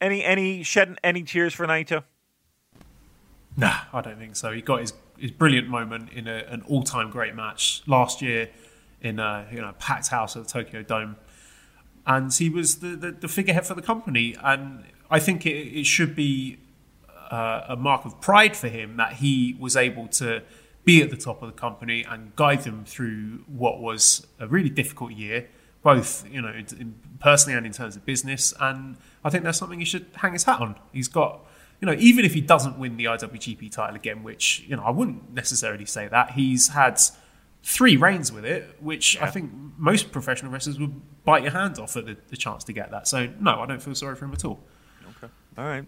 any 0.00 0.24
any 0.24 0.62
shed 0.62 0.98
any 1.02 1.22
tears 1.22 1.54
for 1.54 1.66
Naito? 1.66 2.04
Nah, 3.56 3.78
I 3.92 4.00
don't 4.02 4.18
think 4.18 4.36
so. 4.36 4.52
He 4.52 4.60
got 4.60 4.80
his, 4.80 4.92
his 5.18 5.30
brilliant 5.30 5.68
moment 5.68 6.12
in 6.12 6.28
a, 6.28 6.44
an 6.48 6.62
all 6.68 6.82
time 6.82 7.10
great 7.10 7.34
match 7.34 7.82
last 7.86 8.20
year 8.20 8.50
in 9.00 9.18
a 9.18 9.46
you 9.50 9.60
know 9.60 9.72
packed 9.78 10.08
house 10.08 10.36
at 10.36 10.44
the 10.44 10.48
Tokyo 10.48 10.82
Dome, 10.82 11.16
and 12.06 12.32
he 12.32 12.50
was 12.50 12.80
the, 12.80 12.88
the, 12.88 13.10
the 13.12 13.28
figurehead 13.28 13.66
for 13.66 13.74
the 13.74 13.82
company. 13.82 14.36
And 14.42 14.84
I 15.10 15.18
think 15.18 15.46
it, 15.46 15.50
it 15.50 15.86
should 15.86 16.14
be 16.14 16.58
uh, 17.30 17.62
a 17.68 17.76
mark 17.76 18.04
of 18.04 18.20
pride 18.20 18.56
for 18.56 18.68
him 18.68 18.96
that 18.98 19.14
he 19.14 19.56
was 19.58 19.76
able 19.76 20.08
to 20.08 20.42
be 20.86 21.02
at 21.02 21.10
the 21.10 21.16
top 21.16 21.42
of 21.42 21.52
the 21.52 21.60
company 21.60 22.04
and 22.08 22.34
guide 22.36 22.62
them 22.62 22.84
through 22.86 23.44
what 23.48 23.80
was 23.80 24.26
a 24.38 24.46
really 24.46 24.70
difficult 24.70 25.12
year, 25.12 25.48
both 25.82 26.24
you 26.32 26.40
know 26.40 26.54
personally 27.18 27.58
and 27.58 27.66
in 27.66 27.72
terms 27.72 27.96
of 27.96 28.06
business. 28.06 28.54
And 28.58 28.96
I 29.22 29.28
think 29.28 29.44
that's 29.44 29.58
something 29.58 29.80
he 29.80 29.84
should 29.84 30.06
hang 30.14 30.32
his 30.32 30.44
hat 30.44 30.60
on. 30.60 30.76
He's 30.92 31.08
got 31.08 31.44
you 31.80 31.86
know 31.86 31.94
even 31.98 32.24
if 32.24 32.32
he 32.32 32.40
doesn't 32.40 32.78
win 32.78 32.96
the 32.96 33.04
IWGP 33.04 33.70
title 33.72 33.96
again, 33.96 34.22
which 34.22 34.64
you 34.66 34.76
know 34.76 34.84
I 34.84 34.90
wouldn't 34.90 35.34
necessarily 35.34 35.84
say 35.84 36.06
that 36.08 36.30
he's 36.30 36.68
had 36.68 37.00
three 37.64 37.96
reigns 37.96 38.30
with 38.32 38.44
it, 38.44 38.76
which 38.80 39.16
yeah. 39.16 39.24
I 39.24 39.30
think 39.30 39.50
most 39.76 40.12
professional 40.12 40.52
wrestlers 40.52 40.78
would 40.78 41.24
bite 41.24 41.42
your 41.42 41.52
hand 41.52 41.80
off 41.80 41.96
at 41.96 42.06
the, 42.06 42.16
the 42.28 42.36
chance 42.36 42.62
to 42.62 42.72
get 42.72 42.92
that. 42.92 43.08
So 43.08 43.28
no, 43.40 43.60
I 43.60 43.66
don't 43.66 43.82
feel 43.82 43.96
sorry 43.96 44.14
for 44.14 44.24
him 44.24 44.32
at 44.32 44.44
all. 44.44 44.60
Okay, 45.16 45.32
all 45.58 45.64
right. 45.64 45.84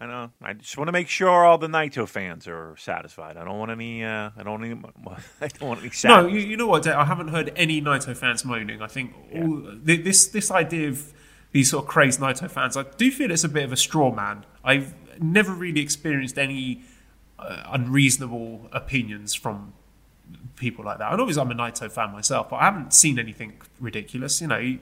I 0.00 0.06
know. 0.06 0.30
I 0.40 0.52
just 0.52 0.78
want 0.78 0.88
to 0.88 0.92
make 0.92 1.08
sure 1.08 1.44
all 1.44 1.58
the 1.58 1.66
Naito 1.66 2.08
fans 2.08 2.46
are 2.46 2.76
satisfied. 2.76 3.36
I 3.36 3.44
don't 3.44 3.58
want 3.58 3.72
any. 3.72 4.04
Uh, 4.04 4.30
I 4.36 4.42
don't 4.44 4.60
need. 4.60 4.78
I 5.40 5.48
don't 5.48 5.68
want 5.68 5.80
any. 5.80 5.90
Sadness. 5.90 6.02
No, 6.22 6.26
you, 6.28 6.40
you, 6.40 6.56
know 6.56 6.68
what? 6.68 6.86
I 6.86 7.04
haven't 7.04 7.28
heard 7.28 7.52
any 7.56 7.82
Naito 7.82 8.16
fans 8.16 8.44
moaning. 8.44 8.80
I 8.80 8.86
think 8.86 9.12
yeah. 9.32 9.42
all, 9.42 9.62
this 9.82 10.28
this 10.28 10.52
idea 10.52 10.88
of 10.88 11.12
these 11.50 11.70
sort 11.70 11.84
of 11.84 11.88
crazed 11.88 12.20
Naito 12.20 12.48
fans, 12.48 12.76
I 12.76 12.84
do 12.84 13.10
feel 13.10 13.30
it's 13.32 13.42
a 13.42 13.48
bit 13.48 13.64
of 13.64 13.72
a 13.72 13.76
straw 13.76 14.14
man. 14.14 14.44
I've 14.62 14.94
never 15.20 15.52
really 15.52 15.80
experienced 15.80 16.38
any 16.38 16.82
uh, 17.38 17.64
unreasonable 17.72 18.68
opinions 18.72 19.34
from 19.34 19.72
people 20.54 20.84
like 20.84 20.98
that. 20.98 21.10
And 21.10 21.20
obviously, 21.20 21.42
I'm 21.42 21.50
a 21.50 21.54
Naito 21.54 21.90
fan 21.90 22.12
myself, 22.12 22.50
but 22.50 22.56
I 22.56 22.66
haven't 22.66 22.94
seen 22.94 23.18
anything 23.18 23.60
ridiculous. 23.80 24.40
You 24.40 24.46
know. 24.46 24.78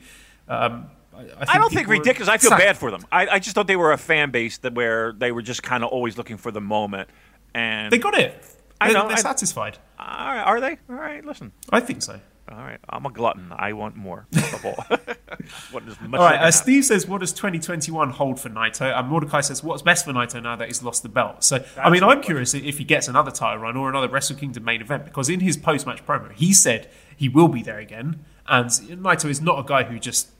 Um, 0.48 0.90
I, 1.16 1.54
I 1.54 1.58
don't 1.58 1.72
think 1.72 1.88
ridiculous. 1.88 2.28
I 2.28 2.38
feel 2.38 2.50
bad 2.50 2.76
for 2.76 2.90
them. 2.90 3.04
I, 3.10 3.26
I, 3.26 3.38
just 3.38 3.54
thought 3.54 3.66
they 3.66 3.76
were 3.76 3.92
a 3.92 3.98
fan 3.98 4.30
base 4.30 4.58
that 4.58 4.74
where 4.74 5.12
they 5.12 5.32
were 5.32 5.42
just 5.42 5.62
kind 5.62 5.82
of 5.82 5.90
always 5.90 6.16
looking 6.16 6.36
for 6.36 6.50
the 6.50 6.60
moment, 6.60 7.08
and 7.54 7.92
they 7.92 7.98
got 7.98 8.18
it. 8.18 8.34
I 8.80 8.92
know. 8.92 9.08
They're, 9.08 9.16
satisfied. 9.16 9.78
are 9.98 10.60
they? 10.60 10.78
All 10.88 10.96
right. 10.96 11.24
Listen. 11.24 11.52
I 11.70 11.80
think 11.80 12.02
so. 12.02 12.20
All 12.48 12.58
right, 12.58 12.78
I'm 12.88 13.04
a 13.04 13.10
glutton. 13.10 13.52
I 13.56 13.72
want 13.72 13.96
more. 13.96 14.28
all 14.36 15.80
right, 16.12 16.40
uh, 16.40 16.50
Steve 16.52 16.84
says, 16.84 17.04
"What 17.08 17.20
does 17.20 17.32
2021 17.32 18.10
hold 18.10 18.38
for 18.38 18.48
Naito?" 18.48 18.96
And 18.96 19.08
Mordecai 19.08 19.40
says, 19.40 19.64
"What's 19.64 19.82
best 19.82 20.04
for 20.04 20.12
Naito 20.12 20.40
now 20.40 20.54
that 20.54 20.68
he's 20.68 20.80
lost 20.80 21.02
the 21.02 21.08
belt?" 21.08 21.42
So, 21.42 21.58
That's 21.58 21.76
I 21.76 21.90
mean, 21.90 22.04
I'm 22.04 22.22
curious 22.22 22.54
if 22.54 22.78
he 22.78 22.84
gets 22.84 23.08
another 23.08 23.32
title 23.32 23.62
run 23.62 23.76
or 23.76 23.88
another 23.88 24.08
Wrestle 24.08 24.36
Kingdom 24.36 24.62
main 24.62 24.80
event 24.80 25.04
because 25.04 25.28
in 25.28 25.40
his 25.40 25.56
post-match 25.56 26.06
promo, 26.06 26.32
he 26.32 26.52
said 26.52 26.88
he 27.16 27.28
will 27.28 27.48
be 27.48 27.64
there 27.64 27.80
again, 27.80 28.24
and 28.46 28.70
Naito 28.70 29.28
is 29.28 29.40
not 29.40 29.58
a 29.58 29.64
guy 29.64 29.82
who 29.82 29.98
just 29.98 30.30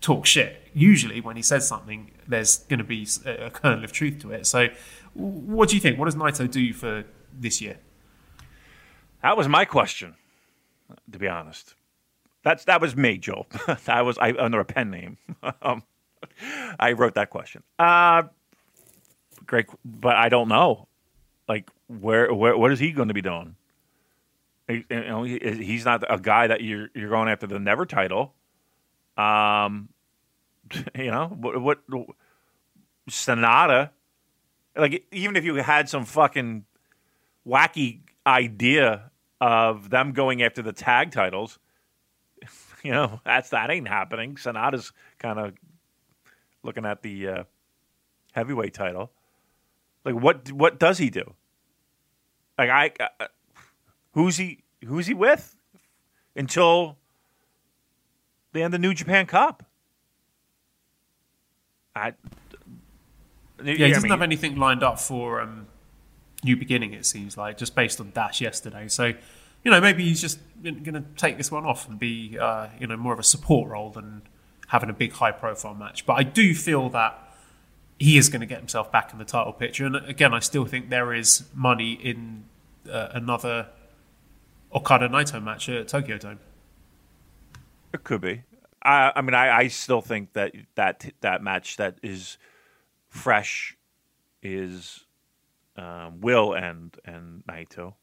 talk 0.00 0.26
shit. 0.26 0.68
Usually, 0.72 1.20
when 1.20 1.36
he 1.36 1.42
says 1.42 1.66
something, 1.66 2.10
there's 2.26 2.58
going 2.58 2.78
to 2.78 2.84
be 2.84 3.06
a 3.24 3.50
kernel 3.50 3.84
of 3.84 3.92
truth 3.92 4.20
to 4.20 4.32
it. 4.32 4.46
So, 4.46 4.68
what 5.14 5.68
do 5.68 5.74
you 5.74 5.80
think? 5.80 5.98
What 5.98 6.06
does 6.06 6.14
Naito 6.14 6.50
do 6.50 6.72
for 6.72 7.04
this 7.32 7.60
year? 7.60 7.78
That 9.22 9.36
was 9.36 9.48
my 9.48 9.64
question, 9.64 10.14
to 11.10 11.18
be 11.18 11.28
honest. 11.28 11.74
That's 12.42 12.64
that 12.64 12.80
was 12.80 12.96
me, 12.96 13.18
Joel. 13.18 13.46
that 13.84 14.04
was 14.04 14.16
I 14.18 14.32
under 14.38 14.60
a 14.60 14.64
pen 14.64 14.90
name. 14.90 15.18
um, 15.62 15.82
I 16.78 16.92
wrote 16.92 17.14
that 17.14 17.30
question. 17.30 17.62
Uh, 17.78 18.24
great, 19.46 19.66
but 19.84 20.16
I 20.16 20.28
don't 20.28 20.48
know. 20.48 20.88
Like, 21.48 21.68
where, 21.88 22.32
where 22.32 22.56
what 22.56 22.72
is 22.72 22.78
he 22.78 22.92
going 22.92 23.08
to 23.08 23.14
be 23.14 23.22
doing? 23.22 23.56
you 24.68 24.84
know, 24.88 25.24
he's 25.24 25.84
not 25.84 26.04
a 26.08 26.18
guy 26.18 26.46
that 26.46 26.62
you're 26.62 26.88
you're 26.94 27.10
going 27.10 27.28
after 27.28 27.46
the 27.46 27.58
never 27.58 27.84
title. 27.86 28.34
Um, 29.16 29.88
you 30.94 31.10
know 31.10 31.28
what? 31.28 31.60
What 31.60 31.78
Sanada? 33.08 33.90
Like 34.76 35.04
even 35.12 35.36
if 35.36 35.44
you 35.44 35.56
had 35.56 35.88
some 35.88 36.04
fucking 36.04 36.64
wacky 37.46 38.00
idea 38.26 39.10
of 39.40 39.90
them 39.90 40.12
going 40.12 40.42
after 40.42 40.62
the 40.62 40.72
tag 40.72 41.10
titles, 41.10 41.58
you 42.82 42.92
know 42.92 43.20
that's 43.24 43.50
that 43.50 43.70
ain't 43.70 43.88
happening. 43.88 44.36
Sanada's 44.36 44.92
kind 45.18 45.38
of 45.38 45.54
looking 46.62 46.84
at 46.84 47.02
the 47.02 47.28
uh, 47.28 47.44
heavyweight 48.32 48.74
title. 48.74 49.10
Like 50.04 50.14
what? 50.14 50.50
What 50.52 50.78
does 50.78 50.98
he 50.98 51.10
do? 51.10 51.34
Like 52.58 52.70
I, 52.70 52.92
uh, 53.18 53.26
who's 54.12 54.36
he? 54.36 54.60
Who's 54.84 55.06
he 55.06 55.14
with? 55.14 55.56
Until 56.36 56.96
they 58.52 58.60
had 58.60 58.72
the 58.72 58.78
New 58.78 58.94
Japan 58.94 59.26
Cup. 59.26 59.64
I, 61.94 62.14
yeah, 63.62 63.74
he 63.74 63.76
doesn't 63.88 64.04
mean, 64.04 64.10
have 64.10 64.22
anything 64.22 64.56
lined 64.56 64.82
up 64.82 64.98
for 65.00 65.40
um, 65.40 65.66
New 66.44 66.56
Beginning. 66.56 66.92
It 66.92 67.04
seems 67.04 67.36
like 67.36 67.58
just 67.58 67.74
based 67.74 68.00
on 68.00 68.10
Dash 68.12 68.40
yesterday. 68.40 68.88
So, 68.88 69.06
you 69.64 69.70
know, 69.70 69.80
maybe 69.80 70.04
he's 70.04 70.20
just 70.20 70.38
going 70.62 70.84
to 70.84 71.04
take 71.16 71.36
this 71.36 71.50
one 71.50 71.66
off 71.66 71.88
and 71.88 71.98
be, 71.98 72.38
uh, 72.38 72.68
you 72.78 72.86
know, 72.86 72.96
more 72.96 73.12
of 73.12 73.18
a 73.18 73.24
support 73.24 73.68
role 73.68 73.90
than 73.90 74.22
having 74.68 74.88
a 74.88 74.92
big 74.92 75.12
high-profile 75.12 75.74
match. 75.74 76.06
But 76.06 76.14
I 76.14 76.22
do 76.22 76.54
feel 76.54 76.88
that 76.90 77.18
he 77.98 78.16
is 78.16 78.28
going 78.28 78.40
to 78.40 78.46
get 78.46 78.58
himself 78.58 78.90
back 78.90 79.12
in 79.12 79.18
the 79.18 79.24
title 79.24 79.52
picture. 79.52 79.84
And 79.84 79.96
again, 79.96 80.32
I 80.32 80.38
still 80.38 80.64
think 80.64 80.88
there 80.88 81.12
is 81.12 81.44
money 81.54 81.92
in 81.92 82.44
uh, 82.90 83.08
another 83.12 83.66
Okada 84.72 85.08
Naito 85.08 85.42
match 85.42 85.68
at 85.68 85.88
Tokyo 85.88 86.16
Dome. 86.16 86.38
It 87.92 88.04
could 88.04 88.20
be. 88.20 88.42
I, 88.82 89.12
I 89.16 89.20
mean, 89.22 89.34
I, 89.34 89.58
I 89.58 89.68
still 89.68 90.00
think 90.00 90.32
that 90.32 90.54
that 90.74 91.12
that 91.20 91.42
match 91.42 91.76
that 91.76 91.98
is 92.02 92.38
fresh 93.08 93.76
is 94.42 95.04
um, 95.76 96.20
Will 96.20 96.54
and 96.54 96.96
and 97.04 97.44
Naito. 97.46 97.94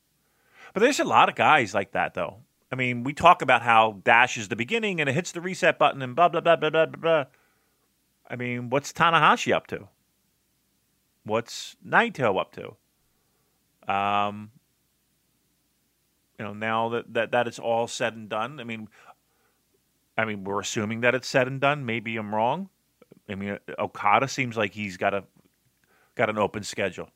But 0.73 0.81
there's 0.81 0.99
a 0.99 1.05
lot 1.05 1.29
of 1.29 1.35
guys 1.35 1.73
like 1.73 1.93
that 1.93 2.13
though. 2.13 2.37
I 2.71 2.75
mean, 2.75 3.03
we 3.03 3.13
talk 3.13 3.41
about 3.41 3.61
how 3.61 4.01
Dash 4.03 4.37
is 4.37 4.49
the 4.49 4.55
beginning 4.55 4.99
and 4.99 5.09
it 5.09 5.13
hits 5.13 5.31
the 5.31 5.41
reset 5.41 5.79
button 5.79 6.01
and 6.01 6.15
blah 6.15 6.29
blah 6.29 6.41
blah 6.41 6.55
blah 6.55 6.69
blah 6.69 6.85
blah. 6.85 6.99
blah. 6.99 7.25
I 8.29 8.35
mean, 8.35 8.69
what's 8.69 8.91
Tanahashi 8.91 9.53
up 9.53 9.67
to? 9.67 9.87
What's 11.23 11.77
Naito 11.85 12.39
up 12.39 12.53
to? 12.53 12.75
Um, 13.91 14.51
you 16.37 16.45
know, 16.45 16.53
now 16.53 16.89
that, 16.89 17.13
that 17.13 17.31
that 17.31 17.47
it's 17.47 17.59
all 17.59 17.87
said 17.87 18.15
and 18.15 18.29
done, 18.29 18.59
I 18.59 18.63
mean, 18.63 18.89
I 20.17 20.25
mean, 20.25 20.43
we're 20.43 20.59
assuming 20.59 21.01
that 21.01 21.13
it's 21.13 21.27
said 21.27 21.47
and 21.47 21.61
done. 21.61 21.85
Maybe 21.85 22.17
I'm 22.17 22.33
wrong. 22.33 22.69
I 23.29 23.35
mean, 23.35 23.59
Okada 23.77 24.27
seems 24.27 24.57
like 24.57 24.73
he's 24.73 24.97
got 24.97 25.13
a 25.13 25.23
got 26.15 26.29
an 26.29 26.37
open 26.37 26.63
schedule. 26.63 27.09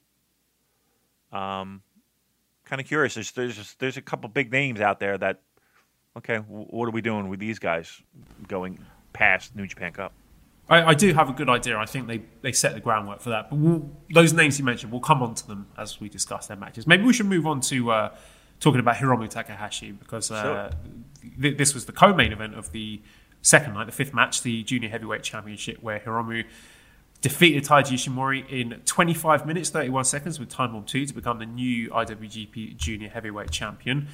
Um, 1.31 1.81
kind 2.65 2.79
of 2.79 2.87
curious. 2.87 3.15
There's 3.15 3.31
there's 3.31 3.55
just, 3.55 3.79
there's 3.79 3.97
a 3.97 4.01
couple 4.01 4.29
big 4.29 4.51
names 4.51 4.81
out 4.81 4.99
there 4.99 5.17
that, 5.17 5.41
okay, 6.17 6.37
what 6.37 6.87
are 6.87 6.91
we 6.91 7.01
doing 7.01 7.29
with 7.29 7.39
these 7.39 7.59
guys 7.59 8.01
going 8.47 8.77
past 9.13 9.55
New 9.55 9.65
Japan 9.65 9.93
Cup? 9.93 10.13
I, 10.69 10.83
I, 10.83 10.93
do 10.93 11.13
have 11.13 11.29
a 11.29 11.33
good 11.33 11.49
idea. 11.49 11.77
I 11.77 11.85
think 11.85 12.07
they, 12.07 12.21
they 12.41 12.53
set 12.53 12.75
the 12.75 12.79
groundwork 12.79 13.19
for 13.19 13.29
that. 13.31 13.49
But 13.49 13.59
we'll, 13.59 13.89
those 14.13 14.31
names 14.31 14.57
you 14.57 14.63
mentioned, 14.63 14.91
we'll 14.91 15.01
come 15.01 15.21
on 15.21 15.35
to 15.35 15.47
them 15.47 15.67
as 15.77 15.99
we 15.99 16.07
discuss 16.07 16.47
their 16.47 16.55
matches. 16.55 16.87
Maybe 16.87 17.03
we 17.03 17.11
should 17.11 17.25
move 17.25 17.45
on 17.45 17.59
to 17.61 17.91
uh, 17.91 18.15
talking 18.61 18.79
about 18.79 18.95
Hiromu 18.95 19.29
Takahashi 19.29 19.91
because 19.91 20.31
uh, 20.31 20.41
sure. 20.41 20.69
Th- 21.41 21.57
this 21.57 21.73
was 21.73 21.85
the 21.85 21.91
co-main 21.91 22.31
event 22.31 22.55
of 22.55 22.71
the 22.71 23.01
second 23.41 23.73
night, 23.73 23.85
the 23.85 23.91
fifth 23.91 24.13
match, 24.13 24.41
the 24.41 24.63
Junior 24.63 24.89
Heavyweight 24.89 25.23
Championship, 25.23 25.81
where 25.81 25.99
Hiromu 25.99 26.45
defeated 27.21 27.63
Taiji 27.63 27.93
Ishimori 27.93 28.49
in 28.49 28.81
25 28.85 29.45
minutes, 29.45 29.69
31 29.69 30.05
seconds 30.05 30.39
with 30.39 30.49
Time 30.49 30.73
Bomb 30.73 30.85
two 30.85 31.05
to 31.05 31.13
become 31.13 31.39
the 31.39 31.45
new 31.45 31.89
IWGP 31.89 32.75
Junior 32.77 33.09
Heavyweight 33.09 33.51
Champion. 33.51 34.07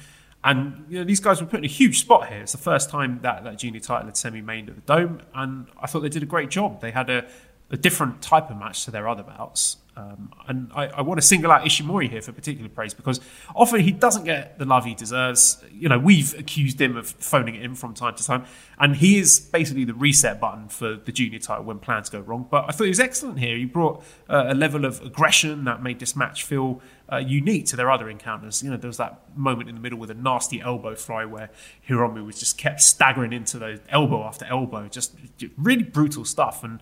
And 0.44 0.84
you 0.88 0.98
know, 0.98 1.04
these 1.04 1.20
guys 1.20 1.40
were 1.40 1.46
put 1.46 1.58
in 1.58 1.64
a 1.64 1.68
huge 1.68 2.00
spot 2.00 2.28
here. 2.28 2.42
It's 2.42 2.52
the 2.52 2.58
first 2.58 2.90
time 2.90 3.20
that 3.22 3.44
that 3.44 3.58
junior 3.58 3.80
title 3.80 4.06
had 4.06 4.16
semi-mained 4.16 4.68
at 4.68 4.76
the 4.76 4.82
Dome, 4.82 5.22
and 5.34 5.66
I 5.80 5.86
thought 5.86 6.00
they 6.00 6.08
did 6.08 6.22
a 6.22 6.26
great 6.26 6.48
job. 6.50 6.80
They 6.80 6.92
had 6.92 7.10
a, 7.10 7.26
a 7.70 7.76
different 7.76 8.22
type 8.22 8.50
of 8.50 8.56
match 8.56 8.84
to 8.84 8.90
their 8.90 9.08
other 9.08 9.24
bouts. 9.24 9.78
Um, 9.98 10.30
and 10.46 10.70
I, 10.76 10.86
I, 10.86 11.02
want 11.02 11.20
to 11.20 11.26
single 11.26 11.50
out 11.50 11.64
Ishimori 11.64 12.08
here 12.08 12.22
for 12.22 12.30
particular 12.30 12.68
praise 12.68 12.94
because 12.94 13.20
often 13.56 13.80
he 13.80 13.90
doesn't 13.90 14.22
get 14.22 14.56
the 14.56 14.64
love 14.64 14.84
he 14.84 14.94
deserves. 14.94 15.60
You 15.72 15.88
know, 15.88 15.98
we've 15.98 16.38
accused 16.38 16.80
him 16.80 16.96
of 16.96 17.08
phoning 17.08 17.56
it 17.56 17.62
in 17.62 17.74
from 17.74 17.94
time 17.94 18.14
to 18.14 18.24
time, 18.24 18.44
and 18.78 18.94
he 18.94 19.18
is 19.18 19.40
basically 19.40 19.84
the 19.84 19.94
reset 19.94 20.40
button 20.40 20.68
for 20.68 20.94
the 20.94 21.10
junior 21.10 21.40
title 21.40 21.64
when 21.64 21.80
plans 21.80 22.10
go 22.10 22.20
wrong. 22.20 22.46
But 22.48 22.66
I 22.68 22.72
thought 22.72 22.84
he 22.84 22.90
was 22.90 23.00
excellent 23.00 23.40
here. 23.40 23.56
He 23.56 23.64
brought 23.64 24.04
uh, 24.28 24.44
a 24.46 24.54
level 24.54 24.84
of 24.84 25.02
aggression 25.02 25.64
that 25.64 25.82
made 25.82 25.98
this 25.98 26.14
match 26.14 26.44
feel 26.44 26.80
uh, 27.12 27.16
unique 27.16 27.66
to 27.66 27.76
their 27.76 27.90
other 27.90 28.08
encounters. 28.08 28.62
You 28.62 28.70
know, 28.70 28.76
there 28.76 28.88
was 28.88 28.98
that 28.98 29.36
moment 29.36 29.68
in 29.68 29.74
the 29.74 29.80
middle 29.80 29.98
with 29.98 30.12
a 30.12 30.14
nasty 30.14 30.60
elbow 30.60 30.94
fly 30.94 31.24
where 31.24 31.50
Hiromu 31.88 32.24
was 32.24 32.38
just 32.38 32.56
kept 32.56 32.82
staggering 32.82 33.32
into 33.32 33.58
the 33.58 33.80
elbow 33.88 34.22
after 34.22 34.44
elbow, 34.44 34.86
just 34.86 35.16
really 35.56 35.82
brutal 35.82 36.24
stuff. 36.24 36.62
And 36.62 36.80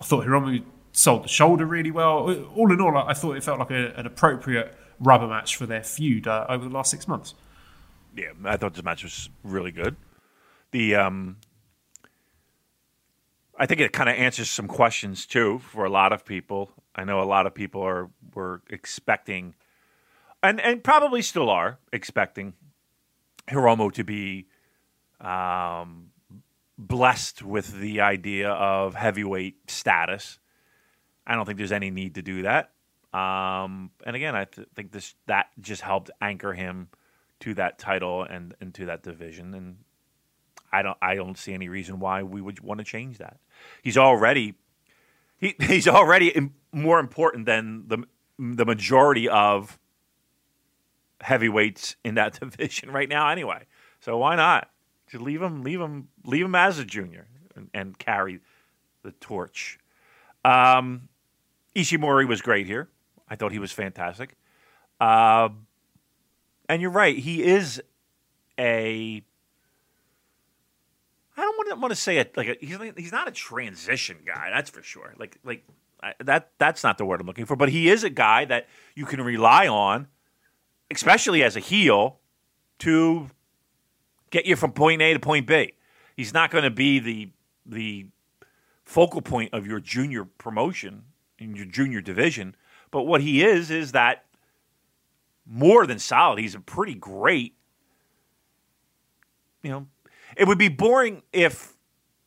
I 0.00 0.04
thought 0.04 0.24
Hiromu 0.24 0.64
sold 0.94 1.24
the 1.24 1.28
shoulder 1.28 1.66
really 1.66 1.90
well. 1.90 2.30
All 2.54 2.72
in 2.72 2.80
all, 2.80 2.96
I 2.96 3.12
thought 3.12 3.36
it 3.36 3.44
felt 3.44 3.58
like 3.58 3.70
a, 3.70 3.92
an 3.96 4.06
appropriate 4.06 4.74
rubber 5.00 5.26
match 5.26 5.56
for 5.56 5.66
their 5.66 5.82
feud 5.82 6.26
uh, 6.26 6.46
over 6.48 6.68
the 6.68 6.74
last 6.74 6.90
six 6.90 7.06
months. 7.06 7.34
Yeah, 8.16 8.30
I 8.44 8.56
thought 8.56 8.74
this 8.74 8.84
match 8.84 9.02
was 9.02 9.28
really 9.42 9.72
good. 9.72 9.96
The 10.70 10.94
um, 10.94 11.36
I 13.58 13.66
think 13.66 13.80
it 13.80 13.92
kind 13.92 14.08
of 14.08 14.16
answers 14.16 14.48
some 14.48 14.68
questions 14.68 15.26
too 15.26 15.58
for 15.58 15.84
a 15.84 15.90
lot 15.90 16.12
of 16.12 16.24
people. 16.24 16.70
I 16.94 17.04
know 17.04 17.20
a 17.20 17.24
lot 17.24 17.46
of 17.46 17.54
people 17.54 17.82
are 17.82 18.08
were 18.34 18.62
expecting, 18.70 19.54
and 20.42 20.60
and 20.60 20.82
probably 20.82 21.22
still 21.22 21.50
are 21.50 21.78
expecting, 21.92 22.54
Hiromu 23.48 23.92
to 23.94 24.04
be 24.04 24.46
um, 25.20 26.10
blessed 26.78 27.42
with 27.42 27.80
the 27.80 28.00
idea 28.00 28.50
of 28.50 28.94
heavyweight 28.94 29.68
status 29.68 30.38
I 31.26 31.34
don't 31.34 31.46
think 31.46 31.58
there's 31.58 31.72
any 31.72 31.90
need 31.90 32.16
to 32.16 32.22
do 32.22 32.42
that. 32.42 32.70
Um, 33.12 33.90
and 34.04 34.16
again, 34.16 34.34
I 34.34 34.44
th- 34.44 34.68
think 34.74 34.92
this 34.92 35.14
that 35.26 35.46
just 35.60 35.82
helped 35.82 36.10
anchor 36.20 36.52
him 36.52 36.88
to 37.40 37.54
that 37.54 37.78
title 37.78 38.24
and, 38.24 38.54
and 38.60 38.74
to 38.74 38.86
that 38.86 39.02
division. 39.02 39.54
And 39.54 39.76
I 40.72 40.82
don't 40.82 40.98
I 41.00 41.14
don't 41.14 41.38
see 41.38 41.54
any 41.54 41.68
reason 41.68 42.00
why 42.00 42.22
we 42.24 42.40
would 42.40 42.60
want 42.60 42.78
to 42.78 42.84
change 42.84 43.18
that. 43.18 43.38
He's 43.82 43.96
already 43.96 44.54
he, 45.38 45.54
he's 45.60 45.86
already 45.86 46.50
more 46.72 46.98
important 46.98 47.46
than 47.46 47.84
the 47.86 48.04
the 48.38 48.64
majority 48.64 49.28
of 49.28 49.78
heavyweights 51.20 51.96
in 52.04 52.16
that 52.16 52.38
division 52.40 52.90
right 52.90 53.08
now. 53.08 53.28
Anyway, 53.28 53.64
so 54.00 54.18
why 54.18 54.34
not? 54.34 54.70
Just 55.08 55.22
leave 55.22 55.40
him 55.40 55.62
leave 55.62 55.80
him 55.80 56.08
leave 56.24 56.44
him 56.44 56.56
as 56.56 56.80
a 56.80 56.84
junior 56.84 57.28
and, 57.54 57.70
and 57.72 57.98
carry 57.98 58.40
the 59.02 59.12
torch. 59.12 59.78
Um, 60.44 61.08
Ishimori 61.74 62.26
was 62.26 62.40
great 62.40 62.66
here. 62.66 62.88
I 63.28 63.36
thought 63.36 63.52
he 63.52 63.58
was 63.58 63.72
fantastic. 63.72 64.36
Uh, 65.00 65.48
and 66.68 66.80
you're 66.80 66.90
right. 66.90 67.16
He 67.16 67.42
is 67.42 67.82
a. 68.58 69.22
I 71.36 71.40
don't 71.40 71.80
want 71.80 71.90
to, 71.90 71.96
say 71.96 72.18
it 72.18 72.36
like 72.36 72.46
a, 72.46 72.56
he's 72.60 72.78
he's 72.96 73.10
not 73.10 73.26
a 73.26 73.32
transition 73.32 74.18
guy. 74.24 74.50
That's 74.54 74.70
for 74.70 74.82
sure. 74.82 75.14
Like 75.18 75.38
like 75.42 75.64
I, 76.00 76.14
that 76.20 76.50
that's 76.58 76.84
not 76.84 76.96
the 76.96 77.04
word 77.04 77.20
I'm 77.20 77.26
looking 77.26 77.44
for. 77.44 77.56
But 77.56 77.70
he 77.70 77.88
is 77.88 78.04
a 78.04 78.10
guy 78.10 78.44
that 78.44 78.68
you 78.94 79.04
can 79.04 79.20
rely 79.20 79.66
on, 79.66 80.06
especially 80.92 81.42
as 81.42 81.56
a 81.56 81.60
heel, 81.60 82.20
to 82.80 83.28
get 84.30 84.46
you 84.46 84.54
from 84.54 84.72
point 84.72 85.02
A 85.02 85.12
to 85.12 85.18
point 85.18 85.46
B. 85.46 85.72
He's 86.16 86.32
not 86.32 86.52
going 86.52 86.64
to 86.64 86.70
be 86.70 87.00
the 87.00 87.30
the 87.66 88.06
focal 88.84 89.20
point 89.20 89.52
of 89.52 89.66
your 89.66 89.80
junior 89.80 90.24
promotion 90.24 91.02
in 91.44 91.54
your 91.54 91.66
junior 91.66 92.00
division. 92.00 92.56
But 92.90 93.04
what 93.04 93.20
he 93.20 93.44
is 93.44 93.70
is 93.70 93.92
that 93.92 94.24
more 95.46 95.86
than 95.86 95.98
solid. 95.98 96.38
He's 96.38 96.54
a 96.54 96.60
pretty 96.60 96.94
great. 96.94 97.54
You 99.62 99.70
know, 99.70 99.86
it 100.36 100.46
would 100.46 100.58
be 100.58 100.68
boring 100.68 101.22
if 101.32 101.74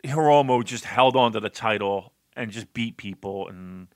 Hiromu 0.04 0.64
just 0.64 0.86
held 0.86 1.16
on 1.16 1.34
to 1.34 1.40
the 1.40 1.50
title 1.50 2.14
and 2.36 2.52
just 2.52 2.74
beat 2.74 2.98
people 2.98 3.48
and 3.48 3.88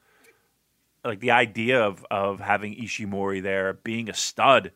like 1.04 1.20
the 1.20 1.32
idea 1.32 1.82
of 1.82 2.06
of 2.12 2.40
having 2.40 2.76
Ishimori 2.76 3.42
there 3.42 3.74
being 3.74 4.10
a 4.10 4.14
stud 4.14 4.72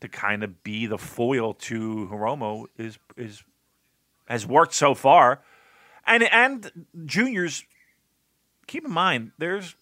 to 0.00 0.08
kind 0.08 0.42
of 0.42 0.62
be 0.62 0.86
the 0.86 0.98
foil 0.98 1.54
to 1.54 2.08
Hiromu 2.10 2.66
is 2.76 2.98
is 3.16 3.42
has 4.26 4.46
worked 4.46 4.74
so 4.74 4.94
far. 4.94 5.42
And 6.06 6.24
and 6.24 6.88
juniors 7.04 7.64
keep 8.66 8.84
in 8.84 8.90
mind 8.90 9.32
there's 9.38 9.74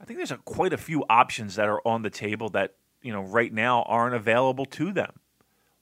I 0.00 0.04
think 0.04 0.18
there's 0.18 0.30
a, 0.30 0.38
quite 0.38 0.72
a 0.72 0.78
few 0.78 1.04
options 1.10 1.56
that 1.56 1.68
are 1.68 1.86
on 1.86 2.02
the 2.02 2.10
table 2.10 2.48
that 2.50 2.74
you 3.02 3.12
know 3.12 3.22
right 3.22 3.52
now 3.52 3.82
aren't 3.82 4.14
available 4.14 4.64
to 4.66 4.92
them. 4.92 5.12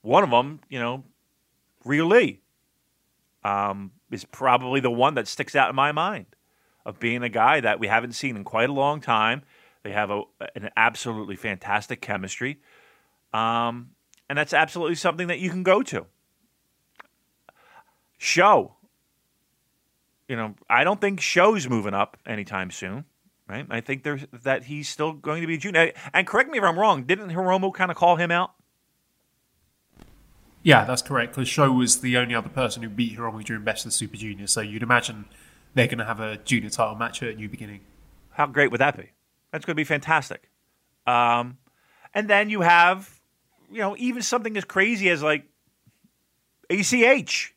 One 0.03 0.25
of 0.25 0.31
them, 0.31 0.61
you 0.69 0.79
know, 0.79 1.05
Ryu 1.85 2.05
Lee, 2.05 2.41
um, 3.45 3.93
is 4.11 4.25
probably 4.25 4.81
the 4.81 4.91
one 4.91 5.15
that 5.15 5.29
sticks 5.29 5.55
out 5.55 5.71
in 5.71 5.77
my 5.77 5.93
mind 5.93 6.27
of 6.85 6.99
being 6.99 7.23
a 7.23 7.29
guy 7.29 7.61
that 7.61 7.79
we 7.79 7.87
haven't 7.87 8.13
seen 8.13 8.37
in 8.37 8.45
quite 8.45 8.71
a 8.71 8.73
long 8.73 9.01
time. 9.01 9.43
They 9.83 9.93
have 9.93 10.11
a, 10.11 10.23
an 10.57 10.71
absolutely 10.77 11.37
fantastic 11.37 12.01
chemistry, 12.01 12.59
um, 13.33 13.91
and 14.29 14.37
that's 14.37 14.53
absolutely 14.53 14.97
something 14.97 15.29
that 15.29 15.39
you 15.39 15.51
can 15.51 15.63
go 15.63 15.83
to. 15.85 16.07
Show 18.19 18.75
you 20.29 20.37
know, 20.37 20.55
I 20.69 20.85
don't 20.85 21.01
think 21.01 21.21
Show's 21.21 21.69
moving 21.69 21.95
up 21.95 22.17
anytime 22.27 22.71
soon. 22.71 23.05
Right? 23.49 23.67
I 23.71 23.81
think 23.81 24.03
there's 24.03 24.27
that 24.43 24.65
he's 24.65 24.91
still 24.91 25.15
going 25.15 25.41
to 25.41 25.47
be 25.47 25.55
a 25.55 25.59
junior. 25.59 25.93
And 26.13 26.27
correct 26.27 26.51
me 26.51 26.59
if 26.59 26.65
I'm 26.65 26.79
wrong. 26.79 27.05
Didn't 27.05 27.31
Hiromu 27.31 27.73
kind 27.73 27.91
of 27.91 27.97
call 27.97 28.17
him 28.17 28.31
out? 28.31 28.53
Yeah, 30.63 30.85
that's 30.85 31.01
correct. 31.01 31.35
Because 31.35 31.49
Show 31.49 31.73
was 31.73 32.03
the 32.03 32.19
only 32.19 32.35
other 32.35 32.51
person 32.51 32.83
who 32.83 32.91
beat 32.91 33.17
Hiromu 33.17 33.43
during 33.43 33.65
Best 33.65 33.87
of 33.87 33.93
the 33.93 33.97
Super 33.97 34.17
Junior. 34.19 34.47
So 34.47 34.61
you'd 34.61 34.83
imagine 34.83 35.25
they're 35.73 35.87
going 35.87 35.99
to 35.99 36.05
have 36.05 36.21
a 36.21 36.37
junior 36.37 36.69
title 36.69 36.95
match 36.95 37.23
at 37.23 37.39
New 37.39 37.49
Beginning. 37.49 37.81
How 38.33 38.47
great 38.47 38.71
would 38.71 38.81
that 38.83 38.99
be? 38.99 39.13
That's 39.51 39.65
going 39.65 39.75
to 39.75 39.81
be 39.81 39.85
fantastic. 39.85 40.51
Um, 41.07 41.57
and 42.13 42.29
then 42.29 42.51
you 42.51 42.61
have, 42.61 43.19
you 43.71 43.79
know, 43.79 43.97
even 43.99 44.21
something 44.21 44.55
as 44.59 44.65
crazy 44.65 45.09
as 45.09 45.23
like 45.23 45.45
ACH, 46.69 47.55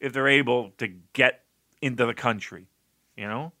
if 0.00 0.12
they're 0.12 0.28
able 0.28 0.72
to 0.78 0.88
get 1.14 1.43
into 1.84 2.06
the 2.06 2.14
country. 2.14 2.66
You 3.16 3.28
know, 3.28 3.52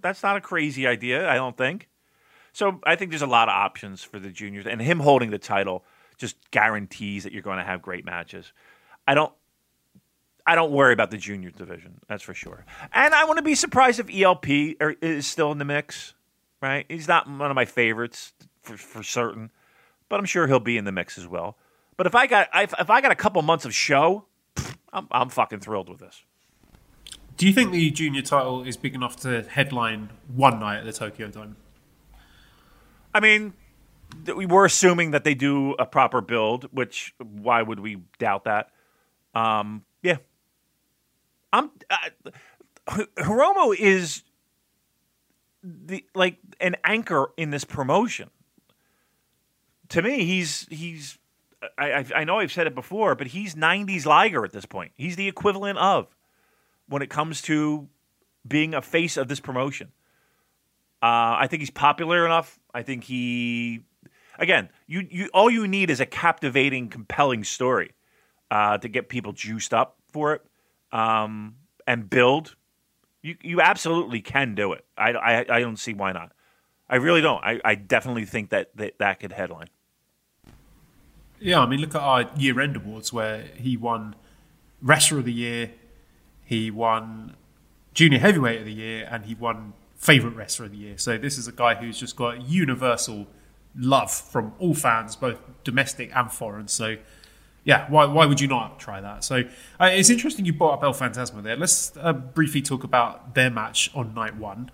that's 0.00 0.22
not 0.22 0.36
a 0.36 0.40
crazy 0.40 0.86
idea, 0.86 1.28
I 1.28 1.34
don't 1.34 1.56
think. 1.56 1.88
So 2.52 2.80
I 2.84 2.96
think 2.96 3.10
there's 3.10 3.22
a 3.22 3.26
lot 3.26 3.48
of 3.48 3.54
options 3.54 4.02
for 4.02 4.18
the 4.18 4.30
juniors, 4.30 4.66
and 4.66 4.80
him 4.80 5.00
holding 5.00 5.30
the 5.30 5.38
title 5.38 5.84
just 6.18 6.36
guarantees 6.50 7.24
that 7.24 7.32
you're 7.32 7.42
going 7.42 7.58
to 7.58 7.64
have 7.64 7.82
great 7.82 8.04
matches. 8.04 8.52
I 9.06 9.14
don't. 9.14 9.32
I 10.44 10.56
don't 10.56 10.72
worry 10.72 10.92
about 10.92 11.12
the 11.12 11.18
junior 11.18 11.50
division. 11.50 12.00
That's 12.08 12.22
for 12.24 12.34
sure. 12.34 12.64
And 12.92 13.14
I 13.14 13.26
want 13.26 13.36
to 13.36 13.44
be 13.44 13.54
surprised 13.54 14.00
if 14.00 14.12
ELP 14.12 14.48
is 15.00 15.24
still 15.24 15.52
in 15.52 15.58
the 15.58 15.64
mix. 15.64 16.14
Right? 16.60 16.84
He's 16.88 17.06
not 17.06 17.28
one 17.28 17.50
of 17.50 17.54
my 17.54 17.64
favorites 17.64 18.32
for, 18.62 18.76
for 18.76 19.02
certain, 19.04 19.50
but 20.08 20.18
I'm 20.18 20.26
sure 20.26 20.46
he'll 20.48 20.60
be 20.60 20.76
in 20.76 20.84
the 20.84 20.92
mix 20.92 21.16
as 21.16 21.28
well. 21.28 21.56
But 21.96 22.06
if 22.06 22.14
I 22.14 22.26
got 22.26 22.48
if, 22.54 22.74
if 22.78 22.90
I 22.90 23.00
got 23.00 23.12
a 23.12 23.16
couple 23.16 23.40
months 23.42 23.64
of 23.64 23.74
show, 23.74 24.24
I'm 24.92 25.06
I'm 25.10 25.28
fucking 25.28 25.60
thrilled 25.60 25.88
with 25.88 26.00
this. 26.00 26.24
Do 27.42 27.48
you 27.48 27.52
think 27.52 27.72
the 27.72 27.90
junior 27.90 28.22
title 28.22 28.62
is 28.62 28.76
big 28.76 28.94
enough 28.94 29.16
to 29.22 29.42
headline 29.42 30.10
one 30.32 30.60
night 30.60 30.78
at 30.78 30.84
the 30.84 30.92
Tokyo 30.92 31.26
Dome? 31.26 31.56
I 33.12 33.18
mean, 33.18 33.54
we 34.36 34.46
were 34.46 34.64
assuming 34.64 35.10
that 35.10 35.24
they 35.24 35.34
do 35.34 35.72
a 35.72 35.84
proper 35.84 36.20
build, 36.20 36.68
which 36.70 37.16
why 37.18 37.60
would 37.62 37.80
we 37.80 37.96
doubt 38.20 38.44
that? 38.44 38.70
Um, 39.34 39.84
yeah, 40.04 40.18
I'm. 41.52 41.72
Uh, 41.90 43.00
Hiromu 43.16 43.74
is 43.76 44.22
the 45.64 46.06
like 46.14 46.36
an 46.60 46.76
anchor 46.84 47.32
in 47.36 47.50
this 47.50 47.64
promotion. 47.64 48.30
To 49.88 50.00
me, 50.00 50.24
he's 50.24 50.68
he's. 50.70 51.18
I, 51.76 52.06
I 52.14 52.22
know 52.22 52.38
I've 52.38 52.52
said 52.52 52.68
it 52.68 52.76
before, 52.76 53.16
but 53.16 53.26
he's 53.26 53.56
'90s 53.56 54.06
Liger 54.06 54.44
at 54.44 54.52
this 54.52 54.64
point. 54.64 54.92
He's 54.94 55.16
the 55.16 55.26
equivalent 55.26 55.78
of 55.78 56.06
when 56.92 57.02
it 57.02 57.10
comes 57.10 57.40
to 57.42 57.88
being 58.46 58.74
a 58.74 58.82
face 58.82 59.16
of 59.16 59.28
this 59.28 59.40
promotion. 59.40 59.88
Uh, 61.02 61.40
I 61.40 61.46
think 61.48 61.60
he's 61.60 61.70
popular 61.70 62.24
enough. 62.24 62.60
I 62.72 62.82
think 62.82 63.04
he, 63.04 63.80
again, 64.38 64.68
you, 64.86 65.06
you 65.10 65.30
all 65.34 65.50
you 65.50 65.66
need 65.66 65.90
is 65.90 66.00
a 66.00 66.06
captivating, 66.06 66.88
compelling 66.88 67.44
story 67.44 67.92
uh, 68.50 68.78
to 68.78 68.88
get 68.88 69.08
people 69.08 69.32
juiced 69.32 69.74
up 69.74 69.96
for 70.12 70.34
it 70.34 70.42
um, 70.92 71.56
and 71.86 72.08
build. 72.08 72.54
You 73.22 73.36
you 73.42 73.60
absolutely 73.60 74.20
can 74.20 74.54
do 74.54 74.72
it. 74.72 74.84
I, 74.96 75.12
I, 75.12 75.56
I 75.56 75.60
don't 75.60 75.78
see 75.78 75.94
why 75.94 76.12
not. 76.12 76.32
I 76.88 76.96
really 76.96 77.20
don't. 77.20 77.42
I, 77.42 77.60
I 77.64 77.74
definitely 77.74 78.26
think 78.26 78.50
that, 78.50 78.76
that 78.76 78.98
that 78.98 79.18
could 79.20 79.32
headline. 79.32 79.68
Yeah, 81.40 81.60
I 81.60 81.66
mean, 81.66 81.80
look 81.80 81.94
at 81.94 82.00
our 82.00 82.30
year-end 82.36 82.76
awards 82.76 83.12
where 83.12 83.46
he 83.56 83.76
won 83.76 84.14
Wrestler 84.80 85.18
of 85.18 85.24
the 85.24 85.32
Year, 85.32 85.70
he 86.52 86.70
won 86.70 87.34
Junior 87.94 88.18
Heavyweight 88.18 88.58
of 88.60 88.66
the 88.66 88.74
Year, 88.74 89.08
and 89.10 89.24
he 89.24 89.34
won 89.34 89.72
Favorite 89.96 90.36
Wrestler 90.36 90.66
of 90.66 90.72
the 90.72 90.76
Year. 90.76 90.98
So 90.98 91.16
this 91.16 91.38
is 91.38 91.48
a 91.48 91.52
guy 91.52 91.74
who's 91.74 91.98
just 91.98 92.14
got 92.14 92.42
universal 92.42 93.26
love 93.74 94.10
from 94.10 94.52
all 94.58 94.74
fans, 94.74 95.16
both 95.16 95.40
domestic 95.64 96.10
and 96.14 96.30
foreign. 96.30 96.68
So 96.68 96.96
yeah, 97.64 97.86
why, 97.88 98.04
why 98.04 98.26
would 98.26 98.38
you 98.38 98.48
not 98.48 98.78
try 98.78 99.00
that? 99.00 99.24
So 99.24 99.44
uh, 99.80 99.90
it's 99.92 100.10
interesting 100.10 100.44
you 100.44 100.52
brought 100.52 100.74
up 100.74 100.82
El 100.82 100.92
Phantasmo 100.92 101.42
there. 101.42 101.56
Let's 101.56 101.96
uh, 101.96 102.12
briefly 102.12 102.60
talk 102.60 102.84
about 102.84 103.34
their 103.34 103.50
match 103.50 103.90
on 103.94 104.12
night 104.12 104.36
one, 104.36 104.70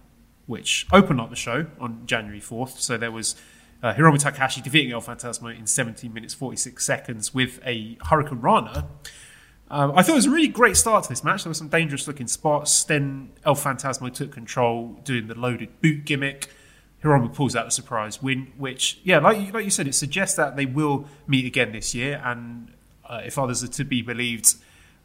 which 0.46 0.84
opened 0.92 1.20
up 1.20 1.30
the 1.30 1.36
show 1.36 1.66
on 1.78 2.06
January 2.06 2.40
4th. 2.40 2.80
So 2.80 2.96
there 2.96 3.12
was 3.12 3.36
uh, 3.84 3.94
Hiromu 3.94 4.18
Takahashi 4.18 4.62
defeating 4.62 4.90
El 4.90 5.00
Phantasmo 5.00 5.56
in 5.56 5.68
17 5.68 6.12
minutes 6.12 6.34
46 6.34 6.84
seconds 6.84 7.32
with 7.32 7.60
a 7.64 7.94
Hurricanrana. 8.06 8.86
Um, 9.70 9.92
I 9.94 10.02
thought 10.02 10.12
it 10.12 10.16
was 10.16 10.26
a 10.26 10.30
really 10.30 10.48
great 10.48 10.76
start 10.76 11.04
to 11.04 11.08
this 11.10 11.22
match. 11.22 11.44
There 11.44 11.50
were 11.50 11.54
some 11.54 11.68
dangerous 11.68 12.06
looking 12.08 12.26
spots. 12.26 12.84
Then 12.84 13.32
El 13.44 13.54
Phantasmo 13.54 14.12
took 14.12 14.32
control, 14.32 14.98
doing 15.04 15.26
the 15.26 15.34
loaded 15.34 15.80
boot 15.82 16.04
gimmick. 16.04 16.50
Hiromu 17.02 17.32
pulls 17.32 17.54
out 17.54 17.66
a 17.66 17.70
surprise 17.70 18.22
win, 18.22 18.52
which, 18.56 18.98
yeah, 19.04 19.18
like 19.18 19.38
you, 19.38 19.52
like 19.52 19.64
you 19.64 19.70
said, 19.70 19.86
it 19.86 19.94
suggests 19.94 20.36
that 20.36 20.56
they 20.56 20.66
will 20.66 21.06
meet 21.26 21.44
again 21.44 21.72
this 21.72 21.94
year. 21.94 22.20
And 22.24 22.72
uh, 23.08 23.20
if 23.24 23.38
others 23.38 23.62
are 23.62 23.68
to 23.68 23.84
be 23.84 24.02
believed, 24.02 24.54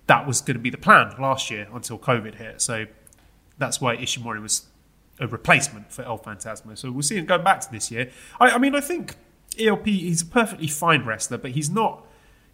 that 0.08 0.26
was 0.26 0.42
going 0.42 0.56
to 0.56 0.62
be 0.62 0.70
the 0.70 0.78
plan 0.78 1.14
last 1.20 1.52
year 1.52 1.68
until 1.74 2.00
COVID 2.00 2.36
hit. 2.36 2.62
So 2.62 2.86
that's 3.58 3.80
why 3.80 3.98
Ishimori 3.98 4.42
was 4.42 4.66
a 5.20 5.28
replacement 5.28 5.92
for 5.92 6.04
El 6.04 6.18
Phantasmo. 6.18 6.78
So 6.78 6.92
we'll 6.92 7.04
see 7.04 7.18
him 7.18 7.26
going 7.26 7.44
back 7.44 7.62
to 7.62 7.72
this 7.72 7.92
year. 7.92 8.10
I, 8.40 8.52
I 8.52 8.58
mean, 8.58 8.74
I 8.74 8.82
think 8.82 9.16
ELP, 9.60 9.86
he's 9.86 10.24
a 10.24 10.26
perfectly 10.26 10.68
fine 10.68 11.06
wrestler, 11.06 11.38
but 11.38 11.52
he's 11.52 11.70
not 11.70 12.06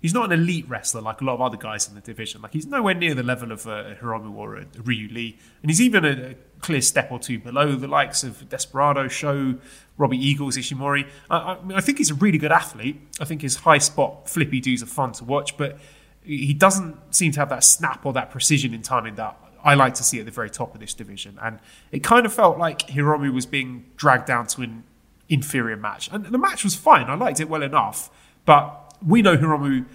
he's 0.02 0.14
not 0.14 0.32
an 0.32 0.39
elite 0.39 0.68
wrestler 0.70 1.02
like 1.02 1.22
a 1.22 1.24
lot 1.24 1.36
of 1.36 1.41
other 1.41 1.58
guys 1.58 1.88
in 1.88 1.95
the 1.95 2.02
division. 2.02 2.41
Like 2.41 2.54
he's 2.54 2.66
nowhere 2.66 2.93
near 2.93 3.14
the 3.14 3.24
level 3.24 3.52
of 3.52 3.68
uh, 3.68 3.95
Hiromu 4.02 4.34
or 4.36 4.58
uh, 4.58 4.64
Ryu 4.84 5.10
Lee, 5.10 5.38
and 5.62 5.70
he's 5.70 5.82
even 5.82 6.06
a, 6.06 6.32
a, 6.32 6.36
clear 6.62 6.82
step 6.82 7.10
or 7.10 7.20
two 7.20 7.39
below 7.39 7.74
the 7.76 7.88
likes 7.88 8.22
of 8.24 8.50
Desperado, 8.50 9.08
Show, 9.08 9.56
Robbie 9.97 10.18
Eagles, 10.18 10.58
Ishimori. 10.58 11.08
I, 11.30 11.38
I, 11.38 11.58
I 11.76 11.82
think 11.82 12.00
he's 12.00 12.12
a 12.12 12.16
really 12.16 12.38
good 12.38 12.52
athlete. 12.52 13.00
I 13.22 13.26
think 13.26 13.41
his 13.41 13.58
high 13.58 13.78
spot 13.78 14.28
flippy 14.30 14.60
doos 14.60 14.84
are 14.84 14.88
fun 14.88 15.14
to 15.14 15.24
watch, 15.24 15.56
but 15.56 15.78
he 16.22 16.54
doesn't 16.54 17.16
seem 17.16 17.32
to 17.32 17.39
have 17.39 17.50
that 17.50 17.64
snap 17.64 18.06
or 18.06 18.14
that 18.14 18.30
precision 18.30 18.74
in 18.74 18.82
timing 18.82 19.16
that 19.16 19.38
I 19.64 19.74
like 19.74 19.95
to 19.95 20.04
see 20.04 20.20
at 20.20 20.26
the 20.26 20.32
very 20.32 20.50
top 20.50 20.74
of 20.74 20.80
this 20.80 20.93
division. 20.93 21.39
And 21.41 21.60
it 21.91 22.04
kind 22.04 22.26
of 22.26 22.34
felt 22.34 22.58
like 22.58 22.88
Hiromu 22.88 23.34
was 23.34 23.45
being 23.45 23.86
dragged 23.95 24.26
down 24.26 24.47
to 24.47 24.62
an 24.62 24.84
inferior 25.28 25.78
match, 25.78 26.10
and 26.12 26.26
the 26.26 26.38
match 26.38 26.64
was 26.64 26.76
fine. 26.76 27.06
I 27.06 27.16
liked 27.16 27.39
it 27.39 27.50
well 27.50 27.64
enough, 27.64 28.10
but 28.45 28.89
we 29.06 29.22
know 29.22 29.38
Hiromu, 29.38 29.86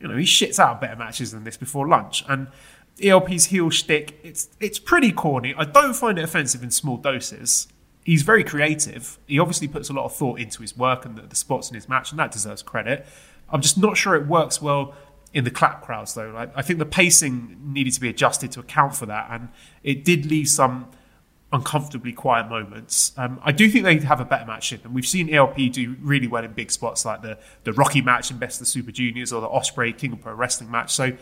you 0.00 0.08
know, 0.08 0.16
he 0.16 0.24
shits 0.24 0.58
out 0.58 0.80
better 0.80 0.96
matches 0.96 1.32
than 1.32 1.44
this 1.44 1.56
before 1.56 1.88
lunch. 1.88 2.24
And 2.28 2.48
ELP's 3.02 3.46
heel 3.46 3.70
shtick, 3.70 4.18
it's 4.22 4.48
it's 4.60 4.78
pretty 4.78 5.12
corny. 5.12 5.54
I 5.56 5.64
don't 5.64 5.94
find 5.94 6.18
it 6.18 6.24
offensive 6.24 6.62
in 6.62 6.70
small 6.70 6.96
doses. 6.96 7.68
He's 8.04 8.22
very 8.22 8.42
creative. 8.42 9.18
He 9.26 9.38
obviously 9.38 9.68
puts 9.68 9.90
a 9.90 9.92
lot 9.92 10.06
of 10.06 10.14
thought 10.14 10.40
into 10.40 10.62
his 10.62 10.76
work 10.76 11.04
and 11.04 11.16
the, 11.16 11.22
the 11.22 11.36
spots 11.36 11.68
in 11.68 11.74
his 11.74 11.88
match, 11.88 12.10
and 12.10 12.18
that 12.18 12.32
deserves 12.32 12.62
credit. 12.62 13.06
I'm 13.50 13.60
just 13.60 13.78
not 13.78 13.96
sure 13.96 14.14
it 14.14 14.26
works 14.26 14.62
well 14.62 14.94
in 15.34 15.44
the 15.44 15.50
clap 15.50 15.82
crowds, 15.82 16.14
though. 16.14 16.30
Like, 16.30 16.50
I 16.56 16.62
think 16.62 16.78
the 16.78 16.86
pacing 16.86 17.58
needed 17.62 17.92
to 17.94 18.00
be 18.00 18.08
adjusted 18.08 18.50
to 18.52 18.60
account 18.60 18.96
for 18.96 19.06
that, 19.06 19.28
and 19.30 19.50
it 19.82 20.04
did 20.04 20.26
leave 20.26 20.48
some 20.48 20.90
uncomfortably 21.52 22.12
quiet 22.12 22.48
moments. 22.48 23.12
Um, 23.16 23.40
I 23.42 23.52
do 23.52 23.70
think 23.70 23.84
they 23.84 23.98
have 24.00 24.20
a 24.20 24.24
better 24.24 24.44
match 24.44 24.72
in 24.72 24.82
them. 24.82 24.92
We've 24.92 25.06
seen 25.06 25.32
ELP 25.32 25.56
do 25.72 25.96
really 26.00 26.26
well 26.26 26.44
in 26.44 26.52
big 26.52 26.70
spots 26.70 27.04
like 27.04 27.22
the 27.22 27.38
the 27.64 27.72
Rocky 27.72 28.02
match 28.02 28.30
in 28.30 28.38
Best 28.38 28.56
of 28.56 28.66
the 28.66 28.70
Super 28.70 28.92
Juniors 28.92 29.32
or 29.32 29.40
the 29.40 29.48
Ospreay 29.48 29.96
King 29.96 30.12
of 30.12 30.20
Pro 30.20 30.34
Wrestling 30.34 30.70
match. 30.70 30.94
So 30.94 31.16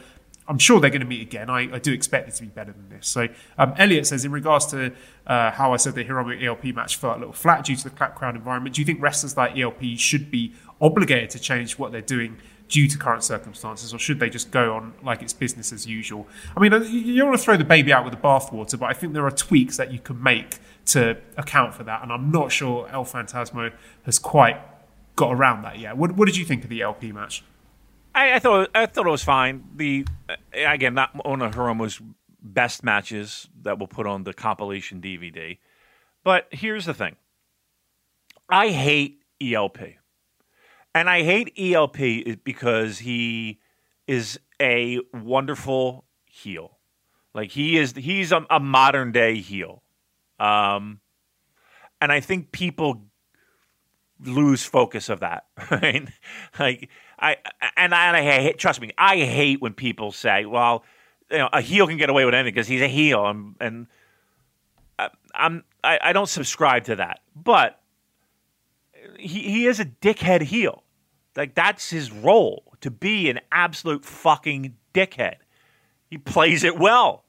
I'm 0.49 0.59
sure 0.59 0.81
they're 0.81 0.91
going 0.91 1.01
to 1.01 1.07
meet 1.07 1.23
again. 1.23 1.51
I, 1.51 1.75
I 1.75 1.79
do 1.79 1.93
expect 1.93 2.29
it 2.29 2.35
to 2.37 2.43
be 2.43 2.49
better 2.49 2.73
than 2.73 2.89
this. 2.89 3.09
So 3.09 3.29
um, 3.59 3.75
Elliot 3.79 4.07
says 4.07 4.25
in 4.25 4.33
regards 4.33 4.67
to 4.67 4.93
uh, 5.27 5.51
how 5.51 5.73
I 5.73 5.77
said 5.77 5.95
the 5.95 6.05
Hiromu 6.05 6.43
ELP 6.43 6.75
match 6.75 6.97
felt 6.97 7.17
a 7.17 7.19
little 7.19 7.33
flat 7.33 7.65
due 7.65 7.77
to 7.77 7.85
the 7.85 7.91
clap 7.91 8.15
crowd 8.15 8.37
environment. 8.37 8.75
Do 8.75 8.81
you 8.81 8.87
think 8.87 9.01
wrestlers 9.01 9.37
like 9.37 9.57
ELP 9.57 9.83
should 9.97 10.31
be 10.31 10.55
obligated 10.81 11.31
to 11.31 11.39
change 11.39 11.79
what 11.79 11.93
they're 11.93 12.01
doing 12.01 12.39
due 12.69 12.89
to 12.89 12.99
current 12.99 13.23
circumstances, 13.23 13.95
or 13.95 13.99
should 13.99 14.19
they 14.19 14.29
just 14.29 14.51
go 14.51 14.75
on 14.75 14.95
like 15.03 15.23
it's 15.23 15.33
business 15.33 15.73
as 15.73 15.87
usual? 15.87 16.27
I 16.57 16.61
mean, 16.61 16.73
you 16.91 17.17
don't 17.17 17.29
want 17.29 17.39
to 17.39 17.45
throw 17.45 17.57
the 17.57 17.65
baby 17.65 17.93
out 17.93 18.05
with 18.05 18.13
the 18.13 18.21
bathwater, 18.21 18.79
but 18.79 18.87
I 18.87 18.93
think 18.93 19.13
there 19.13 19.27
are 19.27 19.31
tweaks 19.31 19.77
that 19.77 19.93
you 19.93 19.99
can 19.99 20.23
make 20.23 20.59
to 20.87 21.17
account 21.37 21.75
for 21.75 21.85
that, 21.85 22.03
and 22.03 22.13
I'm 22.13 22.31
not 22.31 22.53
sure 22.53 22.89
El 22.91 23.05
Phantasmo 23.05 23.73
has 24.05 24.19
quite 24.19 24.61
got 25.17 25.33
around 25.33 25.63
that 25.63 25.79
yet. 25.79 25.97
What, 25.97 26.13
what 26.13 26.27
did 26.27 26.37
you 26.37 26.45
think 26.45 26.65
of 26.65 26.71
the 26.71 26.83
ELP 26.83 27.05
match? 27.05 27.43
I, 28.15 28.35
I 28.35 28.39
thought 28.39 28.71
I 28.75 28.87
thought 28.87 29.07
it 29.07 29.11
was 29.11 29.25
fine. 29.25 29.65
The 29.77 30.07
uh, 30.29 30.35
again, 30.55 30.95
not 30.95 31.25
one 31.27 31.43
of 31.43 31.55
Hiromu's 31.55 32.01
best 32.43 32.83
matches 32.83 33.49
that 33.63 33.79
we'll 33.79 33.89
put 33.89 34.07
on 34.07 34.25
the 34.25 34.33
compilation 34.33 35.01
DVD. 35.01 35.59
But 36.25 36.49
here's 36.51 36.87
the 36.87 36.95
thing: 36.95 37.17
I 38.49 38.69
hate 38.69 39.23
ELP. 39.41 39.79
And 40.97 41.11
I 41.11 41.25
hate 41.25 41.53
ELP 41.59 42.43
because 42.43 43.01
he 43.01 43.61
is 44.07 44.41
a 44.59 44.99
wonderful 45.13 46.07
heel. 46.25 46.79
Like 47.35 47.51
he 47.51 47.77
is, 47.77 47.93
he's 47.93 48.33
a, 48.33 48.47
a 48.49 48.59
modern 48.59 49.13
day 49.13 49.43
heel. 49.43 49.83
Um, 50.41 51.01
and 52.01 52.11
I 52.11 52.21
think 52.21 52.51
people 52.51 53.03
lose 54.21 54.65
focus 54.65 55.11
of 55.11 55.21
that, 55.21 55.45
right? 55.71 56.09
Like 56.59 56.89
I 57.19 57.37
and 57.77 57.95
I, 57.95 58.07
and 58.07 58.17
I 58.17 58.23
hate. 58.23 58.57
Trust 58.57 58.81
me, 58.81 58.91
I 58.97 59.19
hate 59.19 59.61
when 59.61 59.75
people 59.75 60.13
say, 60.13 60.47
"Well, 60.47 60.83
you 61.31 61.37
know, 61.37 61.51
a 61.53 61.61
heel 61.61 61.87
can 61.87 61.99
get 61.99 62.09
away 62.09 62.25
with 62.25 62.33
anything 62.33 62.55
because 62.55 62.69
he's 62.69 62.81
a 62.81 62.89
heel," 62.89 63.27
and, 63.27 63.55
and 63.61 63.87
I, 64.99 65.11
I'm 65.35 65.63
I, 65.85 65.99
I 66.05 66.13
don't 66.15 66.29
subscribe 66.29 66.85
to 66.85 66.97
that. 66.97 67.21
But 67.35 67.81
he 69.19 69.43
he 69.43 69.67
is 69.67 69.79
a 69.79 69.85
dickhead 69.85 70.41
heel. 70.41 70.85
Like 71.37 71.55
that's 71.55 71.91
his 71.91 72.11
role 72.11 72.65
to 72.81 72.91
be 72.91 73.29
an 73.29 73.41
absolute 73.53 74.05
fucking 74.05 74.75
dickhead. 74.95 75.37
He 76.09 76.19
plays 76.19 76.65
it 76.65 76.79
well. 76.79 77.25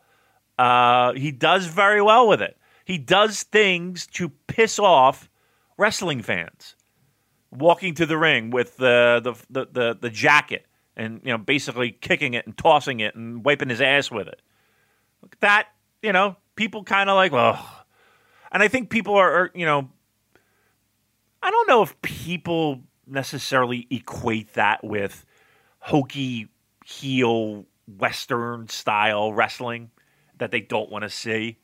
Uh, 0.58 1.14
he 1.14 1.32
does 1.32 1.66
very 1.68 2.02
well 2.02 2.28
with 2.28 2.42
it. 2.42 2.58
He 2.86 2.98
does 2.98 3.44
things 3.44 4.08
to 4.08 4.30
piss 4.30 4.80
off 4.80 5.30
wrestling 5.78 6.22
fans. 6.22 6.76
Walking 7.52 7.94
to 7.96 8.06
the 8.06 8.18
ring 8.18 8.50
with 8.50 8.78
the 8.78 9.22
the, 9.24 9.34
the, 9.50 9.68
the, 9.72 9.98
the 10.02 10.10
jacket 10.10 10.66
and 10.98 11.22
you 11.24 11.32
know 11.32 11.38
basically 11.38 11.92
kicking 11.92 12.34
it 12.34 12.46
and 12.46 12.58
tossing 12.58 13.00
it 13.00 13.16
and 13.16 13.46
wiping 13.46 13.70
his 13.70 13.80
ass 13.80 14.12
with 14.12 14.28
it. 14.28 14.42
Look 15.22 15.34
at 15.34 15.42
That 15.42 15.68
you 16.02 16.12
know 16.12 16.36
people 16.56 16.84
kind 16.84 17.10
of 17.10 17.16
like 17.16 17.32
well, 17.32 17.66
and 18.52 18.62
I 18.62 18.68
think 18.68 18.90
people 18.90 19.16
are, 19.16 19.32
are 19.32 19.52
you 19.54 19.66
know 19.66 19.90
I 21.42 21.52
don't 21.52 21.68
know 21.70 21.84
if 21.84 22.00
people 22.02 22.82
necessarily 23.08 23.88
equate 23.90 24.54
that 24.54 24.84
with 24.84 25.26
hokey 25.80 26.48
heel 26.86 27.66
western 27.98 28.68
style 28.68 29.34
wrestling 29.34 29.90
that 30.38 30.52
they 30.52 30.62
don't 30.62 30.90
want 30.90 31.04
to 31.04 31.10
see. 31.10 31.58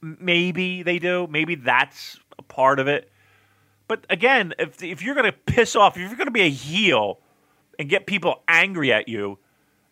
Maybe 0.00 0.82
they 0.82 0.98
do. 0.98 1.26
Maybe 1.28 1.54
that's 1.54 2.18
a 2.38 2.42
part 2.42 2.78
of 2.78 2.88
it. 2.88 3.10
But 3.88 4.06
again, 4.10 4.54
if 4.58 4.82
if 4.82 5.02
you're 5.02 5.14
going 5.14 5.30
to 5.30 5.32
piss 5.32 5.76
off, 5.76 5.96
if 5.96 6.00
you're 6.00 6.16
going 6.16 6.26
to 6.26 6.32
be 6.32 6.42
a 6.42 6.50
heel 6.50 7.20
and 7.78 7.88
get 7.88 8.06
people 8.06 8.42
angry 8.48 8.92
at 8.92 9.08
you 9.08 9.38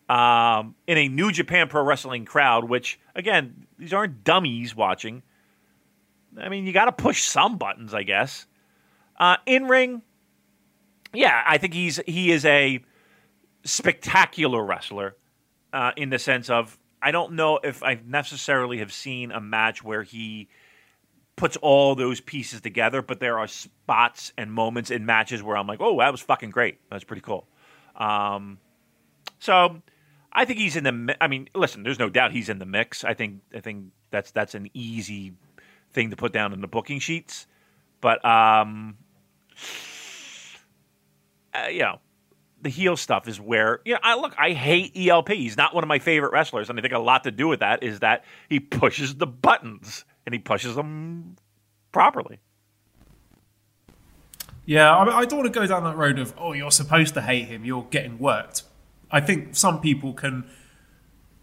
um, 0.09 0.75
in 0.87 0.99
a 0.99 1.09
New 1.09 1.33
Japan 1.33 1.69
Pro 1.69 1.83
Wrestling 1.83 2.25
crowd, 2.25 2.69
which 2.69 2.99
again, 3.15 3.67
these 3.79 3.93
aren't 3.93 4.25
dummies 4.25 4.75
watching. 4.75 5.23
I 6.39 6.49
mean, 6.49 6.67
you 6.67 6.73
got 6.73 6.87
to 6.87 6.93
push 6.93 7.23
some 7.23 7.59
buttons, 7.59 7.93
I 7.93 8.03
guess. 8.03 8.47
Uh, 9.19 9.37
in 9.47 9.67
ring, 9.67 10.03
yeah, 11.13 11.43
I 11.47 11.59
think 11.59 11.75
he's 11.75 12.01
he 12.07 12.31
is 12.33 12.45
a 12.45 12.81
spectacular 13.65 14.65
wrestler 14.65 15.17
uh, 15.73 15.93
in 15.97 16.11
the 16.11 16.19
sense 16.19 16.51
of 16.51 16.79
I 17.01 17.11
don't 17.11 17.33
know 17.33 17.59
if 17.63 17.83
I 17.83 18.01
necessarily 18.05 18.79
have 18.79 18.93
seen 18.93 19.33
a 19.33 19.41
match 19.41 19.83
where 19.83 20.03
he 20.03 20.49
puts 21.37 21.57
all 21.57 21.95
those 21.95 22.21
pieces 22.21 22.61
together, 22.61 23.03
but 23.03 23.19
there 23.19 23.39
are 23.39 23.47
spots 23.47 24.33
and 24.37 24.53
moments 24.53 24.91
in 24.91 25.07
matches 25.07 25.43
where 25.43 25.57
I'm 25.57 25.67
like, 25.67 25.81
oh, 25.81 25.99
that 25.99 26.13
was 26.13 26.21
fucking 26.21 26.51
great. 26.51 26.79
That's 26.91 27.05
pretty 27.05 27.23
cool. 27.23 27.47
Um, 27.97 28.59
so 29.39 29.83
I 30.33 30.45
think 30.45 30.59
he's 30.59 30.77
in 30.77 30.85
the. 30.85 31.17
I 31.21 31.29
mean, 31.29 31.49
listen, 31.55 31.83
there's 31.83 31.99
no 31.99 32.09
doubt 32.09 32.33
he's 32.33 32.49
in 32.49 32.59
the 32.59 32.67
mix. 32.67 33.05
I 33.05 33.15
think 33.15 33.41
I 33.55 33.61
think 33.61 33.87
that's 34.11 34.31
that's 34.31 34.55
an 34.55 34.71
easy 34.73 35.33
thing 35.93 36.11
to 36.11 36.17
put 36.17 36.33
down 36.33 36.53
in 36.53 36.61
the 36.61 36.69
booking 36.69 37.01
sheets. 37.01 37.47
But 38.01 38.25
um, 38.25 38.97
uh, 41.55 41.69
you 41.69 41.81
know, 41.81 41.99
the 42.63 42.69
heel 42.69 42.97
stuff 42.97 43.29
is 43.29 43.41
where 43.41 43.81
you 43.85 43.95
know. 43.95 44.01
I 44.03 44.15
look. 44.15 44.35
I 44.39 44.53
hate 44.53 44.93
ELP. 44.97 45.31
He's 45.31 45.57
not 45.57 45.75
one 45.75 45.85
of 45.85 45.89
my 45.89 45.99
favorite 45.99 46.33
wrestlers, 46.33 46.71
and 46.71 46.79
I 46.79 46.83
think 46.83 46.95
a 46.95 46.99
lot 46.99 47.25
to 47.25 47.31
do 47.31 47.49
with 47.49 47.61
that 47.61 47.83
is 47.83 48.01
that 48.01 48.25
he 48.49 48.61
pushes 48.61 49.17
the 49.17 49.27
buttons 49.27 50.05
and 50.25 50.33
he 50.33 50.39
pushes 50.39 50.77
them 50.77 51.37
properly. 51.91 52.39
Yeah, 54.65 54.97
I, 54.97 55.05
mean, 55.05 55.13
I 55.13 55.25
don't 55.25 55.41
want 55.41 55.53
to 55.53 55.61
go 55.61 55.67
down 55.67 55.83
that 55.85 55.97
road 55.97 56.19
of 56.21 56.35
oh, 56.39 56.53
you're 56.53 56.71
supposed 56.71 57.15
to 57.15 57.21
hate 57.21 57.47
him. 57.47 57.65
You're 57.65 57.87
getting 57.91 58.19
worked. 58.19 58.63
I 59.11 59.21
think 59.21 59.57
some 59.57 59.81
people 59.81 60.13
can. 60.13 60.45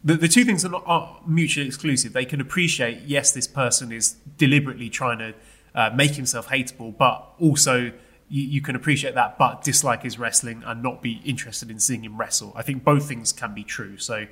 The, 0.02 0.16
the 0.16 0.30
two 0.30 0.46
things 0.46 0.64
are 0.64 0.70
not 0.70 0.84
are 0.86 1.20
mutually 1.28 1.68
exclusive. 1.68 2.14
They 2.14 2.24
can 2.24 2.40
appreciate 2.40 3.02
yes, 3.04 3.34
this 3.34 3.48
person 3.48 3.92
is 3.92 4.16
deliberately 4.38 4.90
trying 4.90 5.20
to 5.20 5.34
uh, 5.76 5.90
make 5.94 6.12
himself 6.12 6.48
hateable, 6.48 6.98
but 6.98 7.34
also 7.40 7.92
you, 8.30 8.44
you, 8.44 8.62
can 8.62 8.76
appreciate 8.76 9.16
that, 9.16 9.38
but 9.38 9.64
dislike 9.64 10.04
his 10.04 10.20
wrestling 10.20 10.64
and 10.66 10.84
not 10.84 11.02
be 11.02 11.22
interested 11.26 11.70
in 11.72 11.80
seeing 11.80 12.04
him 12.04 12.18
wrestle. 12.18 12.54
I 12.56 12.62
think 12.62 12.84
both 12.84 13.08
things 13.08 13.34
can 13.34 13.54
be 13.54 13.64
true. 13.64 13.98
So 13.98 14.28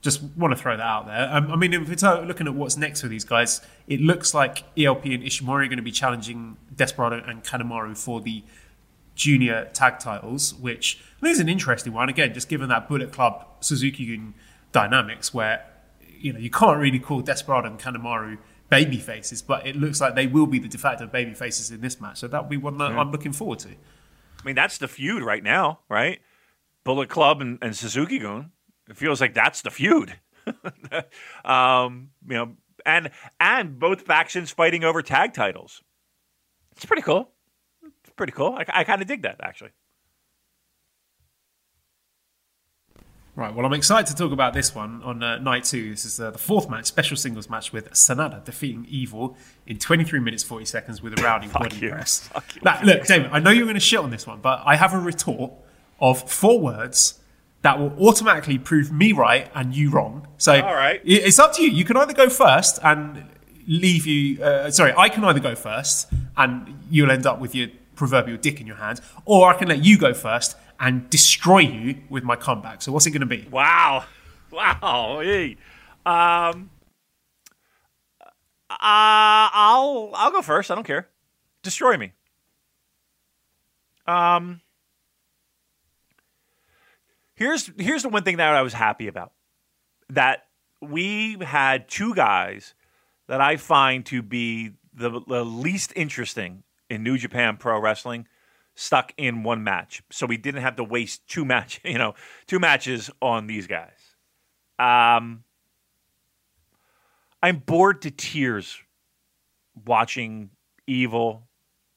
just 0.00 0.22
want 0.36 0.54
to 0.54 0.60
throw 0.60 0.76
that 0.76 0.82
out 0.82 1.06
there. 1.06 1.28
Um, 1.32 1.50
I 1.50 1.56
mean, 1.56 1.74
if 1.74 1.88
we're 1.88 2.24
looking 2.24 2.46
at 2.46 2.54
what's 2.54 2.76
next 2.76 3.00
for 3.00 3.08
these 3.08 3.24
guys, 3.24 3.60
it 3.86 4.00
looks 4.00 4.34
like 4.34 4.64
ELP 4.78 5.04
and 5.06 5.22
Ishimori 5.22 5.64
are 5.64 5.68
going 5.68 5.76
to 5.76 5.82
be 5.82 5.90
challenging 5.90 6.56
Desperado 6.74 7.22
and 7.26 7.42
Kanemaru 7.42 7.96
for 7.96 8.20
the 8.20 8.44
junior 9.14 9.68
tag 9.72 9.98
titles, 9.98 10.54
which 10.54 11.02
I 11.18 11.20
think 11.22 11.32
is 11.32 11.40
an 11.40 11.48
interesting 11.48 11.92
one. 11.92 12.08
Again, 12.08 12.32
just 12.32 12.48
given 12.48 12.68
that 12.68 12.88
Bullet 12.88 13.12
Club 13.12 13.44
Suzuki 13.60 14.06
Gun 14.06 14.34
dynamics, 14.70 15.34
where 15.34 15.64
you 16.18 16.32
know 16.32 16.38
you 16.38 16.50
can't 16.50 16.78
really 16.78 17.00
call 17.00 17.20
Desperado 17.20 17.68
and 17.68 17.78
Kanemaru 17.78 18.38
baby 18.68 18.98
faces, 18.98 19.42
but 19.42 19.66
it 19.66 19.76
looks 19.76 20.00
like 20.00 20.14
they 20.14 20.26
will 20.26 20.46
be 20.46 20.58
the 20.58 20.68
de 20.68 20.78
facto 20.78 21.06
baby 21.06 21.34
faces 21.34 21.70
in 21.70 21.80
this 21.80 22.00
match. 22.00 22.18
So 22.18 22.28
that'll 22.28 22.48
be 22.48 22.56
one 22.56 22.78
that 22.78 22.92
yeah. 22.92 23.00
I'm 23.00 23.10
looking 23.10 23.32
forward 23.32 23.58
to. 23.60 23.70
I 23.70 24.44
mean, 24.44 24.54
that's 24.54 24.78
the 24.78 24.88
feud 24.88 25.22
right 25.22 25.42
now, 25.42 25.80
right? 25.88 26.20
Bullet 26.84 27.08
Club 27.08 27.40
and, 27.40 27.58
and 27.60 27.76
Suzuki 27.76 28.18
Gun. 28.18 28.52
It 28.88 28.96
feels 28.96 29.20
like 29.20 29.34
that's 29.34 29.62
the 29.62 29.70
feud. 29.70 30.14
um, 31.44 32.10
you 32.26 32.34
know, 32.34 32.56
and 32.86 33.10
and 33.38 33.78
both 33.78 34.02
factions 34.02 34.50
fighting 34.50 34.84
over 34.84 35.02
tag 35.02 35.34
titles. 35.34 35.82
It's 36.76 36.86
pretty 36.86 37.02
cool. 37.02 37.30
It's 37.82 38.12
pretty 38.16 38.32
cool. 38.32 38.54
I, 38.54 38.64
I 38.68 38.84
kind 38.84 39.02
of 39.02 39.08
dig 39.08 39.22
that 39.22 39.40
actually. 39.42 39.72
Right, 43.38 43.54
well, 43.54 43.64
I'm 43.64 43.72
excited 43.72 44.08
to 44.08 44.16
talk 44.16 44.32
about 44.32 44.52
this 44.52 44.74
one 44.74 45.00
on 45.04 45.22
uh, 45.22 45.38
night 45.38 45.62
two. 45.62 45.90
This 45.90 46.04
is 46.04 46.18
uh, 46.18 46.32
the 46.32 46.38
fourth 46.38 46.68
match, 46.68 46.86
special 46.86 47.16
singles 47.16 47.48
match 47.48 47.72
with 47.72 47.88
Sanada 47.92 48.44
defeating 48.44 48.84
Evil 48.88 49.36
in 49.64 49.78
23 49.78 50.18
minutes 50.18 50.42
40 50.42 50.64
seconds 50.64 51.00
with 51.00 51.16
a 51.16 51.22
rounding 51.22 51.48
bloody 51.50 51.76
you. 51.76 51.90
press. 51.90 52.28
Now, 52.64 52.82
look, 52.82 53.06
David, 53.06 53.30
I 53.30 53.38
know 53.38 53.50
you're 53.52 53.66
going 53.66 53.74
to 53.74 53.80
shit 53.80 54.00
on 54.00 54.10
this 54.10 54.26
one, 54.26 54.40
but 54.40 54.62
I 54.66 54.74
have 54.74 54.92
a 54.92 54.98
retort 54.98 55.52
of 56.00 56.28
four 56.28 56.58
words 56.58 57.20
that 57.62 57.78
will 57.78 57.92
automatically 58.08 58.58
prove 58.58 58.90
me 58.90 59.12
right 59.12 59.48
and 59.54 59.72
you 59.72 59.90
wrong. 59.90 60.26
So 60.38 60.60
All 60.60 60.74
right. 60.74 61.00
it's 61.04 61.38
up 61.38 61.52
to 61.54 61.62
you. 61.62 61.70
You 61.70 61.84
can 61.84 61.96
either 61.96 62.14
go 62.14 62.28
first 62.28 62.80
and 62.82 63.24
leave 63.68 64.04
you. 64.04 64.42
Uh, 64.42 64.72
sorry, 64.72 64.92
I 64.98 65.08
can 65.08 65.22
either 65.22 65.38
go 65.38 65.54
first 65.54 66.08
and 66.36 66.76
you'll 66.90 67.12
end 67.12 67.24
up 67.24 67.38
with 67.38 67.54
your 67.54 67.68
proverbial 67.94 68.38
dick 68.38 68.60
in 68.60 68.66
your 68.66 68.76
hand, 68.76 69.00
or 69.24 69.48
I 69.48 69.56
can 69.56 69.68
let 69.68 69.84
you 69.84 69.96
go 69.96 70.12
first 70.12 70.56
and 70.80 71.08
destroy 71.10 71.58
you 71.58 72.02
with 72.08 72.24
my 72.24 72.36
comeback. 72.36 72.82
So 72.82 72.92
what's 72.92 73.06
it 73.06 73.10
going 73.10 73.20
to 73.20 73.26
be? 73.26 73.46
Wow, 73.50 74.04
wow. 74.50 75.20
Hey. 75.22 75.56
Um, 76.06 76.70
uh, 78.70 78.76
I'll 78.80 80.10
I'll 80.14 80.30
go 80.30 80.42
first. 80.42 80.70
I 80.70 80.74
don't 80.74 80.86
care. 80.86 81.08
Destroy 81.62 81.96
me. 81.96 82.12
Um. 84.06 84.60
Here's 87.34 87.70
here's 87.78 88.02
the 88.02 88.08
one 88.08 88.24
thing 88.24 88.38
that 88.38 88.54
I 88.54 88.62
was 88.62 88.72
happy 88.72 89.06
about. 89.06 89.32
That 90.10 90.46
we 90.80 91.36
had 91.40 91.88
two 91.88 92.14
guys 92.14 92.74
that 93.28 93.40
I 93.40 93.56
find 93.56 94.04
to 94.06 94.22
be 94.22 94.72
the, 94.92 95.20
the 95.26 95.44
least 95.44 95.92
interesting 95.94 96.64
in 96.90 97.02
New 97.02 97.16
Japan 97.16 97.56
Pro 97.56 97.78
Wrestling 97.78 98.26
stuck 98.78 99.12
in 99.16 99.42
one 99.42 99.64
match. 99.64 100.02
So 100.10 100.24
we 100.24 100.36
didn't 100.36 100.62
have 100.62 100.76
to 100.76 100.84
waste 100.84 101.26
two 101.26 101.44
match, 101.44 101.80
you 101.84 101.98
know, 101.98 102.14
two 102.46 102.60
matches 102.60 103.10
on 103.20 103.46
these 103.46 103.66
guys. 103.66 103.98
Um 104.78 105.44
I'm 107.42 107.58
bored 107.58 108.02
to 108.02 108.10
tears 108.10 108.78
watching 109.86 110.50
Evil 110.86 111.48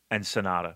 and 0.10 0.24
Sanada. 0.24 0.76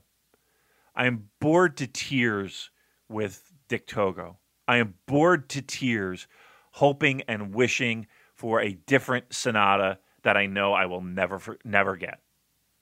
I 0.95 1.07
am 1.07 1.29
bored 1.39 1.77
to 1.77 1.87
tears 1.87 2.71
with 3.09 3.51
Dick 3.67 3.85
Togo. 3.85 4.37
I 4.67 4.77
am 4.77 4.95
bored 5.07 5.49
to 5.49 5.61
tears, 5.61 6.27
hoping 6.71 7.21
and 7.23 7.53
wishing 7.53 8.07
for 8.33 8.61
a 8.61 8.73
different 8.73 9.29
Sanada 9.29 9.97
that 10.23 10.37
I 10.37 10.45
know 10.45 10.73
I 10.73 10.85
will 10.85 11.01
never 11.01 11.39
never 11.63 11.95
get. 11.95 12.21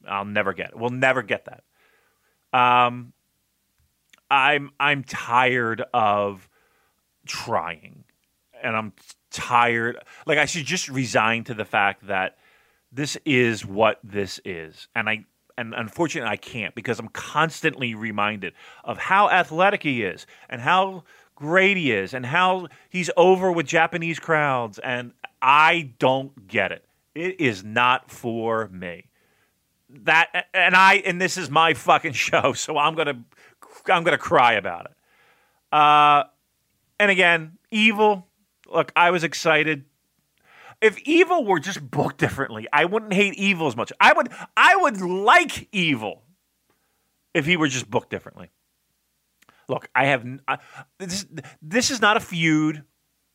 I'll 0.07 0.26
never 0.26 0.53
get. 0.53 0.78
We'll 0.78 0.89
never 0.89 1.21
get 1.21 1.45
that. 1.45 1.63
Um, 2.54 3.14
I'm 4.30 4.72
I'm 4.80 5.04
tired 5.04 5.84
of 5.93 6.47
trying, 7.26 8.04
and 8.62 8.76
I'm 8.76 8.93
tired. 9.32 9.97
Like 10.26 10.38
I 10.38 10.45
should 10.45 10.66
just 10.66 10.89
resign 10.89 11.43
to 11.45 11.54
the 11.54 11.66
fact 11.66 12.08
that 12.08 12.38
this 12.91 13.18
is 13.26 13.66
what 13.66 13.99
this 14.04 14.39
is, 14.45 14.88
and 14.95 15.10
I 15.10 15.26
and 15.58 15.74
unfortunately 15.74 16.30
I 16.30 16.38
can't 16.38 16.74
because 16.76 16.99
I'm 16.99 17.10
constantly 17.10 17.95
reminded 17.95 18.54
of 18.84 18.97
how 18.97 19.30
athletic 19.30 19.84
he 19.84 20.04
is 20.04 20.26
and 20.49 20.62
how 20.62 21.04
great 21.36 21.78
he 21.78 21.91
is 21.91 22.14
and 22.14 22.26
how 22.26 22.68
he's 22.89 23.10
over 23.18 23.51
with 23.51 23.66
Japanese 23.66 24.20
crowds. 24.20 24.80
And 24.80 25.14
I 25.41 25.93
don't 25.99 26.47
get 26.47 26.72
it. 26.72 26.86
It 27.16 27.39
is 27.39 27.64
not 27.64 28.10
for 28.10 28.68
me. 28.70 29.10
That 30.04 30.48
and 30.54 30.76
I 30.76 30.96
and 30.96 31.22
this 31.22 31.38
is 31.38 31.50
my 31.50 31.74
fucking 31.74 32.14
show, 32.14 32.54
so 32.56 32.78
I'm 32.78 32.96
gonna 32.96 33.24
I'm 33.88 34.04
gonna 34.04 34.18
cry 34.18 34.54
about 34.54 34.86
it. 34.86 35.76
Uh, 35.76 36.24
and 37.00 37.12
again, 37.12 37.58
evil. 37.72 38.28
Look, 38.72 38.91
I 38.96 39.12
was 39.12 39.24
excited. 39.24 39.86
If 40.82 41.00
evil 41.02 41.46
were 41.46 41.60
just 41.60 41.89
booked 41.89 42.18
differently, 42.18 42.68
I 42.74 42.86
wouldn't 42.86 43.14
hate 43.14 43.36
evil 43.36 43.68
as 43.68 43.76
much. 43.76 43.94
I 44.00 44.14
would 44.14 44.30
I 44.58 44.76
would 44.76 45.00
like 45.00 45.70
evil 45.72 46.24
if 47.34 47.46
he 47.46 47.56
were 47.58 47.68
just 47.68 47.89
booked 47.89 48.10
differently. 48.10 48.50
Look, 49.70 49.89
I 49.96 50.06
have 50.06 50.26
uh, 50.48 50.58
this. 50.98 51.26
This 51.62 51.91
is 51.91 52.02
not 52.02 52.18
a 52.18 52.20
feud. 52.20 52.84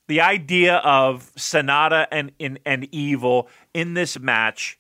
The 0.09 0.21
idea 0.23 0.77
of 0.77 1.33
Sanada 1.37 2.07
and, 2.11 2.33
and 2.41 2.59
and 2.65 2.89
Evil 2.93 3.49
in 3.75 3.95
this 3.95 4.19
match 4.19 4.79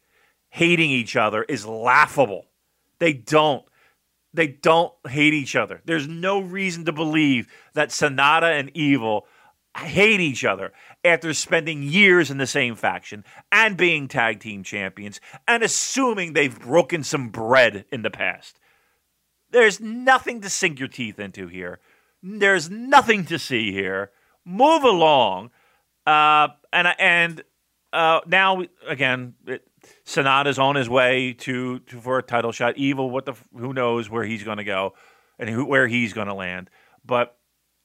hating 0.50 0.90
each 0.90 1.16
other 1.16 1.42
is 1.44 1.66
laughable. 1.66 2.46
They 2.98 3.12
don't. 3.12 3.64
They 4.34 4.46
don't 4.46 4.92
hate 5.08 5.32
each 5.32 5.56
other. 5.56 5.80
There's 5.84 6.06
no 6.06 6.40
reason 6.40 6.84
to 6.84 6.92
believe 6.92 7.48
that 7.72 7.88
Sanada 7.88 8.58
and 8.58 8.70
Evil 8.74 9.26
hate 9.76 10.20
each 10.20 10.44
other 10.44 10.72
after 11.04 11.32
spending 11.32 11.82
years 11.82 12.30
in 12.30 12.38
the 12.38 12.46
same 12.46 12.74
faction 12.74 13.24
and 13.50 13.76
being 13.76 14.08
tag 14.08 14.40
team 14.40 14.62
champions 14.62 15.20
and 15.46 15.62
assuming 15.62 16.32
they've 16.32 16.58
broken 16.58 17.02
some 17.04 17.28
bread 17.28 17.84
in 17.90 18.02
the 18.02 18.10
past. 18.10 18.58
There's 19.50 19.80
nothing 19.80 20.40
to 20.42 20.50
sink 20.50 20.78
your 20.78 20.88
teeth 20.88 21.18
into 21.18 21.48
here. 21.48 21.80
There's 22.22 22.68
nothing 22.68 23.24
to 23.26 23.38
see 23.38 23.72
here. 23.72 24.10
Move 24.44 24.82
along. 24.82 25.50
Uh, 26.06 26.48
and 26.72 26.88
and 26.98 27.44
uh, 27.92 28.20
now 28.26 28.62
again, 28.86 29.34
it, 29.46 29.66
Sanada's 30.04 30.58
on 30.58 30.76
his 30.76 30.88
way 30.88 31.32
to, 31.34 31.78
to, 31.80 32.00
for 32.00 32.18
a 32.18 32.22
title 32.22 32.52
shot. 32.52 32.76
Evil, 32.76 33.10
what 33.10 33.26
the 33.26 33.34
who 33.56 33.72
knows 33.72 34.08
where 34.08 34.24
he's 34.24 34.42
going 34.42 34.58
to 34.58 34.64
go 34.64 34.94
and 35.38 35.48
who, 35.48 35.64
where 35.64 35.86
he's 35.86 36.12
going 36.12 36.28
to 36.28 36.34
land. 36.34 36.70
But 37.04 37.36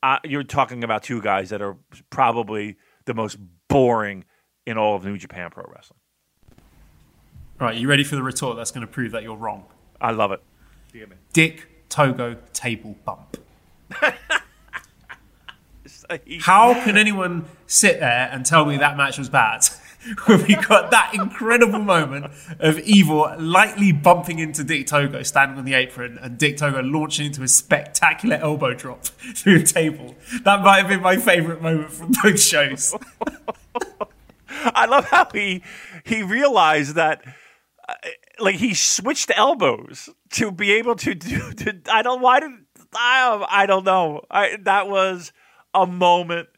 uh, 0.01 0.19
you're 0.23 0.43
talking 0.43 0.83
about 0.83 1.03
two 1.03 1.21
guys 1.21 1.49
that 1.49 1.61
are 1.61 1.77
probably 2.09 2.77
the 3.05 3.13
most 3.13 3.37
boring 3.67 4.25
in 4.65 4.77
all 4.77 4.95
of 4.95 5.05
New 5.05 5.17
Japan 5.17 5.49
Pro 5.51 5.65
Wrestling. 5.73 5.99
Right, 7.59 7.77
you 7.77 7.87
ready 7.87 8.03
for 8.03 8.15
the 8.15 8.23
retort 8.23 8.57
that's 8.57 8.71
going 8.71 8.85
to 8.85 8.91
prove 8.91 9.11
that 9.11 9.23
you're 9.23 9.37
wrong? 9.37 9.65
I 10.01 10.11
love 10.11 10.31
it. 10.31 10.41
Dick 11.31 11.87
Togo 11.89 12.37
table 12.53 12.95
bump. 13.05 13.37
How 16.41 16.73
can 16.83 16.97
anyone 16.97 17.45
sit 17.67 17.99
there 17.99 18.29
and 18.31 18.45
tell 18.45 18.65
me 18.65 18.77
that 18.77 18.97
match 18.97 19.17
was 19.17 19.29
bad? 19.29 19.65
when 20.25 20.43
we 20.43 20.55
got 20.55 20.91
that 20.91 21.13
incredible 21.13 21.79
moment 21.79 22.25
of 22.59 22.79
Evil 22.79 23.33
lightly 23.39 23.91
bumping 23.91 24.39
into 24.39 24.63
Dick 24.63 24.87
Togo 24.87 25.23
standing 25.23 25.57
on 25.57 25.65
the 25.65 25.73
apron 25.73 26.17
and 26.21 26.37
Dick 26.37 26.57
Togo 26.57 26.81
launching 26.81 27.27
into 27.27 27.43
a 27.43 27.47
spectacular 27.47 28.35
elbow 28.35 28.73
drop 28.73 29.05
through 29.35 29.57
a 29.57 29.63
table. 29.63 30.15
That 30.43 30.61
might 30.61 30.79
have 30.79 30.87
been 30.89 31.01
my 31.01 31.17
favourite 31.17 31.61
moment 31.61 31.91
from 31.91 32.11
both 32.21 32.41
shows. 32.41 32.95
I 34.65 34.85
love 34.85 35.05
how 35.05 35.27
he 35.33 35.63
he 36.03 36.21
realized 36.21 36.95
that 36.95 37.23
uh, 37.87 37.93
like 38.39 38.55
he 38.55 38.73
switched 38.73 39.31
elbows 39.35 40.09
to 40.31 40.51
be 40.51 40.73
able 40.73 40.95
to 40.97 41.15
do 41.15 41.53
to 41.53 41.79
I 41.91 42.01
don't 42.01 42.21
why 42.21 42.39
did 42.39 42.51
I 42.93 43.45
I 43.49 43.65
don't 43.65 43.85
know. 43.85 44.21
I 44.29 44.57
that 44.63 44.89
was 44.89 45.31
a 45.73 45.87
moment 45.87 46.49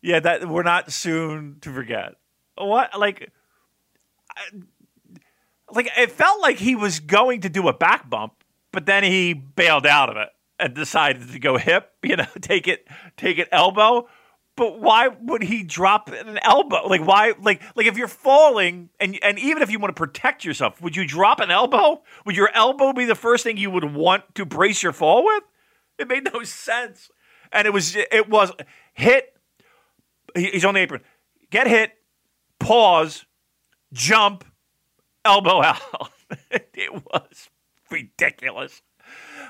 yeah 0.00 0.20
that 0.20 0.48
we're 0.48 0.62
not 0.62 0.92
soon 0.92 1.58
to 1.62 1.72
forget. 1.72 2.14
What 2.58 2.98
like 2.98 3.30
like 5.72 5.90
it 5.96 6.10
felt 6.10 6.40
like 6.40 6.58
he 6.58 6.74
was 6.74 7.00
going 7.00 7.42
to 7.42 7.48
do 7.48 7.68
a 7.68 7.72
back 7.72 8.08
bump, 8.08 8.32
but 8.72 8.86
then 8.86 9.04
he 9.04 9.34
bailed 9.34 9.86
out 9.86 10.10
of 10.10 10.16
it 10.16 10.28
and 10.58 10.74
decided 10.74 11.30
to 11.30 11.38
go 11.38 11.56
hip, 11.56 11.92
you 12.02 12.16
know, 12.16 12.26
take 12.40 12.68
it 12.68 12.86
take 13.16 13.38
it 13.38 13.48
elbow. 13.52 14.08
But 14.56 14.80
why 14.80 15.06
would 15.06 15.44
he 15.44 15.62
drop 15.62 16.10
an 16.10 16.38
elbow? 16.42 16.88
Like 16.88 17.06
why 17.06 17.34
like 17.40 17.62
like 17.76 17.86
if 17.86 17.96
you're 17.96 18.08
falling 18.08 18.90
and 18.98 19.16
and 19.22 19.38
even 19.38 19.62
if 19.62 19.70
you 19.70 19.78
want 19.78 19.94
to 19.94 20.00
protect 20.00 20.44
yourself, 20.44 20.82
would 20.82 20.96
you 20.96 21.06
drop 21.06 21.38
an 21.40 21.50
elbow? 21.50 22.02
Would 22.26 22.36
your 22.36 22.50
elbow 22.52 22.92
be 22.92 23.04
the 23.04 23.14
first 23.14 23.44
thing 23.44 23.56
you 23.56 23.70
would 23.70 23.94
want 23.94 24.34
to 24.34 24.44
brace 24.44 24.82
your 24.82 24.92
fall 24.92 25.24
with? 25.24 25.44
It 25.98 26.08
made 26.08 26.28
no 26.32 26.42
sense. 26.42 27.10
And 27.52 27.66
it 27.66 27.72
was 27.72 27.94
it 27.94 28.28
was 28.28 28.50
hit 28.94 29.32
he's 30.34 30.64
on 30.64 30.74
the 30.74 30.80
apron. 30.80 31.02
Get 31.50 31.66
hit, 31.66 31.92
pause, 32.58 33.24
jump, 33.92 34.44
elbow 35.24 35.62
out. 35.62 35.80
it 36.50 36.92
was 36.92 37.48
ridiculous. 37.90 38.82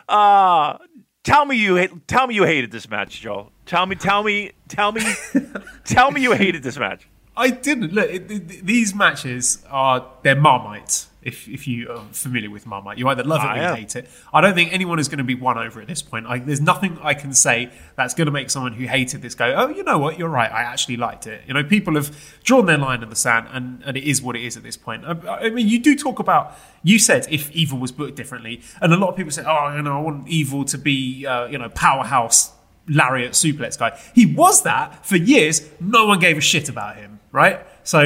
Uh 0.09 0.79
tell 1.25 1.45
me 1.45 1.57
you 1.57 2.01
tell 2.07 2.27
me 2.27 2.35
you 2.35 2.45
hated 2.45 2.71
this 2.71 2.89
match, 2.89 3.21
Joel. 3.21 3.53
Tell 3.67 3.85
me, 3.87 3.97
tell 3.97 4.23
me, 4.23 4.53
tell 4.69 4.93
me, 4.93 5.03
tell 5.85 6.11
me 6.11 6.23
you 6.23 6.33
hated 6.33 6.63
this 6.63 6.79
match. 6.79 7.09
I 7.39 7.51
didn't 7.51 7.93
look. 7.93 8.11
It, 8.11 8.31
it- 8.31 8.67
these 8.67 8.95
matches 8.95 9.65
are 9.71 10.07
they're 10.23 10.37
Marmite. 10.37 11.07
If 11.21 11.49
if 11.49 11.67
you 11.69 11.91
are 11.91 12.05
familiar 12.13 12.49
with 12.51 12.65
Marmite, 12.67 12.97
you 12.97 13.07
either 13.09 13.25
love 13.25 13.43
it 13.43 13.47
or 13.47 13.57
you 13.57 13.75
hate 13.75 13.97
it. 13.97 14.09
I 14.33 14.41
don't 14.41 14.55
think 14.55 14.73
anyone 14.73 14.99
is 14.99 15.09
going 15.09 15.19
to 15.19 15.25
be 15.25 15.35
won 15.35 15.59
over 15.59 15.81
at 15.81 15.87
this 15.89 16.01
point. 16.01 16.27
I, 16.27 16.39
there's 16.39 16.61
nothing 16.61 16.97
I 17.03 17.13
can 17.15 17.35
say 17.35 17.71
that's 17.97 18.15
going 18.15 18.27
to 18.27 18.31
make 18.33 18.51
someone 18.51 18.73
who 18.73 18.87
hated 18.87 19.21
this 19.21 19.35
go, 19.35 19.53
oh, 19.55 19.69
you 19.69 19.83
know 19.83 19.99
what, 19.99 20.19
you're 20.19 20.29
right. 20.29 20.51
I 20.51 20.63
actually 20.63 20.97
liked 20.97 21.27
it. 21.27 21.43
You 21.47 21.55
know, 21.55 21.65
people 21.65 21.95
have 21.97 22.17
drawn 22.45 22.67
their 22.67 22.79
line 22.79 23.03
in 23.03 23.11
the 23.11 23.17
sand, 23.17 23.49
and, 23.53 23.83
and 23.85 23.97
it 23.97 24.05
is 24.05 24.23
what 24.23 24.37
it 24.37 24.43
is 24.43 24.57
at 24.57 24.63
this 24.63 24.77
point. 24.77 25.05
I, 25.05 25.13
I 25.47 25.51
mean, 25.51 25.69
you 25.69 25.81
do 25.81 25.97
talk 25.97 26.19
about. 26.21 26.57
You 26.83 26.99
said 26.99 27.27
if 27.31 27.51
Evil 27.51 27.79
was 27.79 27.93
booked 27.93 28.17
differently, 28.17 28.63
and 28.81 28.93
a 28.93 28.97
lot 28.97 29.09
of 29.11 29.17
people 29.17 29.33
say, 29.33 29.45
oh, 29.47 29.75
you 29.77 29.83
know, 29.83 29.99
I 29.99 30.01
want 30.01 30.29
Evil 30.29 30.65
to 30.67 30.79
be, 30.79 31.27
uh, 31.27 31.47
you 31.47 31.59
know, 31.59 31.69
powerhouse 31.71 32.53
lariat 32.89 33.33
suplex 33.33 33.79
guy. 33.79 33.99
He 34.15 34.25
was 34.25 34.63
that 34.63 35.05
for 35.05 35.17
years. 35.17 35.69
No 35.81 36.07
one 36.07 36.21
gave 36.21 36.39
a 36.39 36.41
shit 36.41 36.69
about 36.71 36.97
him, 36.97 37.18
right? 37.39 37.65
So 37.85 38.01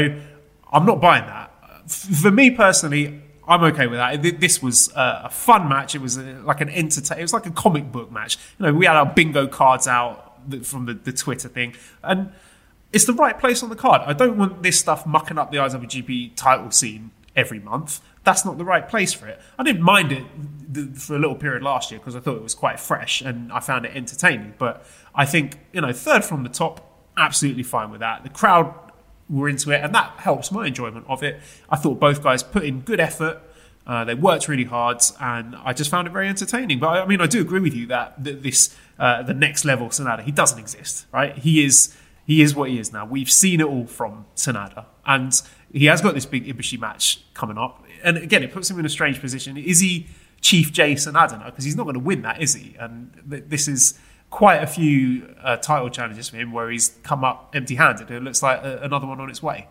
I'm 0.72 0.86
not 0.86 1.00
buying 1.00 1.26
that. 1.26 1.50
For 1.88 2.30
me 2.30 2.50
personally, 2.50 3.22
I'm 3.48 3.64
okay 3.64 3.86
with 3.86 3.98
that. 3.98 4.40
This 4.40 4.62
was 4.62 4.92
a 4.94 5.30
fun 5.30 5.68
match. 5.68 5.94
It 5.94 6.00
was 6.00 6.18
uh, 6.18 6.42
like 6.44 6.60
an 6.60 6.68
entertain. 6.68 7.18
It 7.18 7.22
was 7.22 7.32
like 7.32 7.46
a 7.46 7.50
comic 7.50 7.90
book 7.90 8.12
match. 8.12 8.36
You 8.58 8.66
know, 8.66 8.74
we 8.74 8.86
had 8.86 8.96
our 8.96 9.06
bingo 9.06 9.46
cards 9.48 9.88
out 9.88 10.38
from 10.62 10.86
the, 10.86 10.94
the 10.94 11.12
Twitter 11.12 11.48
thing, 11.48 11.74
and 12.02 12.32
it's 12.92 13.06
the 13.06 13.14
right 13.14 13.38
place 13.38 13.62
on 13.62 13.70
the 13.70 13.76
card. 13.76 14.02
I 14.04 14.12
don't 14.12 14.36
want 14.36 14.62
this 14.62 14.78
stuff 14.78 15.06
mucking 15.06 15.38
up 15.38 15.50
the 15.50 15.56
IWGP 15.58 16.32
title 16.36 16.70
scene 16.70 17.10
every 17.34 17.58
month. 17.58 18.00
That's 18.24 18.44
not 18.44 18.58
the 18.58 18.64
right 18.64 18.86
place 18.88 19.12
for 19.12 19.26
it. 19.26 19.40
I 19.58 19.62
didn't 19.64 19.82
mind 19.82 20.12
it 20.12 20.96
for 20.96 21.16
a 21.16 21.18
little 21.18 21.34
period 21.34 21.62
last 21.62 21.90
year 21.90 21.98
because 21.98 22.14
I 22.14 22.20
thought 22.20 22.36
it 22.36 22.42
was 22.42 22.54
quite 22.54 22.78
fresh 22.78 23.22
and 23.22 23.50
I 23.52 23.60
found 23.60 23.86
it 23.86 23.96
entertaining. 23.96 24.54
But 24.58 24.86
I 25.14 25.24
think 25.24 25.58
you 25.72 25.80
know, 25.80 25.92
third 25.92 26.24
from 26.24 26.42
the 26.42 26.48
top, 26.48 26.92
absolutely 27.16 27.62
fine 27.62 27.90
with 27.90 28.00
that. 28.00 28.22
The 28.22 28.28
crowd 28.28 28.74
were 29.32 29.48
into 29.48 29.70
it, 29.70 29.82
and 29.82 29.94
that 29.94 30.12
helps 30.18 30.52
my 30.52 30.66
enjoyment 30.66 31.06
of 31.08 31.22
it. 31.22 31.40
I 31.70 31.76
thought 31.76 31.98
both 31.98 32.22
guys 32.22 32.42
put 32.42 32.64
in 32.64 32.80
good 32.80 33.00
effort. 33.00 33.40
Uh, 33.86 34.04
they 34.04 34.14
worked 34.14 34.46
really 34.46 34.64
hard, 34.64 35.02
and 35.20 35.56
I 35.56 35.72
just 35.72 35.90
found 35.90 36.06
it 36.06 36.12
very 36.12 36.28
entertaining. 36.28 36.78
But 36.78 36.88
I, 36.88 37.02
I 37.02 37.06
mean, 37.06 37.20
I 37.20 37.26
do 37.26 37.40
agree 37.40 37.60
with 37.60 37.74
you 37.74 37.86
that 37.86 38.22
th- 38.22 38.42
this 38.42 38.76
uh, 38.98 39.22
the 39.22 39.34
next 39.34 39.64
level 39.64 39.88
Sanada 39.88 40.22
he 40.22 40.30
doesn't 40.30 40.58
exist, 40.58 41.06
right? 41.12 41.36
He 41.36 41.64
is 41.64 41.96
he 42.24 42.42
is 42.42 42.54
what 42.54 42.68
he 42.68 42.78
is 42.78 42.92
now. 42.92 43.04
We've 43.06 43.30
seen 43.30 43.60
it 43.60 43.66
all 43.66 43.86
from 43.86 44.26
Sanada, 44.36 44.84
and 45.04 45.32
he 45.72 45.86
has 45.86 46.00
got 46.00 46.14
this 46.14 46.26
big 46.26 46.46
Ibushi 46.46 46.78
match 46.78 47.24
coming 47.34 47.58
up. 47.58 47.84
And 48.04 48.18
again, 48.18 48.42
it 48.42 48.52
puts 48.52 48.70
him 48.70 48.78
in 48.78 48.86
a 48.86 48.90
strange 48.90 49.20
position. 49.20 49.56
Is 49.56 49.80
he 49.80 50.06
Chief 50.40 50.72
J 50.72 50.94
Sanada? 50.94 51.44
Because 51.46 51.64
he's 51.64 51.76
not 51.76 51.84
going 51.84 51.94
to 51.94 52.00
win 52.00 52.22
that, 52.22 52.40
is 52.40 52.54
he? 52.54 52.76
And 52.78 53.12
th- 53.28 53.44
this 53.48 53.66
is 53.66 53.98
quite 54.32 54.62
a 54.62 54.66
few 54.66 55.32
uh, 55.42 55.58
title 55.58 55.90
challenges 55.90 56.30
for 56.30 56.38
him 56.38 56.52
where 56.52 56.70
he's 56.70 56.88
come 57.02 57.22
up 57.22 57.50
empty-handed. 57.54 58.10
It 58.10 58.22
looks 58.22 58.42
like 58.42 58.64
uh, 58.64 58.78
another 58.80 59.06
one 59.06 59.20
on 59.20 59.30
its 59.30 59.42
way. 59.42 59.68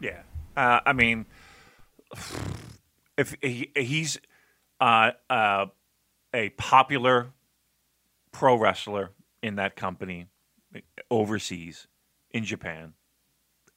Yeah, 0.00 0.20
uh, 0.56 0.80
I 0.86 0.94
mean, 0.94 1.26
if 3.18 3.36
he, 3.42 3.70
he's 3.76 4.18
uh, 4.80 5.10
uh, 5.28 5.66
a 6.32 6.50
popular 6.50 7.32
pro 8.32 8.54
wrestler 8.54 9.10
in 9.42 9.56
that 9.56 9.74
company 9.74 10.28
overseas 11.10 11.88
in 12.30 12.44
Japan, 12.44 12.94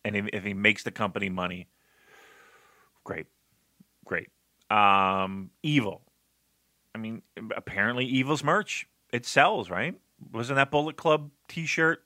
and 0.06 0.16
if, 0.16 0.28
if 0.32 0.44
he 0.44 0.54
makes 0.54 0.84
the 0.84 0.92
company 0.92 1.30
money, 1.30 1.68
great, 3.04 3.26
great. 4.06 4.30
Um, 4.70 5.50
Evil, 5.64 6.04
I 6.94 7.00
mean, 7.00 7.24
apparently 7.56 8.06
Evil's 8.06 8.44
merch 8.44 8.88
it 9.12 9.26
sells, 9.26 9.70
right? 9.70 9.96
Wasn't 10.32 10.56
that 10.56 10.72
Bullet 10.72 10.96
Club 10.96 11.32
T-shirt 11.48 12.04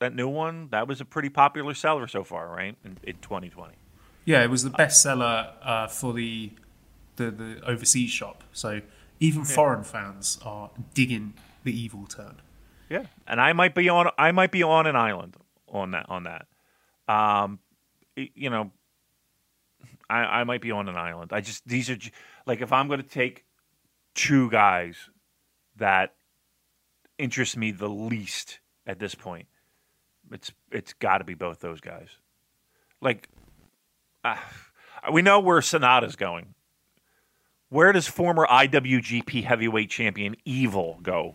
that 0.00 0.14
new 0.14 0.28
one 0.28 0.68
that 0.70 0.88
was 0.88 1.00
a 1.00 1.04
pretty 1.04 1.28
popular 1.28 1.74
seller 1.74 2.06
so 2.06 2.24
far, 2.24 2.48
right? 2.48 2.76
In, 2.84 2.96
in 3.02 3.16
2020. 3.18 3.74
Yeah, 4.24 4.42
it 4.42 4.50
was 4.50 4.64
the 4.64 4.70
bestseller 4.70 5.52
uh, 5.62 5.86
for 5.86 6.12
the, 6.12 6.52
the 7.16 7.30
the 7.30 7.60
overseas 7.64 8.10
shop. 8.10 8.44
So 8.52 8.80
even 9.18 9.44
foreign 9.44 9.84
fans 9.84 10.38
are 10.44 10.70
digging 10.94 11.34
the 11.64 11.78
evil 11.78 12.06
turn. 12.06 12.36
Yeah, 12.88 13.06
and 13.26 13.40
I 13.40 13.52
might 13.52 13.74
be 13.74 13.88
on. 13.88 14.10
I 14.18 14.32
might 14.32 14.50
be 14.50 14.62
on 14.62 14.86
an 14.86 14.96
island 14.96 15.36
on 15.68 15.92
that. 15.92 16.06
On 16.08 16.24
that, 16.24 16.46
um, 17.08 17.60
you 18.16 18.50
know, 18.50 18.72
I, 20.08 20.40
I 20.40 20.44
might 20.44 20.60
be 20.60 20.70
on 20.70 20.88
an 20.88 20.96
island. 20.96 21.32
I 21.32 21.40
just 21.40 21.66
these 21.66 21.88
are 21.88 21.96
like 22.46 22.60
if 22.60 22.72
I'm 22.72 22.88
going 22.88 23.02
to 23.02 23.08
take 23.08 23.44
two 24.14 24.50
guys 24.50 24.96
that 25.76 26.14
interest 27.20 27.56
me 27.56 27.70
the 27.70 27.88
least 27.88 28.60
at 28.86 28.98
this 28.98 29.14
point, 29.14 29.46
it's 30.32 30.52
it's 30.70 30.92
got 30.94 31.18
to 31.18 31.24
be 31.24 31.34
both 31.34 31.60
those 31.60 31.80
guys. 31.80 32.08
Like, 33.00 33.28
uh, 34.24 34.36
we 35.12 35.22
know 35.22 35.40
where 35.40 35.60
Sanada's 35.60 36.16
going. 36.16 36.54
Where 37.68 37.92
does 37.92 38.08
former 38.08 38.46
IWGP 38.46 39.44
Heavyweight 39.44 39.90
Champion 39.90 40.34
Evil 40.44 40.98
go? 41.02 41.34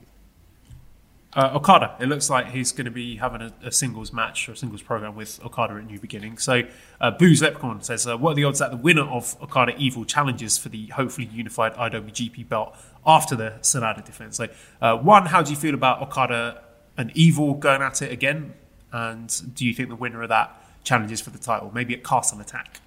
Uh, 1.35 1.51
Okada. 1.53 1.97
It 1.99 2.07
looks 2.07 2.29
like 2.29 2.51
he's 2.51 2.71
going 2.71 2.85
to 2.85 2.91
be 2.91 3.17
having 3.17 3.41
a, 3.41 3.51
a 3.61 3.71
singles 3.71 4.13
match 4.13 4.47
or 4.47 4.53
a 4.53 4.55
singles 4.55 4.81
program 4.81 5.15
with 5.15 5.43
Okada 5.43 5.73
at 5.73 5.85
New 5.85 5.99
Beginning. 5.99 6.37
So, 6.37 6.61
uh, 7.01 7.11
Booze 7.11 7.41
Leprechaun 7.41 7.81
says, 7.81 8.07
uh, 8.07 8.17
"What 8.17 8.31
are 8.31 8.35
the 8.35 8.45
odds 8.45 8.59
that 8.59 8.71
the 8.71 8.77
winner 8.77 9.01
of 9.01 9.35
Okada 9.41 9.75
Evil 9.77 10.05
challenges 10.05 10.57
for 10.57 10.69
the 10.69 10.87
hopefully 10.87 11.27
unified 11.27 11.73
IWGP 11.73 12.47
belt 12.47 12.77
after 13.05 13.35
the 13.35 13.55
Sanada 13.61 14.03
defense?" 14.05 14.37
So, 14.37 14.47
uh, 14.81 14.95
one, 14.97 15.25
how 15.25 15.41
do 15.41 15.51
you 15.51 15.57
feel 15.57 15.73
about 15.73 16.01
Okada 16.01 16.63
and 16.95 17.11
Evil 17.15 17.53
going 17.53 17.81
at 17.81 18.01
it 18.01 18.13
again? 18.13 18.53
And 18.93 19.53
do 19.53 19.65
you 19.65 19.73
think 19.73 19.89
the 19.89 19.95
winner 19.95 20.23
of 20.23 20.29
that 20.29 20.55
challenges 20.85 21.19
for 21.19 21.31
the 21.31 21.39
title, 21.39 21.69
maybe 21.73 21.93
at 21.93 22.01
Castle 22.01 22.39
Attack? 22.39 22.79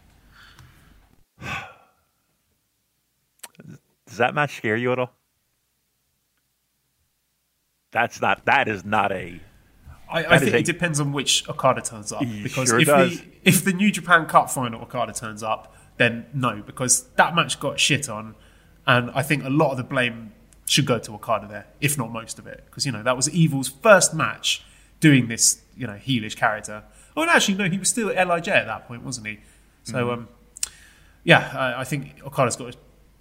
Does 4.06 4.16
that 4.16 4.34
match 4.34 4.56
scare 4.56 4.76
you 4.76 4.90
at 4.92 4.98
all? 4.98 5.17
That's 7.90 8.20
not. 8.20 8.44
That 8.46 8.68
is 8.68 8.84
not 8.84 9.12
a. 9.12 9.40
I, 10.10 10.24
I 10.24 10.38
think 10.38 10.54
a- 10.54 10.58
it 10.58 10.64
depends 10.64 11.00
on 11.00 11.12
which 11.12 11.48
Okada 11.48 11.82
turns 11.82 12.12
up. 12.12 12.22
Because 12.42 12.68
sure 12.68 12.80
if 12.80 12.86
does. 12.86 13.20
the 13.20 13.26
if 13.44 13.64
the 13.64 13.72
New 13.72 13.90
Japan 13.90 14.26
Cup 14.26 14.50
final 14.50 14.82
Okada 14.82 15.12
turns 15.12 15.42
up, 15.42 15.74
then 15.96 16.26
no, 16.32 16.62
because 16.64 17.04
that 17.16 17.34
match 17.34 17.60
got 17.60 17.78
shit 17.78 18.08
on, 18.08 18.34
and 18.86 19.10
I 19.12 19.22
think 19.22 19.44
a 19.44 19.50
lot 19.50 19.70
of 19.70 19.76
the 19.76 19.84
blame 19.84 20.32
should 20.66 20.86
go 20.86 20.98
to 20.98 21.14
Okada 21.14 21.46
there, 21.48 21.66
if 21.80 21.96
not 21.96 22.12
most 22.12 22.38
of 22.38 22.46
it, 22.46 22.64
because 22.66 22.84
you 22.86 22.92
know 22.92 23.02
that 23.02 23.16
was 23.16 23.28
Evil's 23.30 23.68
first 23.68 24.14
match 24.14 24.64
doing 25.00 25.28
this, 25.28 25.62
you 25.76 25.86
know, 25.86 25.94
heelish 25.94 26.36
character. 26.36 26.84
Oh, 27.16 27.22
and 27.22 27.30
actually, 27.30 27.54
no, 27.54 27.68
he 27.68 27.78
was 27.78 27.88
still 27.88 28.08
Lij 28.08 28.48
at 28.48 28.66
that 28.66 28.86
point, 28.86 29.02
wasn't 29.02 29.26
he? 29.26 29.38
So, 29.82 30.12
um, 30.12 30.28
yeah, 31.24 31.50
I, 31.52 31.80
I 31.80 31.84
think 31.84 32.20
Okada's 32.24 32.56
got 32.56 32.72
to 32.72 32.78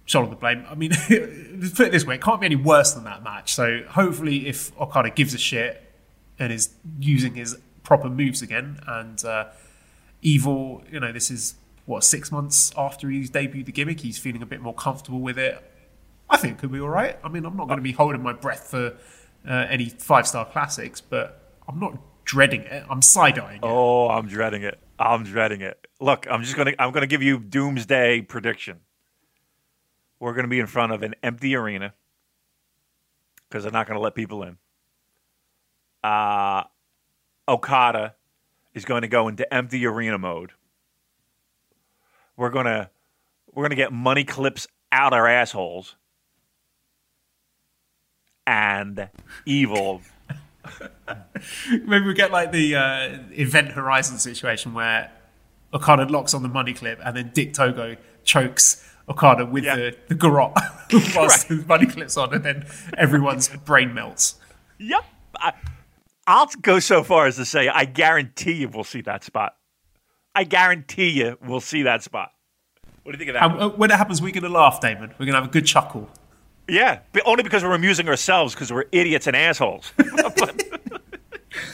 shoulder 0.08 0.30
the 0.30 0.36
blame. 0.36 0.64
I 0.68 0.74
mean, 0.74 0.90
put 1.10 1.80
it 1.86 1.92
this 1.92 2.04
way: 2.04 2.16
it 2.16 2.22
can't 2.22 2.40
be 2.40 2.46
any 2.46 2.56
worse 2.56 2.94
than 2.94 3.04
that 3.04 3.22
match. 3.22 3.54
So, 3.54 3.82
hopefully, 3.88 4.48
if 4.48 4.78
Okada 4.80 5.10
gives 5.10 5.34
a 5.34 5.38
shit 5.38 5.84
and 6.38 6.52
is 6.52 6.70
using 6.98 7.34
his 7.34 7.58
proper 7.84 8.08
moves 8.08 8.42
again, 8.42 8.80
and 8.86 9.24
uh, 9.24 9.46
Evil, 10.20 10.82
you 10.90 10.98
know, 10.98 11.12
this 11.12 11.30
is 11.30 11.54
what 11.86 12.02
six 12.02 12.32
months 12.32 12.72
after 12.76 13.08
he's 13.08 13.30
debuted 13.30 13.66
the 13.66 13.72
gimmick, 13.72 14.00
he's 14.00 14.18
feeling 14.18 14.42
a 14.42 14.46
bit 14.46 14.60
more 14.60 14.74
comfortable 14.74 15.20
with 15.20 15.38
it. 15.38 15.62
I 16.28 16.36
think 16.36 16.58
could 16.58 16.72
be 16.72 16.80
all 16.80 16.88
right. 16.88 17.16
I 17.22 17.28
mean, 17.28 17.44
I'm 17.44 17.56
not 17.56 17.68
going 17.68 17.78
to 17.78 17.82
be 17.82 17.92
holding 17.92 18.22
my 18.22 18.32
breath 18.32 18.68
for 18.70 18.96
uh, 19.48 19.52
any 19.52 19.88
five 19.88 20.26
star 20.26 20.44
classics, 20.44 21.00
but 21.00 21.54
I'm 21.68 21.78
not 21.78 21.98
dreading 22.24 22.62
it. 22.62 22.84
I'm 22.90 23.00
side 23.00 23.38
eyeing 23.38 23.58
it. 23.58 23.64
Oh, 23.66 24.08
I'm 24.08 24.26
dreading 24.26 24.62
it. 24.62 24.78
I'm 24.98 25.22
dreading 25.22 25.60
it. 25.60 25.86
Look, 26.00 26.26
I'm 26.28 26.42
just 26.42 26.56
gonna 26.56 26.74
I'm 26.78 26.92
gonna 26.92 27.06
give 27.06 27.22
you 27.22 27.38
doomsday 27.38 28.22
prediction. 28.22 28.80
We're 30.20 30.34
gonna 30.34 30.48
be 30.48 30.60
in 30.60 30.66
front 30.66 30.92
of 30.92 31.02
an 31.02 31.14
empty 31.22 31.54
arena 31.54 31.94
because 33.48 33.62
they're 33.62 33.72
not 33.72 33.86
gonna 33.86 34.00
let 34.00 34.14
people 34.14 34.42
in. 34.42 34.58
Uh 36.02 36.64
Okada 37.48 38.14
is 38.74 38.84
going 38.84 39.02
to 39.02 39.08
go 39.08 39.28
into 39.28 39.52
empty 39.52 39.86
arena 39.86 40.18
mode. 40.18 40.52
We're 42.36 42.50
gonna 42.50 42.90
we're 43.52 43.64
gonna 43.64 43.74
get 43.74 43.92
money 43.92 44.24
clips 44.24 44.66
out 44.92 45.12
our 45.12 45.26
assholes. 45.26 45.96
And 48.46 49.10
evil 49.44 50.00
Maybe 51.70 52.06
we 52.06 52.14
get 52.14 52.30
like 52.30 52.52
the 52.52 52.76
uh, 52.76 53.18
Event 53.32 53.72
Horizon 53.72 54.18
situation 54.18 54.74
where 54.74 55.10
Okada 55.72 56.04
locks 56.06 56.34
on 56.34 56.42
the 56.42 56.48
money 56.48 56.74
clip 56.74 57.00
and 57.04 57.16
then 57.16 57.30
Dick 57.34 57.52
Togo 57.54 57.96
chokes 58.24 58.84
Okada 59.08 59.46
with 59.46 59.64
Yeah. 59.64 59.76
the, 59.76 59.96
the 60.08 60.14
garrote 60.14 60.52
whilst 61.16 61.48
the 61.48 61.64
money 61.66 61.86
clip's 61.86 62.16
on 62.16 62.34
and 62.34 62.44
then 62.44 62.66
everyone's 62.96 63.48
brain 63.48 63.94
melts. 63.94 64.36
Yep. 64.78 65.04
I, 65.38 65.52
I'll 66.26 66.46
go 66.62 66.78
so 66.78 67.02
far 67.02 67.26
as 67.26 67.36
to 67.36 67.44
say 67.44 67.68
I 67.68 67.84
guarantee 67.84 68.52
you 68.52 68.68
we'll 68.68 68.84
see 68.84 69.00
that 69.02 69.24
spot. 69.24 69.56
I 70.34 70.44
guarantee 70.44 71.08
you 71.10 71.38
we'll 71.44 71.60
see 71.60 71.82
that 71.82 72.02
spot. 72.02 72.32
What 73.02 73.12
do 73.12 73.18
you 73.18 73.24
think 73.24 73.36
of 73.36 73.40
that? 73.40 73.50
And 73.50 73.72
uh, 73.72 73.76
when 73.76 73.90
it 73.90 73.96
happens, 73.96 74.20
we're 74.20 74.32
going 74.32 74.42
to 74.42 74.48
laugh, 74.50 74.80
David. 74.80 75.10
We're 75.12 75.24
going 75.26 75.32
to 75.34 75.40
have 75.40 75.46
a 75.46 75.50
good 75.52 75.64
chuckle. 75.64 76.10
yeah, 76.68 77.00
but 77.12 77.22
only 77.24 77.42
because 77.42 77.64
we're 77.64 77.74
amusing 77.74 78.06
ourselves 78.08 78.54
because 78.54 78.70
we're 78.70 78.84
idiots 78.92 79.26
and 79.26 79.34
assholes. 79.34 79.92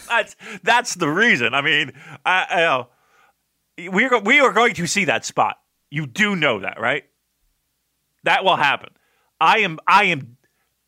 That's 0.08 0.36
that's 0.62 0.94
the 0.94 1.08
reason. 1.08 1.54
I 1.54 1.60
mean, 1.60 1.92
I, 2.24 2.46
I 2.48 2.56
know 2.60 2.88
we 3.90 4.04
are 4.04 4.20
we 4.20 4.38
are 4.40 4.52
going 4.52 4.74
to 4.74 4.86
see 4.86 5.04
that 5.06 5.24
spot. 5.24 5.56
You 5.90 6.06
do 6.06 6.36
know 6.36 6.60
that, 6.60 6.78
right? 6.80 7.04
That 8.24 8.44
will 8.44 8.56
happen. 8.56 8.90
I 9.40 9.58
am 9.60 9.78
I 9.86 10.04
am 10.04 10.36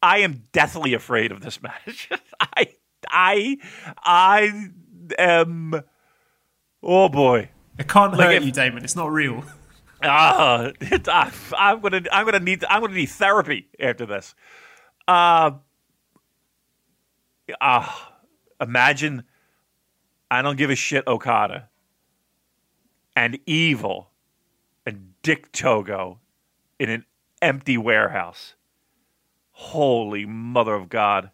I 0.02 0.18
am 0.18 0.42
deathly 0.52 0.92
afraid 0.94 1.32
of 1.32 1.40
this 1.40 1.62
match. 1.62 2.08
I 2.40 2.68
I 3.10 3.56
I 4.04 4.68
am 5.18 5.82
oh 6.82 7.08
boy. 7.08 7.50
It 7.78 7.88
can't 7.88 8.12
Like 8.12 8.20
hurt 8.28 8.34
if- 8.36 8.44
you, 8.44 8.52
Damon. 8.52 8.84
It's 8.84 8.96
not 8.96 9.10
real. 9.12 9.44
Ah, 10.02 10.72
it- 10.78 11.08
I- 11.08 11.32
I'm 11.56 11.80
gonna 11.80 12.02
I'm 12.12 12.26
gonna 12.26 12.38
need 12.40 12.64
I'm 12.68 12.82
gonna 12.82 12.92
need 12.94 13.06
therapy 13.06 13.68
after 13.80 14.04
this. 14.04 14.34
Uh, 15.08 15.52
ah, 17.60 18.12
imagine 18.60 19.24
I 20.30 20.42
don't 20.42 20.56
give 20.56 20.68
a 20.70 20.74
shit 20.74 21.06
Okada 21.06 21.68
and 23.16 23.38
Evil 23.46 24.10
and 24.84 25.14
Dick 25.22 25.50
Togo 25.52 26.20
in 26.78 26.90
an 26.90 27.04
empty 27.42 27.76
warehouse. 27.76 28.54
Holy 29.52 30.26
mother 30.26 30.74
of 30.74 30.88
God. 30.88 31.30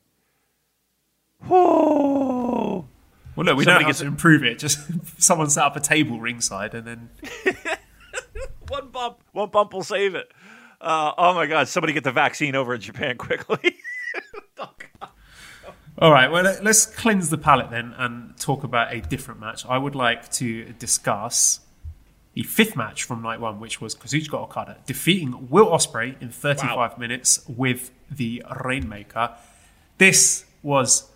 Whoa. 1.46 2.88
Well, 3.34 3.46
look, 3.46 3.56
we 3.56 3.64
Somebody 3.64 3.84
don't 3.84 3.90
have 3.90 3.98
to 3.98 4.06
improve 4.06 4.44
it. 4.44 4.58
Just 4.58 4.78
someone 5.22 5.50
set 5.50 5.64
up 5.64 5.76
a 5.76 5.80
table 5.80 6.20
ringside 6.20 6.74
and 6.74 6.86
then 6.86 7.10
One 8.72 8.88
bump, 8.88 9.18
one 9.32 9.50
bump 9.50 9.74
will 9.74 9.82
save 9.82 10.14
it. 10.14 10.32
Uh, 10.80 11.12
oh 11.18 11.34
my 11.34 11.44
God! 11.44 11.68
Somebody 11.68 11.92
get 11.92 12.04
the 12.04 12.10
vaccine 12.10 12.56
over 12.56 12.74
in 12.74 12.80
Japan 12.80 13.18
quickly. 13.18 13.76
All 15.98 16.10
right, 16.10 16.32
well, 16.32 16.42
let's 16.62 16.86
cleanse 16.86 17.28
the 17.28 17.36
palate 17.36 17.70
then 17.70 17.94
and 17.98 18.34
talk 18.38 18.64
about 18.64 18.94
a 18.94 19.02
different 19.02 19.40
match. 19.40 19.66
I 19.66 19.76
would 19.76 19.94
like 19.94 20.30
to 20.32 20.72
discuss 20.72 21.60
the 22.34 22.42
fifth 22.42 22.76
match 22.76 23.04
from 23.04 23.22
night 23.22 23.40
one, 23.40 23.60
which 23.60 23.80
was 23.80 23.94
Kazuchika 23.94 24.34
Okada 24.34 24.78
defeating 24.86 25.48
Will 25.50 25.66
Ospreay 25.66 26.20
in 26.20 26.30
35 26.30 26.98
minutes 26.98 27.44
with 27.46 27.90
the 28.10 28.42
Rainmaker. 28.64 29.34
This 29.98 30.44
was 30.62 31.10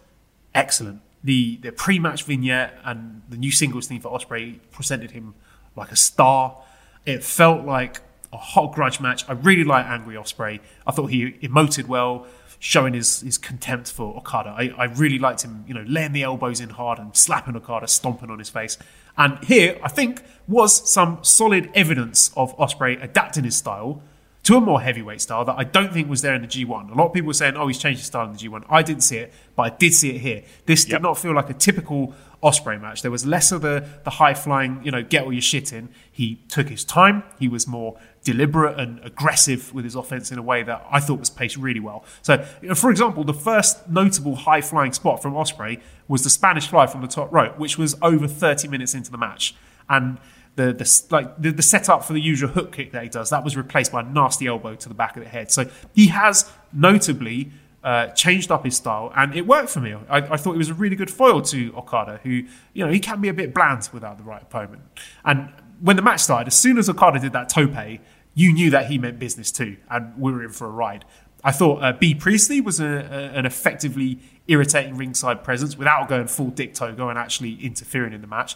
excellent. 0.55 1.01
The 1.25 1.57
the 1.57 1.73
pre-match 1.73 2.25
vignette 2.25 2.79
and 2.85 3.23
the 3.29 3.37
new 3.37 3.51
singles 3.51 3.87
theme 3.89 4.01
for 4.01 4.11
Ospreay 4.17 4.61
presented 4.71 5.13
him 5.13 5.35
like 5.75 5.91
a 5.91 5.97
star. 5.97 6.63
It 7.05 7.25
felt 7.25 7.65
like 7.65 8.01
a 8.33 8.37
hot 8.37 8.75
grudge 8.75 9.01
match. 9.01 9.25
I 9.29 9.33
really 9.33 9.65
like 9.65 9.87
Angry 9.87 10.17
Ospreay. 10.17 10.61
I 10.87 10.93
thought 10.93 11.07
he 11.07 11.33
emoted 11.33 11.87
well, 11.87 12.27
showing 12.59 12.95
his, 12.95 13.21
his 13.21 13.39
contempt 13.39 13.91
for 13.93 14.17
Okada. 14.17 14.51
I, 14.51 14.73
I 14.77 14.85
really 14.85 15.19
liked 15.19 15.43
him, 15.43 15.65
you 15.69 15.75
know, 15.75 15.85
laying 15.87 16.13
the 16.13 16.23
elbows 16.23 16.61
in 16.61 16.71
hard 16.71 16.99
and 16.99 17.17
slapping 17.17 17.57
Okada, 17.57 17.87
stomping 17.89 18.31
on 18.31 18.39
his 18.39 18.49
face. 18.49 18.79
And 19.19 19.43
here, 19.45 19.79
I 19.83 19.89
think, 19.89 20.23
was 20.47 20.89
some 20.91 21.19
solid 21.23 21.71
evidence 21.75 22.31
of 22.37 22.57
Ospreay 22.59 23.03
adapting 23.03 23.45
his 23.45 23.57
style 23.57 24.03
to 24.45 24.57
a 24.57 24.61
more 24.61 24.81
heavyweight 24.81 25.21
style 25.21 25.45
that 25.45 25.57
I 25.59 25.65
don't 25.65 25.93
think 25.93 26.09
was 26.09 26.23
there 26.23 26.35
in 26.35 26.43
the 26.43 26.47
G1. 26.47 26.93
A 26.93 26.95
lot 26.95 27.07
of 27.09 27.13
people 27.13 27.27
were 27.27 27.35
saying, 27.35 27.57
oh, 27.57 27.67
he's 27.67 27.79
changed 27.79 27.99
his 27.99 28.07
style 28.07 28.27
in 28.27 28.33
the 28.33 28.39
G1. 28.39 28.65
I 28.69 28.83
didn't 28.83 29.03
see 29.03 29.17
it, 29.17 29.33
but 29.57 29.63
I 29.65 29.71
did 29.71 29.93
see 29.93 30.11
it 30.11 30.21
here. 30.21 30.45
This 30.67 30.85
did 30.85 30.93
Yep. 30.93 31.03
not 31.03 31.19
feel 31.19 31.35
like 31.35 31.51
a 31.51 31.55
typical 31.55 32.15
Ospreay 32.45 32.81
match. 32.81 33.03
There 33.03 33.11
was 33.11 33.27
less 33.27 33.51
of 33.51 33.63
the, 33.63 33.85
the 34.05 34.11
high 34.11 34.35
flying, 34.35 34.81
you 34.85 34.93
know, 34.93 35.03
get 35.03 35.25
all 35.25 35.33
your 35.33 35.43
shit 35.43 35.73
in. 35.73 35.89
He 36.13 36.37
took 36.49 36.69
his 36.69 36.85
time. 36.85 37.25
He 37.41 37.49
was 37.49 37.67
more 37.67 37.99
deliberate 38.27 38.79
and 38.79 38.99
aggressive 39.05 39.73
with 39.73 39.85
his 39.85 39.95
offense 39.95 40.33
in 40.33 40.39
a 40.39 40.43
way 40.43 40.65
that 40.65 40.85
I 40.91 40.99
thought 40.99 41.21
was 41.21 41.31
paced 41.31 41.57
really 41.57 41.79
well. 41.79 42.05
So, 42.23 42.45
you 42.61 42.69
know, 42.69 42.75
for 42.75 42.91
example, 42.91 43.23
the 43.23 43.33
first 43.33 43.89
notable 43.89 44.35
high 44.35 44.61
flying 44.61 44.93
spot 44.93 45.23
from 45.23 45.35
Ospreay 45.35 45.81
was 46.09 46.25
the 46.25 46.31
Spanish 46.31 46.67
fly 46.67 46.89
from 46.89 47.03
the 47.03 47.07
top 47.07 47.33
rope, 47.33 47.57
which 47.57 47.79
was 47.79 47.95
over 48.03 48.27
30 48.27 48.67
minutes 48.67 48.95
into 48.95 49.13
the 49.13 49.17
match. 49.17 49.55
And 49.89 50.19
the, 50.57 50.73
the 50.73 51.03
like 51.11 51.41
the, 51.41 51.53
the 51.53 51.63
setup 51.63 52.03
for 52.03 52.15
the 52.15 52.21
usual 52.21 52.49
hook 52.49 52.73
kick 52.73 52.91
that 52.93 53.05
he 53.05 53.09
does 53.09 53.31
that 53.31 53.45
was 53.45 53.57
replaced 53.57 53.93
by 53.93 54.01
a 54.01 54.03
nasty 54.03 54.49
elbow 54.49 54.75
to 54.75 54.89
the 54.89 54.95
back 54.95 55.17
of 55.17 55.23
the 55.23 55.29
head. 55.29 55.53
So 55.53 55.71
he 55.95 56.09
has 56.09 56.51
notably 56.73 57.53
uh, 57.85 58.09
changed 58.09 58.51
up 58.51 58.65
his 58.65 58.77
style, 58.77 59.13
and 59.15 59.37
it 59.37 59.47
worked 59.47 59.69
for 59.69 59.79
me. 59.79 59.95
I, 60.09 60.17
I 60.17 60.37
thought 60.37 60.53
he 60.53 60.59
was 60.59 60.71
a 60.71 60.75
really 60.75 60.97
good 60.97 61.11
foil 61.11 61.43
to 61.43 61.73
Okada, 61.77 62.19
who 62.25 62.43
you 62.73 62.85
know 62.85 62.91
he 62.91 62.99
can 62.99 63.21
be 63.21 63.29
a 63.29 63.35
bit 63.35 63.55
bland 63.55 63.89
without 63.93 64.19
the 64.19 64.25
right 64.25 64.43
opponent. 64.43 64.83
And 65.25 65.51
when 65.81 65.95
the 65.95 66.03
match 66.03 66.21
started, 66.21 66.49
as 66.49 66.59
soon 66.59 66.79
as 66.79 66.89
Okada 66.89 67.19
did 67.19 67.33
that 67.33 67.49
tope, 67.49 68.01
you 68.37 68.53
knew 68.53 68.71
that 68.71 68.87
he 68.87 68.99
meant 68.99 69.19
business 69.19 69.51
too, 69.51 69.79
and 69.91 70.17
we 70.17 70.31
were 70.31 70.45
in 70.45 70.51
for 70.51 70.67
a 70.67 70.71
ride. 70.71 71.05
I 71.43 71.53
thought 71.53 71.83
uh, 71.83 71.93
Bea 71.93 72.15
Priestley 72.15 72.61
was 72.61 72.81
a, 72.81 72.85
a, 72.87 73.39
an 73.39 73.47
effectively 73.47 74.19
irritating 74.47 74.97
ringside 74.97 75.43
presence 75.43 75.77
without 75.77 76.09
going 76.09 76.27
full 76.27 76.51
Dick 76.51 76.75
Togo 76.75 77.09
and 77.09 77.19
actually 77.19 77.55
interfering 77.65 78.13
in 78.13 78.21
the 78.21 78.27
match. 78.27 78.55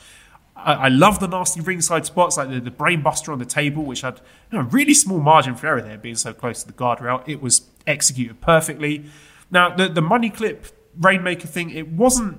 I, 0.55 0.75
I 0.75 0.89
love 0.89 1.19
the 1.19 1.29
nasty 1.29 1.63
ringside 1.63 2.05
spots, 2.05 2.37
like 2.37 2.51
the, 2.51 2.61
the 2.61 2.71
brainbuster 2.71 3.33
on 3.33 3.39
the 3.39 3.47
table, 3.47 3.83
which 3.85 4.03
had 4.03 4.21
you 4.53 4.59
know, 4.59 4.65
really 4.65 4.93
small 4.93 5.19
margin 5.19 5.55
for 5.55 5.67
error 5.67 5.81
there, 5.81 5.97
being 5.97 6.17
so 6.17 6.35
close 6.35 6.63
to 6.63 6.67
the 6.67 6.75
guardrail. 6.75 7.27
It 7.27 7.41
was 7.41 7.63
executed 7.87 8.43
perfectly. 8.43 9.07
Now, 9.51 9.75
the, 9.75 9.89
the 9.89 10.03
money 10.03 10.29
clip 10.29 10.67
Rainmaker 10.99 11.47
thing, 11.47 11.71
it 11.71 11.89
wasn't, 11.89 12.39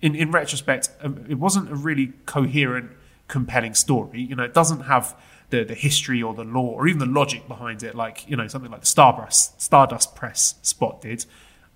in, 0.00 0.14
in 0.14 0.30
retrospect, 0.30 0.88
um, 1.02 1.26
it 1.28 1.34
wasn't 1.34 1.70
a 1.70 1.74
really 1.74 2.14
coherent, 2.24 2.92
compelling 3.28 3.74
story. 3.74 4.22
You 4.22 4.34
know, 4.34 4.44
it 4.44 4.54
doesn't 4.54 4.82
have 4.82 5.14
the, 5.50 5.64
the 5.64 5.74
history 5.74 6.22
or 6.22 6.34
the 6.34 6.44
law 6.44 6.66
or 6.66 6.88
even 6.88 6.98
the 6.98 7.06
logic 7.06 7.46
behind 7.48 7.82
it, 7.82 7.94
like, 7.94 8.28
you 8.28 8.36
know, 8.36 8.48
something 8.48 8.70
like 8.70 8.80
the 8.80 8.86
Stardust, 8.86 9.60
Stardust 9.60 10.14
Press 10.14 10.54
spot 10.62 11.00
did. 11.00 11.26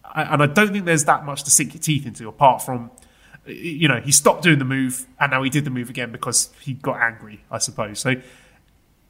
I, 0.05 0.23
and 0.23 0.43
I 0.43 0.47
don't 0.47 0.73
think 0.73 0.85
there's 0.85 1.05
that 1.05 1.25
much 1.25 1.45
to 1.45 1.51
sink 1.51 1.75
your 1.75 1.83
teeth 1.83 2.07
into 2.07 2.29
apart 2.29 2.63
from 2.63 2.91
you 3.47 3.89
know, 3.89 4.01
he 4.01 4.11
stopped 4.11 4.43
doing 4.43 4.59
the 4.59 4.65
move 4.65 5.07
and 5.21 5.31
now 5.31 5.43
he 5.43 5.51
did 5.51 5.65
the 5.65 5.71
move 5.71 5.91
again 5.91 6.11
because 6.11 6.51
he 6.61 6.73
got 6.73 7.01
angry, 7.01 7.45
I 7.51 7.59
suppose. 7.59 7.99
So 8.01 8.15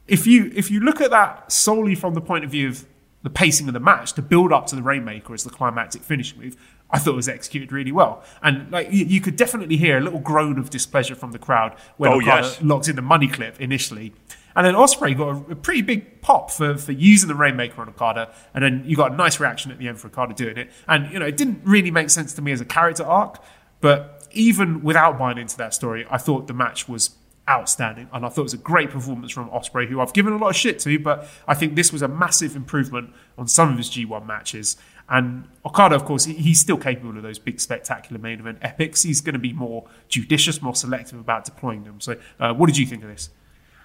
if 0.09 0.27
you 0.27 0.51
if 0.55 0.71
you 0.71 0.81
look 0.81 1.01
at 1.01 1.11
that 1.11 1.51
solely 1.53 1.95
from 1.95 2.15
the 2.15 2.21
point 2.21 2.45
of 2.45 2.51
view 2.51 2.69
of 2.69 2.85
the 3.23 3.31
pacing 3.31 3.69
of 3.69 3.75
the 3.75 3.81
match, 3.81 4.13
to 4.15 4.23
build 4.23 4.53
up 4.53 4.67
to 4.67 4.77
the 4.77 4.83
Rainmaker 4.83 5.33
as 5.33 5.45
the 5.45 5.51
climactic 5.51 6.03
finishing 6.03 6.41
move, 6.41 6.57
I 6.91 6.99
thought 6.99 7.13
it 7.13 7.17
was 7.17 7.29
executed 7.29 7.73
really 7.73 7.93
well. 7.93 8.23
And 8.43 8.71
like 8.71 8.93
you, 8.93 9.05
you 9.07 9.21
could 9.21 9.37
definitely 9.37 9.77
hear 9.77 9.97
a 9.99 10.01
little 10.01 10.21
groan 10.21 10.59
of 10.59 10.69
displeasure 10.69 11.15
from 11.15 11.33
the 11.33 11.39
crowd 11.39 11.75
when 11.97 12.11
Oh, 12.13 12.17
Okada 12.17 12.47
yes. 12.47 12.63
locked 12.63 12.89
in 12.89 12.97
the 12.97 13.03
money 13.03 13.29
clip 13.29 13.61
initially. 13.61 14.13
And 14.57 14.67
then 14.67 14.75
Ospreay 14.75 15.17
got 15.17 15.29
a, 15.29 15.53
a 15.53 15.57
pretty 15.57 15.83
big 15.83 16.21
pop 16.21 16.51
for, 16.51 16.77
for 16.77 16.93
using 16.93 17.29
the 17.29 17.35
Rainmaker 17.35 17.81
on 17.81 17.89
Okada, 17.89 18.33
and 18.55 18.63
then 18.63 18.85
you 18.87 18.97
got 18.97 19.13
a 19.13 19.17
nice 19.17 19.41
reaction 19.41 19.71
at 19.71 19.79
the 19.79 19.89
end 19.89 19.99
for 19.99 20.09
Okada 20.09 20.35
doing 20.35 20.57
it. 20.57 20.71
And 20.87 21.13
you 21.13 21.19
know, 21.19 21.27
it 21.27 21.37
didn't 21.37 21.61
really 21.65 21.91
make 21.91 22.11
sense 22.11 22.33
to 22.35 22.43
me 22.43 22.53
as 22.53 22.61
a 22.61 22.65
character 22.65 23.05
arc, 23.05 23.43
but 23.81 24.27
even 24.33 24.83
without 24.83 25.19
buying 25.19 25.39
into 25.39 25.57
that 25.59 25.75
story, 25.75 26.07
I 26.11 26.19
thought 26.19 26.47
the 26.47 26.55
match 26.55 26.89
was 26.89 27.17
outstanding, 27.49 28.09
and 28.13 28.25
I 28.25 28.29
thought 28.29 28.43
it 28.43 28.45
was 28.45 28.55
a 28.55 28.59
great 28.59 28.91
performance 28.91 29.33
from 29.33 29.51
Ospreay, 29.51 29.87
who 29.89 30.01
I've 30.01 30.13
given 30.13 30.33
a 30.33 30.39
lot 30.39 30.51
of 30.51 30.57
shit 30.57 30.79
to, 30.81 30.99
but 30.99 31.29
I 31.47 31.55
think 31.55 31.75
this 31.75 31.93
was 31.93 32.01
a 32.01 32.09
massive 32.09 32.57
improvement 32.57 33.13
on 33.37 33.49
some 33.49 33.71
of 33.71 33.77
his 33.77 33.91
G1 33.91 34.27
matches. 34.27 34.77
And 35.09 35.49
Okada, 35.67 35.95
of 35.95 36.07
course, 36.07 36.25
he's 36.25 36.61
still 36.61 36.79
capable 36.79 37.17
of 37.17 37.23
those 37.23 37.39
big, 37.39 37.61
spectacular 37.61 38.19
main 38.19 38.41
event 38.41 38.59
epics. 38.63 39.03
He's 39.03 39.21
going 39.21 39.35
to 39.35 39.39
be 39.39 39.53
more 39.53 39.87
judicious, 40.09 40.63
more 40.63 40.75
selective 40.75 41.21
about 41.21 41.45
deploying 41.45 41.85
them. 41.85 42.01
So, 42.01 42.17
uh, 42.41 42.55
what 42.55 42.67
did 42.67 42.79
you 42.79 42.87
think 42.87 43.03
of 43.03 43.11
this? 43.11 43.29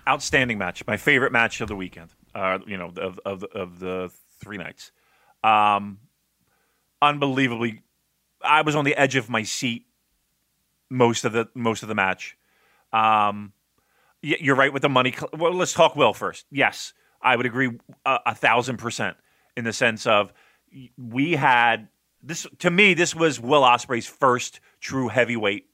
Outstanding 0.09 0.57
match. 0.57 0.85
My 0.87 0.97
favorite 0.97 1.31
match 1.31 1.61
of 1.61 1.67
the 1.67 1.75
weekend. 1.75 2.09
Uh, 2.33 2.57
you 2.65 2.77
know, 2.77 2.91
of 2.97 3.19
of 3.25 3.43
of 3.43 3.79
the 3.79 4.11
three 4.41 4.57
nights. 4.57 4.91
Um, 5.43 5.99
unbelievably, 7.01 7.83
I 8.41 8.63
was 8.63 8.75
on 8.75 8.85
the 8.85 8.95
edge 8.95 9.15
of 9.15 9.29
my 9.29 9.43
seat 9.43 9.85
most 10.89 11.25
of 11.25 11.33
the 11.33 11.47
most 11.53 11.83
of 11.83 11.89
the 11.89 11.95
match. 11.95 12.37
Um, 12.91 13.53
you're 14.21 14.55
right 14.55 14.73
with 14.73 14.81
the 14.81 14.89
money. 14.89 15.13
Well, 15.31 15.53
let's 15.53 15.73
talk 15.73 15.95
Will 15.95 16.13
first. 16.13 16.45
Yes, 16.51 16.93
I 17.21 17.35
would 17.35 17.45
agree 17.45 17.77
a, 18.05 18.19
a 18.27 18.35
thousand 18.35 18.77
percent 18.77 19.15
in 19.55 19.63
the 19.63 19.73
sense 19.73 20.07
of 20.07 20.33
we 20.97 21.33
had 21.33 21.87
this. 22.23 22.47
To 22.59 22.71
me, 22.71 22.95
this 22.95 23.13
was 23.13 23.39
Will 23.39 23.61
Ospreay's 23.61 24.07
first 24.07 24.59
true 24.79 25.07
heavyweight 25.07 25.67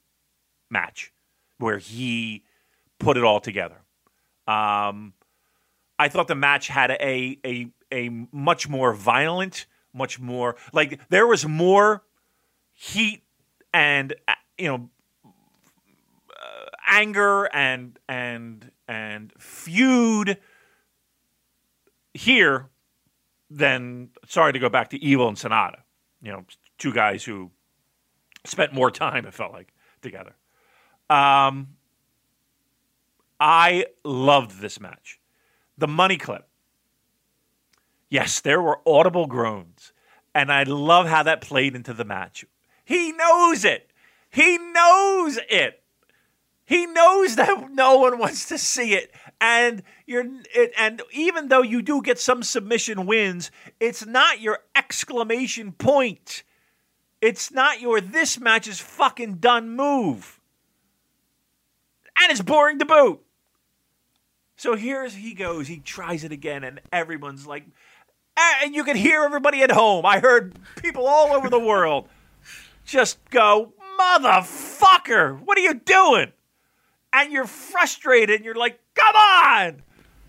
match 0.70 1.12
where 1.58 1.78
he 1.78 2.44
put 2.98 3.16
it 3.16 3.24
all 3.24 3.40
together. 3.40 3.76
Um, 4.46 5.14
I 5.98 6.08
thought 6.08 6.28
the 6.28 6.34
match 6.34 6.68
had 6.68 6.90
a 6.90 7.38
a 7.44 7.70
a 7.92 8.08
much 8.32 8.68
more 8.68 8.92
violent, 8.92 9.66
much 9.92 10.20
more 10.20 10.56
like 10.72 11.00
there 11.08 11.26
was 11.26 11.46
more 11.46 12.04
heat 12.72 13.22
and 13.72 14.14
uh, 14.28 14.34
you 14.58 14.68
know 14.68 14.90
uh, 15.24 16.66
anger 16.86 17.44
and 17.54 17.98
and 18.08 18.70
and 18.88 19.32
feud 19.38 20.38
here 22.14 22.68
than 23.50 24.10
sorry 24.26 24.52
to 24.52 24.58
go 24.58 24.68
back 24.68 24.90
to 24.90 25.02
Evil 25.02 25.28
and 25.28 25.36
Sanada. 25.36 25.80
You 26.22 26.32
know, 26.32 26.44
two 26.78 26.92
guys 26.92 27.24
who 27.24 27.50
spent 28.44 28.72
more 28.72 28.90
time. 28.90 29.26
It 29.26 29.34
felt 29.34 29.52
like 29.52 29.72
together. 30.02 30.34
Um, 31.08 31.75
I 33.38 33.86
loved 34.04 34.60
this 34.60 34.80
match. 34.80 35.20
The 35.78 35.88
money 35.88 36.16
clip. 36.16 36.48
Yes, 38.08 38.40
there 38.40 38.62
were 38.62 38.80
audible 38.86 39.26
groans. 39.26 39.92
And 40.34 40.52
I 40.52 40.64
love 40.64 41.06
how 41.06 41.22
that 41.22 41.40
played 41.40 41.74
into 41.74 41.94
the 41.94 42.04
match. 42.04 42.44
He 42.84 43.12
knows 43.12 43.64
it. 43.64 43.90
He 44.30 44.58
knows 44.58 45.38
it. 45.48 45.82
He 46.66 46.84
knows 46.86 47.36
that 47.36 47.70
no 47.70 47.96
one 47.96 48.18
wants 48.18 48.48
to 48.48 48.58
see 48.58 48.94
it. 48.94 49.14
And 49.40 49.82
you're 50.06 50.26
it, 50.54 50.72
and 50.78 51.02
even 51.12 51.48
though 51.48 51.62
you 51.62 51.82
do 51.82 52.02
get 52.02 52.18
some 52.18 52.42
submission 52.42 53.06
wins, 53.06 53.50
it's 53.80 54.04
not 54.04 54.40
your 54.40 54.60
exclamation 54.74 55.72
point. 55.72 56.42
It's 57.20 57.50
not 57.50 57.80
your 57.80 58.00
this 58.00 58.38
match 58.38 58.68
is 58.68 58.80
fucking 58.80 59.36
done 59.36 59.70
move. 59.70 60.40
And 62.18 62.30
it's 62.30 62.40
boring 62.40 62.78
to 62.78 62.84
boot. 62.86 63.22
So 64.56 64.74
here's 64.74 65.14
he 65.14 65.34
goes. 65.34 65.68
He 65.68 65.78
tries 65.80 66.24
it 66.24 66.32
again, 66.32 66.64
and 66.64 66.80
everyone's 66.92 67.46
like, 67.46 67.64
eh, 68.36 68.52
and 68.64 68.74
you 68.74 68.84
can 68.84 68.96
hear 68.96 69.22
everybody 69.22 69.62
at 69.62 69.70
home. 69.70 70.06
I 70.06 70.18
heard 70.20 70.58
people 70.76 71.06
all 71.06 71.32
over 71.34 71.50
the 71.50 71.58
world 71.58 72.08
just 72.84 73.18
go, 73.30 73.72
motherfucker, 74.00 75.40
what 75.44 75.58
are 75.58 75.62
you 75.62 75.74
doing? 75.74 76.32
And 77.12 77.32
you're 77.32 77.46
frustrated. 77.46 78.36
And 78.36 78.44
you're 78.44 78.54
like, 78.54 78.78
come 78.94 79.14
on, 79.14 79.82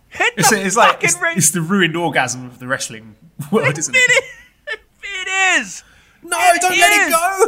hit 0.10 0.36
the 0.36 0.42
It's, 0.42 0.52
it's 0.52 0.76
like 0.78 1.04
it's, 1.04 1.20
ring. 1.22 1.38
it's 1.38 1.52
the 1.52 1.62
ruined 1.62 1.96
orgasm 1.96 2.46
of 2.46 2.60
the 2.60 2.68
wrestling 2.68 3.16
world, 3.52 3.78
isn't 3.78 3.96
it? 3.96 4.00
It 4.00 4.24
is. 4.24 4.80
It 5.04 5.62
is. 5.62 5.84
No, 6.24 6.38
It 6.40 6.62
don't 6.62 6.78
let 6.78 6.92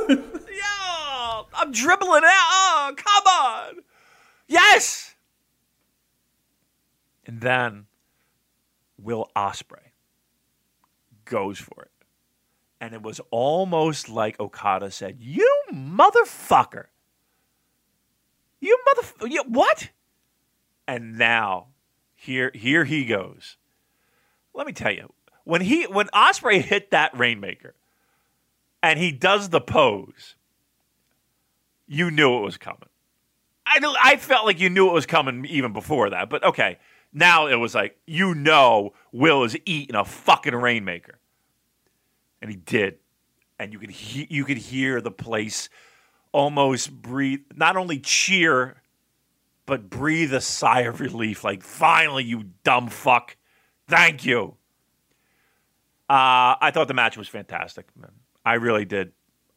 it 0.09 0.27
go. 0.29 0.39
Yeah, 0.53 1.41
I'm 1.53 1.71
dribbling 1.71 2.23
out. 2.23 2.29
Oh, 2.51 2.93
come 2.95 3.23
on. 3.27 3.83
Yes. 4.47 5.08
And 7.29 7.41
then 7.41 7.85
Will 8.97 9.29
Ospreay 9.35 9.91
goes 11.25 11.59
for 11.59 11.83
it. 11.83 11.91
And 12.81 12.95
it 12.95 13.03
was 13.03 13.21
almost 13.29 14.09
like 14.09 14.39
Okada 14.39 14.89
said, 14.89 15.17
You 15.19 15.47
motherfucker. 15.71 16.85
You 18.59 18.79
motherfucker. 18.87 19.47
What? 19.47 19.89
And 20.87 21.19
now, 21.19 21.67
here, 22.15 22.49
here 22.55 22.83
he 22.83 23.05
goes. 23.05 23.57
Let 24.55 24.65
me 24.65 24.73
tell 24.73 24.91
you, 24.91 25.13
when 25.43 25.61
he 25.61 25.83
when 25.83 26.07
Ospreay 26.07 26.63
hit 26.63 26.89
that 26.89 27.15
Rainmaker, 27.15 27.75
and 28.81 28.97
he 28.97 29.11
does 29.11 29.49
the 29.49 29.61
pose, 29.61 30.33
you 31.87 32.09
knew 32.09 32.39
it 32.39 32.41
was 32.41 32.57
coming. 32.57 32.89
I, 33.67 33.97
I 34.01 34.15
felt 34.17 34.47
like 34.47 34.59
you 34.59 34.71
knew 34.71 34.89
it 34.89 34.93
was 34.93 35.05
coming 35.05 35.45
even 35.45 35.73
before 35.73 36.09
that, 36.09 36.27
but 36.31 36.43
okay. 36.43 36.79
Now 37.11 37.47
it 37.47 37.55
was 37.55 37.73
like, 37.73 37.97
you 38.05 38.35
know, 38.35 38.93
Will 39.11 39.43
is 39.43 39.57
eating 39.65 39.95
a 39.95 40.05
fucking 40.05 40.55
rainmaker. 40.55 41.19
And 42.41 42.49
he 42.51 42.57
did. 42.57 42.99
And 43.57 43.73
you 43.73 43.79
could, 43.79 43.91
he- 43.91 44.27
you 44.29 44.45
could 44.45 44.57
hear 44.57 45.01
the 45.01 45.11
place 45.11 45.69
almost 46.31 46.91
breathe, 47.01 47.41
not 47.55 47.75
only 47.75 47.99
cheer, 47.99 48.81
but 49.65 49.89
breathe 49.89 50.33
a 50.33 50.41
sigh 50.41 50.81
of 50.81 50.99
relief. 50.99 51.43
Like, 51.43 51.63
finally, 51.63 52.23
you 52.23 52.45
dumb 52.63 52.87
fuck. 52.89 53.35
Thank 53.87 54.25
you. 54.25 54.55
Uh, 56.09 56.57
I 56.61 56.71
thought 56.73 56.87
the 56.87 56.93
match 56.93 57.17
was 57.17 57.27
fantastic, 57.27 57.85
man. 57.95 58.11
I 58.45 58.53
really 58.55 58.85
did. 58.85 59.11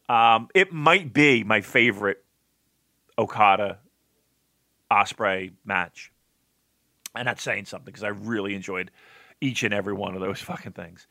Um, 0.09 0.49
it 0.53 0.71
might 0.71 1.13
be 1.13 1.43
my 1.43 1.61
favorite 1.61 2.23
Okada 3.17 3.79
Ospreay 4.91 5.53
match, 5.65 6.11
and 7.15 7.27
that's 7.27 7.43
saying 7.43 7.65
something 7.65 7.85
because 7.85 8.03
I 8.03 8.09
really 8.09 8.55
enjoyed 8.55 8.91
each 9.41 9.63
and 9.63 9.73
every 9.73 9.93
one 9.93 10.15
of 10.15 10.21
those 10.21 10.39
fucking 10.41 10.73
things. 10.73 11.07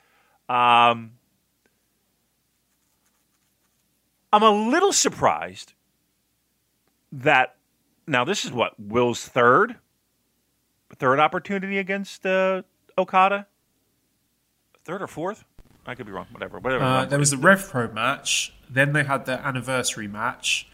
Um, 0.49 1.13
I'm 4.33 4.43
a 4.43 4.51
little 4.51 4.93
surprised 4.93 5.75
that 7.13 7.57
now 8.07 8.25
this 8.25 8.45
is 8.45 8.53
what 8.53 8.79
Will's 8.79 9.27
third 9.27 9.77
third 10.97 11.19
opportunity 11.19 11.79
against 11.79 12.25
uh, 12.27 12.63
Okada, 12.99 13.47
third 14.85 15.03
or 15.03 15.07
fourth. 15.07 15.45
I 15.87 15.95
could 15.95 16.07
be 16.07 16.13
wrong. 16.13 16.27
Whatever. 16.31 16.59
Whatever. 16.59 16.85
Uh, 16.85 17.05
there 17.07 17.19
was 17.19 17.31
the 17.31 17.37
Rev 17.37 17.69
Pro 17.69 17.91
match. 17.93 18.55
Then 18.71 18.93
they 18.93 19.05
had 19.05 19.27
the 19.27 19.45
anniversary 19.45 20.07
match. 20.07 20.69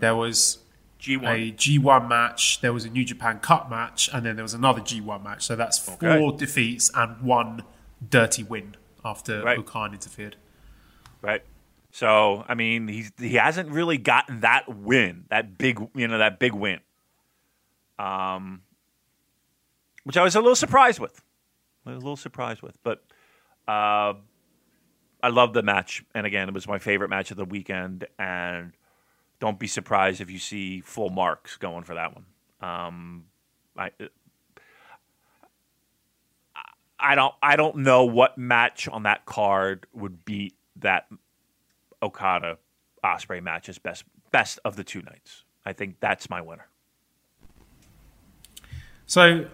There 0.00 0.16
was 0.16 0.58
G 0.98 1.14
a 1.14 1.18
one. 1.18 1.36
G1 1.52 2.08
match. 2.08 2.60
There 2.60 2.72
was 2.72 2.84
a 2.84 2.90
New 2.90 3.04
Japan 3.04 3.38
Cup 3.40 3.68
match, 3.70 4.08
and 4.12 4.24
then 4.24 4.36
there 4.36 4.42
was 4.42 4.54
another 4.54 4.80
G1 4.80 5.22
match. 5.22 5.44
So 5.44 5.54
that's 5.56 5.78
four 5.78 5.96
Okay. 6.12 6.36
defeats 6.36 6.90
and 6.94 7.20
one 7.22 7.62
dirty 8.08 8.42
win 8.42 8.76
after 9.04 9.42
Right. 9.42 9.58
Okan 9.58 9.92
interfered. 9.92 10.36
right? 11.22 11.42
So 11.90 12.44
I 12.48 12.54
mean, 12.54 12.88
he's 12.88 13.10
he 13.18 13.34
hasn't 13.34 13.70
really 13.70 13.96
gotten 13.98 14.40
that 14.40 14.68
win, 14.68 15.24
that 15.28 15.56
big 15.58 15.78
you 15.94 16.06
know 16.08 16.18
that 16.18 16.38
big 16.38 16.52
win, 16.52 16.80
um, 17.98 18.62
which 20.04 20.16
I 20.16 20.22
was 20.22 20.34
a 20.36 20.40
little 20.40 20.56
surprised 20.56 21.00
with. 21.00 21.22
I 21.86 21.90
was 21.90 21.96
a 21.96 22.00
little 22.00 22.16
surprised 22.16 22.62
with, 22.62 22.78
but 22.82 23.02
uh, 23.68 24.14
I 25.22 25.28
love 25.28 25.52
the 25.54 25.62
match, 25.62 26.04
and 26.14 26.26
again, 26.26 26.48
it 26.48 26.54
was 26.54 26.68
my 26.68 26.78
favorite 26.78 27.08
match 27.08 27.30
of 27.30 27.36
the 27.36 27.44
weekend. 27.44 28.06
And 28.18 28.72
don't 29.40 29.58
be 29.58 29.66
surprised 29.66 30.20
if 30.20 30.30
you 30.30 30.38
see 30.38 30.80
full 30.80 31.10
marks 31.10 31.56
going 31.56 31.84
for 31.84 31.94
that 31.94 32.14
one. 32.14 32.24
Um, 32.60 33.24
I. 33.76 33.90
I 36.98 37.14
don't 37.14 37.34
I 37.42 37.56
don't 37.56 37.76
know 37.76 38.04
what 38.04 38.38
match 38.38 38.88
on 38.88 39.02
that 39.02 39.26
card 39.26 39.86
would 39.92 40.24
beat 40.24 40.54
that 40.76 41.06
Okada 42.02 42.56
Ospreay 43.04 43.42
match 43.42 43.68
as 43.68 43.78
best 43.78 44.04
best 44.32 44.58
of 44.64 44.76
the 44.76 44.84
two 44.84 45.02
nights. 45.02 45.44
I 45.64 45.72
think 45.72 45.96
that's 46.00 46.30
my 46.30 46.40
winner. 46.40 46.68
So 49.04 49.46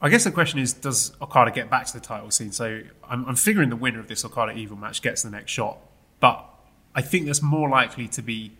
I 0.00 0.08
guess 0.08 0.24
the 0.24 0.30
question 0.30 0.58
is, 0.58 0.72
does 0.72 1.12
Okada 1.20 1.50
get 1.50 1.70
back 1.70 1.86
to 1.86 1.92
the 1.92 2.00
title 2.00 2.30
scene? 2.30 2.52
So 2.52 2.82
I'm, 3.08 3.24
I'm 3.26 3.36
figuring 3.36 3.70
the 3.70 3.76
winner 3.76 4.00
of 4.00 4.08
this 4.08 4.24
Okada 4.24 4.52
Evil 4.52 4.76
match 4.76 5.00
gets 5.00 5.22
the 5.22 5.30
next 5.30 5.50
shot, 5.50 5.78
but 6.20 6.44
I 6.94 7.02
think 7.02 7.26
that's 7.26 7.42
more 7.42 7.68
likely 7.68 8.08
to 8.08 8.22
be 8.22 8.52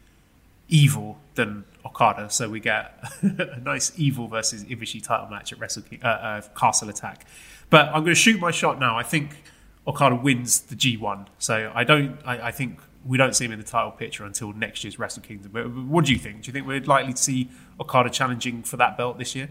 Evil 0.72 1.18
than 1.34 1.64
Okada. 1.84 2.30
So 2.30 2.48
we 2.48 2.60
get 2.60 2.98
a 3.22 3.60
nice 3.60 3.92
Evil 3.96 4.26
versus 4.26 4.64
Ibushi 4.64 5.02
title 5.02 5.28
match 5.28 5.52
at 5.52 5.58
Wrestle 5.58 5.82
uh, 6.02 6.06
uh, 6.06 6.40
Castle 6.58 6.88
Attack. 6.88 7.26
But 7.70 7.88
I'm 7.88 8.02
going 8.02 8.06
to 8.06 8.14
shoot 8.14 8.40
my 8.40 8.50
shot 8.50 8.80
now. 8.80 8.96
I 8.96 9.02
think 9.02 9.42
Okada 9.86 10.16
wins 10.16 10.60
the 10.60 10.74
G1. 10.74 11.26
So 11.38 11.70
I 11.74 11.84
don't. 11.84 12.18
I, 12.24 12.48
I 12.48 12.50
think 12.50 12.78
we 13.04 13.18
don't 13.18 13.34
see 13.34 13.44
him 13.44 13.52
in 13.52 13.58
the 13.58 13.64
title 13.64 13.90
picture 13.90 14.24
until 14.24 14.52
next 14.52 14.84
year's 14.84 14.98
Wrestle 14.98 15.22
Kingdom. 15.22 15.50
But 15.52 15.70
what 15.70 16.04
do 16.04 16.12
you 16.12 16.18
think? 16.18 16.42
Do 16.42 16.48
you 16.48 16.52
think 16.52 16.66
we're 16.66 16.80
likely 16.80 17.12
to 17.12 17.22
see 17.22 17.50
Okada 17.80 18.10
challenging 18.10 18.62
for 18.62 18.76
that 18.76 18.96
belt 18.96 19.18
this 19.18 19.34
year? 19.34 19.50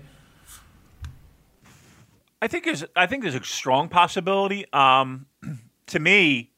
I 2.42 2.48
think 2.48 2.66
there's 2.66 2.84
I 2.96 3.06
think 3.06 3.24
there's 3.24 3.36
a 3.36 3.44
strong 3.44 3.90
possibility. 3.90 4.66
Um, 4.74 5.28
to 5.88 6.00
me, 6.00 6.52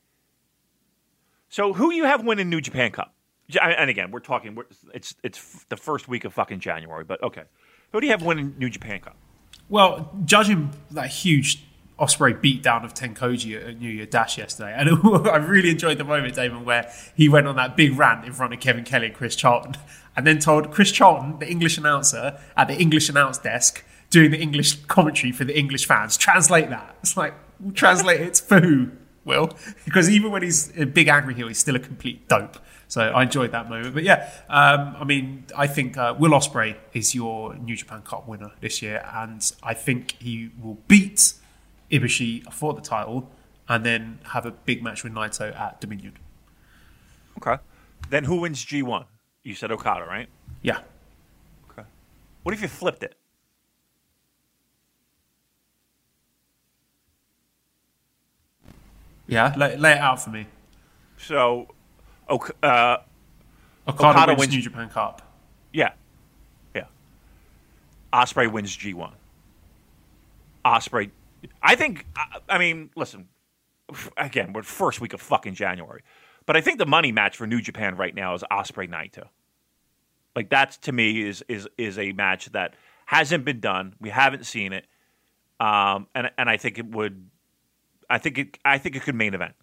so 1.50 1.74
who 1.74 1.92
you 1.92 2.06
have 2.06 2.24
winning 2.24 2.50
New 2.50 2.62
Japan 2.62 2.92
Cup? 2.92 3.13
And 3.62 3.90
again, 3.90 4.12
we're 4.12 4.20
talking. 4.20 4.58
It's 4.94 5.16
it's 5.24 5.66
the 5.70 5.78
first 5.78 6.08
week 6.08 6.26
of 6.26 6.34
fucking 6.34 6.60
January, 6.60 7.04
but 7.04 7.22
okay. 7.24 7.44
Who 7.92 8.02
do 8.02 8.08
you 8.08 8.12
have 8.12 8.24
winning 8.24 8.56
New 8.58 8.70
Japan 8.70 9.00
Cup? 9.02 9.16
Well, 9.70 10.12
judging 10.26 10.72
that 10.92 11.10
huge 11.10 11.64
Ospreay 12.00 12.42
beatdown 12.42 12.84
of 12.84 12.94
Tenkoji 12.94 13.68
at 13.68 13.80
New 13.80 13.90
Year 13.90 14.06
Dash 14.06 14.38
yesterday, 14.38 14.74
and 14.76 14.90
I 15.28 15.38
really 15.38 15.70
enjoyed 15.70 15.98
the 15.98 16.04
moment, 16.04 16.36
Damon, 16.36 16.66
where 16.66 16.92
he 17.16 17.30
went 17.30 17.48
on 17.48 17.56
that 17.58 17.78
big 17.78 17.98
rant 17.98 18.26
in 18.26 18.34
front 18.34 18.54
of 18.54 18.60
Kevin 18.60 18.84
Kelly 18.84 19.08
and 19.08 19.16
Chris 19.16 19.36
Charlton, 19.36 19.76
and 20.16 20.26
then 20.26 20.40
told 20.40 20.72
Chris 20.72 20.92
Charlton, 20.92 21.40
the 21.40 21.50
English 21.50 21.78
announcer 21.78 22.40
at 22.58 22.68
the 22.68 22.76
English 22.76 23.10
announce 23.10 23.38
desk, 23.38 23.84
doing 24.10 24.32
the 24.32 24.40
English 24.40 24.76
commentary 24.86 25.32
for 25.32 25.44
the 25.44 25.58
English 25.58 25.86
fans. 25.86 26.18
Translate 26.18 26.70
that. 26.70 26.96
It's 27.02 27.16
like, 27.16 27.34
translate 27.74 28.22
it 28.22 28.38
for 28.38 28.60
who, 28.60 28.92
Will? 29.26 29.50
Because 29.86 30.10
even 30.10 30.32
when 30.32 30.44
he's 30.44 30.72
a 30.78 30.86
big 30.86 31.08
angry 31.08 31.34
heel, 31.34 31.48
he's 31.48 31.60
still 31.60 31.76
a 31.76 31.80
complete 31.80 32.28
dope. 32.28 32.58
So 32.88 33.02
I 33.02 33.24
enjoyed 33.24 33.52
that 33.52 33.70
moment. 33.70 33.94
But 33.94 34.04
yeah, 34.04 34.30
um, 34.50 34.96
I 35.00 35.04
mean, 35.04 35.46
I 35.58 35.68
think 35.68 35.98
uh, 35.98 36.14
Will 36.18 36.32
Ospreay 36.32 36.76
is 36.94 37.16
your 37.16 37.56
New 37.56 37.76
Japan 37.76 38.02
Cup 38.04 38.28
winner 38.28 38.52
this 38.62 38.82
year, 38.82 39.04
and 39.14 39.52
I 39.64 39.74
think 39.74 40.16
he 40.20 40.52
will 40.62 40.78
beat 40.88 41.34
Ibushi 41.92 42.52
for 42.54 42.74
the 42.74 42.82
title, 42.82 43.32
and 43.68 43.86
then 43.86 44.20
have 44.34 44.46
a 44.46 44.52
big 44.52 44.84
match 44.84 45.04
with 45.04 45.14
Naito 45.14 45.58
at 45.60 45.82
Dominion. 45.82 46.18
Okay. 47.38 47.62
Then 48.10 48.26
who 48.26 48.42
wins 48.42 48.64
G1? 48.64 49.06
You 49.44 49.56
said 49.56 49.72
Okada, 49.72 50.06
right? 50.06 50.30
Yeah. 50.62 50.82
Okay. 51.72 51.88
What 52.44 52.54
if 52.54 52.62
you 52.62 52.68
flipped 52.68 53.04
it? 53.04 53.16
Yeah, 59.28 59.54
lay, 59.58 59.78
lay 59.78 59.94
it 59.94 60.00
out 60.00 60.22
for 60.22 60.30
me. 60.30 60.48
So, 61.18 61.68
ok- 62.28 62.54
uh, 62.62 62.98
Okada, 63.88 64.10
Okada 64.10 64.32
wins, 64.32 64.40
wins 64.40 64.54
New 64.56 64.62
Japan 64.62 64.90
Cup. 64.90 65.22
Yeah, 65.72 65.94
yeah. 66.76 66.86
Ospreay 68.12 68.52
wins 68.52 68.76
G1. 68.76 69.12
Ospreay, 70.66 71.12
I 71.62 71.76
think. 71.76 72.06
I 72.50 72.58
mean, 72.58 72.90
listen. 72.96 73.28
Again, 74.18 74.54
we're 74.54 74.64
first 74.64 75.02
week 75.02 75.14
of 75.14 75.22
fucking 75.22 75.56
January, 75.56 76.02
but 76.46 76.56
I 76.56 76.62
think 76.62 76.80
the 76.80 76.86
money 76.86 77.12
match 77.12 77.36
for 77.38 77.46
New 77.46 77.62
Japan 77.62 77.96
right 77.96 78.16
now 78.16 78.34
is 78.34 78.44
Ospreay 78.50 78.90
Naito. 78.90 79.28
Like 80.36 80.50
that 80.50 80.72
to 80.84 80.92
me 80.92 81.22
is 81.28 81.44
is 81.48 81.68
is 81.78 82.00
a 82.00 82.12
match 82.14 82.52
that 82.54 82.76
hasn't 83.06 83.46
been 83.46 83.60
done. 83.60 83.96
We 84.00 84.10
haven't 84.10 84.46
seen 84.46 84.74
it, 84.74 84.88
um, 85.60 86.08
and 86.16 86.32
and 86.38 86.50
I 86.50 86.58
think 86.58 86.80
it 86.80 86.88
would 86.88 87.30
I 88.10 88.18
think 88.18 88.38
it. 88.38 88.58
I 88.64 88.78
think 88.78 88.96
it 88.96 89.04
could 89.04 89.16
main 89.16 89.34
event. 89.34 89.54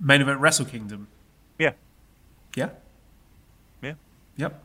Main 0.00 0.20
event 0.20 0.40
Wrestle 0.40 0.66
Kingdom. 0.66 1.08
Yeah. 1.58 1.72
Yeah. 2.56 2.70
Yeah. 3.82 3.94
Yep. 4.36 4.62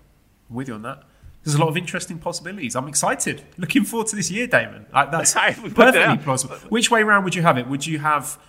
I'm 0.50 0.56
with 0.56 0.68
you 0.68 0.76
on 0.76 0.84
that. 0.84 1.04
There's 1.44 1.56
a 1.56 1.60
lot 1.60 1.68
of 1.68 1.76
interesting 1.76 2.20
possibilities. 2.20 2.76
I'm 2.76 2.88
excited. 2.88 3.44
Looking 3.58 3.84
forward 3.84 4.08
to 4.08 4.16
this 4.16 4.32
year, 4.32 4.48
Damon. 4.48 4.86
Like, 4.94 5.12
that's 5.12 5.34
perfectly 5.34 6.18
plausible. 6.24 6.56
Which 6.70 6.90
way 6.90 7.02
around 7.02 7.26
would 7.26 7.36
you 7.36 7.42
have 7.42 7.58
it? 7.58 7.68
Would 7.68 7.86
you 7.86 8.00
have 8.00 8.40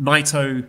Naito 0.00 0.66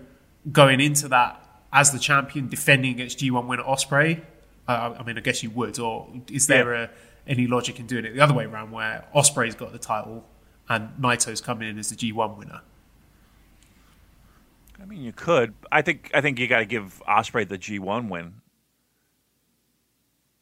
going 0.52 0.80
into 0.80 1.08
that 1.08 1.44
as 1.72 1.92
the 1.92 1.98
champion, 1.98 2.48
defending 2.48 2.92
against 2.92 3.18
G1 3.20 3.48
winner 3.48 3.64
Ospreay? 3.64 4.22
Uh, 4.68 4.96
I 5.00 5.04
mean, 5.04 5.18
I 5.18 5.22
guess 5.22 5.42
you 5.42 5.50
would. 5.50 5.80
Or 5.80 6.08
is 6.30 6.46
there 6.46 6.76
yeah. 6.76 6.84
a, 6.84 6.90
any 7.32 7.48
logic 7.48 7.80
in 7.80 7.88
doing 7.88 8.06
it 8.06 8.14
the 8.14 8.22
other 8.22 8.36
way 8.36 8.46
around, 8.46 8.70
where 8.70 9.06
Ospreay's 9.16 9.56
got 9.56 9.72
the 9.72 9.80
title 9.80 10.24
and 10.70 10.90
Naito's 11.00 11.42
coming 11.42 11.70
in 11.70 11.78
as 11.78 11.90
the 11.90 11.96
G1 11.96 12.38
winner. 12.38 12.62
I 14.82 14.86
mean, 14.86 15.02
you 15.02 15.14
could. 15.14 15.54
I 15.72 15.82
think. 15.82 16.12
I 16.14 16.22
think 16.22 16.40
you 16.40 16.48
got 16.48 16.60
to 16.60 16.66
give 16.66 17.02
Ospreay 17.08 17.48
the 17.48 17.58
G1 17.58 18.10
win, 18.10 18.42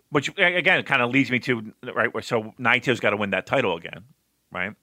which 0.09 0.29
again 0.37 0.83
kind 0.83 1.01
of 1.01 1.11
leads 1.11 1.29
me 1.29 1.39
to 1.39 1.73
right. 1.93 2.09
So 2.23 2.53
Naito's 2.59 2.99
got 2.99 3.11
to 3.11 3.17
win 3.17 3.31
that 3.31 3.45
title 3.45 3.75
again, 3.77 4.03
right? 4.51 4.73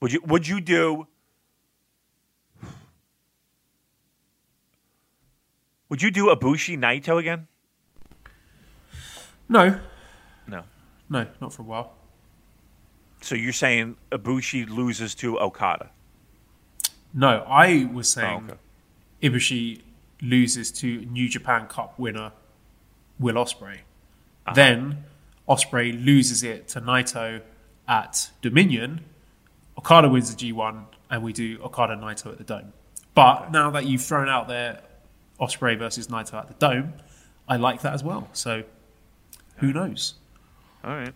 Would 0.00 0.12
you? 0.12 0.22
Would 0.26 0.48
you 0.48 0.60
do? 0.60 1.06
Would 5.90 6.02
you 6.02 6.10
do 6.10 6.26
Ibushi 6.26 6.78
Naito 6.78 7.18
again? 7.20 7.46
No. 9.48 9.78
No. 10.48 10.64
No, 11.08 11.26
not 11.40 11.52
for 11.52 11.62
a 11.62 11.64
while. 11.64 11.94
So 13.24 13.34
you're 13.34 13.54
saying 13.54 13.96
Ibushi 14.12 14.68
loses 14.68 15.14
to 15.16 15.38
Okada? 15.38 15.88
No, 17.14 17.42
I 17.48 17.88
was 17.90 18.06
saying 18.06 18.50
oh, 18.50 18.52
okay. 18.52 19.34
Ibushi 19.34 19.80
loses 20.20 20.70
to 20.72 21.06
New 21.06 21.26
Japan 21.30 21.66
Cup 21.66 21.98
winner 21.98 22.32
Will 23.18 23.36
Ospreay. 23.36 23.76
Uh-huh. 23.76 24.52
Then 24.52 25.04
Ospreay 25.48 26.04
loses 26.04 26.42
it 26.42 26.68
to 26.68 26.82
Naito 26.82 27.40
at 27.88 28.30
Dominion. 28.42 29.00
Okada 29.78 30.10
wins 30.10 30.34
the 30.34 30.52
G1, 30.52 30.84
and 31.10 31.22
we 31.22 31.32
do 31.32 31.58
Okada 31.62 31.96
Naito 31.96 32.30
at 32.30 32.36
the 32.36 32.44
Dome. 32.44 32.74
But 33.14 33.50
now 33.50 33.70
that 33.70 33.86
you've 33.86 34.02
thrown 34.02 34.28
out 34.28 34.48
there 34.48 34.82
Ospreay 35.40 35.78
versus 35.78 36.08
Naito 36.08 36.34
at 36.34 36.48
the 36.48 36.54
Dome, 36.54 36.92
I 37.48 37.56
like 37.56 37.80
that 37.80 37.94
as 37.94 38.04
well. 38.04 38.28
So 38.34 38.64
who 39.56 39.72
knows? 39.72 40.14
All 40.84 40.94
right. 40.94 41.14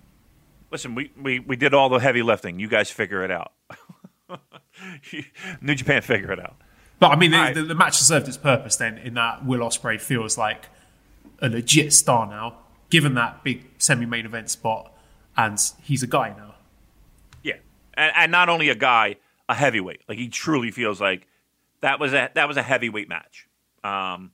Listen, 0.71 0.95
we, 0.95 1.11
we, 1.21 1.39
we 1.41 1.57
did 1.57 1.75
all 1.75 1.89
the 1.89 1.99
heavy 1.99 2.23
lifting. 2.23 2.59
You 2.59 2.69
guys 2.69 2.91
figure 2.91 3.25
it 3.25 3.31
out. 3.31 3.53
New 5.61 5.75
Japan 5.75 6.03
figure 6.03 6.33
it 6.33 6.41
out. 6.41 6.57
But 7.01 7.13
I 7.13 7.17
mean, 7.17 7.31
the, 7.31 7.37
right. 7.37 7.55
the, 7.55 7.63
the, 7.63 7.75
match 7.75 7.97
served 7.97 8.29
its 8.29 8.37
purpose 8.37 8.77
then, 8.77 8.99
in 8.99 9.15
that 9.15 9.45
Will 9.45 9.61
Ospreay 9.61 10.01
feels 10.01 10.37
like 10.37 10.67
a 11.41 11.49
legit 11.49 11.93
star 11.93 12.27
now, 12.27 12.59
given 12.91 13.15
that 13.15 13.45
big 13.45 13.65
semi-main 13.79 14.27
event 14.27 14.51
spot, 14.51 14.93
and 15.37 15.59
he's 15.83 16.03
a 16.03 16.07
guy 16.07 16.35
now. 16.37 16.57
Yeah, 17.43 17.57
and, 17.95 18.13
and 18.17 18.33
not 18.33 18.49
only 18.49 18.69
a 18.69 18.75
guy, 18.75 19.17
a 19.49 19.55
heavyweight. 19.55 20.03
Like 20.09 20.19
he 20.19 20.29
truly 20.29 20.73
feels 20.73 21.01
like 21.01 21.27
that 21.81 22.01
was 22.01 22.13
a 22.13 22.31
that 22.35 22.49
was 22.49 22.57
a 22.57 22.63
heavyweight 22.63 23.09
match. 23.09 23.47
Um, 23.85 24.33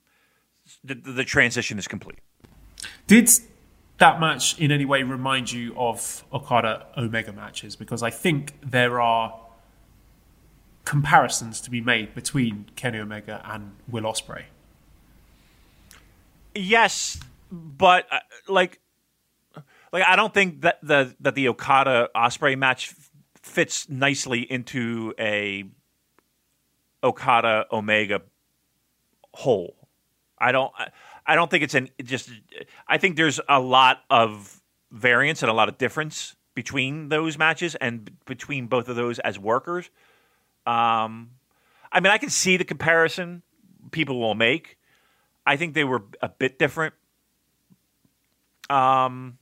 the, 0.82 0.94
the 0.94 1.24
transition 1.24 1.78
is 1.78 1.86
complete. 1.86 2.19
Did 3.06 3.28
that 3.98 4.20
match 4.20 4.58
in 4.58 4.72
any 4.72 4.84
way 4.84 5.02
remind 5.02 5.52
you 5.52 5.74
of 5.76 6.24
Okada 6.32 6.86
Omega 6.96 7.32
matches? 7.32 7.76
Because 7.76 8.02
I 8.02 8.10
think 8.10 8.54
there 8.60 9.00
are 9.00 9.40
comparisons 10.84 11.60
to 11.62 11.70
be 11.70 11.80
made 11.80 12.14
between 12.14 12.66
Kenny 12.76 12.98
Omega 12.98 13.40
and 13.44 13.72
Will 13.88 14.02
Ospreay. 14.02 14.44
Yes, 16.54 17.20
but 17.50 18.06
uh, 18.10 18.20
like, 18.48 18.80
like 19.92 20.04
I 20.06 20.16
don't 20.16 20.32
think 20.32 20.62
that 20.62 20.78
the 20.82 21.14
that 21.20 21.34
the 21.34 21.48
Okada 21.48 22.10
Ospreay 22.14 22.56
match 22.56 22.94
fits 23.42 23.88
nicely 23.88 24.40
into 24.40 25.14
a 25.18 25.64
Okada 27.02 27.66
Omega 27.72 28.22
hole. 29.32 29.74
I 30.38 30.52
don't. 30.52 30.72
I 30.76 30.90
don't 31.34 31.51
think 31.51 31.64
it's 31.64 31.74
an 31.74 31.88
just. 32.02 32.30
I 32.86 32.98
think 32.98 33.16
there's 33.16 33.40
a 33.48 33.60
lot 33.60 34.02
of 34.10 34.60
variance 34.90 35.42
and 35.42 35.51
a 35.51 35.55
lot 35.55 35.68
of 35.68 35.78
difference 35.78 36.36
between 36.55 37.09
those 37.09 37.38
matches 37.38 37.74
and 37.74 38.10
between 38.26 38.66
both 38.66 38.88
of 38.88 38.96
those 38.96 39.18
as 39.18 39.38
workers. 39.38 39.90
Um, 40.66 41.30
I 41.90 42.01
mean, 42.01 42.12
I 42.12 42.18
can 42.18 42.30
see 42.30 42.56
the 42.56 42.64
comparison 42.64 43.42
people 43.90 44.18
will 44.20 44.34
make. 44.34 44.78
I 45.46 45.56
think 45.56 45.74
they 45.74 45.84
were 45.84 46.02
a 46.22 46.28
bit 46.28 46.59
different. 46.59 46.94
Um, 48.70 49.38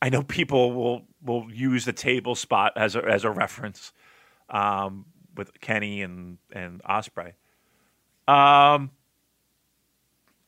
I 0.00 0.08
know 0.08 0.22
people 0.22 0.72
will 0.72 1.02
will 1.22 1.46
use 1.52 1.84
the 1.84 1.92
table 1.92 2.34
spot 2.34 2.72
as 2.76 2.94
a, 2.96 3.04
as 3.04 3.24
a 3.24 3.30
reference 3.30 3.92
um, 4.50 5.06
with 5.36 5.60
Kenny 5.60 6.02
and 6.02 6.38
and 6.52 6.82
Ospreay. 6.82 7.34
Um, 8.26 8.90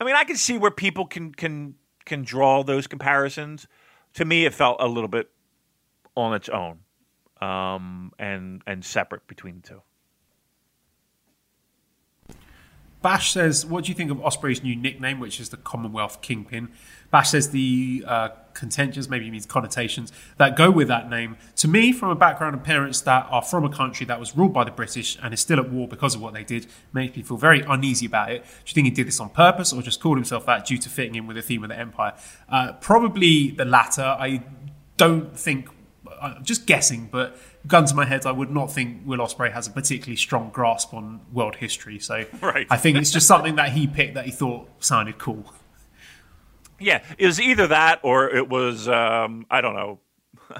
I 0.00 0.04
mean, 0.04 0.16
I 0.16 0.24
can 0.24 0.36
see 0.36 0.56
where 0.56 0.70
people 0.70 1.06
can 1.06 1.32
can 1.32 1.74
can 2.06 2.22
draw 2.22 2.62
those 2.64 2.86
comparisons. 2.86 3.66
To 4.14 4.24
me, 4.24 4.46
it 4.46 4.54
felt 4.54 4.78
a 4.80 4.88
little 4.88 5.08
bit 5.08 5.30
on 6.16 6.34
its 6.34 6.48
own 6.48 6.80
um, 7.40 8.12
and 8.18 8.62
and 8.66 8.84
separate 8.84 9.26
between 9.26 9.60
the 9.62 9.68
two. 9.68 9.82
Bash 13.02 13.32
says, 13.32 13.64
"What 13.64 13.84
do 13.84 13.90
you 13.90 13.94
think 13.94 14.10
of 14.10 14.18
Ospreay's 14.18 14.62
new 14.62 14.76
nickname, 14.76 15.20
which 15.20 15.38
is 15.38 15.50
the 15.50 15.56
Commonwealth 15.56 16.22
Kingpin?" 16.22 16.70
Bash 17.10 17.30
says 17.30 17.50
the 17.50 18.04
uh, 18.06 18.28
contentions, 18.54 19.08
maybe 19.08 19.26
it 19.26 19.30
means 19.30 19.46
connotations 19.46 20.12
that 20.36 20.56
go 20.56 20.70
with 20.70 20.88
that 20.88 21.08
name. 21.08 21.36
To 21.56 21.68
me, 21.68 21.92
from 21.92 22.10
a 22.10 22.14
background 22.14 22.54
of 22.54 22.62
parents 22.62 23.00
that 23.02 23.26
are 23.30 23.42
from 23.42 23.64
a 23.64 23.70
country 23.70 24.06
that 24.06 24.18
was 24.20 24.36
ruled 24.36 24.52
by 24.52 24.64
the 24.64 24.70
British 24.70 25.18
and 25.22 25.32
is 25.34 25.40
still 25.40 25.58
at 25.58 25.70
war 25.70 25.88
because 25.88 26.14
of 26.14 26.20
what 26.20 26.34
they 26.34 26.44
did, 26.44 26.66
makes 26.92 27.16
me 27.16 27.22
feel 27.22 27.36
very 27.36 27.60
uneasy 27.62 28.06
about 28.06 28.30
it. 28.30 28.42
Do 28.42 28.48
you 28.66 28.74
think 28.74 28.86
he 28.86 28.90
did 28.90 29.06
this 29.06 29.20
on 29.20 29.30
purpose 29.30 29.72
or 29.72 29.82
just 29.82 30.00
called 30.00 30.18
himself 30.18 30.46
that 30.46 30.66
due 30.66 30.78
to 30.78 30.88
fitting 30.88 31.14
in 31.14 31.26
with 31.26 31.36
the 31.36 31.42
theme 31.42 31.62
of 31.62 31.70
the 31.70 31.78
Empire? 31.78 32.14
Uh, 32.48 32.72
probably 32.74 33.50
the 33.50 33.64
latter. 33.64 34.02
I 34.02 34.42
don't 34.96 35.36
think. 35.36 35.68
I'm 36.20 36.44
just 36.44 36.66
guessing, 36.66 37.08
but 37.10 37.38
gun 37.66 37.86
to 37.86 37.94
my 37.94 38.04
head, 38.04 38.26
I 38.26 38.32
would 38.32 38.50
not 38.50 38.70
think 38.70 39.02
Will 39.06 39.18
Ospreay 39.18 39.52
has 39.52 39.66
a 39.66 39.70
particularly 39.70 40.16
strong 40.16 40.50
grasp 40.50 40.92
on 40.92 41.20
world 41.32 41.56
history. 41.56 41.98
So 41.98 42.26
Right. 42.42 42.66
I 42.68 42.76
think 42.76 42.98
it's 42.98 43.10
just 43.10 43.26
something 43.26 43.56
that 43.56 43.72
he 43.72 43.86
picked 43.86 44.14
that 44.14 44.26
he 44.26 44.30
thought 44.30 44.68
sounded 44.84 45.18
cool. 45.18 45.50
Yeah, 46.80 47.02
it 47.18 47.26
was 47.26 47.40
either 47.40 47.66
that 47.68 48.00
or 48.02 48.28
it 48.30 48.48
was 48.48 48.88
um, 48.88 49.46
I 49.50 49.60
don't 49.60 49.74
know. 49.74 50.00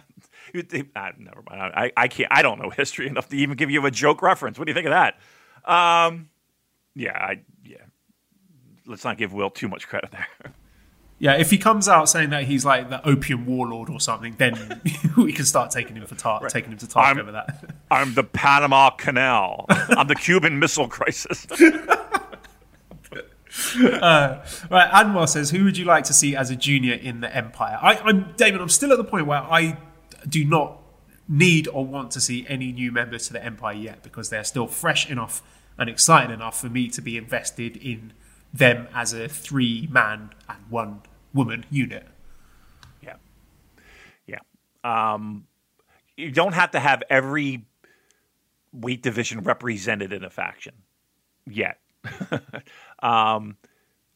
Ah, 0.96 1.10
never 1.16 1.42
mind. 1.48 1.72
I, 1.76 1.92
I 1.96 2.08
can't. 2.08 2.26
I 2.32 2.42
don't 2.42 2.60
know 2.60 2.70
history 2.76 3.06
enough 3.06 3.28
to 3.28 3.36
even 3.36 3.56
give 3.56 3.70
you 3.70 3.86
a 3.86 3.90
joke 3.90 4.20
reference. 4.20 4.58
What 4.58 4.66
do 4.66 4.70
you 4.70 4.74
think 4.74 4.86
of 4.86 4.90
that? 4.92 5.14
Um, 5.64 6.28
yeah, 6.96 7.16
I 7.16 7.40
yeah. 7.64 7.76
Let's 8.84 9.04
not 9.04 9.16
give 9.16 9.32
Will 9.32 9.50
too 9.50 9.68
much 9.68 9.86
credit 9.88 10.10
there. 10.10 10.26
Yeah, 11.22 11.34
if 11.34 11.50
he 11.50 11.58
comes 11.58 11.86
out 11.86 12.08
saying 12.08 12.30
that 12.30 12.44
he's 12.44 12.64
like 12.64 12.88
the 12.88 13.06
opium 13.06 13.44
warlord 13.44 13.90
or 13.90 14.00
something, 14.00 14.36
then 14.38 14.80
we 15.18 15.34
can 15.34 15.44
start 15.44 15.70
taking 15.70 15.94
him 15.96 16.06
for 16.06 16.14
tar- 16.14 16.48
taking 16.48 16.72
him 16.72 16.78
to 16.78 16.86
task 16.86 16.96
I'm- 16.96 17.18
over 17.18 17.30
that. 17.32 17.74
I'm 17.90 18.14
the 18.14 18.24
Panama 18.24 18.88
Canal. 18.88 19.66
I'm 19.68 20.08
the 20.08 20.14
Cuban 20.14 20.58
Missile 20.58 20.88
Crisis. 20.88 21.46
Right, 24.00 24.90
Anwar 24.92 25.28
says, 25.28 25.50
"Who 25.50 25.64
would 25.64 25.76
you 25.76 25.84
like 25.84 26.04
to 26.04 26.12
see 26.12 26.36
as 26.36 26.50
a 26.50 26.56
junior 26.56 26.94
in 26.94 27.20
the 27.20 27.34
Empire?" 27.34 27.78
I, 27.80 27.96
I'm 27.96 28.32
Damon. 28.36 28.60
I'm 28.60 28.68
still 28.68 28.92
at 28.92 28.98
the 28.98 29.04
point 29.04 29.26
where 29.26 29.40
I 29.40 29.78
do 30.28 30.44
not 30.44 30.80
need 31.28 31.68
or 31.68 31.84
want 31.84 32.10
to 32.12 32.20
see 32.20 32.44
any 32.48 32.72
new 32.72 32.90
members 32.90 33.28
to 33.28 33.32
the 33.32 33.44
Empire 33.44 33.74
yet 33.74 34.02
because 34.02 34.30
they're 34.30 34.44
still 34.44 34.66
fresh 34.66 35.08
enough 35.08 35.42
and 35.78 35.88
exciting 35.88 36.32
enough 36.32 36.60
for 36.60 36.68
me 36.68 36.88
to 36.88 37.00
be 37.00 37.16
invested 37.16 37.76
in 37.76 38.12
them 38.52 38.88
as 38.92 39.12
a 39.12 39.28
three-man 39.28 40.30
and 40.48 40.58
one-woman 40.68 41.64
unit. 41.70 42.06
Yeah. 43.02 43.16
Yeah. 44.26 44.40
Um, 44.84 45.46
you 46.16 46.32
don't 46.32 46.54
have 46.54 46.72
to 46.72 46.80
have 46.80 47.02
every 47.08 47.64
weight 48.72 49.02
division 49.02 49.40
represented 49.40 50.12
in 50.12 50.24
a 50.24 50.30
faction 50.30 50.74
yet. 51.46 51.78
um, 53.02 53.56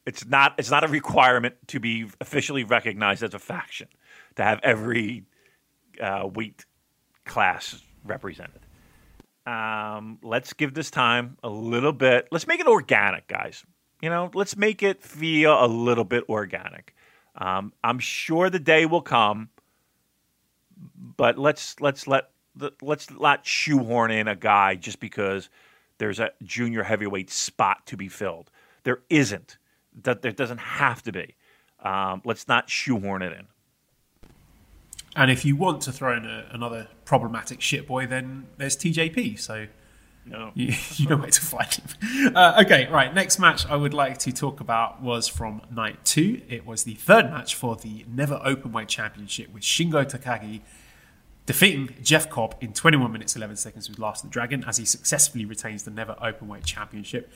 it's 0.05 0.25
not 0.25 0.55
it's 0.57 0.71
not 0.71 0.83
a 0.83 0.87
requirement 0.87 1.55
to 1.67 1.79
be 1.79 2.07
officially 2.21 2.63
recognized 2.63 3.23
as 3.23 3.33
a 3.33 3.39
faction 3.39 3.87
to 4.35 4.43
have 4.43 4.59
every 4.63 5.23
uh, 6.01 6.27
weight 6.31 6.65
class 7.25 7.81
represented. 8.03 8.61
Um, 9.45 10.19
let's 10.23 10.53
give 10.53 10.73
this 10.73 10.89
time 10.89 11.37
a 11.43 11.49
little 11.49 11.93
bit. 11.93 12.27
Let's 12.31 12.47
make 12.47 12.59
it 12.59 12.67
organic, 12.67 13.27
guys. 13.27 13.63
You 14.01 14.09
know, 14.09 14.29
let's 14.33 14.57
make 14.57 14.83
it 14.83 15.01
feel 15.01 15.63
a 15.63 15.67
little 15.67 16.03
bit 16.03 16.23
organic. 16.29 16.95
Um, 17.35 17.73
I'm 17.83 17.99
sure 17.99 18.49
the 18.49 18.59
day 18.59 18.85
will 18.85 19.01
come, 19.01 19.49
but 21.17 21.37
let's 21.37 21.79
let's 21.79 22.07
let 22.07 22.29
let's 22.81 23.11
not 23.11 23.45
shoehorn 23.45 24.11
in 24.11 24.27
a 24.27 24.35
guy 24.35 24.75
just 24.75 24.99
because 24.99 25.49
there's 25.97 26.19
a 26.19 26.31
junior 26.43 26.83
heavyweight 26.83 27.29
spot 27.29 27.85
to 27.87 27.97
be 27.97 28.07
filled. 28.07 28.49
There 28.85 28.99
isn't. 29.09 29.57
That 30.03 30.21
there 30.21 30.31
doesn't 30.31 30.59
have 30.59 31.03
to 31.03 31.11
be. 31.11 31.35
Um, 31.83 32.21
let's 32.25 32.47
not 32.47 32.69
shoehorn 32.69 33.21
it 33.21 33.33
in. 33.33 33.47
And 35.15 35.31
if 35.31 35.45
you 35.45 35.55
want 35.55 35.81
to 35.83 35.91
throw 35.91 36.15
in 36.17 36.25
a, 36.25 36.47
another 36.51 36.87
problematic 37.05 37.61
shit 37.61 37.87
boy, 37.87 38.07
then 38.07 38.47
there's 38.57 38.75
TJP. 38.75 39.39
So 39.39 39.67
No. 40.25 40.51
you, 40.55 40.73
you 40.95 41.07
know 41.07 41.17
where 41.17 41.29
to 41.29 41.41
find 41.41 41.73
him. 41.73 42.35
Uh, 42.35 42.63
okay, 42.65 42.87
right. 42.87 43.13
Next 43.13 43.39
match 43.39 43.65
I 43.67 43.75
would 43.75 43.93
like 43.93 44.17
to 44.19 44.31
talk 44.31 44.59
about 44.59 45.01
was 45.01 45.27
from 45.27 45.61
night 45.71 46.03
two. 46.03 46.41
It 46.49 46.65
was 46.65 46.83
the 46.83 46.95
third 46.95 47.29
match 47.29 47.55
for 47.55 47.75
the 47.75 48.05
Never 48.07 48.39
Openweight 48.39 48.87
Championship 48.87 49.53
with 49.53 49.63
Shingo 49.63 50.03
Takagi 50.03 50.61
defeating 51.45 51.95
Jeff 52.01 52.29
Cobb 52.29 52.55
in 52.59 52.73
21 52.73 53.11
minutes 53.11 53.35
11 53.35 53.55
seconds 53.55 53.87
with 53.87 53.99
Last 53.99 54.23
of 54.23 54.31
the 54.31 54.33
Dragon 54.33 54.63
as 54.67 54.77
he 54.77 54.85
successfully 54.85 55.45
retains 55.45 55.83
the 55.83 55.91
Never 55.91 56.15
Openweight 56.15 56.65
Championship. 56.65 57.31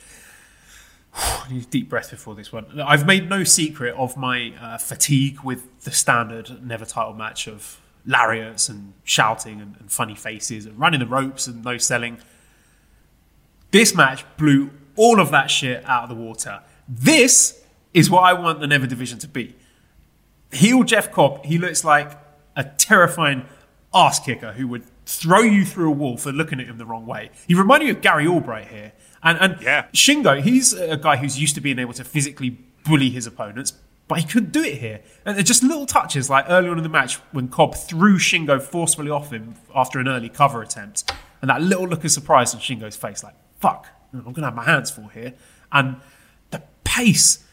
Need 1.50 1.64
a 1.64 1.66
deep 1.66 1.88
breath 1.88 2.10
before 2.10 2.34
this 2.34 2.52
one. 2.52 2.80
I've 2.80 3.06
made 3.06 3.28
no 3.28 3.42
secret 3.42 3.94
of 3.96 4.16
my 4.16 4.52
uh, 4.60 4.78
fatigue 4.78 5.40
with 5.40 5.82
the 5.82 5.90
standard 5.90 6.64
Never 6.64 6.84
title 6.84 7.14
match 7.14 7.48
of 7.48 7.80
lariats 8.06 8.68
and 8.68 8.94
shouting 9.04 9.60
and, 9.60 9.76
and 9.80 9.90
funny 9.90 10.14
faces 10.14 10.66
and 10.66 10.78
running 10.78 11.00
the 11.00 11.06
ropes 11.06 11.46
and 11.46 11.64
no 11.64 11.76
selling. 11.76 12.18
This 13.72 13.94
match 13.94 14.24
blew 14.36 14.70
all 14.96 15.20
of 15.20 15.30
that 15.30 15.50
shit 15.50 15.84
out 15.86 16.04
of 16.04 16.08
the 16.08 16.14
water. 16.14 16.60
This 16.88 17.62
is 17.92 18.10
what 18.10 18.22
I 18.22 18.32
want 18.32 18.60
the 18.60 18.66
Never 18.66 18.86
division 18.86 19.18
to 19.18 19.28
be. 19.28 19.54
Heel 20.52 20.82
Jeff 20.82 21.12
Cobb, 21.12 21.44
he 21.44 21.58
looks 21.58 21.84
like 21.84 22.12
a 22.56 22.64
terrifying 22.64 23.46
ass 23.94 24.20
kicker 24.20 24.52
who 24.52 24.68
would 24.68 24.84
throw 25.06 25.40
you 25.40 25.64
through 25.64 25.88
a 25.88 25.92
wall 25.94 26.16
for 26.16 26.32
looking 26.32 26.60
at 26.60 26.66
him 26.66 26.78
the 26.78 26.86
wrong 26.86 27.06
way. 27.06 27.30
He 27.48 27.54
reminded 27.54 27.86
me 27.86 27.90
of 27.92 28.00
Gary 28.00 28.26
Albright 28.26 28.68
here. 28.68 28.92
And, 29.22 29.38
and 29.38 29.60
Yeah. 29.62 29.86
Shingo, 29.92 30.40
he's 30.42 30.72
a 30.72 30.96
guy 30.96 31.16
who's 31.16 31.38
used 31.40 31.54
to 31.56 31.60
being 31.60 31.78
able 31.78 31.92
to 31.94 32.04
physically 32.04 32.58
bully 32.84 33.10
his 33.10 33.26
opponents, 33.26 33.72
but 34.08 34.18
he 34.18 34.24
couldn't 34.24 34.52
do 34.52 34.62
it 34.62 34.78
here. 34.78 35.00
And 35.24 35.36
they're 35.36 35.42
just 35.44 35.62
little 35.62 35.86
touches, 35.86 36.30
like 36.30 36.46
early 36.48 36.68
on 36.68 36.76
in 36.78 36.82
the 36.82 36.88
match 36.88 37.16
when 37.32 37.48
Cobb 37.48 37.74
threw 37.74 38.18
Shingo 38.18 38.60
forcefully 38.62 39.10
off 39.10 39.32
him 39.32 39.54
after 39.74 39.98
an 39.98 40.08
early 40.08 40.28
cover 40.28 40.62
attempt, 40.62 41.12
and 41.42 41.48
that 41.50 41.62
little 41.62 41.86
look 41.86 42.04
of 42.04 42.10
surprise 42.10 42.54
on 42.54 42.60
Shingo's 42.60 42.96
face, 42.96 43.22
like 43.22 43.34
"fuck, 43.58 43.86
I'm 44.12 44.22
going 44.22 44.34
to 44.36 44.44
have 44.44 44.54
my 44.54 44.64
hands 44.64 44.90
full 44.90 45.08
here." 45.08 45.34
And 45.72 45.96
the 46.50 46.62
pace 46.84 47.44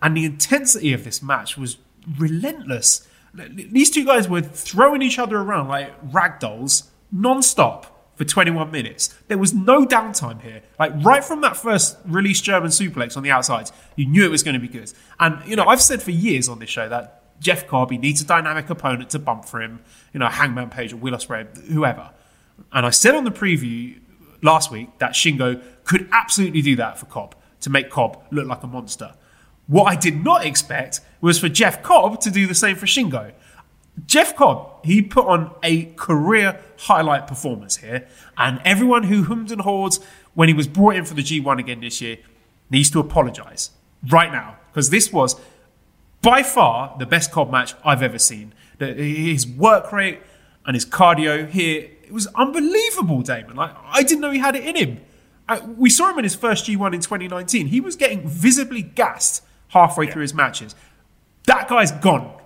and 0.00 0.16
the 0.16 0.24
intensity 0.24 0.92
of 0.92 1.04
this 1.04 1.22
match 1.22 1.56
was 1.56 1.78
relentless. 2.18 3.08
These 3.34 3.90
two 3.90 4.04
guys 4.04 4.28
were 4.28 4.40
throwing 4.42 5.02
each 5.02 5.18
other 5.18 5.38
around 5.38 5.68
like 5.68 6.00
ragdolls 6.12 6.84
non-stop 7.14 7.90
for 8.16 8.24
21 8.24 8.70
minutes. 8.70 9.14
There 9.28 9.38
was 9.38 9.54
no 9.54 9.86
downtime 9.86 10.42
here. 10.42 10.62
Like 10.78 10.92
right 11.04 11.24
from 11.24 11.40
that 11.40 11.56
first 11.56 11.96
release 12.04 12.40
German 12.40 12.70
suplex 12.70 13.16
on 13.16 13.22
the 13.22 13.30
outside, 13.30 13.70
you 13.96 14.06
knew 14.06 14.24
it 14.24 14.30
was 14.30 14.42
going 14.42 14.54
to 14.54 14.60
be 14.60 14.68
good. 14.68 14.92
And 15.18 15.46
you 15.48 15.56
know, 15.56 15.64
I've 15.64 15.82
said 15.82 16.02
for 16.02 16.10
years 16.10 16.48
on 16.48 16.58
this 16.58 16.70
show 16.70 16.88
that 16.88 17.22
Jeff 17.40 17.66
Cobb 17.66 17.90
he 17.90 17.98
needs 17.98 18.20
a 18.20 18.26
dynamic 18.26 18.70
opponent 18.70 19.10
to 19.10 19.18
bump 19.18 19.44
for 19.44 19.60
him. 19.60 19.80
You 20.12 20.20
know, 20.20 20.28
Hangman 20.28 20.70
Page 20.70 20.92
or 20.92 20.96
Will 20.96 21.14
Ospreay, 21.14 21.66
whoever. 21.68 22.10
And 22.72 22.86
I 22.86 22.90
said 22.90 23.14
on 23.14 23.24
the 23.24 23.32
preview 23.32 24.00
last 24.42 24.70
week 24.70 24.98
that 24.98 25.12
Shingo 25.12 25.62
could 25.84 26.08
absolutely 26.12 26.62
do 26.62 26.76
that 26.76 26.98
for 26.98 27.06
Cobb 27.06 27.34
to 27.60 27.70
make 27.70 27.90
Cobb 27.90 28.22
look 28.30 28.46
like 28.46 28.62
a 28.62 28.66
monster. 28.66 29.14
What 29.66 29.84
I 29.84 29.96
did 29.96 30.22
not 30.22 30.44
expect 30.44 31.00
was 31.20 31.38
for 31.38 31.48
Jeff 31.48 31.82
Cobb 31.82 32.20
to 32.20 32.30
do 32.30 32.46
the 32.46 32.54
same 32.54 32.76
for 32.76 32.86
Shingo. 32.86 33.32
Jeff 34.06 34.34
Cobb, 34.36 34.84
he 34.84 35.00
put 35.02 35.26
on 35.26 35.54
a 35.62 35.86
career 35.94 36.60
highlight 36.78 37.26
performance 37.26 37.76
here, 37.76 38.06
and 38.36 38.60
everyone 38.64 39.04
who 39.04 39.24
hummed 39.24 39.52
and 39.52 39.60
hawed 39.60 39.96
when 40.34 40.48
he 40.48 40.54
was 40.54 40.66
brought 40.66 40.96
in 40.96 41.04
for 41.04 41.14
the 41.14 41.22
G1 41.22 41.58
again 41.60 41.80
this 41.80 42.00
year 42.00 42.18
needs 42.70 42.90
to 42.90 43.00
apologise 43.00 43.70
right 44.10 44.32
now 44.32 44.56
because 44.70 44.90
this 44.90 45.12
was 45.12 45.40
by 46.22 46.42
far 46.42 46.96
the 46.98 47.06
best 47.06 47.30
Cobb 47.30 47.50
match 47.50 47.74
I've 47.84 48.02
ever 48.02 48.18
seen. 48.18 48.52
His 48.78 49.46
work 49.46 49.92
rate 49.92 50.20
and 50.66 50.74
his 50.74 50.84
cardio 50.84 51.48
here 51.48 51.90
it 52.02 52.12
was 52.12 52.26
unbelievable, 52.34 53.22
Damon. 53.22 53.56
Like 53.56 53.74
I 53.86 54.02
didn't 54.02 54.20
know 54.20 54.30
he 54.30 54.38
had 54.38 54.56
it 54.56 54.64
in 54.64 54.76
him. 54.76 55.00
Uh, 55.48 55.60
we 55.76 55.90
saw 55.90 56.10
him 56.10 56.18
in 56.18 56.24
his 56.24 56.34
first 56.34 56.66
G1 56.66 56.94
in 56.94 57.00
2019. 57.00 57.68
He 57.68 57.80
was 57.80 57.96
getting 57.96 58.26
visibly 58.26 58.82
gassed 58.82 59.42
halfway 59.68 60.10
through 60.10 60.22
his 60.22 60.34
matches. 60.34 60.74
That 61.46 61.68
guy's 61.68 61.92
gone. 61.92 62.40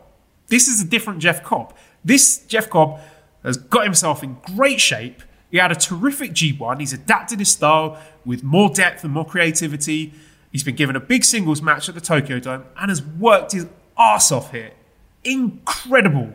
This 0.49 0.69
is 0.69 0.81
a 0.81 0.85
different 0.85 1.21
Jeff 1.21 1.43
Cobb. 1.43 1.75
This 2.05 2.39
Jeff 2.47 2.69
Cobb 2.69 3.01
has 3.43 3.57
got 3.57 3.85
himself 3.85 4.23
in 4.23 4.39
great 4.57 4.81
shape. 4.81 5.23
He 5.51 5.59
had 5.59 5.73
a 5.73 5.75
terrific 5.75 6.33
G1. 6.33 6.81
He's 6.81 6.93
adapted 6.93 7.39
his 7.39 7.51
style 7.51 7.99
with 8.25 8.43
more 8.43 8.69
depth 8.69 9.05
and 9.05 9.13
more 9.13 9.25
creativity. 9.25 10.13
He's 10.53 10.65
been 10.65 10.77
given 10.77 10.97
a 10.97 11.01
big 11.01 11.25
singles 11.25 11.63
match 11.63 11.89
at 11.89 11.95
the 11.95 12.01
Tokyo 12.01 12.39
Dome 12.39 12.65
and 12.77 12.89
has 12.91 13.03
worked 13.03 13.53
his 13.53 13.67
ass 13.99 14.33
off 14.33 14.53
here. 14.53 14.73
Incredible. 15.25 16.33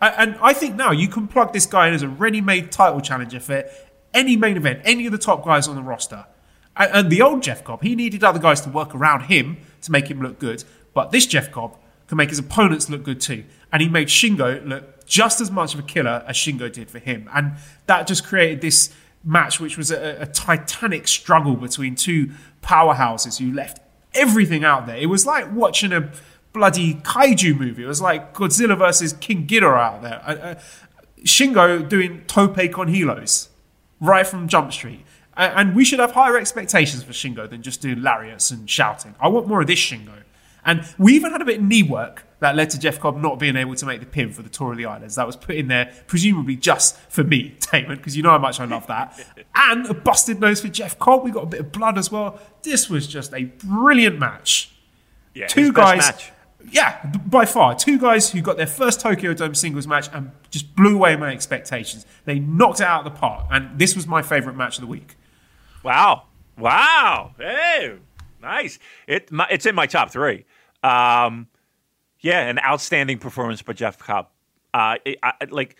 And 0.00 0.36
I 0.42 0.54
think 0.54 0.76
now 0.76 0.92
you 0.92 1.08
can 1.08 1.28
plug 1.28 1.52
this 1.52 1.66
guy 1.66 1.88
in 1.88 1.94
as 1.94 2.02
a 2.02 2.08
ready 2.08 2.40
made 2.40 2.72
title 2.72 3.00
challenger 3.00 3.40
for 3.40 3.64
any 4.14 4.36
main 4.36 4.56
event, 4.56 4.80
any 4.84 5.06
of 5.06 5.12
the 5.12 5.18
top 5.18 5.44
guys 5.44 5.68
on 5.68 5.76
the 5.76 5.82
roster. 5.82 6.26
And 6.76 7.10
the 7.10 7.20
old 7.20 7.42
Jeff 7.42 7.62
Cobb, 7.64 7.82
he 7.82 7.94
needed 7.94 8.24
other 8.24 8.38
guys 8.38 8.62
to 8.62 8.70
work 8.70 8.94
around 8.94 9.24
him 9.24 9.58
to 9.82 9.92
make 9.92 10.08
him 10.08 10.22
look 10.22 10.38
good. 10.38 10.64
But 10.94 11.10
this 11.10 11.26
Jeff 11.26 11.50
Cobb 11.50 11.76
can 12.10 12.16
make 12.16 12.30
his 12.30 12.40
opponents 12.40 12.90
look 12.90 13.04
good 13.04 13.20
too. 13.20 13.44
And 13.72 13.80
he 13.80 13.88
made 13.88 14.08
Shingo 14.08 14.66
look 14.66 15.06
just 15.06 15.40
as 15.40 15.48
much 15.48 15.74
of 15.74 15.80
a 15.80 15.84
killer 15.84 16.24
as 16.26 16.34
Shingo 16.34 16.70
did 16.70 16.90
for 16.90 16.98
him. 16.98 17.30
And 17.32 17.52
that 17.86 18.08
just 18.08 18.26
created 18.26 18.60
this 18.60 18.92
match, 19.22 19.60
which 19.60 19.78
was 19.78 19.92
a, 19.92 20.22
a 20.22 20.26
titanic 20.26 21.06
struggle 21.06 21.54
between 21.54 21.94
two 21.94 22.32
powerhouses 22.64 23.38
who 23.38 23.54
left 23.54 23.78
everything 24.12 24.64
out 24.64 24.88
there. 24.88 24.96
It 24.96 25.06
was 25.06 25.24
like 25.24 25.52
watching 25.52 25.92
a 25.92 26.10
bloody 26.52 26.94
kaiju 26.94 27.56
movie. 27.56 27.84
It 27.84 27.86
was 27.86 28.02
like 28.02 28.34
Godzilla 28.34 28.76
versus 28.76 29.12
King 29.12 29.46
Ghidorah 29.46 29.78
out 29.78 30.02
there. 30.02 30.20
Uh, 30.26 30.34
uh, 30.34 30.54
Shingo 31.22 31.88
doing 31.88 32.24
tope 32.26 32.72
con 32.72 32.88
hilos 32.88 33.50
right 34.00 34.26
from 34.26 34.48
Jump 34.48 34.72
Street. 34.72 35.04
And 35.36 35.76
we 35.76 35.84
should 35.84 36.00
have 36.00 36.10
higher 36.10 36.36
expectations 36.36 37.04
for 37.04 37.12
Shingo 37.12 37.48
than 37.48 37.62
just 37.62 37.80
doing 37.80 38.02
lariats 38.02 38.50
and 38.50 38.68
shouting. 38.68 39.14
I 39.20 39.28
want 39.28 39.46
more 39.46 39.60
of 39.60 39.68
this 39.68 39.78
Shingo. 39.78 40.24
And 40.64 40.86
we 40.98 41.14
even 41.14 41.32
had 41.32 41.40
a 41.40 41.44
bit 41.44 41.58
of 41.58 41.64
knee 41.64 41.82
work 41.82 42.24
that 42.40 42.56
led 42.56 42.70
to 42.70 42.78
Jeff 42.78 42.98
Cobb 42.98 43.16
not 43.16 43.38
being 43.38 43.56
able 43.56 43.74
to 43.74 43.86
make 43.86 44.00
the 44.00 44.06
pin 44.06 44.32
for 44.32 44.42
the 44.42 44.48
Tour 44.48 44.72
of 44.72 44.78
the 44.78 44.86
Islands. 44.86 45.14
That 45.14 45.26
was 45.26 45.36
put 45.36 45.56
in 45.56 45.68
there, 45.68 45.92
presumably 46.06 46.56
just 46.56 46.96
for 46.96 47.22
me, 47.22 47.56
Damon, 47.72 47.98
because 47.98 48.16
you 48.16 48.22
know 48.22 48.30
how 48.30 48.38
much 48.38 48.60
I 48.60 48.64
love 48.64 48.86
that. 48.88 49.18
and 49.54 49.86
a 49.86 49.94
busted 49.94 50.40
nose 50.40 50.60
for 50.60 50.68
Jeff 50.68 50.98
Cobb. 50.98 51.24
We 51.24 51.30
got 51.30 51.44
a 51.44 51.46
bit 51.46 51.60
of 51.60 51.72
blood 51.72 51.98
as 51.98 52.10
well. 52.10 52.40
This 52.62 52.88
was 52.90 53.06
just 53.06 53.32
a 53.34 53.44
brilliant 53.44 54.18
match. 54.18 54.72
Yeah, 55.34 55.46
Two 55.46 55.72
guys. 55.72 56.30
Yeah, 56.70 57.04
by 57.26 57.46
far. 57.46 57.74
Two 57.74 57.98
guys 57.98 58.30
who 58.30 58.42
got 58.42 58.56
their 58.56 58.66
first 58.66 59.00
Tokyo 59.00 59.32
Dome 59.32 59.54
singles 59.54 59.86
match 59.86 60.08
and 60.12 60.30
just 60.50 60.74
blew 60.76 60.96
away 60.96 61.16
my 61.16 61.30
expectations. 61.32 62.04
They 62.24 62.38
knocked 62.38 62.80
it 62.80 62.86
out 62.86 63.06
of 63.06 63.12
the 63.12 63.18
park. 63.18 63.46
And 63.50 63.78
this 63.78 63.96
was 63.96 64.06
my 64.06 64.20
favourite 64.22 64.56
match 64.56 64.76
of 64.76 64.82
the 64.82 64.86
week. 64.86 65.16
Wow. 65.82 66.24
Wow. 66.58 67.34
Hey, 67.38 67.96
nice. 68.42 68.78
It, 69.06 69.32
my, 69.32 69.46
it's 69.50 69.64
in 69.64 69.74
my 69.74 69.86
top 69.86 70.10
three. 70.10 70.44
Um, 70.82 71.48
yeah, 72.20 72.40
an 72.48 72.58
outstanding 72.58 73.18
performance 73.18 73.62
by 73.62 73.72
Jeff 73.72 73.98
Cobb. 73.98 74.28
Uh, 74.72 74.96
I, 75.22 75.32
like, 75.50 75.76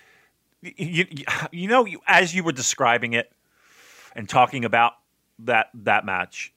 you, 0.63 1.07
you 1.53 1.69
know, 1.69 1.87
as 2.07 2.35
you 2.35 2.45
were 2.45 2.53
describing 2.53 3.13
it 3.13 3.33
and 4.15 4.29
talking 4.29 4.65
about 4.65 4.95
that 5.41 5.71
that 5.75 6.05
match, 6.05 6.53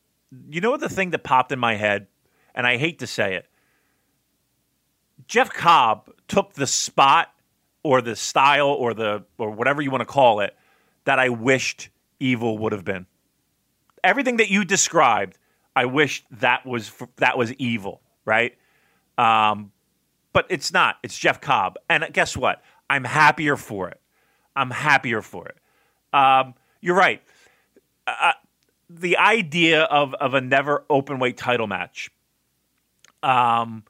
you 0.50 0.62
know 0.62 0.78
the 0.78 0.90
thing 0.90 1.12
that 1.12 1.24
popped 1.24 1.52
in 1.52 1.60
my 1.60 1.76
head, 1.76 2.08
and 2.56 2.66
I 2.66 2.78
hate 2.78 3.00
to 3.00 3.08
say 3.08 3.36
it. 3.36 3.48
Jeff 5.28 5.50
Cobb 5.52 6.10
took 6.28 6.54
the 6.54 6.68
spot 6.68 7.30
or 7.84 8.02
the 8.02 8.16
style 8.16 8.68
or 8.68 8.94
the 8.94 9.24
or 9.38 9.52
whatever 9.52 9.82
you 9.82 9.92
want 9.92 10.02
to 10.02 10.06
call 10.06 10.40
it 10.40 10.56
that 11.06 11.20
I 11.20 11.30
wished 11.30 11.90
Evil 12.20 12.58
would 12.60 12.72
have 12.72 12.86
been. 12.86 13.06
Everything 14.04 14.38
that 14.38 14.50
you 14.50 14.66
described, 14.66 15.38
I 15.76 15.86
wished 15.86 16.26
that 16.32 16.66
was 16.66 16.92
that 17.18 17.38
was 17.38 17.54
Evil, 17.54 18.02
right? 18.26 18.56
Um, 19.18 19.72
but 20.34 20.48
it's 20.50 20.74
not. 20.74 20.98
It's 21.04 21.18
Jeff 21.18 21.42
Cobb. 21.42 21.78
And 21.90 22.06
guess 22.12 22.36
what? 22.36 22.62
I'm 22.90 23.04
happier 23.04 23.56
for 23.56 23.90
it. 23.90 24.00
I'm 24.56 24.72
happier 24.72 25.22
for 25.22 25.48
it. 25.48 25.58
Um, 26.14 26.56
you're 26.82 26.96
right. 26.96 27.22
Uh, 28.06 28.16
uh, 28.22 28.32
the 28.90 29.18
idea 29.18 29.84
of, 29.84 30.14
of 30.16 30.34
a 30.34 30.42
never 30.42 30.84
open 30.90 31.20
weight 31.20 31.38
title 31.38 31.68
match 31.68 32.12
um, 33.24 33.84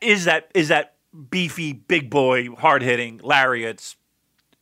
is 0.00 0.24
that 0.24 0.50
is 0.54 0.68
that 0.68 0.94
beefy, 1.30 1.72
big 1.72 2.10
boy, 2.10 2.50
hard 2.50 2.82
hitting 2.82 3.18
lariats, 3.22 3.96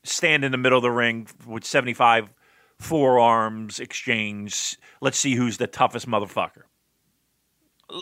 stand 0.04 0.44
in 0.44 0.52
the 0.52 0.58
middle 0.58 0.78
of 0.78 0.82
the 0.82 0.90
ring 0.90 1.26
with 1.46 1.64
75 1.64 2.32
forearms 2.78 3.80
exchange. 3.80 4.78
Let's 5.00 5.18
see 5.18 5.34
who's 5.34 5.56
the 5.56 5.66
toughest 5.66 6.06
motherfucker. 6.06 6.62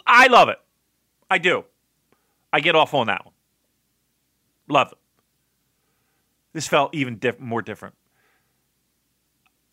I 0.07 0.27
love 0.29 0.49
it. 0.49 0.59
I 1.31 1.39
do. 1.39 1.65
I 2.53 2.61
get 2.61 2.75
off 2.75 2.95
on 2.95 3.09
that 3.09 3.25
one. 3.25 3.35
Love 4.69 4.93
it. 4.93 4.99
This 6.53 6.69
felt 6.69 6.95
even 6.95 7.19
diff- 7.19 7.41
more 7.41 7.63
different. 7.63 7.95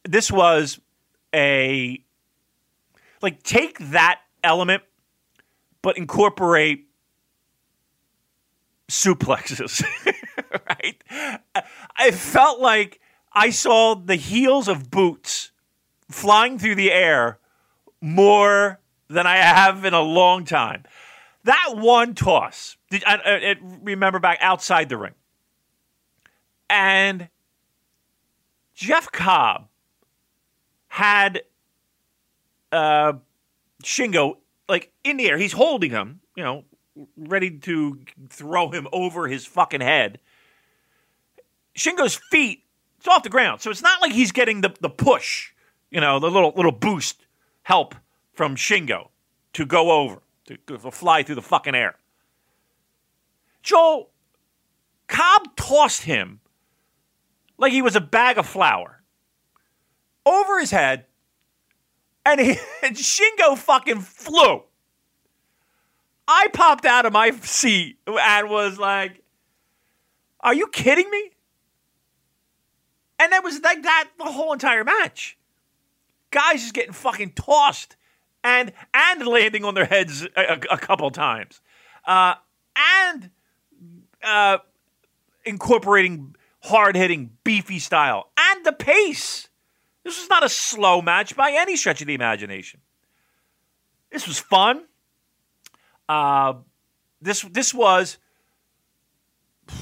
This 0.04 0.32
was 0.32 0.80
a 1.34 2.04
like 3.22 3.44
take 3.44 3.78
that 3.92 4.20
element, 4.44 4.84
but 5.82 5.98
incorporate 5.98 6.88
suplexes. 8.90 9.84
right? 10.70 11.02
I 11.96 12.12
felt 12.12 12.60
like 12.60 13.00
I 13.32 13.52
saw 13.52 13.96
the 13.96 14.16
heels 14.16 14.68
of 14.68 14.92
boots 14.92 15.52
flying 16.10 16.60
through 16.60 16.76
the 16.76 16.92
air 16.92 17.40
more 18.02 18.81
than 19.12 19.28
I 19.28 19.38
have 19.38 19.86
in 19.86 19.94
a 19.94 20.02
long 20.02 20.46
time. 20.46 20.84
That 21.44 21.74
one 21.76 22.14
toss, 22.14 22.78
did, 22.90 23.04
I, 23.06 23.16
I, 23.16 23.56
remember 23.82 24.20
back 24.20 24.38
outside 24.42 24.90
the 24.90 24.98
ring. 24.98 25.14
And 26.70 27.30
Jeff 28.76 29.12
Cobb 29.12 29.68
had 30.88 31.42
uh, 32.72 33.14
Shingo 33.84 34.38
like 34.70 34.92
in 35.04 35.18
the 35.18 35.30
air. 35.30 35.38
He's 35.38 35.52
holding 35.52 35.92
him, 35.92 36.22
you 36.36 36.44
know, 36.44 36.64
ready 37.18 37.58
to 37.60 38.00
throw 38.30 38.70
him 38.70 38.88
over 38.94 39.28
his 39.28 39.46
fucking 39.46 39.82
head. 39.82 40.20
Shingo's 41.76 42.16
feet, 42.16 42.64
it's 42.98 43.08
off 43.08 43.24
the 43.24 43.30
ground. 43.30 43.62
So 43.62 43.72
it's 43.72 43.82
not 43.82 44.02
like 44.02 44.12
he's 44.12 44.32
getting 44.32 44.62
the, 44.62 44.74
the 44.80 44.90
push, 44.90 45.52
you 45.90 46.00
know, 46.00 46.20
the 46.20 46.30
little 46.30 46.54
little 46.56 46.72
boost 46.72 47.26
help 47.64 47.96
from 48.34 48.56
Shingo 48.56 49.10
to 49.54 49.66
go 49.66 49.92
over 49.92 50.22
to, 50.46 50.58
to 50.68 50.92
fly 50.92 51.24
through 51.24 51.36
the 51.36 51.42
fucking 51.42 51.76
air. 51.76 51.96
Joel, 53.62 54.10
Cobb 55.08 55.56
tossed 55.56 56.04
him 56.04 56.40
like 57.58 57.72
he 57.72 57.82
was 57.82 57.96
a 57.96 58.02
bag 58.02 58.38
of 58.38 58.48
flour 58.48 59.04
over 60.26 60.60
his 60.60 60.72
head, 60.72 61.06
and, 62.26 62.40
he, 62.40 62.56
and 62.84 62.96
Shingo 62.96 63.58
fucking 63.58 64.02
flew. 64.02 64.64
I 66.28 66.48
popped 66.54 66.86
out 66.86 67.06
of 67.06 67.14
my 67.14 67.32
seat 67.32 67.98
and 68.08 68.50
was 68.50 68.80
like, 68.80 69.22
Are 70.40 70.54
you 70.54 70.68
kidding 70.68 71.10
me? 71.10 71.32
And 73.20 73.34
it 73.34 73.44
was 73.44 73.60
like 73.62 73.84
that 73.84 74.10
the 74.18 74.26
whole 74.26 74.54
entire 74.54 74.84
match. 74.84 75.38
Guys 76.32 76.62
just 76.62 76.74
getting 76.74 76.94
fucking 76.94 77.34
tossed 77.34 77.98
and 78.44 78.72
and 78.94 79.26
landing 79.26 79.64
on 79.66 79.74
their 79.74 79.86
heads 79.86 80.28
a, 80.36 80.60
a 80.72 80.78
couple 80.78 81.10
times, 81.12 81.62
uh, 82.06 82.36
and 82.76 83.30
uh, 84.24 84.58
incorporating 85.46 86.36
hard 86.64 86.96
hitting, 86.96 87.32
beefy 87.44 87.80
style 87.80 88.32
and 88.38 88.66
the 88.66 88.72
pace. 88.72 89.50
This 90.04 90.20
was 90.20 90.30
not 90.30 90.44
a 90.44 90.50
slow 90.50 91.02
match 91.02 91.36
by 91.36 91.52
any 91.58 91.76
stretch 91.76 92.02
of 92.02 92.08
the 92.08 92.14
imagination. 92.16 92.82
This 94.12 94.28
was 94.28 94.40
fun. 94.40 94.86
Uh, 96.10 96.56
this 97.22 97.42
this 97.42 97.74
was 97.74 98.18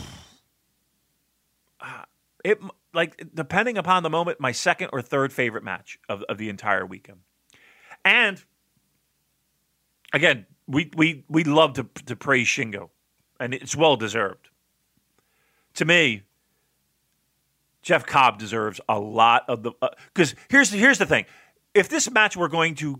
it 2.44 2.60
like 2.94 3.24
depending 3.34 3.78
upon 3.78 4.04
the 4.04 4.10
moment, 4.10 4.40
my 4.40 4.52
second 4.52 4.90
or 4.94 5.02
third 5.02 5.32
favorite 5.34 5.64
match 5.64 6.00
of, 6.08 6.24
of 6.24 6.38
the 6.38 6.50
entire 6.50 6.86
weekend. 6.86 7.20
And 8.04 8.44
again, 10.14 10.46
we 10.68 10.92
we 10.96 11.26
we 11.28 11.44
love 11.44 11.74
to 11.74 11.84
to 12.06 12.16
praise 12.16 12.48
Shingo, 12.48 12.90
and 13.40 13.54
it's 13.54 13.76
well 13.76 13.96
deserved. 13.96 14.50
To 15.76 15.86
me, 15.86 16.24
Jeff 17.82 18.06
Cobb 18.06 18.38
deserves 18.38 18.82
a 18.90 19.00
lot 19.00 19.44
of 19.48 19.64
the 19.64 19.72
because 20.14 20.34
uh, 20.34 20.38
here's 20.50 20.72
here's 20.72 20.98
the 20.98 21.06
thing: 21.06 21.26
if 21.74 21.90
this 21.90 22.10
match 22.12 22.36
were 22.36 22.50
going 22.50 22.76
to 22.76 23.00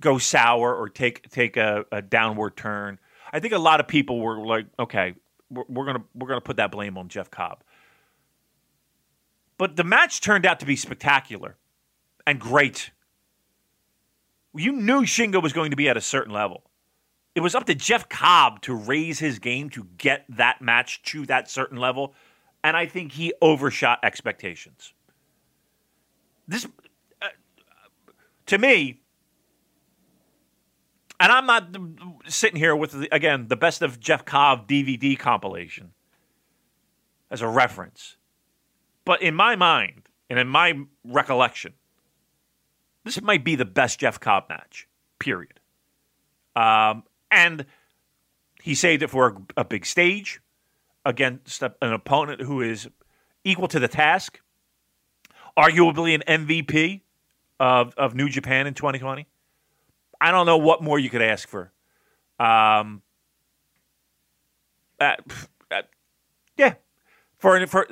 go 0.00 0.18
sour 0.18 0.74
or 0.74 0.88
take 0.88 1.28
take 1.30 1.56
a, 1.56 1.84
a 1.92 2.02
downward 2.02 2.56
turn, 2.56 2.98
I 3.32 3.40
think 3.40 3.52
a 3.52 3.58
lot 3.58 3.80
of 3.80 3.88
people 3.88 4.20
were 4.20 4.44
like, 4.44 4.66
okay, 4.78 5.14
we're, 5.50 5.64
we're 5.68 5.86
gonna 5.86 6.04
we're 6.14 6.28
gonna 6.28 6.40
put 6.40 6.56
that 6.56 6.70
blame 6.70 6.98
on 6.98 7.08
Jeff 7.08 7.30
Cobb. 7.30 7.62
But 9.58 9.76
the 9.76 9.84
match 9.84 10.20
turned 10.20 10.44
out 10.44 10.60
to 10.60 10.66
be 10.66 10.76
spectacular 10.76 11.56
and 12.26 12.40
great 12.40 12.90
you 14.54 14.72
knew 14.72 15.02
Shingo 15.02 15.42
was 15.42 15.52
going 15.52 15.70
to 15.70 15.76
be 15.76 15.88
at 15.88 15.96
a 15.96 16.00
certain 16.00 16.32
level. 16.32 16.64
It 17.34 17.40
was 17.40 17.54
up 17.54 17.64
to 17.66 17.74
Jeff 17.74 18.08
Cobb 18.08 18.60
to 18.62 18.74
raise 18.74 19.18
his 19.18 19.38
game 19.38 19.70
to 19.70 19.86
get 19.96 20.24
that 20.28 20.60
match 20.60 21.02
to 21.04 21.24
that 21.26 21.50
certain 21.50 21.78
level, 21.78 22.14
and 22.62 22.76
I 22.76 22.86
think 22.86 23.12
he 23.12 23.32
overshot 23.40 24.00
expectations. 24.02 24.92
This, 26.46 26.66
uh, 27.22 27.28
to 28.46 28.58
me, 28.58 29.00
and 31.18 31.32
I'm 31.32 31.46
not 31.46 31.74
sitting 32.26 32.58
here 32.58 32.76
with 32.76 32.92
the, 32.92 33.14
again 33.14 33.48
the 33.48 33.56
best 33.56 33.80
of 33.80 33.98
Jeff 33.98 34.24
Cobb 34.24 34.68
DVD 34.68 35.18
compilation 35.18 35.92
as 37.30 37.40
a 37.40 37.48
reference, 37.48 38.16
but 39.06 39.22
in 39.22 39.34
my 39.34 39.56
mind 39.56 40.08
and 40.28 40.38
in 40.38 40.48
my 40.48 40.78
recollection, 41.04 41.72
this 43.04 43.20
might 43.20 43.44
be 43.44 43.56
the 43.56 43.64
best 43.64 44.00
Jeff 44.00 44.20
Cobb 44.20 44.48
match, 44.48 44.88
period. 45.18 45.60
Um, 46.54 47.04
and 47.30 47.66
he 48.62 48.74
saved 48.74 49.02
it 49.02 49.10
for 49.10 49.28
a, 49.28 49.60
a 49.60 49.64
big 49.64 49.86
stage 49.86 50.40
against 51.04 51.62
a, 51.62 51.74
an 51.82 51.92
opponent 51.92 52.42
who 52.42 52.60
is 52.60 52.88
equal 53.44 53.68
to 53.68 53.80
the 53.80 53.88
task, 53.88 54.40
arguably 55.56 56.14
an 56.14 56.44
MVP 56.44 57.00
of, 57.58 57.94
of 57.96 58.14
New 58.14 58.28
Japan 58.28 58.66
in 58.66 58.74
2020. 58.74 59.26
I 60.20 60.30
don't 60.30 60.46
know 60.46 60.58
what 60.58 60.82
more 60.82 60.98
you 60.98 61.10
could 61.10 61.22
ask 61.22 61.48
for. 61.48 61.72
Um, 62.38 63.02
uh, 65.00 65.16
uh, 65.70 65.82
yeah, 66.56 66.74
for 67.38 67.66
for 67.66 67.88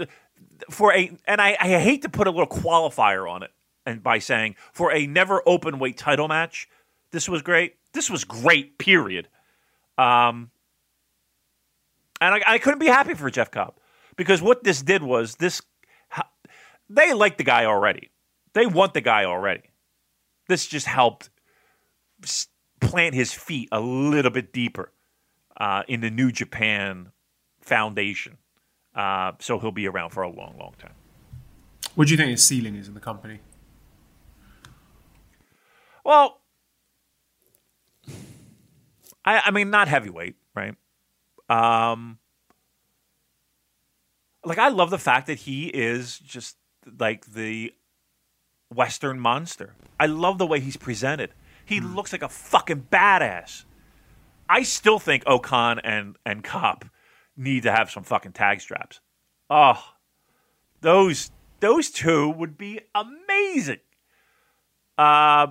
for 0.71 0.93
a 0.93 1.17
and 1.27 1.41
I, 1.41 1.57
I 1.61 1.69
hate 1.81 2.03
to 2.03 2.09
put 2.09 2.29
a 2.29 2.31
little 2.31 2.47
qualifier 2.47 3.29
on 3.29 3.43
it, 3.43 3.51
and 3.91 4.03
by 4.03 4.19
saying 4.19 4.57
for 4.73 4.93
a 4.93 5.07
never 5.07 5.43
open 5.47 5.79
weight 5.79 5.99
title 5.99 6.29
match, 6.29 6.69
this 7.11 7.29
was 7.29 7.43
great. 7.43 7.77
This 7.93 8.09
was 8.09 8.25
great. 8.25 8.79
Period. 8.79 9.29
Um, 9.99 10.51
and 12.21 12.35
I, 12.35 12.43
I 12.47 12.59
couldn't 12.59 12.79
be 12.79 12.87
happy 12.87 13.15
for 13.15 13.31
Jeff 13.31 13.51
Cobb 13.51 13.75
because 14.17 14.41
what 14.41 14.65
this 14.65 14.83
did 14.83 15.03
was 15.03 15.37
this. 15.37 15.61
They 16.89 17.13
like 17.13 17.37
the 17.37 17.45
guy 17.45 17.67
already. 17.67 18.11
They 18.53 18.67
want 18.67 18.95
the 18.95 19.01
guy 19.01 19.25
already. 19.25 19.63
This 20.49 20.67
just 20.67 20.87
helped 20.87 21.31
plant 22.81 23.15
his 23.15 23.33
feet 23.33 23.69
a 23.71 23.81
little 23.81 24.31
bit 24.31 24.53
deeper 24.53 24.93
uh, 25.57 25.85
in 25.87 26.01
the 26.01 26.11
New 26.11 26.33
Japan 26.33 27.13
Foundation. 27.61 28.39
Uh, 28.95 29.33
so 29.39 29.61
he'll 29.61 29.71
be 29.71 29.87
around 29.87 30.11
for 30.11 30.23
a 30.23 30.29
long, 30.29 30.57
long 30.59 30.75
time. 30.79 30.95
What 31.95 32.09
do 32.09 32.13
you 32.13 32.17
think 32.17 32.31
his 32.31 32.45
ceiling 32.45 32.75
is 32.75 32.89
in 32.89 32.95
the 32.95 33.01
company? 33.01 33.41
Well, 36.05 36.41
I, 39.25 39.43
I 39.47 39.51
mean, 39.51 39.71
not 39.71 39.89
heavyweight, 39.89 40.37
right? 40.55 40.75
Um, 41.49 42.19
like 44.45 44.59
I 44.59 44.69
love 44.69 44.91
the 44.91 44.99
fact 44.99 45.27
that 45.27 45.41
he 45.41 45.67
is 45.67 46.19
just 46.19 46.57
like 46.99 47.27
the 47.27 47.75
Western 48.73 49.21
monster. 49.21 49.75
I 49.99 50.07
love 50.07 50.39
the 50.39 50.47
way 50.47 50.61
he's 50.61 50.77
presented. 50.77 51.35
He 51.65 51.81
mm. 51.81 51.95
looks 51.95 52.13
like 52.13 52.23
a 52.23 52.29
fucking 52.29 52.87
badass. 52.91 53.65
I 54.49 54.63
still 54.63 54.99
think 54.99 55.23
O-Khan 55.27 55.79
and 55.81 56.17
and 56.25 56.43
Cobb 56.43 56.87
need 57.37 57.63
to 57.65 57.73
have 57.73 57.91
some 57.91 58.03
fucking 58.03 58.33
tag 58.33 58.61
straps. 58.61 59.01
Oh, 59.49 59.83
those 60.81 61.31
those 61.61 61.91
two 61.91 62.31
would 62.31 62.57
be 62.57 62.81
amazing. 62.95 63.81
Uh, 64.97 65.49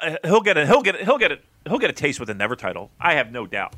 Uh, 0.00 0.16
he'll 0.24 0.40
get 0.40 0.56
it. 0.56 0.66
He'll 0.66 0.82
get 0.82 0.96
it. 0.96 1.04
He'll 1.04 1.18
get 1.18 1.32
it. 1.32 1.44
He'll 1.66 1.78
get 1.78 1.90
a 1.90 1.94
taste 1.94 2.20
with 2.20 2.28
the 2.28 2.34
Never 2.34 2.56
title. 2.56 2.90
I 3.00 3.14
have 3.14 3.32
no 3.32 3.46
doubt. 3.46 3.74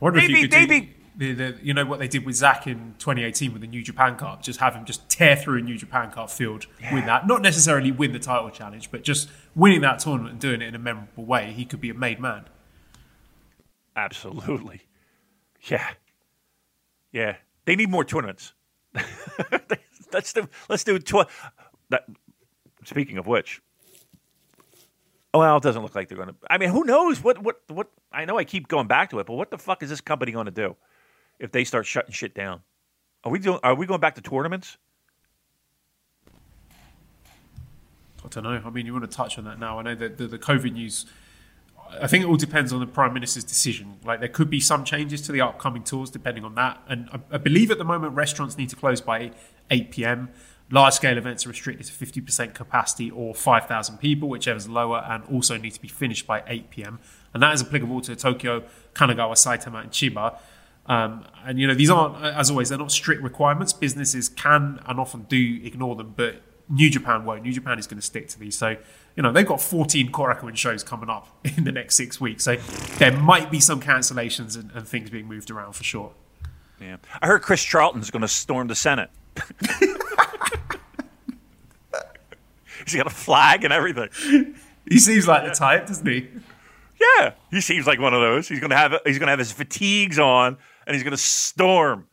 Wonder 0.00 0.18
maybe, 0.18 0.34
if 0.34 0.40
you 0.40 0.48
maybe, 0.48 0.80
do 0.80 0.88
the, 1.16 1.34
the, 1.34 1.58
you 1.62 1.74
know 1.74 1.84
what 1.84 1.98
they 1.98 2.08
did 2.08 2.24
with 2.24 2.36
Zach 2.36 2.66
in 2.66 2.94
2018 2.98 3.52
with 3.52 3.62
the 3.62 3.68
New 3.68 3.82
Japan 3.82 4.16
Cup, 4.16 4.42
just 4.42 4.60
have 4.60 4.74
him 4.74 4.84
just 4.84 5.08
tear 5.08 5.36
through 5.36 5.58
a 5.58 5.62
New 5.62 5.76
Japan 5.76 6.10
Cup 6.10 6.30
field, 6.30 6.66
yeah. 6.80 6.94
win 6.94 7.06
that. 7.06 7.26
Not 7.26 7.42
necessarily 7.42 7.92
win 7.92 8.12
the 8.12 8.18
title 8.18 8.50
challenge, 8.50 8.90
but 8.90 9.02
just 9.02 9.28
winning 9.54 9.82
that 9.82 9.98
tournament 9.98 10.32
and 10.32 10.40
doing 10.40 10.62
it 10.62 10.68
in 10.68 10.74
a 10.74 10.78
memorable 10.78 11.24
way. 11.24 11.52
He 11.52 11.64
could 11.64 11.80
be 11.80 11.90
a 11.90 11.94
made 11.94 12.20
man. 12.20 12.44
Absolutely. 13.94 14.82
Yeah. 15.62 15.90
Yeah. 17.12 17.36
They 17.66 17.76
need 17.76 17.90
more 17.90 18.04
tournaments. 18.04 18.54
let's 20.12 20.32
do 20.32 20.48
let's 20.68 20.84
do 20.84 20.98
tw- 20.98 21.28
that, 21.90 22.04
speaking 22.84 23.16
of 23.16 23.26
which, 23.26 23.62
well, 25.34 25.56
it 25.56 25.62
doesn't 25.62 25.82
look 25.82 25.94
like 25.94 26.08
they're 26.08 26.16
going 26.16 26.28
to. 26.28 26.34
I 26.50 26.58
mean, 26.58 26.70
who 26.70 26.84
knows 26.84 27.22
what 27.22 27.42
what 27.42 27.60
what? 27.68 27.88
I 28.12 28.24
know 28.24 28.38
I 28.38 28.44
keep 28.44 28.68
going 28.68 28.86
back 28.86 29.10
to 29.10 29.18
it, 29.18 29.26
but 29.26 29.34
what 29.34 29.50
the 29.50 29.58
fuck 29.58 29.82
is 29.82 29.88
this 29.88 30.00
company 30.00 30.32
going 30.32 30.46
to 30.46 30.52
do 30.52 30.76
if 31.38 31.52
they 31.52 31.64
start 31.64 31.86
shutting 31.86 32.12
shit 32.12 32.34
down? 32.34 32.60
Are 33.24 33.32
we 33.32 33.38
doing? 33.38 33.58
Are 33.62 33.74
we 33.74 33.86
going 33.86 34.00
back 34.00 34.14
to 34.16 34.20
tournaments? 34.20 34.76
I 38.24 38.28
don't 38.28 38.44
know. 38.44 38.62
I 38.64 38.70
mean, 38.70 38.86
you 38.86 38.92
want 38.92 39.10
to 39.10 39.16
touch 39.16 39.38
on 39.38 39.44
that 39.44 39.58
now? 39.58 39.78
I 39.78 39.82
know 39.82 39.94
that 39.94 40.18
the, 40.18 40.26
the 40.26 40.38
COVID 40.38 40.72
news. 40.72 41.06
I 42.00 42.06
think 42.06 42.24
it 42.24 42.26
all 42.26 42.36
depends 42.36 42.72
on 42.72 42.80
the 42.80 42.86
prime 42.86 43.12
minister's 43.12 43.44
decision. 43.44 43.98
Like 44.04 44.20
there 44.20 44.28
could 44.28 44.48
be 44.48 44.60
some 44.60 44.82
changes 44.82 45.20
to 45.22 45.32
the 45.32 45.42
upcoming 45.42 45.82
tours 45.82 46.10
depending 46.10 46.42
on 46.42 46.54
that. 46.54 46.80
And 46.88 47.08
I, 47.12 47.20
I 47.32 47.38
believe 47.38 47.70
at 47.70 47.76
the 47.76 47.84
moment 47.84 48.14
restaurants 48.14 48.56
need 48.56 48.70
to 48.70 48.76
close 48.76 49.02
by 49.02 49.32
8 49.70 49.90
p.m. 49.90 50.30
Large 50.72 50.94
scale 50.94 51.18
events 51.18 51.44
are 51.44 51.50
restricted 51.50 51.86
to 51.86 51.92
50% 51.92 52.54
capacity 52.54 53.10
or 53.10 53.34
5,000 53.34 53.98
people, 53.98 54.30
whichever 54.30 54.56
is 54.56 54.70
lower, 54.70 55.04
and 55.06 55.22
also 55.24 55.58
need 55.58 55.72
to 55.72 55.80
be 55.82 55.86
finished 55.86 56.26
by 56.26 56.42
8 56.46 56.70
p.m. 56.70 56.98
And 57.34 57.42
that 57.42 57.52
is 57.52 57.62
applicable 57.62 58.00
to 58.00 58.16
Tokyo, 58.16 58.64
Kanagawa, 58.94 59.34
Saitama, 59.34 59.82
and 59.82 59.90
Chiba. 59.90 60.38
Um, 60.86 61.26
and 61.44 61.58
you 61.58 61.66
know 61.66 61.74
these 61.74 61.90
aren't, 61.90 62.24
as 62.24 62.48
always, 62.48 62.70
they're 62.70 62.78
not 62.78 62.90
strict 62.90 63.22
requirements. 63.22 63.74
Businesses 63.74 64.30
can 64.30 64.80
and 64.86 64.98
often 64.98 65.24
do 65.24 65.60
ignore 65.62 65.94
them, 65.94 66.14
but 66.16 66.40
New 66.70 66.88
Japan 66.88 67.26
won't. 67.26 67.42
New 67.42 67.52
Japan 67.52 67.78
is 67.78 67.86
going 67.86 68.00
to 68.00 68.06
stick 68.06 68.28
to 68.28 68.38
these. 68.38 68.56
So 68.56 68.76
you 69.14 69.22
know 69.22 69.30
they've 69.30 69.46
got 69.46 69.60
14 69.60 70.10
Korakuen 70.10 70.56
shows 70.56 70.82
coming 70.82 71.10
up 71.10 71.28
in 71.56 71.64
the 71.64 71.72
next 71.72 71.96
six 71.96 72.18
weeks. 72.18 72.44
So 72.44 72.56
there 72.96 73.12
might 73.12 73.50
be 73.50 73.60
some 73.60 73.78
cancellations 73.78 74.58
and, 74.58 74.70
and 74.72 74.88
things 74.88 75.10
being 75.10 75.28
moved 75.28 75.50
around 75.50 75.74
for 75.74 75.84
sure. 75.84 76.14
Yeah, 76.80 76.96
I 77.20 77.26
heard 77.26 77.42
Chris 77.42 77.60
Charlton's 77.60 78.10
going 78.10 78.22
to 78.22 78.28
storm 78.28 78.68
the 78.68 78.74
Senate. 78.74 79.10
He's 82.86 82.96
got 82.96 83.06
a 83.06 83.10
flag 83.10 83.64
and 83.64 83.72
everything. 83.72 84.08
He 84.88 84.98
seems 84.98 85.28
like 85.28 85.44
the 85.44 85.54
type, 85.54 85.86
doesn't 85.86 86.06
he? 86.06 86.28
Yeah, 87.00 87.32
he 87.50 87.60
seems 87.60 87.86
like 87.86 87.98
one 87.98 88.14
of 88.14 88.20
those. 88.20 88.48
He's 88.48 88.60
gonna 88.60 88.76
have 88.76 88.94
he's 89.04 89.18
gonna 89.18 89.32
have 89.32 89.38
his 89.38 89.52
fatigues 89.52 90.18
on 90.18 90.56
and 90.86 90.94
he's 90.94 91.02
gonna 91.02 91.16
storm. 91.16 92.08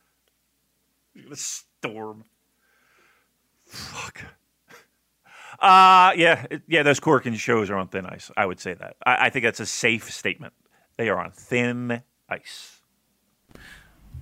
He's 1.14 1.24
gonna 1.24 1.36
storm. 1.36 2.24
Fuck. 3.66 4.22
Uh 5.60 6.12
yeah, 6.16 6.46
yeah. 6.66 6.82
Those 6.82 7.00
Korakuen 7.00 7.36
shows 7.36 7.70
are 7.70 7.76
on 7.76 7.88
thin 7.88 8.06
ice. 8.06 8.30
I 8.36 8.46
would 8.46 8.58
say 8.58 8.74
that. 8.74 8.96
I, 9.04 9.26
I 9.26 9.30
think 9.30 9.44
that's 9.44 9.60
a 9.60 9.66
safe 9.66 10.10
statement. 10.10 10.54
They 10.96 11.08
are 11.08 11.18
on 11.18 11.30
thin 11.30 12.02
ice. 12.28 12.79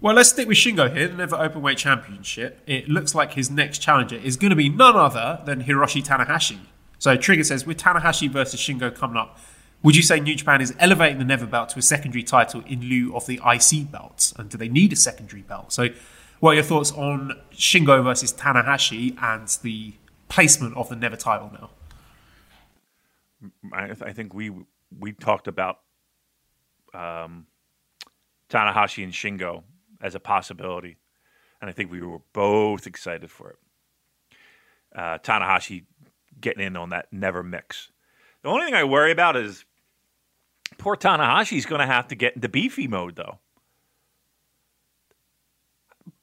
Well, 0.00 0.14
let's 0.14 0.28
stick 0.28 0.46
with 0.46 0.58
Shingo 0.58 0.94
here, 0.94 1.08
the 1.08 1.16
Never 1.16 1.36
Openweight 1.36 1.76
Championship. 1.76 2.60
It 2.68 2.88
looks 2.88 3.16
like 3.16 3.32
his 3.32 3.50
next 3.50 3.78
challenger 3.78 4.14
is 4.14 4.36
going 4.36 4.50
to 4.50 4.56
be 4.56 4.68
none 4.68 4.94
other 4.94 5.40
than 5.44 5.64
Hiroshi 5.64 6.04
Tanahashi. 6.04 6.60
So 7.00 7.16
Trigger 7.16 7.42
says, 7.42 7.66
with 7.66 7.78
Tanahashi 7.78 8.30
versus 8.30 8.60
Shingo 8.60 8.94
coming 8.94 9.16
up, 9.16 9.40
would 9.82 9.96
you 9.96 10.02
say 10.02 10.20
New 10.20 10.36
Japan 10.36 10.60
is 10.60 10.72
elevating 10.78 11.18
the 11.18 11.24
Never 11.24 11.46
belt 11.46 11.70
to 11.70 11.80
a 11.80 11.82
secondary 11.82 12.22
title 12.22 12.62
in 12.68 12.82
lieu 12.82 13.16
of 13.16 13.26
the 13.26 13.40
IC 13.44 13.90
belts? 13.90 14.32
And 14.38 14.48
do 14.48 14.56
they 14.56 14.68
need 14.68 14.92
a 14.92 14.96
secondary 14.96 15.42
belt? 15.42 15.72
So, 15.72 15.88
what 16.38 16.52
are 16.52 16.54
your 16.54 16.62
thoughts 16.62 16.92
on 16.92 17.32
Shingo 17.52 18.04
versus 18.04 18.32
Tanahashi 18.32 19.20
and 19.20 19.48
the 19.62 19.94
placement 20.28 20.76
of 20.76 20.88
the 20.88 20.94
Never 20.94 21.16
title 21.16 21.50
now? 21.52 21.70
I, 23.72 23.90
I 24.00 24.12
think 24.12 24.32
we 24.32 24.52
we 24.96 25.12
talked 25.12 25.48
about 25.48 25.80
um, 26.94 27.48
Tanahashi 28.48 29.02
and 29.02 29.12
Shingo 29.12 29.64
as 30.00 30.14
a 30.14 30.20
possibility, 30.20 30.96
and 31.60 31.68
I 31.68 31.72
think 31.72 31.90
we 31.90 32.00
were 32.02 32.20
both 32.32 32.86
excited 32.86 33.30
for 33.30 33.50
it. 33.50 33.56
Uh, 34.94 35.18
Tanahashi 35.18 35.84
getting 36.40 36.64
in 36.64 36.76
on 36.76 36.90
that 36.90 37.12
never 37.12 37.42
mix. 37.42 37.90
The 38.42 38.48
only 38.48 38.64
thing 38.64 38.74
I 38.74 38.84
worry 38.84 39.10
about 39.10 39.36
is 39.36 39.64
poor 40.78 40.96
Tanahashi's 40.96 41.66
going 41.66 41.80
to 41.80 41.86
have 41.86 42.08
to 42.08 42.14
get 42.14 42.34
into 42.34 42.48
beefy 42.48 42.86
mode, 42.86 43.16
though. 43.16 43.38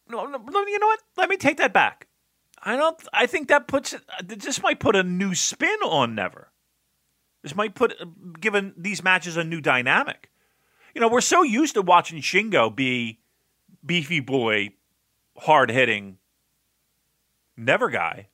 No, 0.08 0.26
no, 0.26 0.40
you 0.68 0.80
know 0.80 0.88
what? 0.88 1.02
Let 1.18 1.30
me 1.30 1.38
take 1.38 1.58
that 1.58 1.74
back. 1.74 2.08
I 2.62 2.76
don't. 2.78 3.00
I 3.14 3.26
think 3.28 3.48
that 3.50 3.68
puts 3.68 3.96
this 4.24 4.62
might 4.62 4.80
put 4.80 4.96
a 4.96 5.04
new 5.04 5.36
spin 5.36 5.80
on 5.84 6.16
Never. 6.16 6.52
This 7.44 7.56
might 7.56 7.76
put 7.76 7.94
given 8.40 8.74
these 8.76 9.04
matches 9.04 9.38
a 9.38 9.44
new 9.44 9.62
dynamic. 9.62 10.32
You 10.96 11.02
know, 11.02 11.08
we're 11.08 11.22
so 11.22 11.44
used 11.44 11.76
to 11.76 11.82
watching 11.82 12.22
Shingo 12.22 12.76
be 12.76 13.20
beefy 13.86 14.20
boy, 14.20 14.70
hard 15.38 15.70
hitting, 15.70 16.18
never 17.56 17.90
guy. 17.90 18.28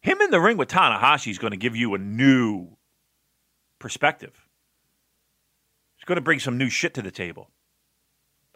Him 0.00 0.20
in 0.20 0.30
the 0.30 0.40
ring 0.40 0.56
with 0.56 0.68
Tanahashi 0.68 1.30
is 1.30 1.38
going 1.38 1.50
to 1.50 1.56
give 1.56 1.74
you 1.74 1.94
a 1.94 1.98
new 1.98 2.76
perspective. 3.78 4.46
He's 5.96 6.04
going 6.04 6.16
to 6.16 6.22
bring 6.22 6.38
some 6.38 6.56
new 6.56 6.70
shit 6.70 6.94
to 6.94 7.02
the 7.02 7.10
table. 7.10 7.50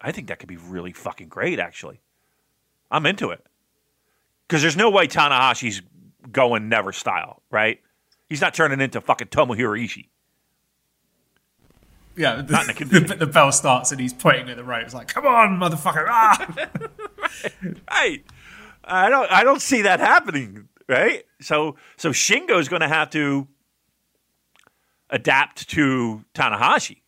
I 0.00 0.12
think 0.12 0.28
that 0.28 0.38
could 0.38 0.48
be 0.48 0.56
really 0.56 0.92
fucking 0.92 1.28
great, 1.28 1.58
actually. 1.58 2.00
I'm 2.90 3.06
into 3.06 3.30
it. 3.30 3.44
Because 4.46 4.62
there's 4.62 4.76
no 4.76 4.90
way 4.90 5.06
Tanahashi's 5.06 5.82
going 6.30 6.68
never 6.68 6.92
style, 6.92 7.42
right? 7.50 7.80
He's 8.28 8.40
not 8.40 8.54
turning 8.54 8.80
into 8.80 9.00
fucking 9.00 9.28
Tomohiro 9.28 9.82
Ishii 9.82 10.08
yeah, 12.16 12.36
the, 12.36 12.43
the, 13.06 13.16
the, 13.16 13.26
bell 13.26 13.52
starts 13.52 13.93
and 13.93 14.01
he's 14.01 14.12
pointing 14.12 14.51
at 14.51 14.56
the 14.56 14.64
ropes 14.64 14.94
like, 14.94 15.09
"Come 15.09 15.26
on, 15.26 15.59
motherfucker!" 15.59 16.06
Ah! 16.09 16.55
right. 17.18 17.76
right. 17.90 18.24
I 18.84 19.09
don't. 19.09 19.30
I 19.30 19.44
don't 19.44 19.62
see 19.62 19.82
that 19.82 20.01
happening. 20.01 20.68
Right. 20.89 21.24
So 21.40 21.76
so 21.97 22.10
Shingo 22.10 22.59
is 22.59 22.68
going 22.68 22.82
to 22.82 22.89
have 22.89 23.10
to 23.10 23.48
adapt 25.10 25.68
to 25.70 26.24
Tanahashi. 26.34 26.98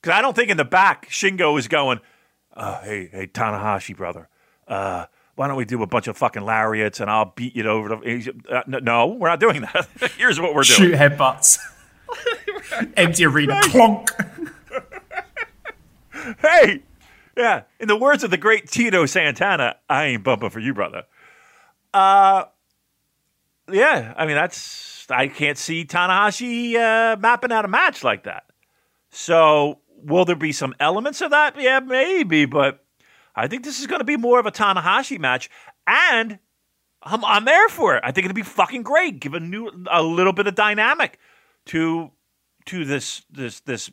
Because 0.00 0.18
I 0.18 0.22
don't 0.22 0.34
think 0.34 0.50
in 0.50 0.56
the 0.56 0.64
back 0.64 1.08
Shingo 1.08 1.58
is 1.58 1.68
going, 1.68 2.00
uh, 2.54 2.82
"Hey, 2.82 3.08
hey, 3.10 3.26
Tanahashi, 3.26 3.96
brother, 3.96 4.28
uh, 4.68 5.06
why 5.36 5.48
don't 5.48 5.56
we 5.56 5.64
do 5.64 5.82
a 5.82 5.86
bunch 5.86 6.08
of 6.08 6.16
fucking 6.16 6.42
lariats 6.42 7.00
and 7.00 7.10
I'll 7.10 7.32
beat 7.36 7.56
you 7.56 7.66
over 7.66 7.88
the." 7.88 8.34
Uh, 8.50 8.62
no, 8.66 9.06
we're 9.06 9.28
not 9.28 9.40
doing 9.40 9.62
that. 9.62 9.88
Here's 10.18 10.40
what 10.40 10.54
we're 10.54 10.62
doing. 10.62 10.90
Shoot 10.90 10.94
headbutts. 10.94 11.58
Empty 12.96 13.24
arena. 13.24 13.60
Clonk. 13.64 14.08
hey, 16.40 16.82
yeah. 17.36 17.62
In 17.80 17.88
the 17.88 17.96
words 17.96 18.24
of 18.24 18.30
the 18.30 18.36
great 18.36 18.70
Tito 18.70 19.06
Santana, 19.06 19.76
I 19.88 20.06
ain't 20.06 20.24
bumping 20.24 20.50
for 20.50 20.60
you, 20.60 20.74
brother. 20.74 21.04
Uh, 21.92 22.44
yeah. 23.70 24.14
I 24.16 24.26
mean, 24.26 24.36
that's 24.36 25.06
I 25.10 25.28
can't 25.28 25.58
see 25.58 25.84
Tanahashi 25.84 26.74
uh, 26.76 27.16
mapping 27.16 27.52
out 27.52 27.64
a 27.64 27.68
match 27.68 28.04
like 28.04 28.24
that. 28.24 28.44
So, 29.10 29.78
will 30.02 30.24
there 30.24 30.36
be 30.36 30.52
some 30.52 30.74
elements 30.80 31.20
of 31.20 31.30
that? 31.30 31.60
Yeah, 31.60 31.80
maybe, 31.80 32.46
but 32.46 32.84
I 33.34 33.46
think 33.48 33.64
this 33.64 33.80
is 33.80 33.86
going 33.86 34.00
to 34.00 34.04
be 34.04 34.16
more 34.16 34.40
of 34.40 34.46
a 34.46 34.50
Tanahashi 34.50 35.18
match, 35.18 35.50
and 35.86 36.38
I'm, 37.02 37.24
I'm 37.24 37.44
there 37.44 37.68
for 37.68 37.96
it. 37.96 38.02
I 38.04 38.12
think 38.12 38.24
it'll 38.24 38.34
be 38.34 38.42
fucking 38.42 38.82
great. 38.82 39.20
Give 39.20 39.34
a 39.34 39.40
new, 39.40 39.70
a 39.90 40.02
little 40.02 40.32
bit 40.32 40.46
of 40.46 40.54
dynamic 40.54 41.18
to 41.66 42.10
to 42.66 42.84
this 42.84 43.22
this 43.30 43.60
this 43.60 43.90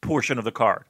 portion 0.00 0.38
of 0.38 0.44
the 0.44 0.52
card. 0.52 0.84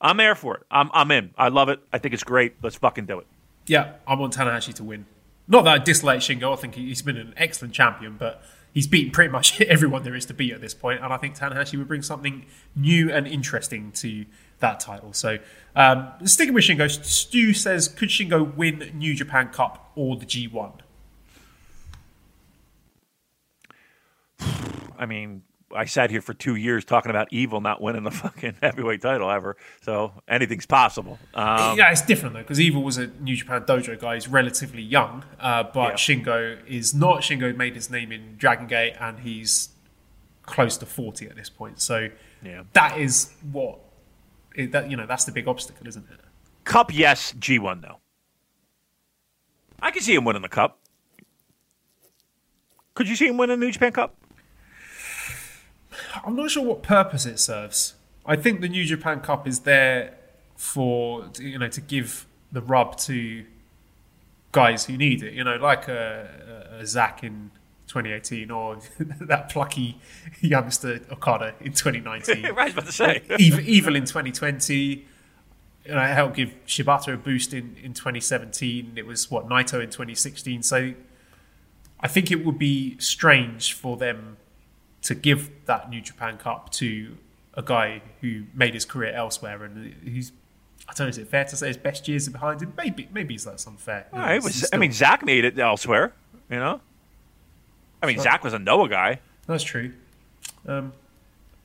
I'm 0.00 0.16
there 0.16 0.34
for 0.34 0.56
it. 0.56 0.62
I'm 0.70 0.90
I'm 0.92 1.10
in. 1.10 1.32
I 1.36 1.48
love 1.48 1.68
it. 1.68 1.80
I 1.92 1.98
think 1.98 2.14
it's 2.14 2.24
great. 2.24 2.54
Let's 2.62 2.76
fucking 2.76 3.06
do 3.06 3.18
it. 3.18 3.26
Yeah, 3.66 3.94
I 4.06 4.14
want 4.14 4.34
Tanahashi 4.34 4.74
to 4.74 4.84
win. 4.84 5.06
Not 5.46 5.64
that 5.64 5.80
I 5.80 5.82
dislike 5.82 6.20
Shingo. 6.20 6.52
I 6.52 6.56
think 6.56 6.74
he's 6.74 7.02
been 7.02 7.16
an 7.16 7.34
excellent 7.36 7.74
champion, 7.74 8.16
but 8.18 8.42
he's 8.72 8.86
beaten 8.86 9.10
pretty 9.10 9.30
much 9.30 9.60
everyone 9.62 10.02
there 10.02 10.14
is 10.14 10.26
to 10.26 10.34
beat 10.34 10.52
at 10.52 10.60
this 10.60 10.74
point. 10.74 11.00
point, 11.00 11.04
and 11.04 11.12
I 11.12 11.16
think 11.16 11.36
Tanahashi 11.36 11.78
would 11.78 11.88
bring 11.88 12.02
something 12.02 12.46
new 12.76 13.10
and 13.10 13.26
interesting 13.26 13.92
to 13.92 14.24
that 14.60 14.80
title. 14.80 15.12
So, 15.12 15.38
um, 15.74 16.12
sticking 16.24 16.54
with 16.54 16.64
Shingo, 16.64 16.90
Stu 16.90 17.52
says, 17.52 17.88
could 17.88 18.08
Shingo 18.08 18.54
win 18.56 18.90
New 18.94 19.14
Japan 19.14 19.48
Cup 19.48 19.90
or 19.94 20.16
the 20.16 20.26
G1? 20.26 20.72
I 24.98 25.06
mean, 25.06 25.42
I 25.74 25.84
sat 25.84 26.10
here 26.10 26.22
for 26.22 26.32
two 26.32 26.54
years 26.56 26.84
talking 26.84 27.10
about 27.10 27.28
Evil 27.30 27.60
not 27.60 27.80
winning 27.82 28.02
the 28.04 28.10
fucking 28.24 28.56
heavyweight 28.62 29.02
title 29.02 29.30
ever. 29.30 29.56
So 29.82 30.12
anything's 30.26 30.64
possible. 30.66 31.18
Um, 31.34 31.76
yeah, 31.76 31.90
it's 31.90 32.00
different 32.02 32.34
though 32.34 32.40
because 32.42 32.58
Evil 32.60 32.82
was 32.82 32.96
a 32.98 33.08
New 33.20 33.36
Japan 33.36 33.62
Dojo 33.62 33.98
guy. 34.00 34.14
He's 34.14 34.28
relatively 34.28 34.82
young, 34.82 35.24
uh, 35.38 35.64
but 35.64 35.90
Yeah. 35.90 35.94
Shingo 35.94 36.58
is 36.66 36.94
not. 36.94 37.20
Shingo 37.20 37.54
made 37.56 37.74
his 37.74 37.90
name 37.90 38.12
in 38.12 38.36
Dragon 38.38 38.66
Gate, 38.66 38.94
and 38.98 39.20
he's 39.20 39.68
close 40.42 40.76
to 40.78 40.86
forty 40.86 41.26
at 41.28 41.36
this 41.36 41.50
point. 41.50 41.80
So 41.80 42.08
Yeah. 42.42 42.62
that 42.72 42.98
is 42.98 43.34
what 43.52 43.78
it, 44.54 44.72
that 44.72 44.90
you 44.90 44.96
know. 44.96 45.06
That's 45.06 45.24
the 45.24 45.32
big 45.32 45.46
obstacle, 45.48 45.86
isn't 45.86 46.06
it? 46.10 46.20
Cup, 46.64 46.92
yes. 46.94 47.32
G1, 47.38 47.80
though. 47.82 47.96
I 49.80 49.90
can 49.90 50.02
see 50.02 50.14
him 50.14 50.24
winning 50.24 50.42
the 50.42 50.48
Cup. 50.48 50.78
Could 52.94 53.08
you 53.08 53.16
see 53.16 53.26
him 53.28 53.36
winning 53.38 53.58
the 53.60 53.64
New 53.66 53.72
Japan 53.72 53.92
Cup? 53.92 54.14
I'm 56.24 56.36
not 56.36 56.50
sure 56.50 56.64
what 56.64 56.82
purpose 56.82 57.26
it 57.26 57.38
serves. 57.38 57.94
I 58.26 58.36
think 58.36 58.60
the 58.60 58.68
New 58.68 58.84
Japan 58.84 59.20
Cup 59.20 59.48
is 59.48 59.60
there 59.60 60.14
for 60.56 61.30
you 61.38 61.58
know 61.58 61.68
to 61.68 61.80
give 61.80 62.26
the 62.52 62.60
rub 62.60 62.96
to 62.98 63.44
guys 64.52 64.86
who 64.86 64.96
need 64.96 65.22
it. 65.22 65.34
You 65.34 65.44
know, 65.44 65.56
like 65.56 65.88
a, 65.88 66.76
a, 66.80 66.86
Zach 66.86 67.22
in 67.22 67.50
2018 67.86 68.50
or 68.50 68.78
that 69.20 69.48
plucky 69.48 70.00
youngster 70.40 71.00
Okada 71.10 71.54
in 71.60 71.72
2019. 71.72 72.46
I 72.46 72.50
was 72.50 72.72
about 72.72 72.86
to 72.86 72.92
say. 72.92 73.22
Evil, 73.38 73.60
Evil 73.60 73.96
in 73.96 74.04
2020. 74.04 75.06
You 75.84 75.94
know, 75.94 76.00
helped 76.00 76.36
give 76.36 76.54
Shibata 76.66 77.14
a 77.14 77.16
boost 77.16 77.54
in, 77.54 77.76
in 77.82 77.94
2017. 77.94 78.92
It 78.96 79.06
was 79.06 79.30
what 79.30 79.48
Naito 79.48 79.82
in 79.82 79.88
2016. 79.88 80.62
So 80.62 80.92
I 82.00 82.08
think 82.08 82.30
it 82.30 82.44
would 82.44 82.58
be 82.58 82.98
strange 82.98 83.72
for 83.72 83.96
them 83.96 84.36
to 85.08 85.14
give 85.14 85.50
that 85.64 85.88
New 85.88 86.02
Japan 86.02 86.36
Cup 86.36 86.70
to 86.72 87.16
a 87.54 87.62
guy 87.62 88.02
who 88.20 88.44
made 88.52 88.74
his 88.74 88.84
career 88.84 89.12
elsewhere 89.12 89.64
and 89.64 89.94
he's. 90.04 90.32
I 90.86 90.92
don't 90.92 91.06
know. 91.06 91.08
Is 91.08 91.18
it 91.18 91.28
fair 91.28 91.44
to 91.44 91.56
say 91.56 91.68
his 91.68 91.78
best 91.78 92.06
years 92.08 92.28
are 92.28 92.30
behind 92.30 92.60
him? 92.60 92.74
Maybe, 92.76 93.08
maybe 93.12 93.36
that's 93.38 93.66
unfair. 93.66 94.06
You 94.12 94.18
know, 94.18 94.24
All 94.24 94.30
right, 94.30 94.42
was, 94.42 94.68
I 94.70 94.76
mean, 94.76 94.92
Zach 94.92 95.24
made 95.24 95.44
it 95.44 95.58
elsewhere, 95.58 96.12
you 96.50 96.58
know? 96.58 96.80
I 98.02 98.06
mean, 98.06 98.18
Zach 98.18 98.44
was 98.44 98.52
a 98.52 98.58
Noah 98.58 98.88
guy. 98.88 99.20
that's 99.46 99.64
true. 99.64 99.92
Um, 100.66 100.92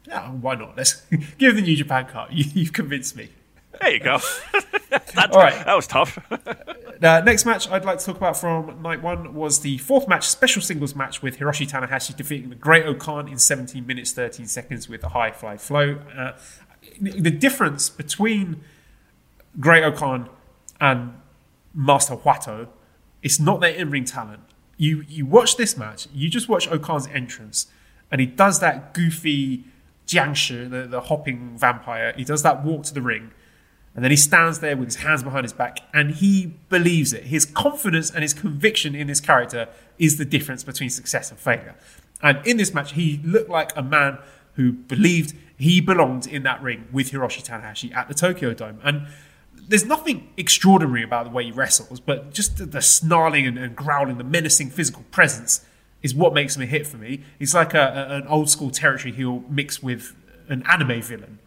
yeah, 0.07 0.29
why 0.29 0.55
not? 0.55 0.75
Let's 0.77 1.01
give 1.37 1.55
the 1.55 1.61
New 1.61 1.75
Japan 1.75 2.05
Cup. 2.05 2.29
You, 2.31 2.45
you've 2.53 2.73
convinced 2.73 3.15
me. 3.15 3.29
There 3.81 3.91
you 3.91 3.99
go. 3.99 4.19
That's, 4.89 5.35
All 5.35 5.41
right. 5.41 5.65
That 5.65 5.75
was 5.75 5.87
tough. 5.87 6.17
Uh, 6.31 7.21
next 7.21 7.45
match 7.45 7.69
I'd 7.69 7.83
like 7.83 7.99
to 7.99 8.05
talk 8.05 8.17
about 8.17 8.37
from 8.37 8.81
night 8.81 9.01
one 9.01 9.33
was 9.33 9.59
the 9.59 9.77
fourth 9.79 10.07
match, 10.07 10.27
special 10.27 10.61
singles 10.61 10.95
match 10.95 11.21
with 11.21 11.37
Hiroshi 11.37 11.69
Tanahashi 11.69 12.15
defeating 12.15 12.49
the 12.49 12.55
Great 12.55 12.85
Okan 12.85 13.29
in 13.29 13.37
17 13.37 13.85
minutes 13.85 14.13
13 14.13 14.47
seconds 14.47 14.87
with 14.87 15.03
a 15.03 15.09
high 15.09 15.31
fly 15.31 15.57
flow. 15.57 15.99
Uh, 16.15 16.33
the 17.01 17.31
difference 17.31 17.89
between 17.89 18.61
Great 19.59 19.83
Okan 19.83 20.29
and 20.79 21.13
Master 21.73 22.15
Wato 22.15 22.67
is 23.21 23.39
not 23.39 23.61
their 23.61 23.73
in-ring 23.73 24.05
talent. 24.05 24.41
You 24.77 25.03
you 25.07 25.25
watch 25.25 25.57
this 25.57 25.77
match, 25.77 26.07
you 26.13 26.29
just 26.29 26.49
watch 26.49 26.69
Okan's 26.69 27.07
entrance, 27.07 27.67
and 28.11 28.19
he 28.21 28.27
does 28.27 28.59
that 28.59 28.93
goofy 28.93 29.65
Jiangshi, 30.07 30.69
the, 30.69 30.87
the 30.87 31.01
hopping 31.01 31.57
vampire. 31.57 32.13
He 32.15 32.23
does 32.23 32.43
that 32.43 32.63
walk 32.63 32.83
to 32.85 32.93
the 32.93 33.01
ring, 33.01 33.31
and 33.95 34.03
then 34.03 34.11
he 34.11 34.17
stands 34.17 34.59
there 34.59 34.75
with 34.75 34.87
his 34.87 34.95
hands 34.97 35.21
behind 35.23 35.43
his 35.43 35.53
back 35.53 35.79
and 35.93 36.11
he 36.15 36.53
believes 36.69 37.13
it. 37.13 37.25
His 37.25 37.45
confidence 37.45 38.09
and 38.09 38.23
his 38.23 38.33
conviction 38.33 38.95
in 38.95 39.07
this 39.07 39.19
character 39.19 39.69
is 39.99 40.17
the 40.17 40.25
difference 40.25 40.63
between 40.63 40.89
success 40.89 41.29
and 41.29 41.39
failure. 41.39 41.75
And 42.21 42.45
in 42.47 42.57
this 42.57 42.73
match, 42.73 42.93
he 42.93 43.19
looked 43.23 43.49
like 43.49 43.71
a 43.75 43.83
man 43.83 44.17
who 44.55 44.71
believed 44.73 45.35
he 45.57 45.79
belonged 45.79 46.25
in 46.25 46.43
that 46.43 46.61
ring 46.61 46.87
with 46.91 47.11
Hiroshi 47.11 47.45
Tanahashi 47.45 47.93
at 47.95 48.07
the 48.07 48.13
Tokyo 48.13 48.53
Dome. 48.53 48.79
And 48.83 49.07
there's 49.67 49.85
nothing 49.85 50.29
extraordinary 50.37 51.03
about 51.03 51.25
the 51.25 51.31
way 51.31 51.45
he 51.45 51.51
wrestles, 51.51 51.99
but 51.99 52.33
just 52.33 52.57
the, 52.57 52.65
the 52.65 52.81
snarling 52.81 53.45
and, 53.45 53.57
and 53.57 53.75
growling, 53.75 54.17
the 54.17 54.23
menacing 54.23 54.71
physical 54.71 55.03
presence 55.11 55.65
is 56.01 56.13
what 56.13 56.33
makes 56.33 56.55
him 56.55 56.63
a 56.63 56.65
hit 56.65 56.85
for 56.85 56.97
me. 56.97 57.21
He's 57.39 57.53
like 57.53 57.73
a, 57.73 58.07
a- 58.09 58.15
an 58.17 58.27
old 58.27 58.49
school 58.49 58.71
territory 58.71 59.13
heel 59.13 59.43
mixed 59.49 59.81
with 59.83 60.15
an 60.49 60.63
anime 60.63 61.01
villain. 61.01 61.39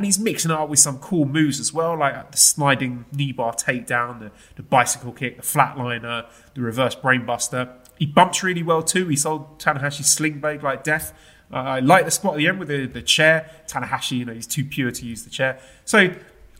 And 0.00 0.06
he's 0.06 0.18
mixing 0.18 0.50
it 0.50 0.56
up 0.56 0.70
with 0.70 0.78
some 0.78 0.96
cool 0.96 1.26
moves 1.26 1.60
as 1.60 1.74
well, 1.74 1.94
like 1.94 2.30
the 2.30 2.38
sliding 2.38 3.04
knee 3.12 3.32
bar 3.32 3.52
takedown, 3.52 4.18
the, 4.18 4.30
the 4.56 4.62
bicycle 4.62 5.12
kick, 5.12 5.36
the 5.36 5.42
flatliner, 5.42 6.26
the 6.54 6.62
reverse 6.62 6.94
brainbuster. 6.94 7.70
He 7.98 8.06
bumps 8.06 8.42
really 8.42 8.62
well 8.62 8.82
too. 8.82 9.08
He 9.08 9.16
sold 9.16 9.58
Tanahashi 9.58 10.02
sling 10.02 10.40
blade 10.40 10.62
like 10.62 10.84
death. 10.84 11.12
Uh, 11.52 11.56
I 11.56 11.80
like 11.80 12.06
the 12.06 12.10
spot 12.10 12.32
at 12.32 12.38
the 12.38 12.48
end 12.48 12.58
with 12.58 12.68
the, 12.68 12.86
the 12.86 13.02
chair. 13.02 13.50
Tanahashi, 13.66 14.16
you 14.16 14.24
know, 14.24 14.32
he's 14.32 14.46
too 14.46 14.64
pure 14.64 14.90
to 14.90 15.04
use 15.04 15.24
the 15.24 15.28
chair. 15.28 15.60
So 15.84 16.14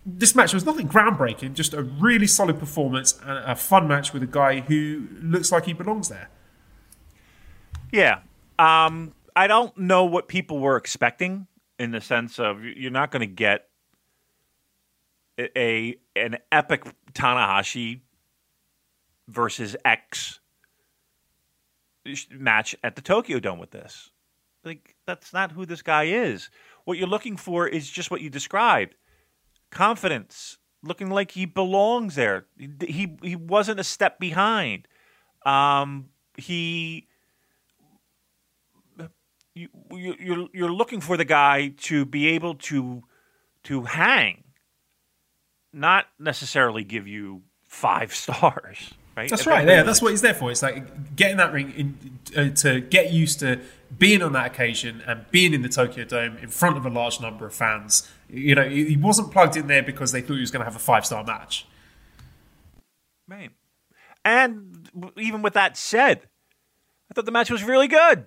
this 0.05 0.35
match 0.35 0.53
was 0.53 0.67
nothing 0.67 0.87
groundbreaking, 0.87 1.55
just 1.55 1.73
a 1.73 1.83
really 1.83 2.27
solid 2.27 2.59
performance 2.59 3.19
and 3.25 3.39
a 3.39 3.57
fun 3.57 3.89
match 3.89 4.13
with 4.13 4.23
a 4.23 4.27
guy 4.27 4.61
who 4.61 5.09
looks 5.23 5.51
like 5.51 5.65
he 5.65 5.73
belongs 5.73 6.11
there. 6.11 6.29
Yeah. 7.91 8.19
Um, 8.59 9.15
I 9.35 9.47
don't 9.47 9.75
know 9.79 10.05
what 10.05 10.29
people 10.29 10.59
were 10.59 10.77
expecting 10.77 11.47
in 11.81 11.93
the 11.93 12.01
sense 12.01 12.39
of 12.39 12.63
you're 12.63 12.91
not 12.91 13.11
going 13.11 13.27
to 13.27 13.35
get 13.35 13.71
a, 15.39 15.97
an 16.15 16.37
epic 16.53 16.85
Tanahashi 17.15 18.03
versus 19.27 19.75
X 19.83 20.41
match 22.31 22.77
at 22.85 22.97
the 22.97 23.01
Tokyo 23.01 23.41
Dome 23.41 23.59
with 23.59 23.71
this. 23.71 24.11
Like 24.63 24.95
that's 25.07 25.33
not 25.33 25.53
who 25.53 25.65
this 25.65 25.81
guy 25.81 26.05
is. 26.05 26.51
What 26.85 26.99
you're 26.99 27.09
looking 27.09 27.39
for 27.39 27.67
is 27.67 27.89
just 27.89 28.11
what 28.11 28.21
you 28.21 28.29
described. 28.29 28.95
Confidence, 29.71 30.59
looking 30.83 31.09
like 31.09 31.31
he 31.31 31.47
belongs 31.47 32.15
there. 32.15 32.45
He 32.59 32.69
he, 32.87 33.17
he 33.23 33.37
wasn't 33.37 33.81
a 33.81 33.85
step 33.85 34.21
behind. 34.21 34.87
Um, 35.47 36.11
he 36.37 37.09
you, 39.55 39.69
you 39.91 40.15
you're 40.19 40.49
you're 40.53 40.73
looking 40.73 41.01
for 41.01 41.17
the 41.17 41.25
guy 41.25 41.73
to 41.79 42.05
be 42.05 42.29
able 42.29 42.55
to 42.55 43.03
to 43.65 43.85
hang, 43.85 44.45
not 45.73 46.07
necessarily 46.19 46.85
give 46.85 47.07
you 47.07 47.43
five 47.65 48.15
stars. 48.15 48.93
Right? 49.17 49.29
That's 49.29 49.47
right. 49.47 49.67
Yeah, 49.67 49.83
that's 49.83 50.01
what 50.01 50.13
he's 50.13 50.23
there 50.23 50.35
for. 50.35 50.51
It's 50.51 50.63
like 50.63 51.17
getting 51.17 51.37
that 51.39 51.53
ring 51.53 51.75
in, 51.77 52.19
uh, 52.37 52.55
to 52.57 52.81
get 52.81 53.13
used 53.13 53.41
to 53.41 53.61
being 53.99 54.23
on 54.23 54.33
that 54.33 54.47
occasion 54.47 55.03
and 55.07 55.29
being 55.31 55.53
in 55.53 55.63
the 55.63 55.69
Tokyo 55.69 56.05
Dome 56.05 56.37
in 56.39 56.49
front 56.49 56.77
of 56.77 56.87
a 56.87 56.91
large 56.91 57.21
number 57.21 57.45
of 57.45 57.53
fans. 57.53 58.09
You 58.29 58.55
know, 58.55 58.69
he 58.69 58.85
he 58.87 58.97
wasn't 58.97 59.33
plugged 59.33 59.57
in 59.57 59.67
there 59.67 59.83
because 59.83 60.13
they 60.13 60.21
thought 60.21 60.35
he 60.35 60.41
was 60.41 60.51
going 60.51 60.61
to 60.61 60.65
have 60.65 60.77
a 60.77 60.81
five 60.81 61.05
star 61.05 61.25
match. 61.25 61.67
Right. 63.29 63.51
And 64.25 64.89
even 65.17 65.43
with 65.43 65.55
that 65.55 65.77
said, 65.77 66.29
I 67.11 67.15
thought 67.15 67.25
the 67.25 67.33
match 67.33 67.51
was 67.51 67.65
really 67.65 67.89
good. 67.89 68.27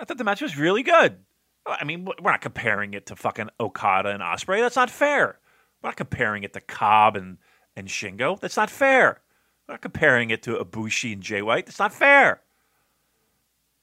I 0.00 0.04
thought 0.04 0.18
the 0.18 0.24
match 0.24 0.40
was 0.40 0.56
really 0.56 0.82
good. 0.82 1.18
I 1.66 1.84
mean, 1.84 2.04
we're 2.04 2.30
not 2.30 2.40
comparing 2.40 2.94
it 2.94 3.06
to 3.06 3.16
fucking 3.16 3.50
Okada 3.60 4.08
and 4.10 4.22
Ospreay. 4.22 4.60
That's 4.60 4.76
not 4.76 4.90
fair. 4.90 5.38
We're 5.82 5.90
not 5.90 5.96
comparing 5.96 6.42
it 6.44 6.52
to 6.54 6.60
Cobb 6.60 7.16
and, 7.16 7.38
and 7.76 7.88
Shingo. 7.88 8.40
That's 8.40 8.56
not 8.56 8.70
fair. 8.70 9.20
We're 9.68 9.74
not 9.74 9.82
comparing 9.82 10.30
it 10.30 10.42
to 10.44 10.56
Ibushi 10.56 11.12
and 11.12 11.22
Jay 11.22 11.42
White. 11.42 11.66
That's 11.66 11.78
not 11.78 11.92
fair. 11.92 12.42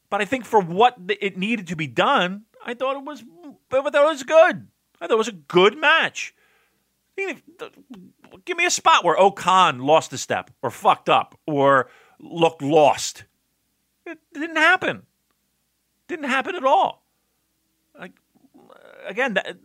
But 0.09 0.21
I 0.21 0.25
think 0.25 0.45
for 0.45 0.59
what 0.59 0.97
it 1.07 1.37
needed 1.37 1.67
to 1.67 1.75
be 1.75 1.87
done, 1.87 2.43
I 2.65 2.73
thought 2.73 2.97
it 2.97 3.03
was, 3.03 3.23
I 3.71 3.81
thought 3.81 3.95
it 3.95 4.05
was 4.05 4.23
good. 4.23 4.67
I 4.99 5.07
thought 5.07 5.13
it 5.13 5.17
was 5.17 5.27
a 5.27 5.33
good 5.33 5.77
match. 5.77 6.33
Give 7.17 8.57
me 8.57 8.65
a 8.65 8.71
spot 8.71 9.03
where 9.03 9.19
O-Khan 9.19 9.79
lost 9.79 10.11
a 10.13 10.17
step 10.17 10.51
or 10.61 10.69
fucked 10.69 11.09
up 11.09 11.37
or 11.45 11.89
looked 12.19 12.61
lost. 12.61 13.25
It 14.05 14.19
didn't 14.33 14.55
happen. 14.55 15.03
Didn't 16.09 16.25
happen 16.25 16.55
at 16.55 16.65
all. 16.65 17.05
Like 17.97 18.13
again, 19.07 19.35
that, 19.35 19.57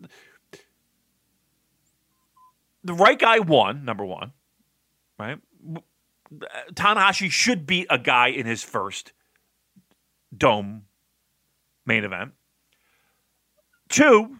the 2.84 2.92
right 2.92 3.18
guy 3.18 3.38
won. 3.38 3.84
Number 3.84 4.04
one, 4.04 4.32
right? 5.18 5.38
Tanahashi 6.74 7.30
should 7.30 7.66
beat 7.66 7.86
a 7.88 7.98
guy 7.98 8.28
in 8.28 8.44
his 8.44 8.62
first 8.62 9.12
dome 10.36 10.82
main 11.86 12.04
event. 12.04 12.32
Two, 13.88 14.36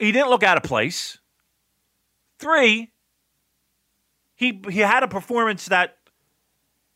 he 0.00 0.10
didn't 0.10 0.28
look 0.28 0.42
out 0.42 0.56
of 0.56 0.64
place. 0.64 1.18
Three, 2.40 2.90
he 4.34 4.60
he 4.68 4.80
had 4.80 5.04
a 5.04 5.08
performance 5.08 5.66
that 5.66 5.98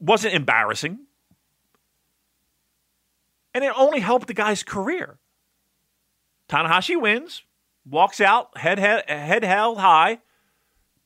wasn't 0.01 0.35
embarrassing. 0.35 0.99
And 3.59 3.65
it 3.65 3.73
only 3.77 3.99
helped 3.99 4.29
the 4.29 4.35
guy's 4.35 4.63
career. 4.63 5.19
Tanahashi 6.49 6.95
wins, 6.95 7.43
walks 7.85 8.21
out, 8.21 8.57
head, 8.57 8.79
head, 8.79 9.11
head 9.11 9.43
held 9.43 9.79
high. 9.79 10.21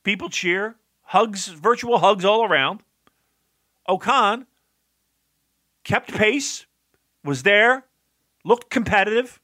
People 0.02 0.28
cheer, 0.28 0.76
hugs, 1.00 1.48
virtual 1.48 2.00
hugs 2.00 2.26
all 2.26 2.44
around. 2.44 2.82
O-Khan 3.88 4.46
kept 5.82 6.12
pace, 6.12 6.66
was 7.24 7.42
there, 7.42 7.86
looked 8.44 8.68
competitive, 8.68 9.40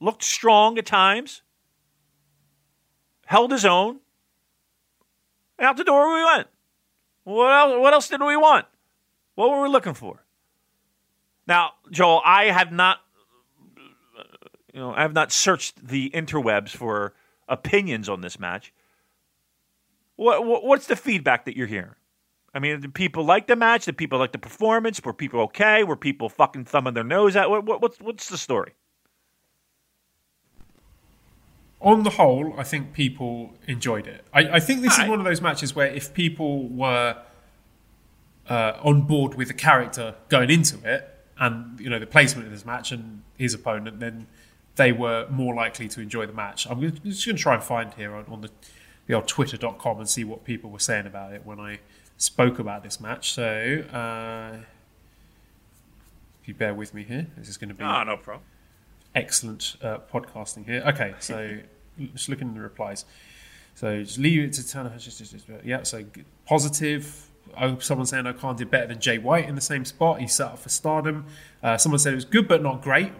looked 0.00 0.24
strong 0.24 0.78
at 0.78 0.86
times, 0.86 1.42
held 3.26 3.52
his 3.52 3.64
own. 3.64 4.00
Out 5.60 5.76
the 5.76 5.84
door 5.84 6.12
we 6.12 6.24
went. 6.24 6.48
What 7.22 7.52
else, 7.52 7.80
what 7.80 7.92
else 7.94 8.08
did 8.08 8.20
we 8.20 8.36
want? 8.36 8.66
What 9.36 9.48
were 9.48 9.62
we 9.62 9.68
looking 9.68 9.94
for? 9.94 10.25
Now, 11.46 11.72
Joel, 11.90 12.22
I 12.24 12.46
have 12.46 12.72
not, 12.72 12.98
you 14.72 14.80
know, 14.80 14.92
I 14.92 15.02
have 15.02 15.12
not 15.12 15.30
searched 15.32 15.86
the 15.86 16.10
interwebs 16.10 16.70
for 16.70 17.14
opinions 17.48 18.08
on 18.08 18.20
this 18.20 18.38
match. 18.40 18.72
What, 20.16 20.44
what 20.44 20.64
what's 20.64 20.86
the 20.86 20.96
feedback 20.96 21.44
that 21.44 21.56
you're 21.56 21.66
hearing? 21.66 21.94
I 22.54 22.58
mean, 22.58 22.80
did 22.80 22.94
people 22.94 23.22
like 23.22 23.46
the 23.46 23.56
match? 23.56 23.84
Did 23.84 23.98
people 23.98 24.18
like 24.18 24.32
the 24.32 24.38
performance? 24.38 25.00
Were 25.04 25.12
people 25.12 25.40
okay? 25.40 25.84
Were 25.84 25.96
people 25.96 26.30
fucking 26.30 26.64
thumbing 26.64 26.94
their 26.94 27.04
nose 27.04 27.36
at? 27.36 27.50
What, 27.50 27.64
what, 27.64 27.82
what's 27.82 28.00
what's 28.00 28.28
the 28.30 28.38
story? 28.38 28.72
On 31.82 32.02
the 32.02 32.10
whole, 32.10 32.54
I 32.58 32.64
think 32.64 32.94
people 32.94 33.54
enjoyed 33.68 34.06
it. 34.06 34.24
I, 34.32 34.48
I 34.56 34.60
think 34.60 34.80
this 34.80 34.98
is 34.98 35.06
one 35.06 35.18
of 35.18 35.26
those 35.26 35.42
matches 35.42 35.76
where 35.76 35.88
if 35.88 36.14
people 36.14 36.66
were 36.68 37.18
uh, 38.48 38.72
on 38.82 39.02
board 39.02 39.34
with 39.34 39.48
the 39.48 39.54
character 39.54 40.14
going 40.30 40.48
into 40.48 40.78
it, 40.90 41.15
and 41.38 41.78
you 41.80 41.90
know 41.90 41.98
the 41.98 42.06
placement 42.06 42.46
of 42.46 42.52
this 42.52 42.64
match 42.64 42.92
and 42.92 43.22
his 43.36 43.54
opponent, 43.54 44.00
then 44.00 44.26
they 44.76 44.92
were 44.92 45.26
more 45.30 45.54
likely 45.54 45.88
to 45.88 46.00
enjoy 46.00 46.26
the 46.26 46.32
match. 46.32 46.66
I'm 46.68 46.80
just 47.04 47.24
going 47.26 47.36
to 47.36 47.42
try 47.42 47.54
and 47.54 47.62
find 47.62 47.92
here 47.94 48.14
on, 48.14 48.24
on 48.28 48.40
the 48.42 48.50
the 49.06 49.14
old 49.14 49.28
Twitter.com 49.28 49.98
and 50.00 50.08
see 50.08 50.24
what 50.24 50.44
people 50.44 50.68
were 50.70 50.78
saying 50.80 51.06
about 51.06 51.32
it 51.32 51.46
when 51.46 51.60
I 51.60 51.78
spoke 52.18 52.58
about 52.58 52.82
this 52.82 52.98
match. 53.00 53.32
So, 53.32 53.84
uh, 53.92 54.56
if 56.42 56.48
you 56.48 56.54
bear 56.54 56.74
with 56.74 56.92
me 56.94 57.04
here, 57.04 57.26
this 57.36 57.48
is 57.48 57.56
going 57.56 57.68
to 57.68 57.74
be 57.74 57.84
Ah, 57.84 58.04
no 58.04 58.16
problem. 58.16 58.42
excellent 59.14 59.76
uh, 59.82 59.98
podcasting 60.12 60.64
here. 60.66 60.82
Okay, 60.86 61.14
so 61.20 61.58
just 62.14 62.28
looking 62.28 62.48
at 62.48 62.54
the 62.54 62.60
replies. 62.60 63.04
So 63.74 64.02
just 64.02 64.18
leave 64.18 64.40
it 64.42 64.52
to 64.54 64.62
Tanahashi. 64.62 65.04
just- 65.04 65.18
just- 65.18 65.32
just- 65.32 65.64
Yeah, 65.64 65.82
so 65.82 66.04
positive. 66.46 67.25
Oh, 67.58 67.78
someone 67.78 68.06
saying 68.06 68.26
O-Khan 68.26 68.56
did 68.56 68.70
better 68.70 68.86
than 68.86 69.00
Jay 69.00 69.18
White 69.18 69.48
in 69.48 69.54
the 69.54 69.60
same 69.60 69.84
spot. 69.84 70.20
He 70.20 70.26
set 70.26 70.48
up 70.48 70.58
for 70.58 70.68
stardom. 70.68 71.26
Uh, 71.62 71.76
someone 71.76 71.98
said 71.98 72.12
it 72.12 72.16
was 72.16 72.24
good 72.24 72.48
but 72.48 72.62
not 72.62 72.82
great. 72.82 73.12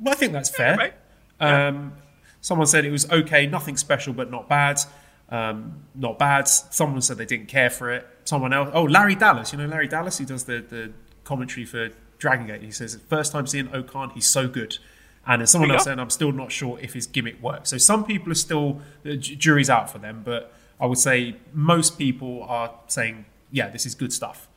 Well, 0.00 0.12
I 0.12 0.16
think 0.16 0.32
that's 0.32 0.50
fair. 0.50 0.76
right. 0.76 0.94
Um, 1.40 1.94
someone 2.40 2.66
said 2.66 2.84
it 2.84 2.90
was 2.90 3.10
okay, 3.10 3.46
nothing 3.46 3.76
special 3.76 4.12
but 4.12 4.30
not 4.30 4.48
bad. 4.48 4.80
Um, 5.28 5.84
not 5.94 6.18
bad. 6.18 6.46
Someone 6.48 7.00
said 7.00 7.16
they 7.16 7.26
didn't 7.26 7.48
care 7.48 7.70
for 7.70 7.90
it. 7.90 8.06
Someone 8.24 8.52
else. 8.52 8.70
Oh, 8.72 8.84
Larry 8.84 9.14
Dallas. 9.14 9.52
You 9.52 9.58
know 9.58 9.66
Larry 9.66 9.88
Dallas. 9.88 10.18
He 10.18 10.24
does 10.24 10.44
the, 10.44 10.60
the 10.60 10.92
commentary 11.24 11.64
for 11.64 11.90
Dragon 12.18 12.46
Gate. 12.46 12.62
He 12.62 12.70
says 12.70 12.98
first 13.08 13.32
time 13.32 13.46
seeing 13.46 13.68
Okan, 13.68 14.12
he's 14.12 14.26
so 14.26 14.46
good. 14.46 14.78
And 15.26 15.40
then 15.40 15.46
someone 15.46 15.70
else 15.70 15.84
saying 15.84 15.98
I'm 15.98 16.10
still 16.10 16.32
not 16.32 16.50
sure 16.50 16.78
if 16.80 16.94
his 16.94 17.06
gimmick 17.06 17.40
works. 17.42 17.70
So 17.70 17.78
some 17.78 18.04
people 18.04 18.32
are 18.32 18.36
still 18.36 18.80
the 19.04 19.16
jury's 19.16 19.70
out 19.70 19.90
for 19.90 19.98
them, 19.98 20.22
but 20.24 20.52
I 20.80 20.86
would 20.86 20.98
say 20.98 21.36
most 21.52 21.96
people 21.96 22.42
are 22.44 22.74
saying 22.88 23.24
yeah, 23.52 23.68
this 23.68 23.86
is 23.86 23.94
good 23.94 24.12
stuff. 24.12 24.48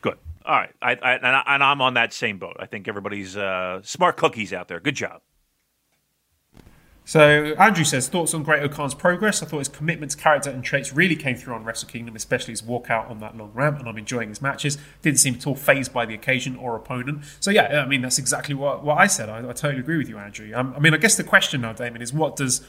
Good. 0.00 0.18
All 0.44 0.56
right. 0.56 0.74
I, 0.82 0.92
I, 0.92 1.12
and, 1.14 1.26
I, 1.26 1.42
and 1.46 1.62
I'm 1.62 1.80
on 1.80 1.94
that 1.94 2.12
same 2.12 2.38
boat. 2.38 2.56
I 2.58 2.66
think 2.66 2.88
everybody's 2.88 3.36
uh, 3.36 3.80
smart 3.82 4.16
cookies 4.16 4.52
out 4.52 4.66
there. 4.66 4.80
Good 4.80 4.96
job. 4.96 5.20
So 7.08 7.54
Andrew 7.58 7.84
says 7.84 8.06
thoughts 8.06 8.34
on 8.34 8.42
Great 8.42 8.62
Okan's 8.62 8.92
progress. 8.92 9.42
I 9.42 9.46
thought 9.46 9.60
his 9.60 9.68
commitment 9.68 10.10
to 10.10 10.18
character 10.18 10.50
and 10.50 10.62
traits 10.62 10.92
really 10.92 11.16
came 11.16 11.36
through 11.36 11.54
on 11.54 11.64
Wrestle 11.64 11.88
Kingdom, 11.88 12.14
especially 12.14 12.52
his 12.52 12.60
walkout 12.60 13.08
on 13.08 13.20
that 13.20 13.34
long 13.34 13.50
ramp, 13.54 13.78
and 13.78 13.88
I'm 13.88 13.96
enjoying 13.96 14.28
his 14.28 14.42
matches. 14.42 14.76
Didn't 15.00 15.18
seem 15.18 15.34
at 15.36 15.46
all 15.46 15.54
phased 15.54 15.90
by 15.90 16.04
the 16.04 16.12
occasion 16.12 16.54
or 16.56 16.76
opponent. 16.76 17.24
So 17.40 17.50
yeah, 17.50 17.82
I 17.82 17.86
mean 17.86 18.02
that's 18.02 18.18
exactly 18.18 18.54
what, 18.54 18.84
what 18.84 18.98
I 18.98 19.06
said. 19.06 19.30
I, 19.30 19.38
I 19.38 19.54
totally 19.54 19.78
agree 19.78 19.96
with 19.96 20.10
you, 20.10 20.18
Andrew. 20.18 20.52
Um, 20.54 20.74
I 20.76 20.80
mean, 20.80 20.92
I 20.92 20.98
guess 20.98 21.16
the 21.16 21.24
question 21.24 21.62
now, 21.62 21.72
Damon, 21.72 22.02
is 22.02 22.12
what 22.12 22.36
does 22.36 22.60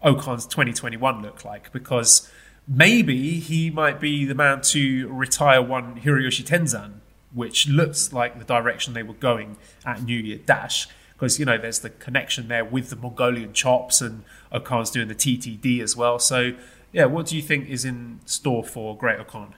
Okan's 0.00 0.46
2021 0.46 1.20
look 1.20 1.44
like? 1.44 1.72
Because 1.72 2.30
maybe 2.68 3.40
he 3.40 3.70
might 3.70 3.98
be 3.98 4.24
the 4.24 4.34
man 4.34 4.60
to 4.60 5.08
retire 5.08 5.62
one 5.62 6.00
Hiroyoshi 6.00 6.44
Tenzan, 6.44 7.00
which 7.32 7.66
looks 7.66 8.12
like 8.12 8.38
the 8.38 8.44
direction 8.44 8.94
they 8.94 9.02
were 9.02 9.14
going 9.14 9.56
at 9.84 10.02
New 10.02 10.18
Year 10.18 10.38
Dash 10.44 10.88
because 11.18 11.38
you 11.38 11.44
know 11.44 11.58
there's 11.58 11.80
the 11.80 11.90
connection 11.90 12.48
there 12.48 12.64
with 12.64 12.90
the 12.90 12.96
Mongolian 12.96 13.52
chops, 13.52 14.00
and 14.00 14.22
Okan's 14.52 14.90
doing 14.90 15.08
the 15.08 15.14
TTD 15.14 15.80
as 15.80 15.96
well. 15.96 16.18
So, 16.18 16.52
yeah, 16.92 17.06
what 17.06 17.26
do 17.26 17.36
you 17.36 17.42
think 17.42 17.68
is 17.68 17.84
in 17.84 18.20
store 18.24 18.62
for 18.62 18.96
Great 18.96 19.18
Okan? 19.18 19.52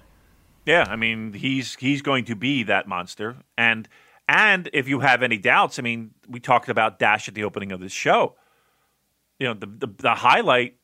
Yeah, 0.64 0.86
I 0.88 0.96
mean 0.96 1.34
he's 1.34 1.74
he's 1.76 2.02
going 2.02 2.24
to 2.26 2.34
be 2.34 2.62
that 2.64 2.88
monster, 2.88 3.36
and 3.58 3.88
and 4.28 4.70
if 4.72 4.88
you 4.88 5.00
have 5.00 5.22
any 5.22 5.36
doubts, 5.36 5.78
I 5.78 5.82
mean 5.82 6.12
we 6.28 6.40
talked 6.40 6.68
about 6.68 6.98
Dash 6.98 7.28
at 7.28 7.34
the 7.34 7.44
opening 7.44 7.72
of 7.72 7.80
this 7.80 7.92
show. 7.92 8.36
You 9.38 9.48
know 9.48 9.54
the 9.54 9.66
the, 9.66 9.86
the 9.98 10.14
highlight 10.14 10.76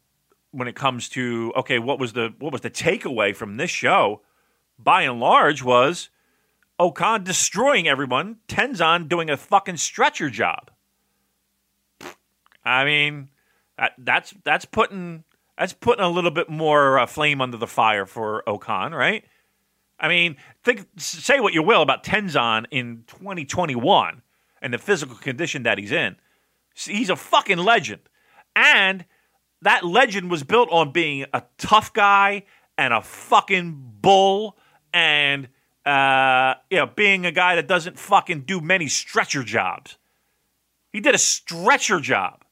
when 0.57 0.69
it 0.69 0.74
comes 0.74 1.09
to 1.11 1.53
okay, 1.55 1.78
what 1.78 1.99
was 1.99 2.15
the 2.15 2.33
what 2.39 2.51
was 2.51 2.62
the 2.62 2.70
takeaway 2.70 3.37
from 3.37 3.59
this 3.59 3.70
show? 3.70 4.23
By 4.78 5.03
and 5.03 5.20
large, 5.20 5.62
was 5.62 6.09
Okan 6.81 7.24
destroying 7.24 7.87
everyone, 7.87 8.39
Tenzan 8.49 9.07
doing 9.07 9.28
a 9.28 9.37
fucking 9.37 9.77
stretcher 9.77 10.31
job. 10.31 10.70
I 12.65 12.85
mean, 12.85 13.28
that, 13.78 13.93
that's 13.99 14.35
that's 14.45 14.65
putting 14.65 15.24
that's 15.59 15.74
putting 15.74 16.05
a 16.05 16.09
little 16.09 16.31
bit 16.31 16.49
more 16.49 16.99
uh, 16.99 17.07
flame 17.07 17.43
under 17.43 17.59
the 17.59 17.66
fire 17.66 18.07
for 18.07 18.43
Okan, 18.47 18.97
right? 18.97 19.24
I 20.01 20.09
mean, 20.09 20.37
think 20.65 20.87
say 20.97 21.39
what 21.39 21.53
you 21.53 21.62
will 21.62 21.83
about 21.83 22.03
Tenzan 22.03 22.65
in 22.70 23.05
2021 23.09 24.23
and 24.62 24.73
the 24.73 24.78
physical 24.78 25.16
condition 25.16 25.65
that 25.65 25.77
he's 25.77 25.93
in. 25.93 26.16
He's 26.74 27.11
a 27.11 27.16
fucking 27.16 27.59
legend, 27.59 28.03
and 28.55 29.05
that 29.62 29.85
legend 29.85 30.31
was 30.31 30.43
built 30.43 30.69
on 30.70 30.93
being 30.93 31.27
a 31.33 31.43
tough 31.59 31.93
guy 31.93 32.45
and 32.78 32.93
a 32.93 33.03
fucking 33.03 33.95
bull, 34.01 34.57
and 34.93 35.49
uh, 35.85 36.55
you 36.70 36.78
know, 36.78 36.87
being 36.87 37.24
a 37.24 37.33
guy 37.33 37.57
that 37.57 37.66
doesn't 37.66 37.99
fucking 37.99 38.43
do 38.43 38.61
many 38.61 38.89
stretcher 38.89 39.43
jobs. 39.43 39.97
He 40.93 41.01
did 41.01 41.15
a 41.15 41.19
stretcher 41.19 42.01
job. 42.01 42.45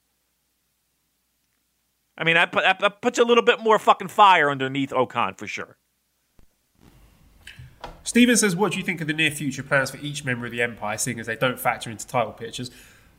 I 2.16 2.24
mean, 2.24 2.35
that, 2.35 2.52
put- 2.52 2.62
that, 2.62 3.02
puts 3.02 3.18
a 3.18 3.24
little 3.24 3.43
bit 3.43 3.60
more 3.60 3.78
fucking 3.78 4.09
fire 4.09 4.51
underneath 4.51 4.93
O-Khan 4.93 5.35
for 5.35 5.47
sure. 5.47 5.76
Steven 8.05 8.36
says, 8.36 8.55
What 8.55 8.72
do 8.72 8.78
you 8.78 8.85
think 8.85 9.01
of 9.01 9.06
the 9.06 9.12
near 9.12 9.31
future 9.31 9.62
plans 9.62 9.90
for 9.90 9.97
each 9.97 10.24
member 10.24 10.47
of 10.47 10.52
the 10.52 10.62
Empire, 10.62 10.97
seeing 10.97 11.18
as 11.18 11.26
they 11.26 11.36
don't 11.36 11.59
factor 11.59 11.90
into 11.90 12.06
title 12.06 12.32
pictures? 12.32 12.70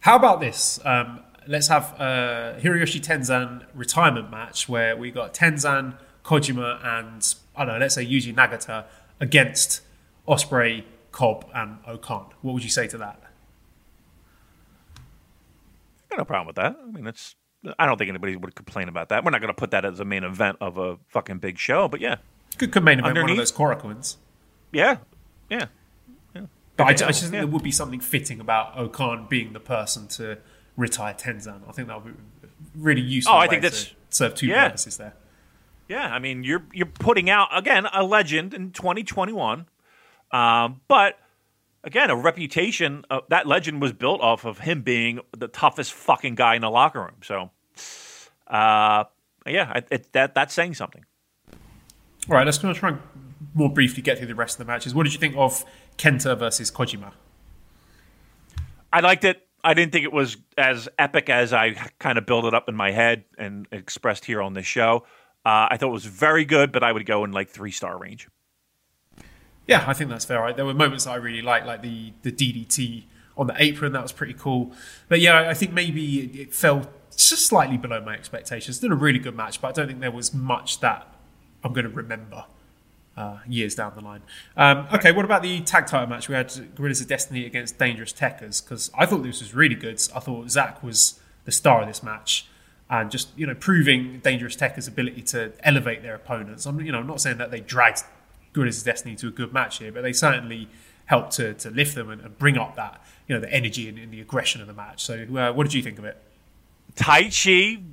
How 0.02 0.16
about 0.16 0.40
this? 0.40 0.80
Um, 0.86 1.22
let's 1.48 1.68
have 1.68 1.94
a 2.00 2.60
Hiroyoshi 2.62 3.02
Tenzan 3.02 3.66
retirement 3.74 4.30
match 4.32 4.68
where 4.70 4.96
we 4.98 5.12
got 5.12 5.34
Tenzan, 5.34 5.98
Kojima, 6.24 6.84
and 6.84 7.36
I 7.56 7.66
don't 7.66 7.76
know, 7.76 7.80
let's 7.80 7.96
say 7.96 8.06
Yuji 8.06 8.34
Nagata 8.36 8.86
against 9.20 9.82
Ospreay, 10.28 10.84
Cobb, 11.12 11.46
and 11.54 11.78
Okan. 11.86 12.32
What 12.42 12.54
would 12.54 12.64
you 12.64 12.70
say 12.70 12.88
to 12.88 12.98
that? 12.98 13.22
got 16.10 16.18
no 16.20 16.26
problem 16.26 16.48
with 16.48 16.56
that. 16.58 16.76
I 16.82 16.92
mean, 16.92 17.08
it's. 17.08 17.36
I 17.80 17.88
don't 17.88 17.98
think 17.98 18.10
anybody 18.10 18.36
would 18.36 18.54
complain 18.54 18.90
about 18.90 19.10
that. 19.10 19.24
We're 19.26 19.32
not 19.32 19.42
going 19.42 19.54
to 19.54 19.60
put 19.60 19.72
that 19.72 19.86
as 19.86 20.00
a 20.00 20.06
main 20.06 20.24
event 20.24 20.58
of 20.62 20.78
a 20.78 20.98
fucking 21.08 21.40
big 21.40 21.58
show, 21.58 21.88
but 21.88 22.00
yeah, 22.00 22.18
Good, 22.60 22.70
main 22.84 23.00
event, 23.00 23.02
one 23.04 23.12
of 23.12 23.18
Underneath? 23.24 23.38
those 23.38 23.52
Korakuens. 23.52 24.18
yeah, 24.72 24.98
yeah. 25.50 25.66
But 26.78 26.84
I, 26.84 26.90
I 26.90 26.94
just 26.94 27.22
think 27.22 27.34
Yeah. 27.34 27.40
there 27.40 27.48
would 27.48 27.64
be 27.64 27.72
something 27.72 28.02
fitting 28.02 28.40
about 28.42 28.76
Okan 28.76 29.30
being 29.30 29.54
the 29.54 29.60
person 29.62 30.08
to 30.10 30.38
retire 30.78 31.14
Tenzan. 31.14 31.62
I 31.68 31.72
think 31.72 31.88
that 31.88 32.04
would 32.04 32.14
be 32.14 32.50
really 32.76 33.02
useful. 33.02 33.36
Oh, 33.36 33.38
I 33.38 33.48
think 33.48 33.62
to 33.62 33.70
that's- 33.70 33.94
serve 34.10 34.36
two 34.36 34.48
yeah. 34.48 34.68
purposes 34.68 34.98
there. 34.98 35.14
Yeah, 35.88 36.08
I 36.08 36.18
mean, 36.18 36.44
you're 36.44 36.64
you're 36.74 36.88
putting 36.88 37.30
out 37.30 37.50
again 37.52 37.86
a 37.94 38.04
legend 38.04 38.56
in 38.56 38.72
2021, 38.72 39.68
um, 40.32 40.82
but 40.88 41.20
again, 41.84 42.10
a 42.10 42.16
reputation. 42.16 43.06
Uh, 43.10 43.22
that 43.30 43.46
legend 43.46 43.82
was 43.82 43.94
built 43.94 44.20
off 44.20 44.46
of 44.46 44.60
him 44.60 44.82
being 44.82 45.20
the 45.38 45.48
toughest 45.48 45.94
fucking 45.94 46.34
guy 46.34 46.56
in 46.56 46.62
the 46.62 46.72
locker 46.72 47.02
room. 47.02 47.18
So, 47.22 47.52
uh, 48.48 49.04
yeah, 49.46 49.78
it, 49.78 49.88
it, 49.92 50.14
that 50.14 50.34
that's 50.34 50.56
saying 50.56 50.74
something. 50.74 51.06
All 52.30 52.36
right, 52.36 52.46
let's 52.46 52.58
go 52.58 52.74
try 52.74 52.90
and 52.90 53.00
more 53.54 53.72
briefly 53.72 54.02
get 54.02 54.18
through 54.18 54.28
the 54.28 54.36
rest 54.36 54.60
of 54.60 54.66
the 54.66 54.72
matches. 54.72 54.96
What 54.96 55.04
did 55.04 55.14
you 55.14 55.20
think 55.20 55.36
of 55.38 55.64
Kenta 56.00 56.36
versus 56.38 56.72
Kojima? 56.72 57.12
I 58.92 59.02
liked 59.02 59.24
it. 59.24 59.45
I 59.66 59.74
didn't 59.74 59.92
think 59.92 60.06
it 60.06 60.14
was 60.14 60.38
as 60.58 60.88
epic 61.00 61.30
as 61.30 61.52
I 61.52 61.74
kind 62.00 62.20
of 62.20 62.28
built 62.28 62.46
it 62.46 62.54
up 62.54 62.70
in 62.70 62.76
my 62.76 62.92
head 62.92 63.26
and 63.38 63.68
expressed 63.72 64.24
here 64.24 64.42
on 64.42 64.54
this 64.54 64.68
show. 64.68 65.06
Uh, 65.44 65.68
I 65.72 65.78
thought 65.78 65.90
it 65.90 65.94
was 65.94 66.06
very 66.06 66.46
good, 66.46 66.72
but 66.72 66.84
I 66.84 66.92
would 66.92 67.06
go 67.06 67.24
in 67.24 67.32
like 67.32 67.50
three 67.50 67.72
star 67.72 67.98
range. 67.98 68.30
Yeah, 69.68 69.84
I 69.88 69.94
think 69.94 70.12
that's 70.12 70.24
fair. 70.24 70.40
Right? 70.40 70.56
There 70.56 70.66
were 70.66 70.76
moments 70.76 71.08
I 71.08 71.16
really 71.16 71.42
liked, 71.42 71.66
like 71.66 71.82
the 71.82 72.14
the 72.22 72.32
DDT 72.32 73.06
on 73.36 73.48
the 73.48 73.56
apron. 73.58 73.92
That 73.94 74.04
was 74.04 74.12
pretty 74.12 74.36
cool. 74.36 74.72
But 75.10 75.20
yeah, 75.20 75.50
I 75.50 75.56
think 75.56 75.74
maybe 75.74 76.20
it, 76.22 76.36
it 76.36 76.54
fell 76.54 76.88
just 77.16 77.48
slightly 77.48 77.78
below 77.78 78.02
my 78.02 78.14
expectations. 78.14 78.78
Still 78.78 78.92
a 78.92 78.96
really 78.96 79.20
good 79.20 79.36
match, 79.36 79.62
but 79.62 79.70
I 79.70 79.72
don't 79.72 79.88
think 79.88 80.00
there 80.00 80.12
was 80.12 80.34
much 80.34 80.80
that 80.82 81.08
I'm 81.64 81.74
going 81.74 81.90
to 81.90 81.96
remember 81.96 82.46
uh, 83.18 83.38
years 83.48 83.76
down 83.76 83.94
the 83.96 84.04
line. 84.04 84.22
Um, 84.58 84.88
okay, 84.94 85.12
what 85.12 85.26
about 85.26 85.42
the 85.42 85.62
tag 85.62 85.88
title 85.88 86.08
match? 86.08 86.28
We 86.28 86.36
had 86.36 86.76
Guerrillas 86.76 87.02
of 87.02 87.08
Destiny 87.08 87.46
against 87.46 87.78
Dangerous 87.78 88.14
Tekkers 88.14 88.64
because 88.64 88.92
I 88.98 89.06
thought 89.06 89.24
this 89.24 89.42
was 89.42 89.54
really 89.54 89.76
good. 89.76 90.02
I 90.16 90.20
thought 90.20 90.50
Zach 90.50 90.84
was 90.84 91.20
the 91.46 91.52
star 91.52 91.82
of 91.82 91.88
this 91.88 92.04
match. 92.04 92.48
And 92.88 93.10
just 93.10 93.30
you 93.36 93.48
know, 93.48 93.56
proving 93.56 94.20
Dangerous 94.20 94.56
Tekkers' 94.56 94.88
ability 94.88 95.24
to 95.24 95.54
elevate 95.64 96.04
their 96.04 96.14
opponents. 96.14 96.68
I'm 96.68 96.80
you 96.82 96.92
know, 96.92 97.00
I'm 97.00 97.08
not 97.08 97.20
saying 97.20 97.40
that 97.40 97.50
they 97.50 97.60
dragged 97.60 98.04
Guerrillas 98.54 98.80
of 98.80 98.86
Destiny 98.86 99.16
to 99.16 99.28
a 99.28 99.32
good 99.32 99.52
match 99.52 99.80
here, 99.80 99.92
but 99.92 100.04
they 100.04 100.14
certainly 100.14 100.68
helped 101.06 101.32
to, 101.34 101.54
to 101.56 101.70
lift 101.70 101.96
them 101.96 102.10
and, 102.10 102.22
and 102.22 102.38
bring 102.38 102.58
up 102.58 102.76
that 102.76 103.02
you 103.28 103.36
know 103.36 103.42
the 103.42 103.52
energy 103.52 103.90
and, 103.90 103.98
and 103.98 104.12
the 104.12 104.22
aggression 104.22 104.62
of 104.62 104.68
the 104.68 104.74
match. 104.74 105.04
So, 105.04 105.26
uh, 105.36 105.52
what 105.54 105.64
did 105.64 105.74
you 105.74 105.82
think 105.82 105.98
of 105.98 106.06
it? 106.06 106.22
Taichi 106.96 107.84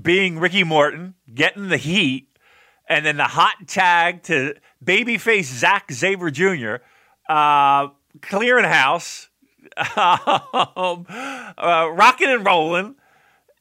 being 0.00 0.38
Ricky 0.38 0.64
Morton, 0.64 1.14
getting 1.34 1.68
the 1.68 1.76
heat, 1.76 2.28
and 2.88 3.04
then 3.04 3.16
the 3.16 3.24
hot 3.24 3.66
tag 3.66 4.22
to 4.24 4.54
babyface 4.84 5.44
Zach 5.44 5.90
Sabre 5.92 6.30
Jr., 6.30 6.76
uh, 7.28 7.88
clearing 8.22 8.64
house, 8.64 9.28
um, 9.76 11.06
uh, 11.08 11.90
rocking 11.92 12.28
and 12.28 12.44
rolling. 12.46 12.94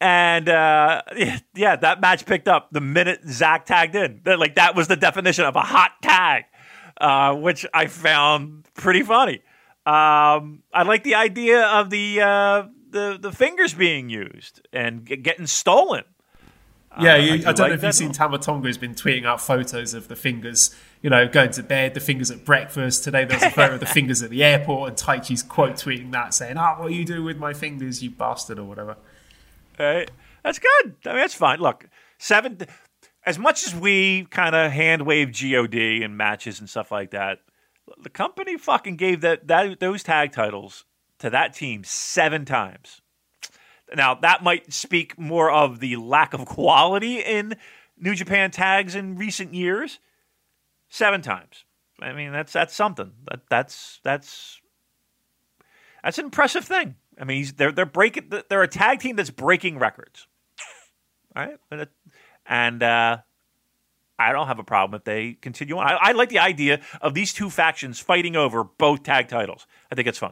And 0.01 0.49
uh, 0.49 1.01
yeah, 1.55 1.75
that 1.77 2.01
match 2.01 2.25
picked 2.25 2.47
up 2.47 2.69
the 2.71 2.81
minute 2.81 3.21
Zach 3.27 3.65
tagged 3.65 3.95
in. 3.95 4.21
Like 4.25 4.55
that 4.55 4.75
was 4.75 4.87
the 4.87 4.95
definition 4.97 5.45
of 5.45 5.55
a 5.55 5.61
hot 5.61 5.91
tag, 6.01 6.43
uh, 6.99 7.33
which 7.35 7.65
I 7.73 7.87
found 7.87 8.65
pretty 8.75 9.03
funny. 9.03 9.41
Um, 9.85 10.63
I 10.73 10.83
like 10.85 11.03
the 11.03 11.15
idea 11.15 11.63
of 11.65 11.89
the 11.89 12.21
uh, 12.21 12.63
the 12.89 13.17
the 13.21 13.31
fingers 13.31 13.73
being 13.73 14.09
used 14.09 14.67
and 14.73 15.05
g- 15.07 15.15
getting 15.15 15.47
stolen. 15.47 16.03
Yeah, 16.99 17.13
Uh, 17.13 17.17
you, 17.17 17.31
I 17.31 17.33
I, 17.33 17.37
do 17.37 17.43
don't 17.43 17.45
like 17.45 17.57
know 17.57 17.73
if 17.75 17.83
you've 17.83 17.93
seen 17.95 18.11
Tama 18.11 18.37
Tonga 18.39 18.67
has 18.67 18.77
been 18.77 18.95
tweeting 18.95 19.25
out 19.25 19.41
photos 19.41 19.93
of 19.93 20.07
the 20.07 20.15
fingers, 20.15 20.73
you 21.05 21.11
know, 21.11 21.27
going 21.27 21.51
to 21.51 21.61
bed, 21.61 21.93
the 21.93 21.99
fingers 21.99 22.31
at 22.31 22.43
breakfast. 22.43 23.03
Today 23.03 23.25
there 23.25 23.37
was 23.37 23.43
a 23.43 23.51
photo 23.51 23.75
of 23.75 23.79
the 23.79 23.85
fingers 23.99 24.23
at 24.23 24.31
the 24.31 24.43
airport, 24.43 24.89
and 24.89 24.97
Taichi's 24.97 25.43
quote 25.43 25.73
tweeting 25.73 26.11
that, 26.13 26.33
saying, 26.33 26.57
"Ah, 26.57 26.79
what 26.79 26.93
you 26.93 27.05
do 27.05 27.23
with 27.23 27.37
my 27.37 27.53
fingers, 27.53 28.01
you 28.01 28.09
bastard," 28.09 28.57
or 28.57 28.63
whatever. 28.63 28.97
Right? 29.77 30.09
That's 30.43 30.57
good. 30.57 30.95
I 31.05 31.09
mean, 31.09 31.17
that's 31.17 31.35
fine. 31.35 31.59
Look, 31.59 31.87
seven. 32.17 32.57
As 33.23 33.37
much 33.37 33.67
as 33.67 33.75
we 33.75 34.25
kind 34.31 34.55
of 34.55 34.71
hand 34.71 35.05
wave 35.05 35.31
GOD 35.31 35.75
and 36.03 36.17
matches 36.17 36.59
and 36.59 36.67
stuff 36.67 36.91
like 36.91 37.11
that, 37.11 37.37
the 38.01 38.09
company 38.09 38.57
fucking 38.57 38.95
gave 38.95 39.21
that, 39.21 39.47
that 39.47 39.79
those 39.79 40.01
tag 40.01 40.31
titles 40.31 40.85
to 41.19 41.29
that 41.29 41.53
team 41.53 41.83
seven 41.83 42.45
times. 42.45 43.01
Now 43.95 44.15
that 44.15 44.41
might 44.41 44.73
speak 44.73 45.19
more 45.19 45.51
of 45.51 45.81
the 45.81 45.97
lack 45.97 46.33
of 46.33 46.47
quality 46.47 47.19
in 47.19 47.57
New 47.95 48.15
Japan 48.15 48.49
tags 48.49 48.95
in 48.95 49.17
recent 49.17 49.53
years. 49.53 49.99
Seven 50.95 51.21
times. 51.21 51.65
I 52.01 52.13
mean, 52.13 52.31
that's 52.31 52.53
that's 52.53 52.73
something. 52.73 53.11
That 53.29 53.41
that's 53.49 53.99
that's 54.05 54.61
that's 56.01 56.17
an 56.17 56.23
impressive 56.23 56.63
thing. 56.63 56.95
I 57.19 57.25
mean, 57.25 57.45
they're 57.57 57.73
they're 57.73 57.85
breaking. 57.85 58.31
They're 58.47 58.63
a 58.63 58.67
tag 58.69 59.01
team 59.01 59.17
that's 59.17 59.29
breaking 59.29 59.77
records. 59.77 60.25
All 61.35 61.47
right, 61.47 61.57
and, 61.69 61.87
and 62.45 62.81
uh, 62.81 63.17
I 64.17 64.31
don't 64.31 64.47
have 64.47 64.59
a 64.59 64.63
problem 64.63 64.97
if 64.97 65.03
they 65.03 65.33
continue 65.33 65.77
on. 65.77 65.85
I, 65.85 65.97
I 65.99 66.11
like 66.13 66.29
the 66.29 66.39
idea 66.39 66.79
of 67.01 67.13
these 67.13 67.33
two 67.33 67.49
factions 67.49 67.99
fighting 67.99 68.37
over 68.37 68.63
both 68.63 69.03
tag 69.03 69.27
titles. 69.27 69.67
I 69.91 69.95
think 69.95 70.07
it's 70.07 70.19
fun. 70.19 70.31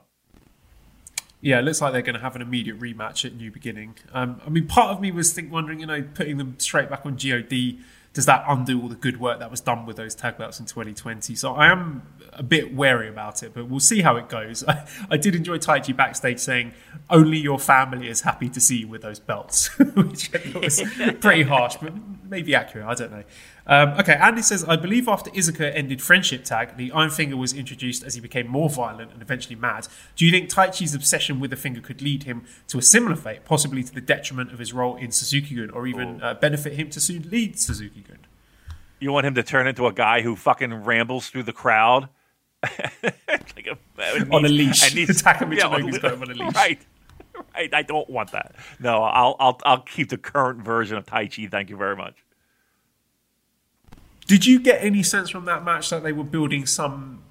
Yeah, 1.41 1.59
it 1.59 1.63
looks 1.63 1.81
like 1.81 1.91
they're 1.91 2.01
going 2.03 2.15
to 2.15 2.21
have 2.21 2.37
an 2.37 2.41
immediate 2.41 2.79
rematch 2.79 3.25
at 3.25 3.35
New 3.35 3.51
Beginning. 3.51 3.95
Um, 4.13 4.39
I 4.47 4.49
mean, 4.49 4.65
part 4.65 4.91
of 4.91 5.01
me 5.01 5.11
was 5.11 5.33
think, 5.33 5.51
wondering, 5.51 5.81
you 5.81 5.87
know, 5.87 6.05
putting 6.13 6.37
them 6.37 6.55
straight 6.57 6.89
back 6.89 7.05
on 7.05 7.17
GOD, 7.17 7.79
does 8.13 8.27
that 8.27 8.45
undo 8.47 8.79
all 8.79 8.87
the 8.87 8.95
good 8.95 9.19
work 9.19 9.39
that 9.39 9.49
was 9.49 9.59
done 9.59 9.87
with 9.87 9.97
those 9.97 10.13
tag 10.13 10.37
belts 10.37 10.59
in 10.59 10.67
2020? 10.67 11.33
So 11.33 11.55
I 11.55 11.71
am 11.71 12.03
a 12.31 12.43
bit 12.43 12.73
wary 12.73 13.09
about 13.09 13.41
it, 13.41 13.53
but 13.55 13.67
we'll 13.67 13.79
see 13.79 14.01
how 14.01 14.17
it 14.17 14.29
goes. 14.29 14.63
I, 14.67 14.87
I 15.09 15.17
did 15.17 15.35
enjoy 15.35 15.57
Taichi 15.57 15.95
backstage 15.95 16.39
saying, 16.39 16.73
only 17.09 17.37
your 17.39 17.57
family 17.57 18.07
is 18.07 18.21
happy 18.21 18.49
to 18.49 18.61
see 18.61 18.81
you 18.81 18.87
with 18.87 19.01
those 19.01 19.19
belts, 19.19 19.67
which 19.95 20.31
was 20.53 20.83
pretty 21.21 21.41
harsh, 21.41 21.77
but 21.81 21.93
maybe 22.29 22.53
accurate. 22.53 22.85
I 22.85 22.93
don't 22.93 23.11
know. 23.11 23.23
Um, 23.65 23.89
okay, 23.99 24.13
Andy 24.15 24.41
says, 24.41 24.65
I 24.65 24.75
believe 24.75 25.07
after 25.07 25.31
Iizuka 25.31 25.73
ended 25.73 26.01
Friendship 26.01 26.43
Tag, 26.43 26.75
the 26.75 26.91
Iron 26.91 27.09
Finger 27.09 27.37
was 27.37 27.53
introduced 27.53 28.03
as 28.03 28.13
he 28.13 28.19
became 28.19 28.47
more 28.47 28.69
violent 28.69 29.13
and 29.13 29.21
eventually 29.21 29.55
mad. 29.55 29.87
Do 30.17 30.25
you 30.25 30.31
think 30.31 30.49
Taichi's 30.49 30.93
obsession 30.93 31.39
with 31.39 31.49
the 31.49 31.55
finger 31.55 31.79
could 31.79 32.01
lead 32.01 32.23
him 32.23 32.43
to 32.67 32.77
a 32.77 32.81
similar 32.81 33.15
fate, 33.15 33.45
possibly 33.45 33.81
to 33.83 33.93
the 33.93 34.01
detriment 34.01 34.51
of 34.51 34.59
his 34.59 34.73
role 34.73 34.97
in 34.97 35.11
Suzuki 35.11 35.55
Gun, 35.55 35.69
or 35.69 35.87
even 35.87 36.21
uh, 36.21 36.33
benefit 36.33 36.73
him 36.73 36.89
to 36.89 36.99
soon 36.99 37.29
lead 37.29 37.57
Suzuki 37.57 38.01
Gun? 38.01 38.19
You 38.99 39.13
want 39.13 39.25
him 39.25 39.35
to 39.35 39.43
turn 39.43 39.65
into 39.67 39.87
a 39.87 39.93
guy 39.93 40.21
who 40.21 40.35
fucking 40.35 40.73
rambles 40.83 41.29
through 41.29 41.43
the 41.43 41.53
crowd 41.53 42.09
like 42.63 43.67
a, 43.67 43.77
On 44.31 44.43
a 44.45 44.49
leash. 44.49 44.83
and 44.85 44.95
needs- 44.95 45.21
Takamichi 45.23 45.57
yeah, 45.57 45.99
got 45.99 46.13
him 46.13 46.21
on 46.21 46.31
a 46.31 46.33
leash. 46.33 46.55
Right, 46.55 46.79
right. 47.55 47.73
I 47.73 47.81
don't 47.81 48.09
want 48.09 48.31
that. 48.31 48.55
No, 48.79 49.03
I'll 49.03 49.35
I'll 49.39 49.59
I'll 49.65 49.81
keep 49.81 50.09
the 50.09 50.17
current 50.17 50.61
version 50.61 50.97
of 50.97 51.05
Taichi. 51.05 51.49
Thank 51.49 51.69
you 51.69 51.77
very 51.77 51.95
much. 51.95 52.15
Did 54.27 54.45
you 54.45 54.59
get 54.59 54.83
any 54.83 55.03
sense 55.03 55.29
from 55.29 55.45
that 55.45 55.63
match 55.63 55.89
that 55.89 56.03
they 56.03 56.13
were 56.13 56.23
building 56.23 56.65
some 56.65 57.23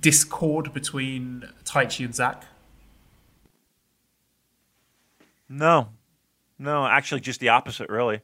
discord 0.00 0.72
between 0.72 1.48
Taichi 1.64 2.04
and 2.04 2.14
Zach? 2.14 2.44
No, 5.48 5.88
no, 6.58 6.86
actually, 6.86 7.20
just 7.20 7.40
the 7.40 7.50
opposite, 7.50 7.88
really. 7.88 8.20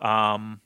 Um, 0.00 0.60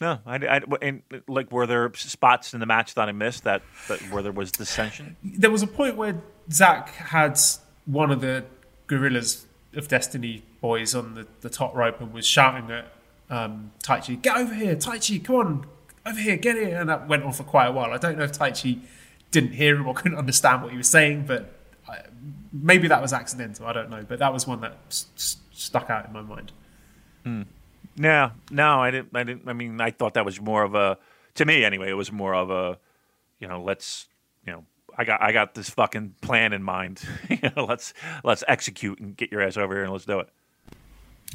no, 0.00 0.20
I, 0.26 0.36
I 0.36 0.60
and, 0.82 1.02
like 1.28 1.50
were 1.50 1.66
there 1.66 1.92
spots 1.94 2.54
in 2.54 2.60
the 2.60 2.66
match 2.66 2.94
that 2.94 3.08
I 3.08 3.12
missed 3.12 3.44
that, 3.44 3.62
that 3.88 4.00
where 4.10 4.22
there 4.22 4.32
was 4.32 4.52
dissension? 4.52 5.16
There 5.22 5.50
was 5.50 5.62
a 5.62 5.66
point 5.66 5.96
where 5.96 6.20
Zach 6.50 6.90
had 6.90 7.38
one 7.86 8.10
of 8.10 8.20
the 8.20 8.44
Guerrillas 8.86 9.46
of 9.74 9.88
Destiny 9.88 10.42
boys 10.60 10.94
on 10.94 11.14
the, 11.14 11.26
the 11.40 11.50
top 11.50 11.74
rope 11.74 12.00
and 12.00 12.12
was 12.12 12.26
shouting 12.26 12.70
at 12.70 12.86
um, 13.30 13.72
Taichi, 13.82 14.20
"Get 14.20 14.36
over 14.36 14.54
here, 14.54 14.76
Taichi! 14.76 15.22
Come 15.22 15.36
on, 15.36 15.66
over 16.06 16.20
here, 16.20 16.36
get 16.36 16.56
here!" 16.56 16.80
And 16.80 16.88
that 16.88 17.08
went 17.08 17.24
on 17.24 17.32
for 17.32 17.44
quite 17.44 17.66
a 17.66 17.72
while. 17.72 17.92
I 17.92 17.98
don't 17.98 18.18
know 18.18 18.24
if 18.24 18.32
Taichi 18.32 18.80
didn't 19.30 19.52
hear 19.52 19.76
him 19.76 19.86
or 19.86 19.94
couldn't 19.94 20.18
understand 20.18 20.62
what 20.62 20.70
he 20.70 20.76
was 20.76 20.88
saying, 20.88 21.24
but 21.26 21.52
I, 21.88 22.02
maybe 22.52 22.88
that 22.88 23.02
was 23.02 23.12
accidental. 23.12 23.66
I 23.66 23.72
don't 23.72 23.90
know, 23.90 24.04
but 24.06 24.18
that 24.18 24.32
was 24.32 24.46
one 24.46 24.60
that 24.60 24.76
stuck 24.88 25.90
out 25.90 26.06
in 26.06 26.12
my 26.12 26.22
mind. 26.22 26.52
No, 27.96 28.32
no, 28.50 28.80
I 28.80 28.90
didn't. 28.90 29.10
I 29.14 29.22
didn't. 29.22 29.48
I 29.48 29.52
mean, 29.52 29.80
I 29.80 29.90
thought 29.90 30.14
that 30.14 30.24
was 30.24 30.40
more 30.40 30.62
of 30.62 30.74
a, 30.74 30.98
to 31.34 31.44
me 31.44 31.64
anyway. 31.64 31.90
It 31.90 31.94
was 31.94 32.10
more 32.10 32.34
of 32.34 32.50
a, 32.50 32.78
you 33.38 33.46
know, 33.48 33.62
let's, 33.62 34.06
you 34.46 34.52
know, 34.52 34.64
I 34.96 35.04
got, 35.04 35.22
I 35.22 35.32
got 35.32 35.54
this 35.54 35.70
fucking 35.70 36.16
plan 36.20 36.52
in 36.52 36.62
mind. 36.62 37.02
you 37.28 37.38
know, 37.56 37.64
let's, 37.64 37.94
let's 38.24 38.42
execute 38.48 38.98
and 38.98 39.16
get 39.16 39.30
your 39.30 39.42
ass 39.42 39.56
over 39.56 39.74
here 39.74 39.84
and 39.84 39.92
let's 39.92 40.04
do 40.04 40.20
it. 40.20 40.28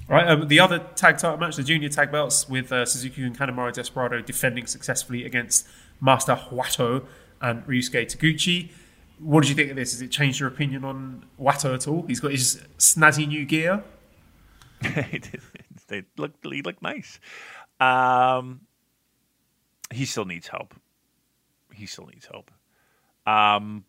Right, 0.10 0.28
um, 0.28 0.48
the 0.48 0.60
other 0.60 0.80
tag 0.96 1.20
title 1.20 1.38
match, 1.38 1.56
the 1.56 1.62
junior 1.62 1.88
tag 1.88 2.12
belts, 2.12 2.50
with 2.50 2.72
uh, 2.72 2.84
Suzuki 2.84 3.22
and 3.22 3.38
Kanemaru 3.38 3.72
Desperado 3.72 4.22
defending 4.22 4.66
successfully 4.66 5.24
against 5.24 5.68
Master 6.02 6.36
Wato 6.50 7.06
and 7.40 7.64
Ryusuke 7.68 8.08
Taguchi. 8.08 8.72
what 9.20 9.42
did 9.42 9.50
you 9.50 9.56
think 9.56 9.70
of 9.70 9.76
this? 9.76 9.92
Has 9.92 10.02
it 10.02 10.10
changed 10.10 10.40
your 10.40 10.50
opinion 10.50 10.84
on 10.84 11.26
Wato 11.40 11.76
at 11.76 11.88
all? 11.88 12.06
He's 12.08 12.20
got 12.20 12.32
his 12.32 12.60
snazzy 12.80 13.28
new 13.28 13.46
gear. 13.46 13.84
he 14.82 16.02
looked 16.18 16.82
nice. 16.82 17.20
Um, 17.80 18.62
he 19.94 20.06
still 20.06 20.26
needs 20.26 20.48
help. 20.48 20.74
He 21.72 21.86
still 21.86 22.08
needs 22.08 22.26
help. 22.26 22.50
Um, 23.28 23.86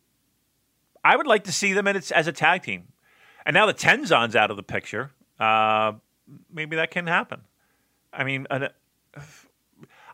I 1.03 1.17
would 1.17 1.27
like 1.27 1.45
to 1.45 1.53
see 1.53 1.73
them 1.73 1.87
as, 1.87 2.11
as 2.13 2.27
a 2.27 2.33
tag 2.33 2.63
team. 2.63 2.89
And 3.47 3.55
now 3.55 3.65
the 3.65 3.73
Tenzan's 3.73 4.37
out 4.37 4.51
of 4.51 4.59
the 4.59 4.63
picture. 4.63 5.13
Uh, 5.39 5.93
maybe 6.53 6.77
that 6.77 6.91
can 6.91 7.07
happen. 7.07 7.43
I 8.13 8.25
mean, 8.25 8.47
uh, 8.51 8.69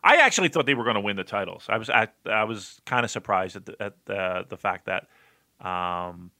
I 0.03 0.17
actually 0.17 0.49
thought 0.49 0.65
they 0.65 0.73
were 0.73 0.83
going 0.83 0.95
to 0.95 1.01
win 1.01 1.15
the 1.15 1.23
titles. 1.23 1.65
I 1.69 1.77
was 1.77 1.89
I, 1.89 2.07
I 2.25 2.43
was 2.43 2.79
kind 2.85 3.03
of 3.03 3.11
surprised 3.11 3.55
at 3.55 3.65
the, 3.65 3.81
at 3.81 4.05
the, 4.05 4.45
the 4.49 4.57
fact 4.57 4.85
that 4.85 5.07
um, 5.65 6.31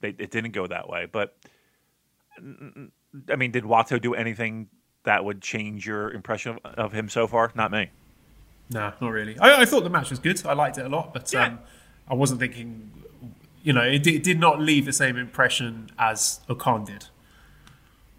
they, 0.00 0.10
it 0.10 0.30
didn't 0.30 0.52
go 0.52 0.66
that 0.66 0.88
way. 0.88 1.06
But 1.10 1.36
I 2.38 3.36
mean, 3.36 3.52
did 3.52 3.64
Wato 3.64 4.00
do 4.00 4.14
anything 4.14 4.68
that 5.04 5.24
would 5.24 5.40
change 5.40 5.86
your 5.86 6.10
impression 6.10 6.58
of, 6.64 6.74
of 6.74 6.92
him 6.92 7.08
so 7.08 7.26
far? 7.26 7.50
Not 7.54 7.70
me. 7.70 7.90
No, 8.70 8.92
not 9.00 9.10
really. 9.10 9.38
I, 9.38 9.62
I, 9.62 9.64
thought 9.64 9.84
the 9.84 9.90
match 9.90 10.10
was 10.10 10.18
good. 10.18 10.44
I 10.46 10.54
liked 10.54 10.78
it 10.78 10.86
a 10.86 10.88
lot, 10.88 11.12
but 11.12 11.32
yeah. 11.32 11.46
um, 11.46 11.58
I 12.08 12.14
wasn't 12.14 12.40
thinking. 12.40 12.90
You 13.62 13.72
know, 13.72 13.82
it, 13.82 14.06
it, 14.06 14.24
did 14.24 14.40
not 14.40 14.60
leave 14.60 14.86
the 14.86 14.92
same 14.92 15.16
impression 15.16 15.90
as 15.96 16.40
O-Khan 16.48 16.84
did. 16.84 17.06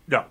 No, 0.08 0.26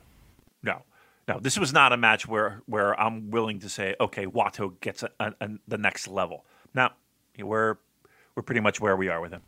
no, 1.29 1.35
no. 1.35 1.41
This 1.41 1.59
was 1.59 1.73
not 1.73 1.93
a 1.93 1.97
match 1.97 2.27
where 2.27 2.63
where 2.67 2.99
I'm 2.99 3.31
willing 3.31 3.61
to 3.61 3.69
say, 3.69 3.95
okay, 4.01 4.27
Wato 4.27 4.79
gets 4.81 5.03
a, 5.03 5.11
a, 5.21 5.33
a, 5.41 5.49
the 5.69 5.79
next 5.79 6.09
level. 6.09 6.45
Now, 6.75 6.93
we're 7.39 7.77
we're 8.35 8.43
pretty 8.43 8.61
much 8.61 8.81
where 8.81 8.97
we 8.97 9.09
are 9.09 9.21
with 9.21 9.33
him. 9.33 9.43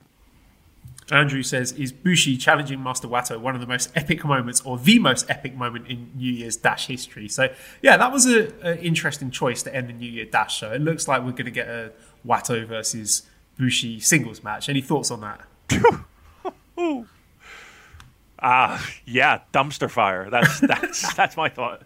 Andrew 1.11 1.43
says, 1.43 1.73
"Is 1.73 1.93
Bushi 1.93 2.37
challenging 2.37 2.83
Master 2.83 3.07
Wato 3.09 3.39
one 3.39 3.55
of 3.55 3.61
the 3.61 3.67
most 3.67 3.91
epic 3.95 4.25
moments, 4.25 4.63
or 4.63 4.79
the 4.79 4.99
most 4.99 5.29
epic 5.29 5.55
moment 5.55 5.87
in 5.87 6.11
New 6.15 6.33
Year's 6.33 6.57
Dash 6.57 6.87
history?" 6.87 7.29
So, 7.29 7.49
yeah, 7.83 7.97
that 7.97 8.11
was 8.11 8.25
an 8.27 8.79
interesting 8.79 9.31
choice 9.31 9.63
to 9.65 9.75
end 9.75 9.89
the 9.89 9.93
New 9.93 10.11
Year 10.11 10.25
Dash 10.25 10.59
show. 10.59 10.73
It 10.73 10.81
looks 10.81 11.07
like 11.07 11.23
we're 11.23 11.33
going 11.33 11.45
to 11.45 11.51
get 11.51 11.69
a 11.69 11.93
Wato 12.27 12.67
versus 12.67 13.23
Bushi 13.59 14.01
singles 14.01 14.43
match. 14.43 14.69
Any 14.69 14.81
thoughts 14.81 15.11
on 15.11 15.21
that? 15.21 15.41
Ah, 18.47 18.75
uh, 18.75 18.91
yeah, 19.07 19.41
dumpster 19.53 19.91
fire. 19.91 20.29
That's 20.31 20.61
that's 20.61 21.15
that's 21.15 21.37
my 21.37 21.49
thought. 21.49 21.83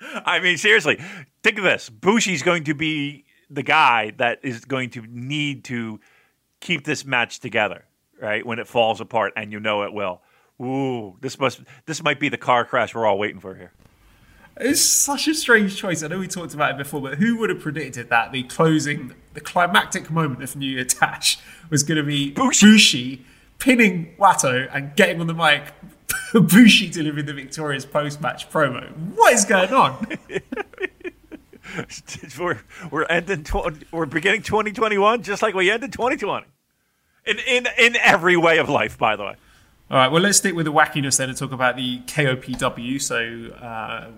I 0.00 0.40
mean, 0.40 0.58
seriously, 0.58 0.98
think 1.42 1.58
of 1.58 1.64
this: 1.64 1.88
Bushi's 1.88 2.42
going 2.42 2.64
to 2.64 2.74
be 2.74 3.24
the 3.48 3.62
guy 3.62 4.12
that 4.18 4.40
is 4.42 4.64
going 4.64 4.90
to 4.90 5.02
need 5.08 5.64
to 5.64 6.00
keep 6.60 6.84
this 6.84 7.04
match 7.04 7.40
together 7.40 7.84
right? 8.20 8.44
When 8.44 8.58
it 8.58 8.68
falls 8.68 9.00
apart, 9.00 9.32
and 9.36 9.50
you 9.50 9.58
know 9.58 9.82
it 9.82 9.92
will. 9.92 10.20
Ooh, 10.60 11.16
this 11.20 11.38
must 11.38 11.60
this 11.86 12.02
might 12.02 12.20
be 12.20 12.28
the 12.28 12.36
car 12.36 12.64
crash 12.64 12.94
we're 12.94 13.06
all 13.06 13.18
waiting 13.18 13.40
for 13.40 13.54
here. 13.54 13.72
It's 14.58 14.82
such 14.82 15.26
a 15.26 15.34
strange 15.34 15.76
choice. 15.76 16.02
I 16.02 16.08
know 16.08 16.18
we 16.18 16.28
talked 16.28 16.52
about 16.52 16.72
it 16.72 16.76
before, 16.76 17.00
but 17.00 17.14
who 17.14 17.38
would 17.38 17.48
have 17.48 17.60
predicted 17.60 18.10
that 18.10 18.30
the 18.30 18.42
closing, 18.42 19.14
the 19.32 19.40
climactic 19.40 20.10
moment 20.10 20.42
of 20.42 20.54
New 20.54 20.70
Year 20.70 20.84
Dash 20.84 21.38
was 21.70 21.82
going 21.82 21.96
to 21.96 22.04
be 22.04 22.30
Bushi. 22.32 22.66
Bushi 22.66 23.24
pinning 23.60 24.14
Wato 24.18 24.68
and 24.72 24.96
getting 24.96 25.20
on 25.20 25.28
the 25.28 25.34
mic, 25.34 25.72
Bushi 26.34 26.90
delivering 26.90 27.26
the 27.26 27.34
victorious 27.34 27.84
post-match 27.84 28.50
promo. 28.50 28.90
What 29.14 29.32
is 29.32 29.44
going 29.44 29.72
on? 29.72 30.08
we're 32.40 32.58
we're 32.90 33.04
ending. 33.04 33.44
Tw- 33.44 33.92
we're 33.92 34.06
beginning 34.06 34.42
2021 34.42 35.22
just 35.22 35.42
like 35.42 35.54
we 35.54 35.70
ended 35.70 35.92
2020 35.92 36.46
in 37.26 37.38
in 37.38 37.68
in 37.78 37.96
every 37.96 38.36
way 38.36 38.58
of 38.58 38.68
life. 38.68 38.98
By 38.98 39.14
the 39.14 39.24
way. 39.24 39.36
All 39.90 39.96
right. 39.96 40.10
Well, 40.10 40.22
let's 40.22 40.38
stick 40.38 40.54
with 40.54 40.66
the 40.66 40.72
wackiness 40.72 41.18
then 41.18 41.28
and 41.28 41.38
talk 41.38 41.50
about 41.50 41.76
the 41.76 41.98
KOPW. 42.02 43.02
So, 43.02 43.52
uh, 43.54 44.10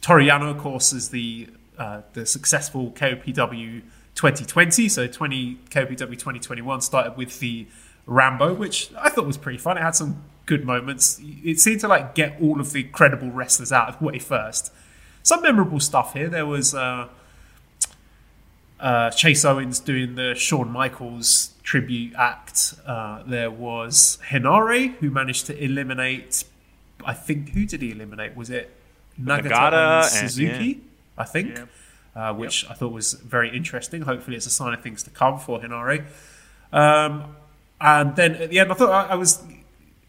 Toru 0.00 0.30
of 0.30 0.58
course, 0.58 0.94
is 0.94 1.10
the 1.10 1.48
uh, 1.78 2.00
the 2.14 2.24
successful 2.24 2.90
KOPW 2.92 3.82
2020. 4.14 4.88
So, 4.88 5.06
20 5.06 5.58
KOPW 5.68 5.98
2021 5.98 6.80
started 6.80 7.18
with 7.18 7.38
the 7.38 7.66
Rambo, 8.10 8.52
which 8.54 8.90
I 8.98 9.08
thought 9.08 9.24
was 9.24 9.38
pretty 9.38 9.58
fun. 9.58 9.78
It 9.78 9.82
had 9.82 9.94
some 9.94 10.24
good 10.44 10.64
moments. 10.64 11.20
It 11.22 11.60
seemed 11.60 11.80
to 11.80 11.88
like 11.88 12.16
get 12.16 12.36
all 12.42 12.60
of 12.60 12.72
the 12.72 12.82
credible 12.82 13.30
wrestlers 13.30 13.70
out 13.70 13.88
of 13.88 13.98
the 14.00 14.04
way 14.04 14.18
first. 14.18 14.72
Some 15.22 15.42
memorable 15.42 15.78
stuff 15.78 16.12
here. 16.12 16.28
There 16.28 16.44
was 16.44 16.74
uh, 16.74 17.06
uh, 18.80 19.10
Chase 19.10 19.44
Owens 19.44 19.78
doing 19.78 20.16
the 20.16 20.34
Shawn 20.34 20.72
Michaels 20.72 21.54
tribute 21.62 22.14
act. 22.16 22.74
Uh, 22.84 23.22
there 23.24 23.50
was 23.50 24.18
Henare, 24.28 24.94
who 24.96 25.10
managed 25.10 25.46
to 25.46 25.64
eliminate. 25.64 26.42
I 27.04 27.14
think 27.14 27.50
who 27.50 27.64
did 27.64 27.80
he 27.80 27.92
eliminate? 27.92 28.34
Was 28.34 28.50
it 28.50 28.74
Nagata, 29.20 29.50
Nagata 29.50 30.02
and 30.02 30.06
Suzuki? 30.06 30.52
And, 30.52 30.66
yeah. 30.66 30.74
I 31.16 31.24
think, 31.24 31.58
yeah. 31.58 32.30
uh, 32.30 32.34
which 32.34 32.64
yep. 32.64 32.72
I 32.72 32.74
thought 32.74 32.92
was 32.92 33.12
very 33.12 33.56
interesting. 33.56 34.02
Hopefully, 34.02 34.36
it's 34.36 34.46
a 34.46 34.50
sign 34.50 34.74
of 34.74 34.82
things 34.82 35.04
to 35.04 35.10
come 35.10 35.38
for 35.38 35.60
Henare. 35.60 36.06
Um, 36.72 37.36
and 37.80 38.16
then 38.16 38.34
at 38.36 38.50
the 38.50 38.58
end, 38.58 38.70
I 38.70 38.74
thought 38.74 38.90
I, 38.90 39.12
I 39.12 39.14
was. 39.14 39.42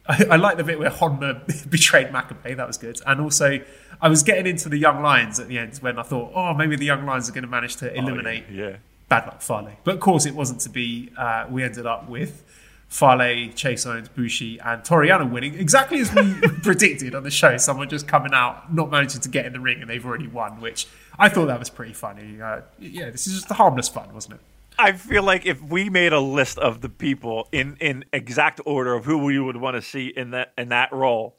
I, 0.08 0.26
I 0.32 0.36
like 0.38 0.58
the 0.58 0.64
bit 0.64 0.80
where 0.80 0.90
Honma 0.90 1.70
betrayed 1.70 2.08
Makabe. 2.08 2.58
That 2.58 2.68
was 2.68 2.78
good. 2.78 3.00
And 3.06 3.22
also, 3.22 3.60
I 4.02 4.10
was 4.10 4.24
getting 4.24 4.48
into 4.48 4.68
the 4.68 4.78
Young 4.78 5.02
Lions 5.04 5.40
at 5.40 5.48
the 5.48 5.60
end 5.60 5.78
when 5.78 6.00
I 6.00 6.04
thought, 6.04 6.32
oh, 6.34 6.54
maybe 6.54 6.76
the 6.76 6.86
Young 6.86 7.06
Lions 7.06 7.30
are 7.30 7.34
going 7.34 7.44
to 7.44 7.50
manage 7.50 7.76
to 7.78 7.94
eliminate 7.96 8.46
oh, 8.50 8.54
yeah. 8.54 8.76
Bad 9.10 9.28
Luck 9.28 9.42
Fale. 9.42 9.72
But 9.84 9.96
of 9.96 10.00
course, 10.00 10.26
it 10.26 10.34
wasn't 10.34 10.62
to 10.62 10.70
be. 10.70 11.12
Uh, 11.16 11.46
we 11.50 11.64
ended 11.64 11.86
up 11.86 12.10
with 12.10 12.44
Fale, 12.92 13.54
Chase 13.54 13.86
Owens, 13.86 14.10
Bushi, 14.10 14.60
and 14.60 14.84
Toru 14.84 15.08
Yano 15.08 15.32
winning 15.32 15.54
exactly 15.54 16.02
as 16.02 16.14
we 16.14 16.34
predicted 16.64 17.16
on 17.16 17.24
the 17.24 17.32
show. 17.32 17.56
Someone 17.58 17.88
just 17.88 18.08
coming 18.08 18.34
out, 18.34 18.74
not 18.74 18.92
managing 18.92 19.22
to 19.22 19.30
get 19.30 19.46
in 19.46 19.54
the 19.54 19.62
ring, 19.62 19.82
and 19.82 19.90
they've 19.90 20.06
already 20.06 20.28
won, 20.28 20.60
which 20.60 20.88
I 21.18 21.30
thought 21.30 21.46
that 21.46 21.58
was 21.58 21.70
pretty 21.70 21.94
funny. 21.94 22.42
Uh, 22.42 22.62
yeah, 22.80 23.10
this 23.10 23.28
is 23.28 23.34
just 23.36 23.48
the 23.48 23.54
harmless 23.54 23.88
fun, 23.88 24.14
wasn't 24.14 24.36
it? 24.36 24.42
I 24.82 24.94
feel 24.94 25.24
like 25.24 25.46
if 25.46 25.62
we 25.62 25.90
made 25.90 26.12
a 26.12 26.20
list 26.20 26.58
of 26.58 26.82
the 26.82 26.90
people 26.90 27.48
in, 27.52 27.78
in 27.80 28.04
exact 28.12 28.60
order 28.66 28.96
of 28.96 29.06
who 29.06 29.20
we 29.20 29.40
would 29.40 29.58
want 29.58 29.76
to 29.76 29.82
see 29.82 30.08
in 30.08 30.32
that 30.32 30.54
in 30.58 30.70
that 30.70 30.92
role, 30.92 31.38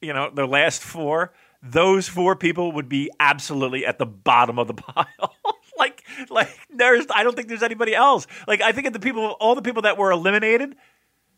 you 0.00 0.14
know, 0.14 0.30
the 0.34 0.46
last 0.46 0.82
four, 0.82 1.32
those 1.62 2.08
four 2.08 2.34
people 2.34 2.72
would 2.72 2.88
be 2.88 3.10
absolutely 3.20 3.86
at 3.86 3.98
the 3.98 4.06
bottom 4.06 4.58
of 4.58 4.66
the 4.66 4.74
pile. 4.74 5.36
like, 5.78 6.02
like 6.30 6.48
there's, 6.74 7.06
I 7.14 7.22
don't 7.22 7.36
think 7.36 7.48
there's 7.48 7.62
anybody 7.62 7.94
else. 7.94 8.26
Like, 8.48 8.62
I 8.62 8.72
think 8.72 8.86
of 8.86 8.92
the 8.92 9.00
people, 9.00 9.24
all 9.40 9.54
the 9.54 9.62
people 9.62 9.82
that 9.82 9.98
were 9.98 10.10
eliminated. 10.10 10.74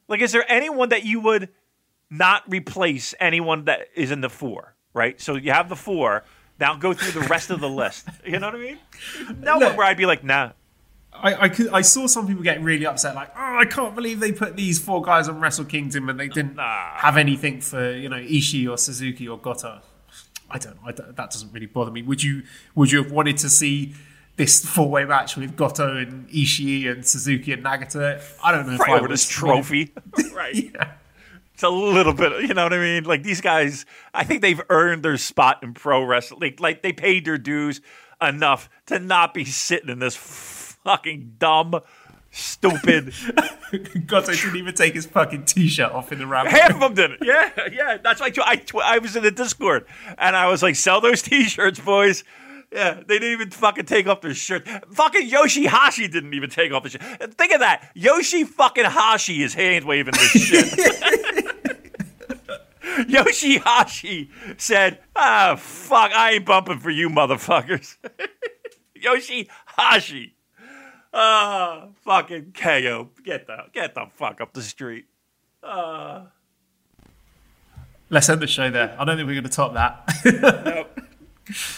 Like, 0.09 0.21
is 0.21 0.33
there 0.33 0.45
anyone 0.51 0.91
that 0.91 1.05
you 1.05 1.21
would 1.21 1.49
not 2.11 2.43
replace 2.49 3.15
anyone 3.21 3.65
that 3.65 3.89
is 3.95 4.11
in 4.11 4.21
the 4.21 4.31
four? 4.31 4.75
Right. 4.93 5.21
So 5.21 5.35
you 5.35 5.51
have 5.51 5.69
the 5.69 5.77
four. 5.77 6.25
Now 6.61 6.77
go 6.77 6.93
through 6.93 7.21
the 7.21 7.27
rest 7.29 7.51
of 7.51 7.61
the 7.61 7.69
list. 7.69 8.07
You 8.25 8.39
know 8.39 8.47
what 8.47 8.55
I 8.55 8.59
mean? 8.59 8.79
No 9.41 9.59
one 9.59 9.77
where 9.77 9.87
I'd 9.87 9.97
be 9.97 10.07
like, 10.07 10.23
nah. 10.23 10.53
I, 11.15 11.45
I, 11.45 11.49
could, 11.49 11.69
I, 11.69 11.81
saw 11.81 12.07
some 12.07 12.27
people 12.27 12.43
getting 12.43 12.65
really 12.65 12.87
upset, 12.87 13.15
like, 13.15 13.31
oh, 13.37 13.59
I 13.59 13.65
can't 13.65 13.95
believe 13.95 14.21
they 14.21 14.33
put 14.33 14.57
these 14.57 14.79
four 14.79 15.01
guys 15.01 15.29
on 15.29 15.41
Wrestle 15.41 15.65
Kingdom 15.65 16.09
and 16.09 16.19
they 16.19 16.29
didn't 16.29 16.57
nah. 16.57 16.97
have 16.97 17.17
anything 17.17 17.61
for 17.61 17.93
you 17.93 18.09
know 18.09 18.19
Ishii 18.19 18.71
or 18.71 18.77
Suzuki 18.77 19.29
or 19.29 19.39
Goto. 19.39 19.81
I 20.51 20.59
don't 20.59 20.75
know. 20.77 20.89
I 20.89 20.93
don't, 20.93 21.17
that 21.17 21.31
doesn't 21.31 21.53
really 21.53 21.67
bother 21.67 21.91
me. 21.91 22.03
Would 22.03 22.23
you 22.23 22.43
Would 22.75 22.93
you 22.93 23.03
have 23.03 23.13
wanted 23.13 23.39
to 23.39 23.49
see 23.49 23.95
this 24.37 24.65
four 24.65 24.91
way 24.91 25.05
match 25.05 25.37
with 25.37 25.57
Goto 25.57 25.97
and 25.97 26.29
Ishii 26.29 26.91
and 26.91 27.07
Suzuki 27.07 27.53
and 27.53 27.65
Nagata? 27.65 28.23
I 28.43 28.53
don't 28.53 28.67
know. 28.67 28.77
Right 28.77 28.91
if 28.91 28.99
over 28.99 29.09
this 29.09 29.27
trophy, 29.27 29.93
right? 30.35 30.55
yeah. 30.55 30.93
It's 31.55 31.63
a 31.63 31.69
little 31.69 32.13
bit, 32.13 32.43
you 32.43 32.53
know 32.53 32.65
what 32.65 32.73
I 32.73 32.79
mean? 32.79 33.05
Like 33.05 33.23
these 33.23 33.41
guys, 33.41 33.87
I 34.13 34.25
think 34.25 34.43
they've 34.43 34.61
earned 34.71 35.05
their 35.05 35.17
spot 35.17 35.63
in 35.63 35.73
pro 35.73 36.03
wrestling. 36.03 36.41
Like, 36.41 36.61
like 36.61 36.83
they 36.83 36.93
paid 36.93 37.25
their 37.25 37.39
dues 37.39 37.81
enough 38.21 38.69
to 38.87 38.99
not 38.99 39.35
be 39.35 39.45
sitting 39.45 39.89
in 39.89 40.01
this 40.01 40.17
fucking 40.85 41.37
dumb 41.39 41.81
stupid. 42.31 43.13
God, 44.07 44.29
I 44.29 44.35
didn't 44.35 44.57
even 44.57 44.75
take 44.75 44.95
his 44.95 45.07
fucking 45.07 45.45
t-shirt 45.45 45.93
off 45.93 46.13
in 46.13 46.19
the 46.19 46.27
round. 46.27 46.49
Half 46.49 46.75
of 46.75 46.81
them 46.81 46.95
did 46.95 47.11
it. 47.13 47.19
Yeah, 47.23 47.51
yeah. 47.73 47.97
That's 48.03 48.21
why 48.21 48.31
I, 48.45 48.63
I 48.85 48.99
was 48.99 49.17
in 49.17 49.23
the 49.23 49.31
Discord 49.31 49.87
and 50.19 50.37
I 50.37 50.49
was 50.49 50.63
like, 50.63 50.77
"Sell 50.77 51.01
those 51.01 51.23
t-shirts, 51.23 51.81
boys." 51.81 52.25
Yeah, 52.73 52.95
they 53.07 53.21
didn't 53.21 53.33
even 53.33 53.51
fucking 53.51 53.85
take 53.87 54.09
off 54.09 54.21
their 54.21 54.35
shirt. 54.35 54.67
Fucking 54.93 55.31
Yoshihashi 55.31 56.11
didn't 56.11 56.35
even 56.35 56.51
take 56.51 56.73
off 56.73 56.83
his 56.83 56.93
shirt. 56.93 57.03
Think 57.35 57.53
of 57.53 57.61
that. 57.61 57.89
Yoshi 57.95 58.43
fucking 58.43 58.85
Hashi 58.87 59.43
is 59.45 59.55
hand 59.55 59.85
waving 59.85 60.15
this 60.15 60.31
shit. 60.31 60.67
Yoshihashi 63.09 64.29
said, 64.57 64.99
"Ah, 65.15 65.55
fuck, 65.57 66.13
I 66.13 66.33
ain't 66.33 66.47
bumping 66.47 66.81
for 66.81 66.91
you, 66.91 67.09
motherfuckers." 67.11 67.97
Yoshihashi. 69.05 70.33
Ah, 71.17 71.87
fucking 72.05 72.53
KO. 72.61 73.09
Get 73.25 73.47
the 73.47 73.59
get 73.73 73.95
the 73.95 74.07
fuck 74.17 74.41
up 74.41 74.53
the 74.53 74.63
street. 74.63 75.07
Uh. 75.63 76.25
Let's 78.11 78.29
end 78.29 78.41
the 78.41 78.47
show 78.47 78.71
there. 78.71 78.95
I 78.99 79.05
don't 79.05 79.17
think 79.17 79.27
we're 79.27 79.35
going 79.35 79.45
to 79.45 79.49
top 79.51 79.75
that. 79.75 80.09
nope. 80.25 81.01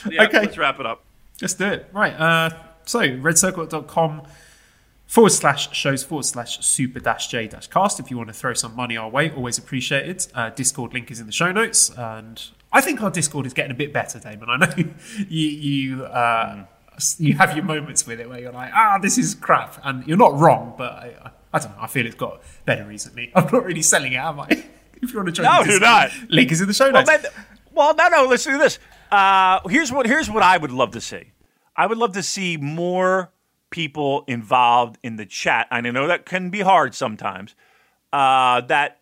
Yeah, 0.09 0.25
okay. 0.25 0.41
Let's 0.43 0.57
wrap 0.57 0.79
it 0.79 0.87
up. 0.87 1.03
Let's 1.43 1.55
do 1.55 1.67
it. 1.67 1.89
Right. 1.93 2.13
Uh, 2.13 2.51
so, 2.85 3.01
redcircle.com 3.01 4.23
forward 5.09 5.31
slash 5.31 5.75
shows 5.77 6.05
forward 6.05 6.25
slash 6.25 6.65
super 6.65 7.01
dash 7.01 7.29
j 7.29 7.49
dash 7.49 7.67
cast 7.67 7.99
if 7.99 8.09
you 8.11 8.17
want 8.17 8.29
to 8.29 8.33
throw 8.33 8.55
some 8.55 8.77
money 8.77 8.97
our 8.97 9.09
way. 9.09 9.31
Always 9.31 9.59
appreciated. 9.59 10.25
Uh, 10.35 10.51
Discord 10.51 10.95
link 10.95 11.11
is 11.11 11.19
in 11.19 11.27
the 11.27 11.33
show 11.33 11.51
notes. 11.51 11.91
And 11.97 12.41
I 12.73 12.81
think 12.81 13.03
our 13.03 13.11
Discord 13.11 13.45
is 13.45 13.55
getting 13.55 13.73
a 13.73 13.75
bit 13.75 13.93
better, 13.93 14.21
Damon. 14.21 14.49
I 14.51 14.57
know 14.57 14.73
you, 15.29 15.49
you, 15.49 16.05
uh, 16.05 16.65
you 17.19 17.35
have 17.35 17.55
your 17.57 17.65
moments 17.65 18.07
with 18.07 18.21
it 18.21 18.29
where 18.29 18.41
you're 18.41 18.53
like, 18.53 18.73
ah, 18.75 18.99
this 19.01 19.19
is 19.19 19.35
crap. 19.35 19.79
And 19.85 20.07
you're 20.07 20.17
not 20.17 20.35
wrong, 20.39 20.75
but 20.77 20.93
I, 20.93 21.33
I 21.53 21.59
don't 21.59 21.71
know. 21.77 21.83
I 21.83 21.87
feel 21.87 22.07
it's 22.07 22.15
got 22.15 22.41
better 22.65 22.85
recently. 22.85 23.31
I'm 23.35 23.45
not 23.45 23.65
really 23.65 23.83
selling 23.83 24.13
it, 24.13 24.17
am 24.17 24.41
I? 24.41 24.47
if 25.03 25.13
you 25.13 25.17
want 25.17 25.27
to 25.27 25.33
join 25.33 25.45
No, 25.45 25.63
you're 25.65 25.81
not. 25.81 26.11
Link 26.29 26.51
is 26.53 26.61
in 26.61 26.69
the 26.69 26.75
show 26.75 26.91
Well, 26.91 27.05
notes. 27.05 27.23
then, 27.23 27.33
well, 27.73 27.95
no, 27.95 28.09
no. 28.09 28.25
Let's 28.27 28.45
do 28.45 28.59
this. 28.59 28.79
Uh, 29.11 29.61
here's 29.69 29.93
what 29.93 30.07
here's 30.07 30.29
what 30.31 30.43
I 30.43 30.57
would 30.57 30.73
love 30.73 30.91
to 30.93 31.01
see. 31.01 31.33
I 31.77 31.87
would 31.87 31.99
love 31.99 32.13
to 32.15 32.23
see 32.23 32.57
more 32.57 33.31
people 33.71 34.25
involved 34.27 34.99
in 35.03 35.17
the 35.17 35.27
chat. 35.27 35.69
And 35.71 35.87
I 35.87 35.91
know 35.91 36.07
that 36.07 36.25
can 36.25 36.51
be 36.51 36.61
hard 36.61 36.95
sometimes. 36.95 37.55
Uh, 38.13 38.63
that 38.63 39.01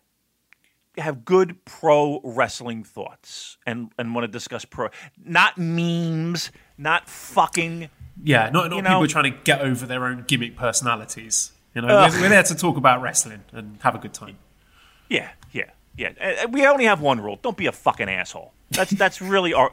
have 0.97 1.25
good 1.25 1.63
pro 1.65 2.19
wrestling 2.23 2.83
thoughts 2.83 3.57
and 3.65 3.91
and 3.97 4.13
want 4.15 4.25
to 4.25 4.27
discuss 4.27 4.65
pro, 4.65 4.89
not 5.23 5.57
memes, 5.57 6.51
not 6.77 7.09
fucking. 7.09 7.89
Yeah, 8.23 8.49
not, 8.49 8.69
not 8.69 8.83
people 8.83 9.01
know- 9.01 9.07
trying 9.07 9.31
to 9.31 9.37
get 9.43 9.61
over 9.61 9.85
their 9.85 10.05
own 10.05 10.23
gimmick 10.27 10.55
personalities. 10.55 11.51
You 11.73 11.81
know, 11.81 11.87
we're, 11.87 12.21
we're 12.21 12.29
there 12.29 12.43
to 12.43 12.55
talk 12.55 12.77
about 12.77 13.01
wrestling 13.01 13.43
and 13.51 13.77
have 13.81 13.95
a 13.95 13.97
good 13.97 14.13
time. 14.13 14.37
Yeah, 15.09 15.31
yeah, 15.51 15.71
yeah. 15.97 16.45
We 16.45 16.65
only 16.65 16.85
have 16.85 17.01
one 17.01 17.19
rule: 17.19 17.37
don't 17.41 17.57
be 17.57 17.65
a 17.65 17.73
fucking 17.73 18.09
asshole. 18.09 18.53
That's 18.71 18.91
that's 18.91 19.21
really 19.21 19.53
our. 19.53 19.71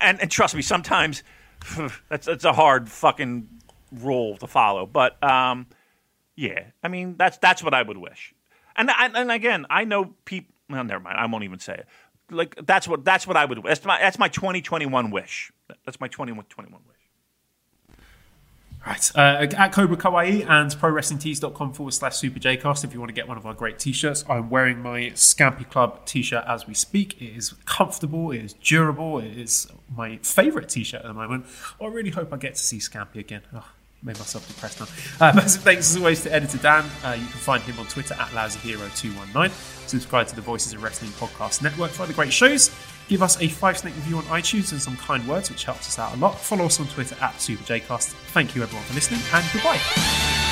And, 0.00 0.20
and 0.20 0.30
trust 0.30 0.54
me, 0.54 0.62
sometimes 0.62 1.22
that's 2.08 2.26
that's 2.26 2.44
a 2.44 2.52
hard 2.54 2.88
fucking 2.88 3.48
rule 3.92 4.36
to 4.38 4.46
follow. 4.46 4.86
But 4.86 5.22
um, 5.22 5.66
yeah, 6.34 6.64
I 6.82 6.88
mean 6.88 7.16
that's 7.18 7.36
that's 7.38 7.62
what 7.62 7.74
I 7.74 7.82
would 7.82 7.98
wish. 7.98 8.34
And 8.74 8.90
and, 8.98 9.14
and 9.16 9.30
again, 9.30 9.66
I 9.68 9.84
know 9.84 10.14
people. 10.24 10.51
Well, 10.72 10.84
never 10.84 11.00
mind. 11.00 11.18
I 11.18 11.26
won't 11.26 11.44
even 11.44 11.58
say 11.58 11.74
it. 11.74 11.86
Like 12.30 12.56
that's 12.64 12.88
what 12.88 13.04
that's 13.04 13.26
what 13.26 13.36
I 13.36 13.44
would. 13.44 13.62
That's 13.62 13.84
my 13.84 13.98
that's 13.98 14.18
my 14.18 14.28
2021 14.28 15.10
wish. 15.10 15.52
That's 15.84 16.00
my 16.00 16.08
2021 16.08 16.80
wish. 16.88 16.92
Right. 18.84 19.12
Uh, 19.14 19.46
at 19.56 19.72
Cobra 19.72 19.96
Kawaii 19.96 20.44
and 20.48 20.70
ProWrestlingTees.com 20.72 21.72
forward 21.72 21.94
slash 21.94 22.16
Super 22.16 22.40
Jcast 22.40 22.82
if 22.82 22.92
you 22.92 22.98
want 22.98 23.10
to 23.10 23.14
get 23.14 23.28
one 23.28 23.36
of 23.36 23.46
our 23.46 23.54
great 23.54 23.78
t 23.78 23.92
shirts. 23.92 24.24
I'm 24.28 24.50
wearing 24.50 24.80
my 24.80 25.12
Scampy 25.14 25.68
Club 25.70 26.04
t 26.04 26.22
shirt 26.22 26.44
as 26.48 26.66
we 26.66 26.74
speak. 26.74 27.20
It 27.22 27.36
is 27.36 27.54
comfortable, 27.64 28.32
it 28.32 28.42
is 28.42 28.54
durable, 28.54 29.20
it 29.20 29.38
is 29.38 29.68
my 29.94 30.16
favourite 30.18 30.68
t 30.68 30.82
shirt 30.82 31.02
at 31.02 31.06
the 31.06 31.14
moment. 31.14 31.46
I 31.80 31.86
really 31.86 32.10
hope 32.10 32.32
I 32.32 32.38
get 32.38 32.56
to 32.56 32.60
see 32.60 32.78
Scampy 32.78 33.16
again. 33.16 33.42
Oh, 33.54 33.68
made 34.02 34.18
myself 34.18 34.46
depressed 34.48 34.80
now. 34.80 34.86
Uh, 35.20 35.32
massive 35.36 35.62
thanks 35.62 35.90
as 35.90 35.96
always 35.96 36.22
to 36.22 36.32
editor 36.32 36.58
Dan. 36.58 36.84
Uh, 37.04 37.12
you 37.12 37.26
can 37.26 37.38
find 37.38 37.62
him 37.62 37.78
on 37.78 37.86
Twitter 37.86 38.14
at 38.14 38.28
LousyHero219. 38.28 39.50
Subscribe 39.88 40.26
to 40.26 40.34
the 40.34 40.40
Voices 40.40 40.72
of 40.72 40.82
Wrestling 40.82 41.12
Podcast 41.12 41.62
Network 41.62 41.90
for 41.92 42.02
other 42.02 42.12
great 42.12 42.32
shows. 42.32 42.74
Give 43.08 43.22
us 43.22 43.40
a 43.40 43.48
five 43.48 43.78
snake 43.78 43.94
review 43.96 44.16
on 44.16 44.24
iTunes 44.24 44.72
and 44.72 44.80
some 44.80 44.96
kind 44.96 45.26
words, 45.28 45.50
which 45.50 45.64
helps 45.64 45.86
us 45.86 45.98
out 45.98 46.14
a 46.14 46.16
lot. 46.18 46.38
Follow 46.38 46.64
us 46.66 46.80
on 46.80 46.86
Twitter 46.88 47.16
at 47.20 47.34
SuperJcast. 47.34 48.08
Thank 48.32 48.56
you 48.56 48.62
everyone 48.62 48.84
for 48.86 48.94
listening, 48.94 49.20
and 49.32 49.44
goodbye. 49.52 50.51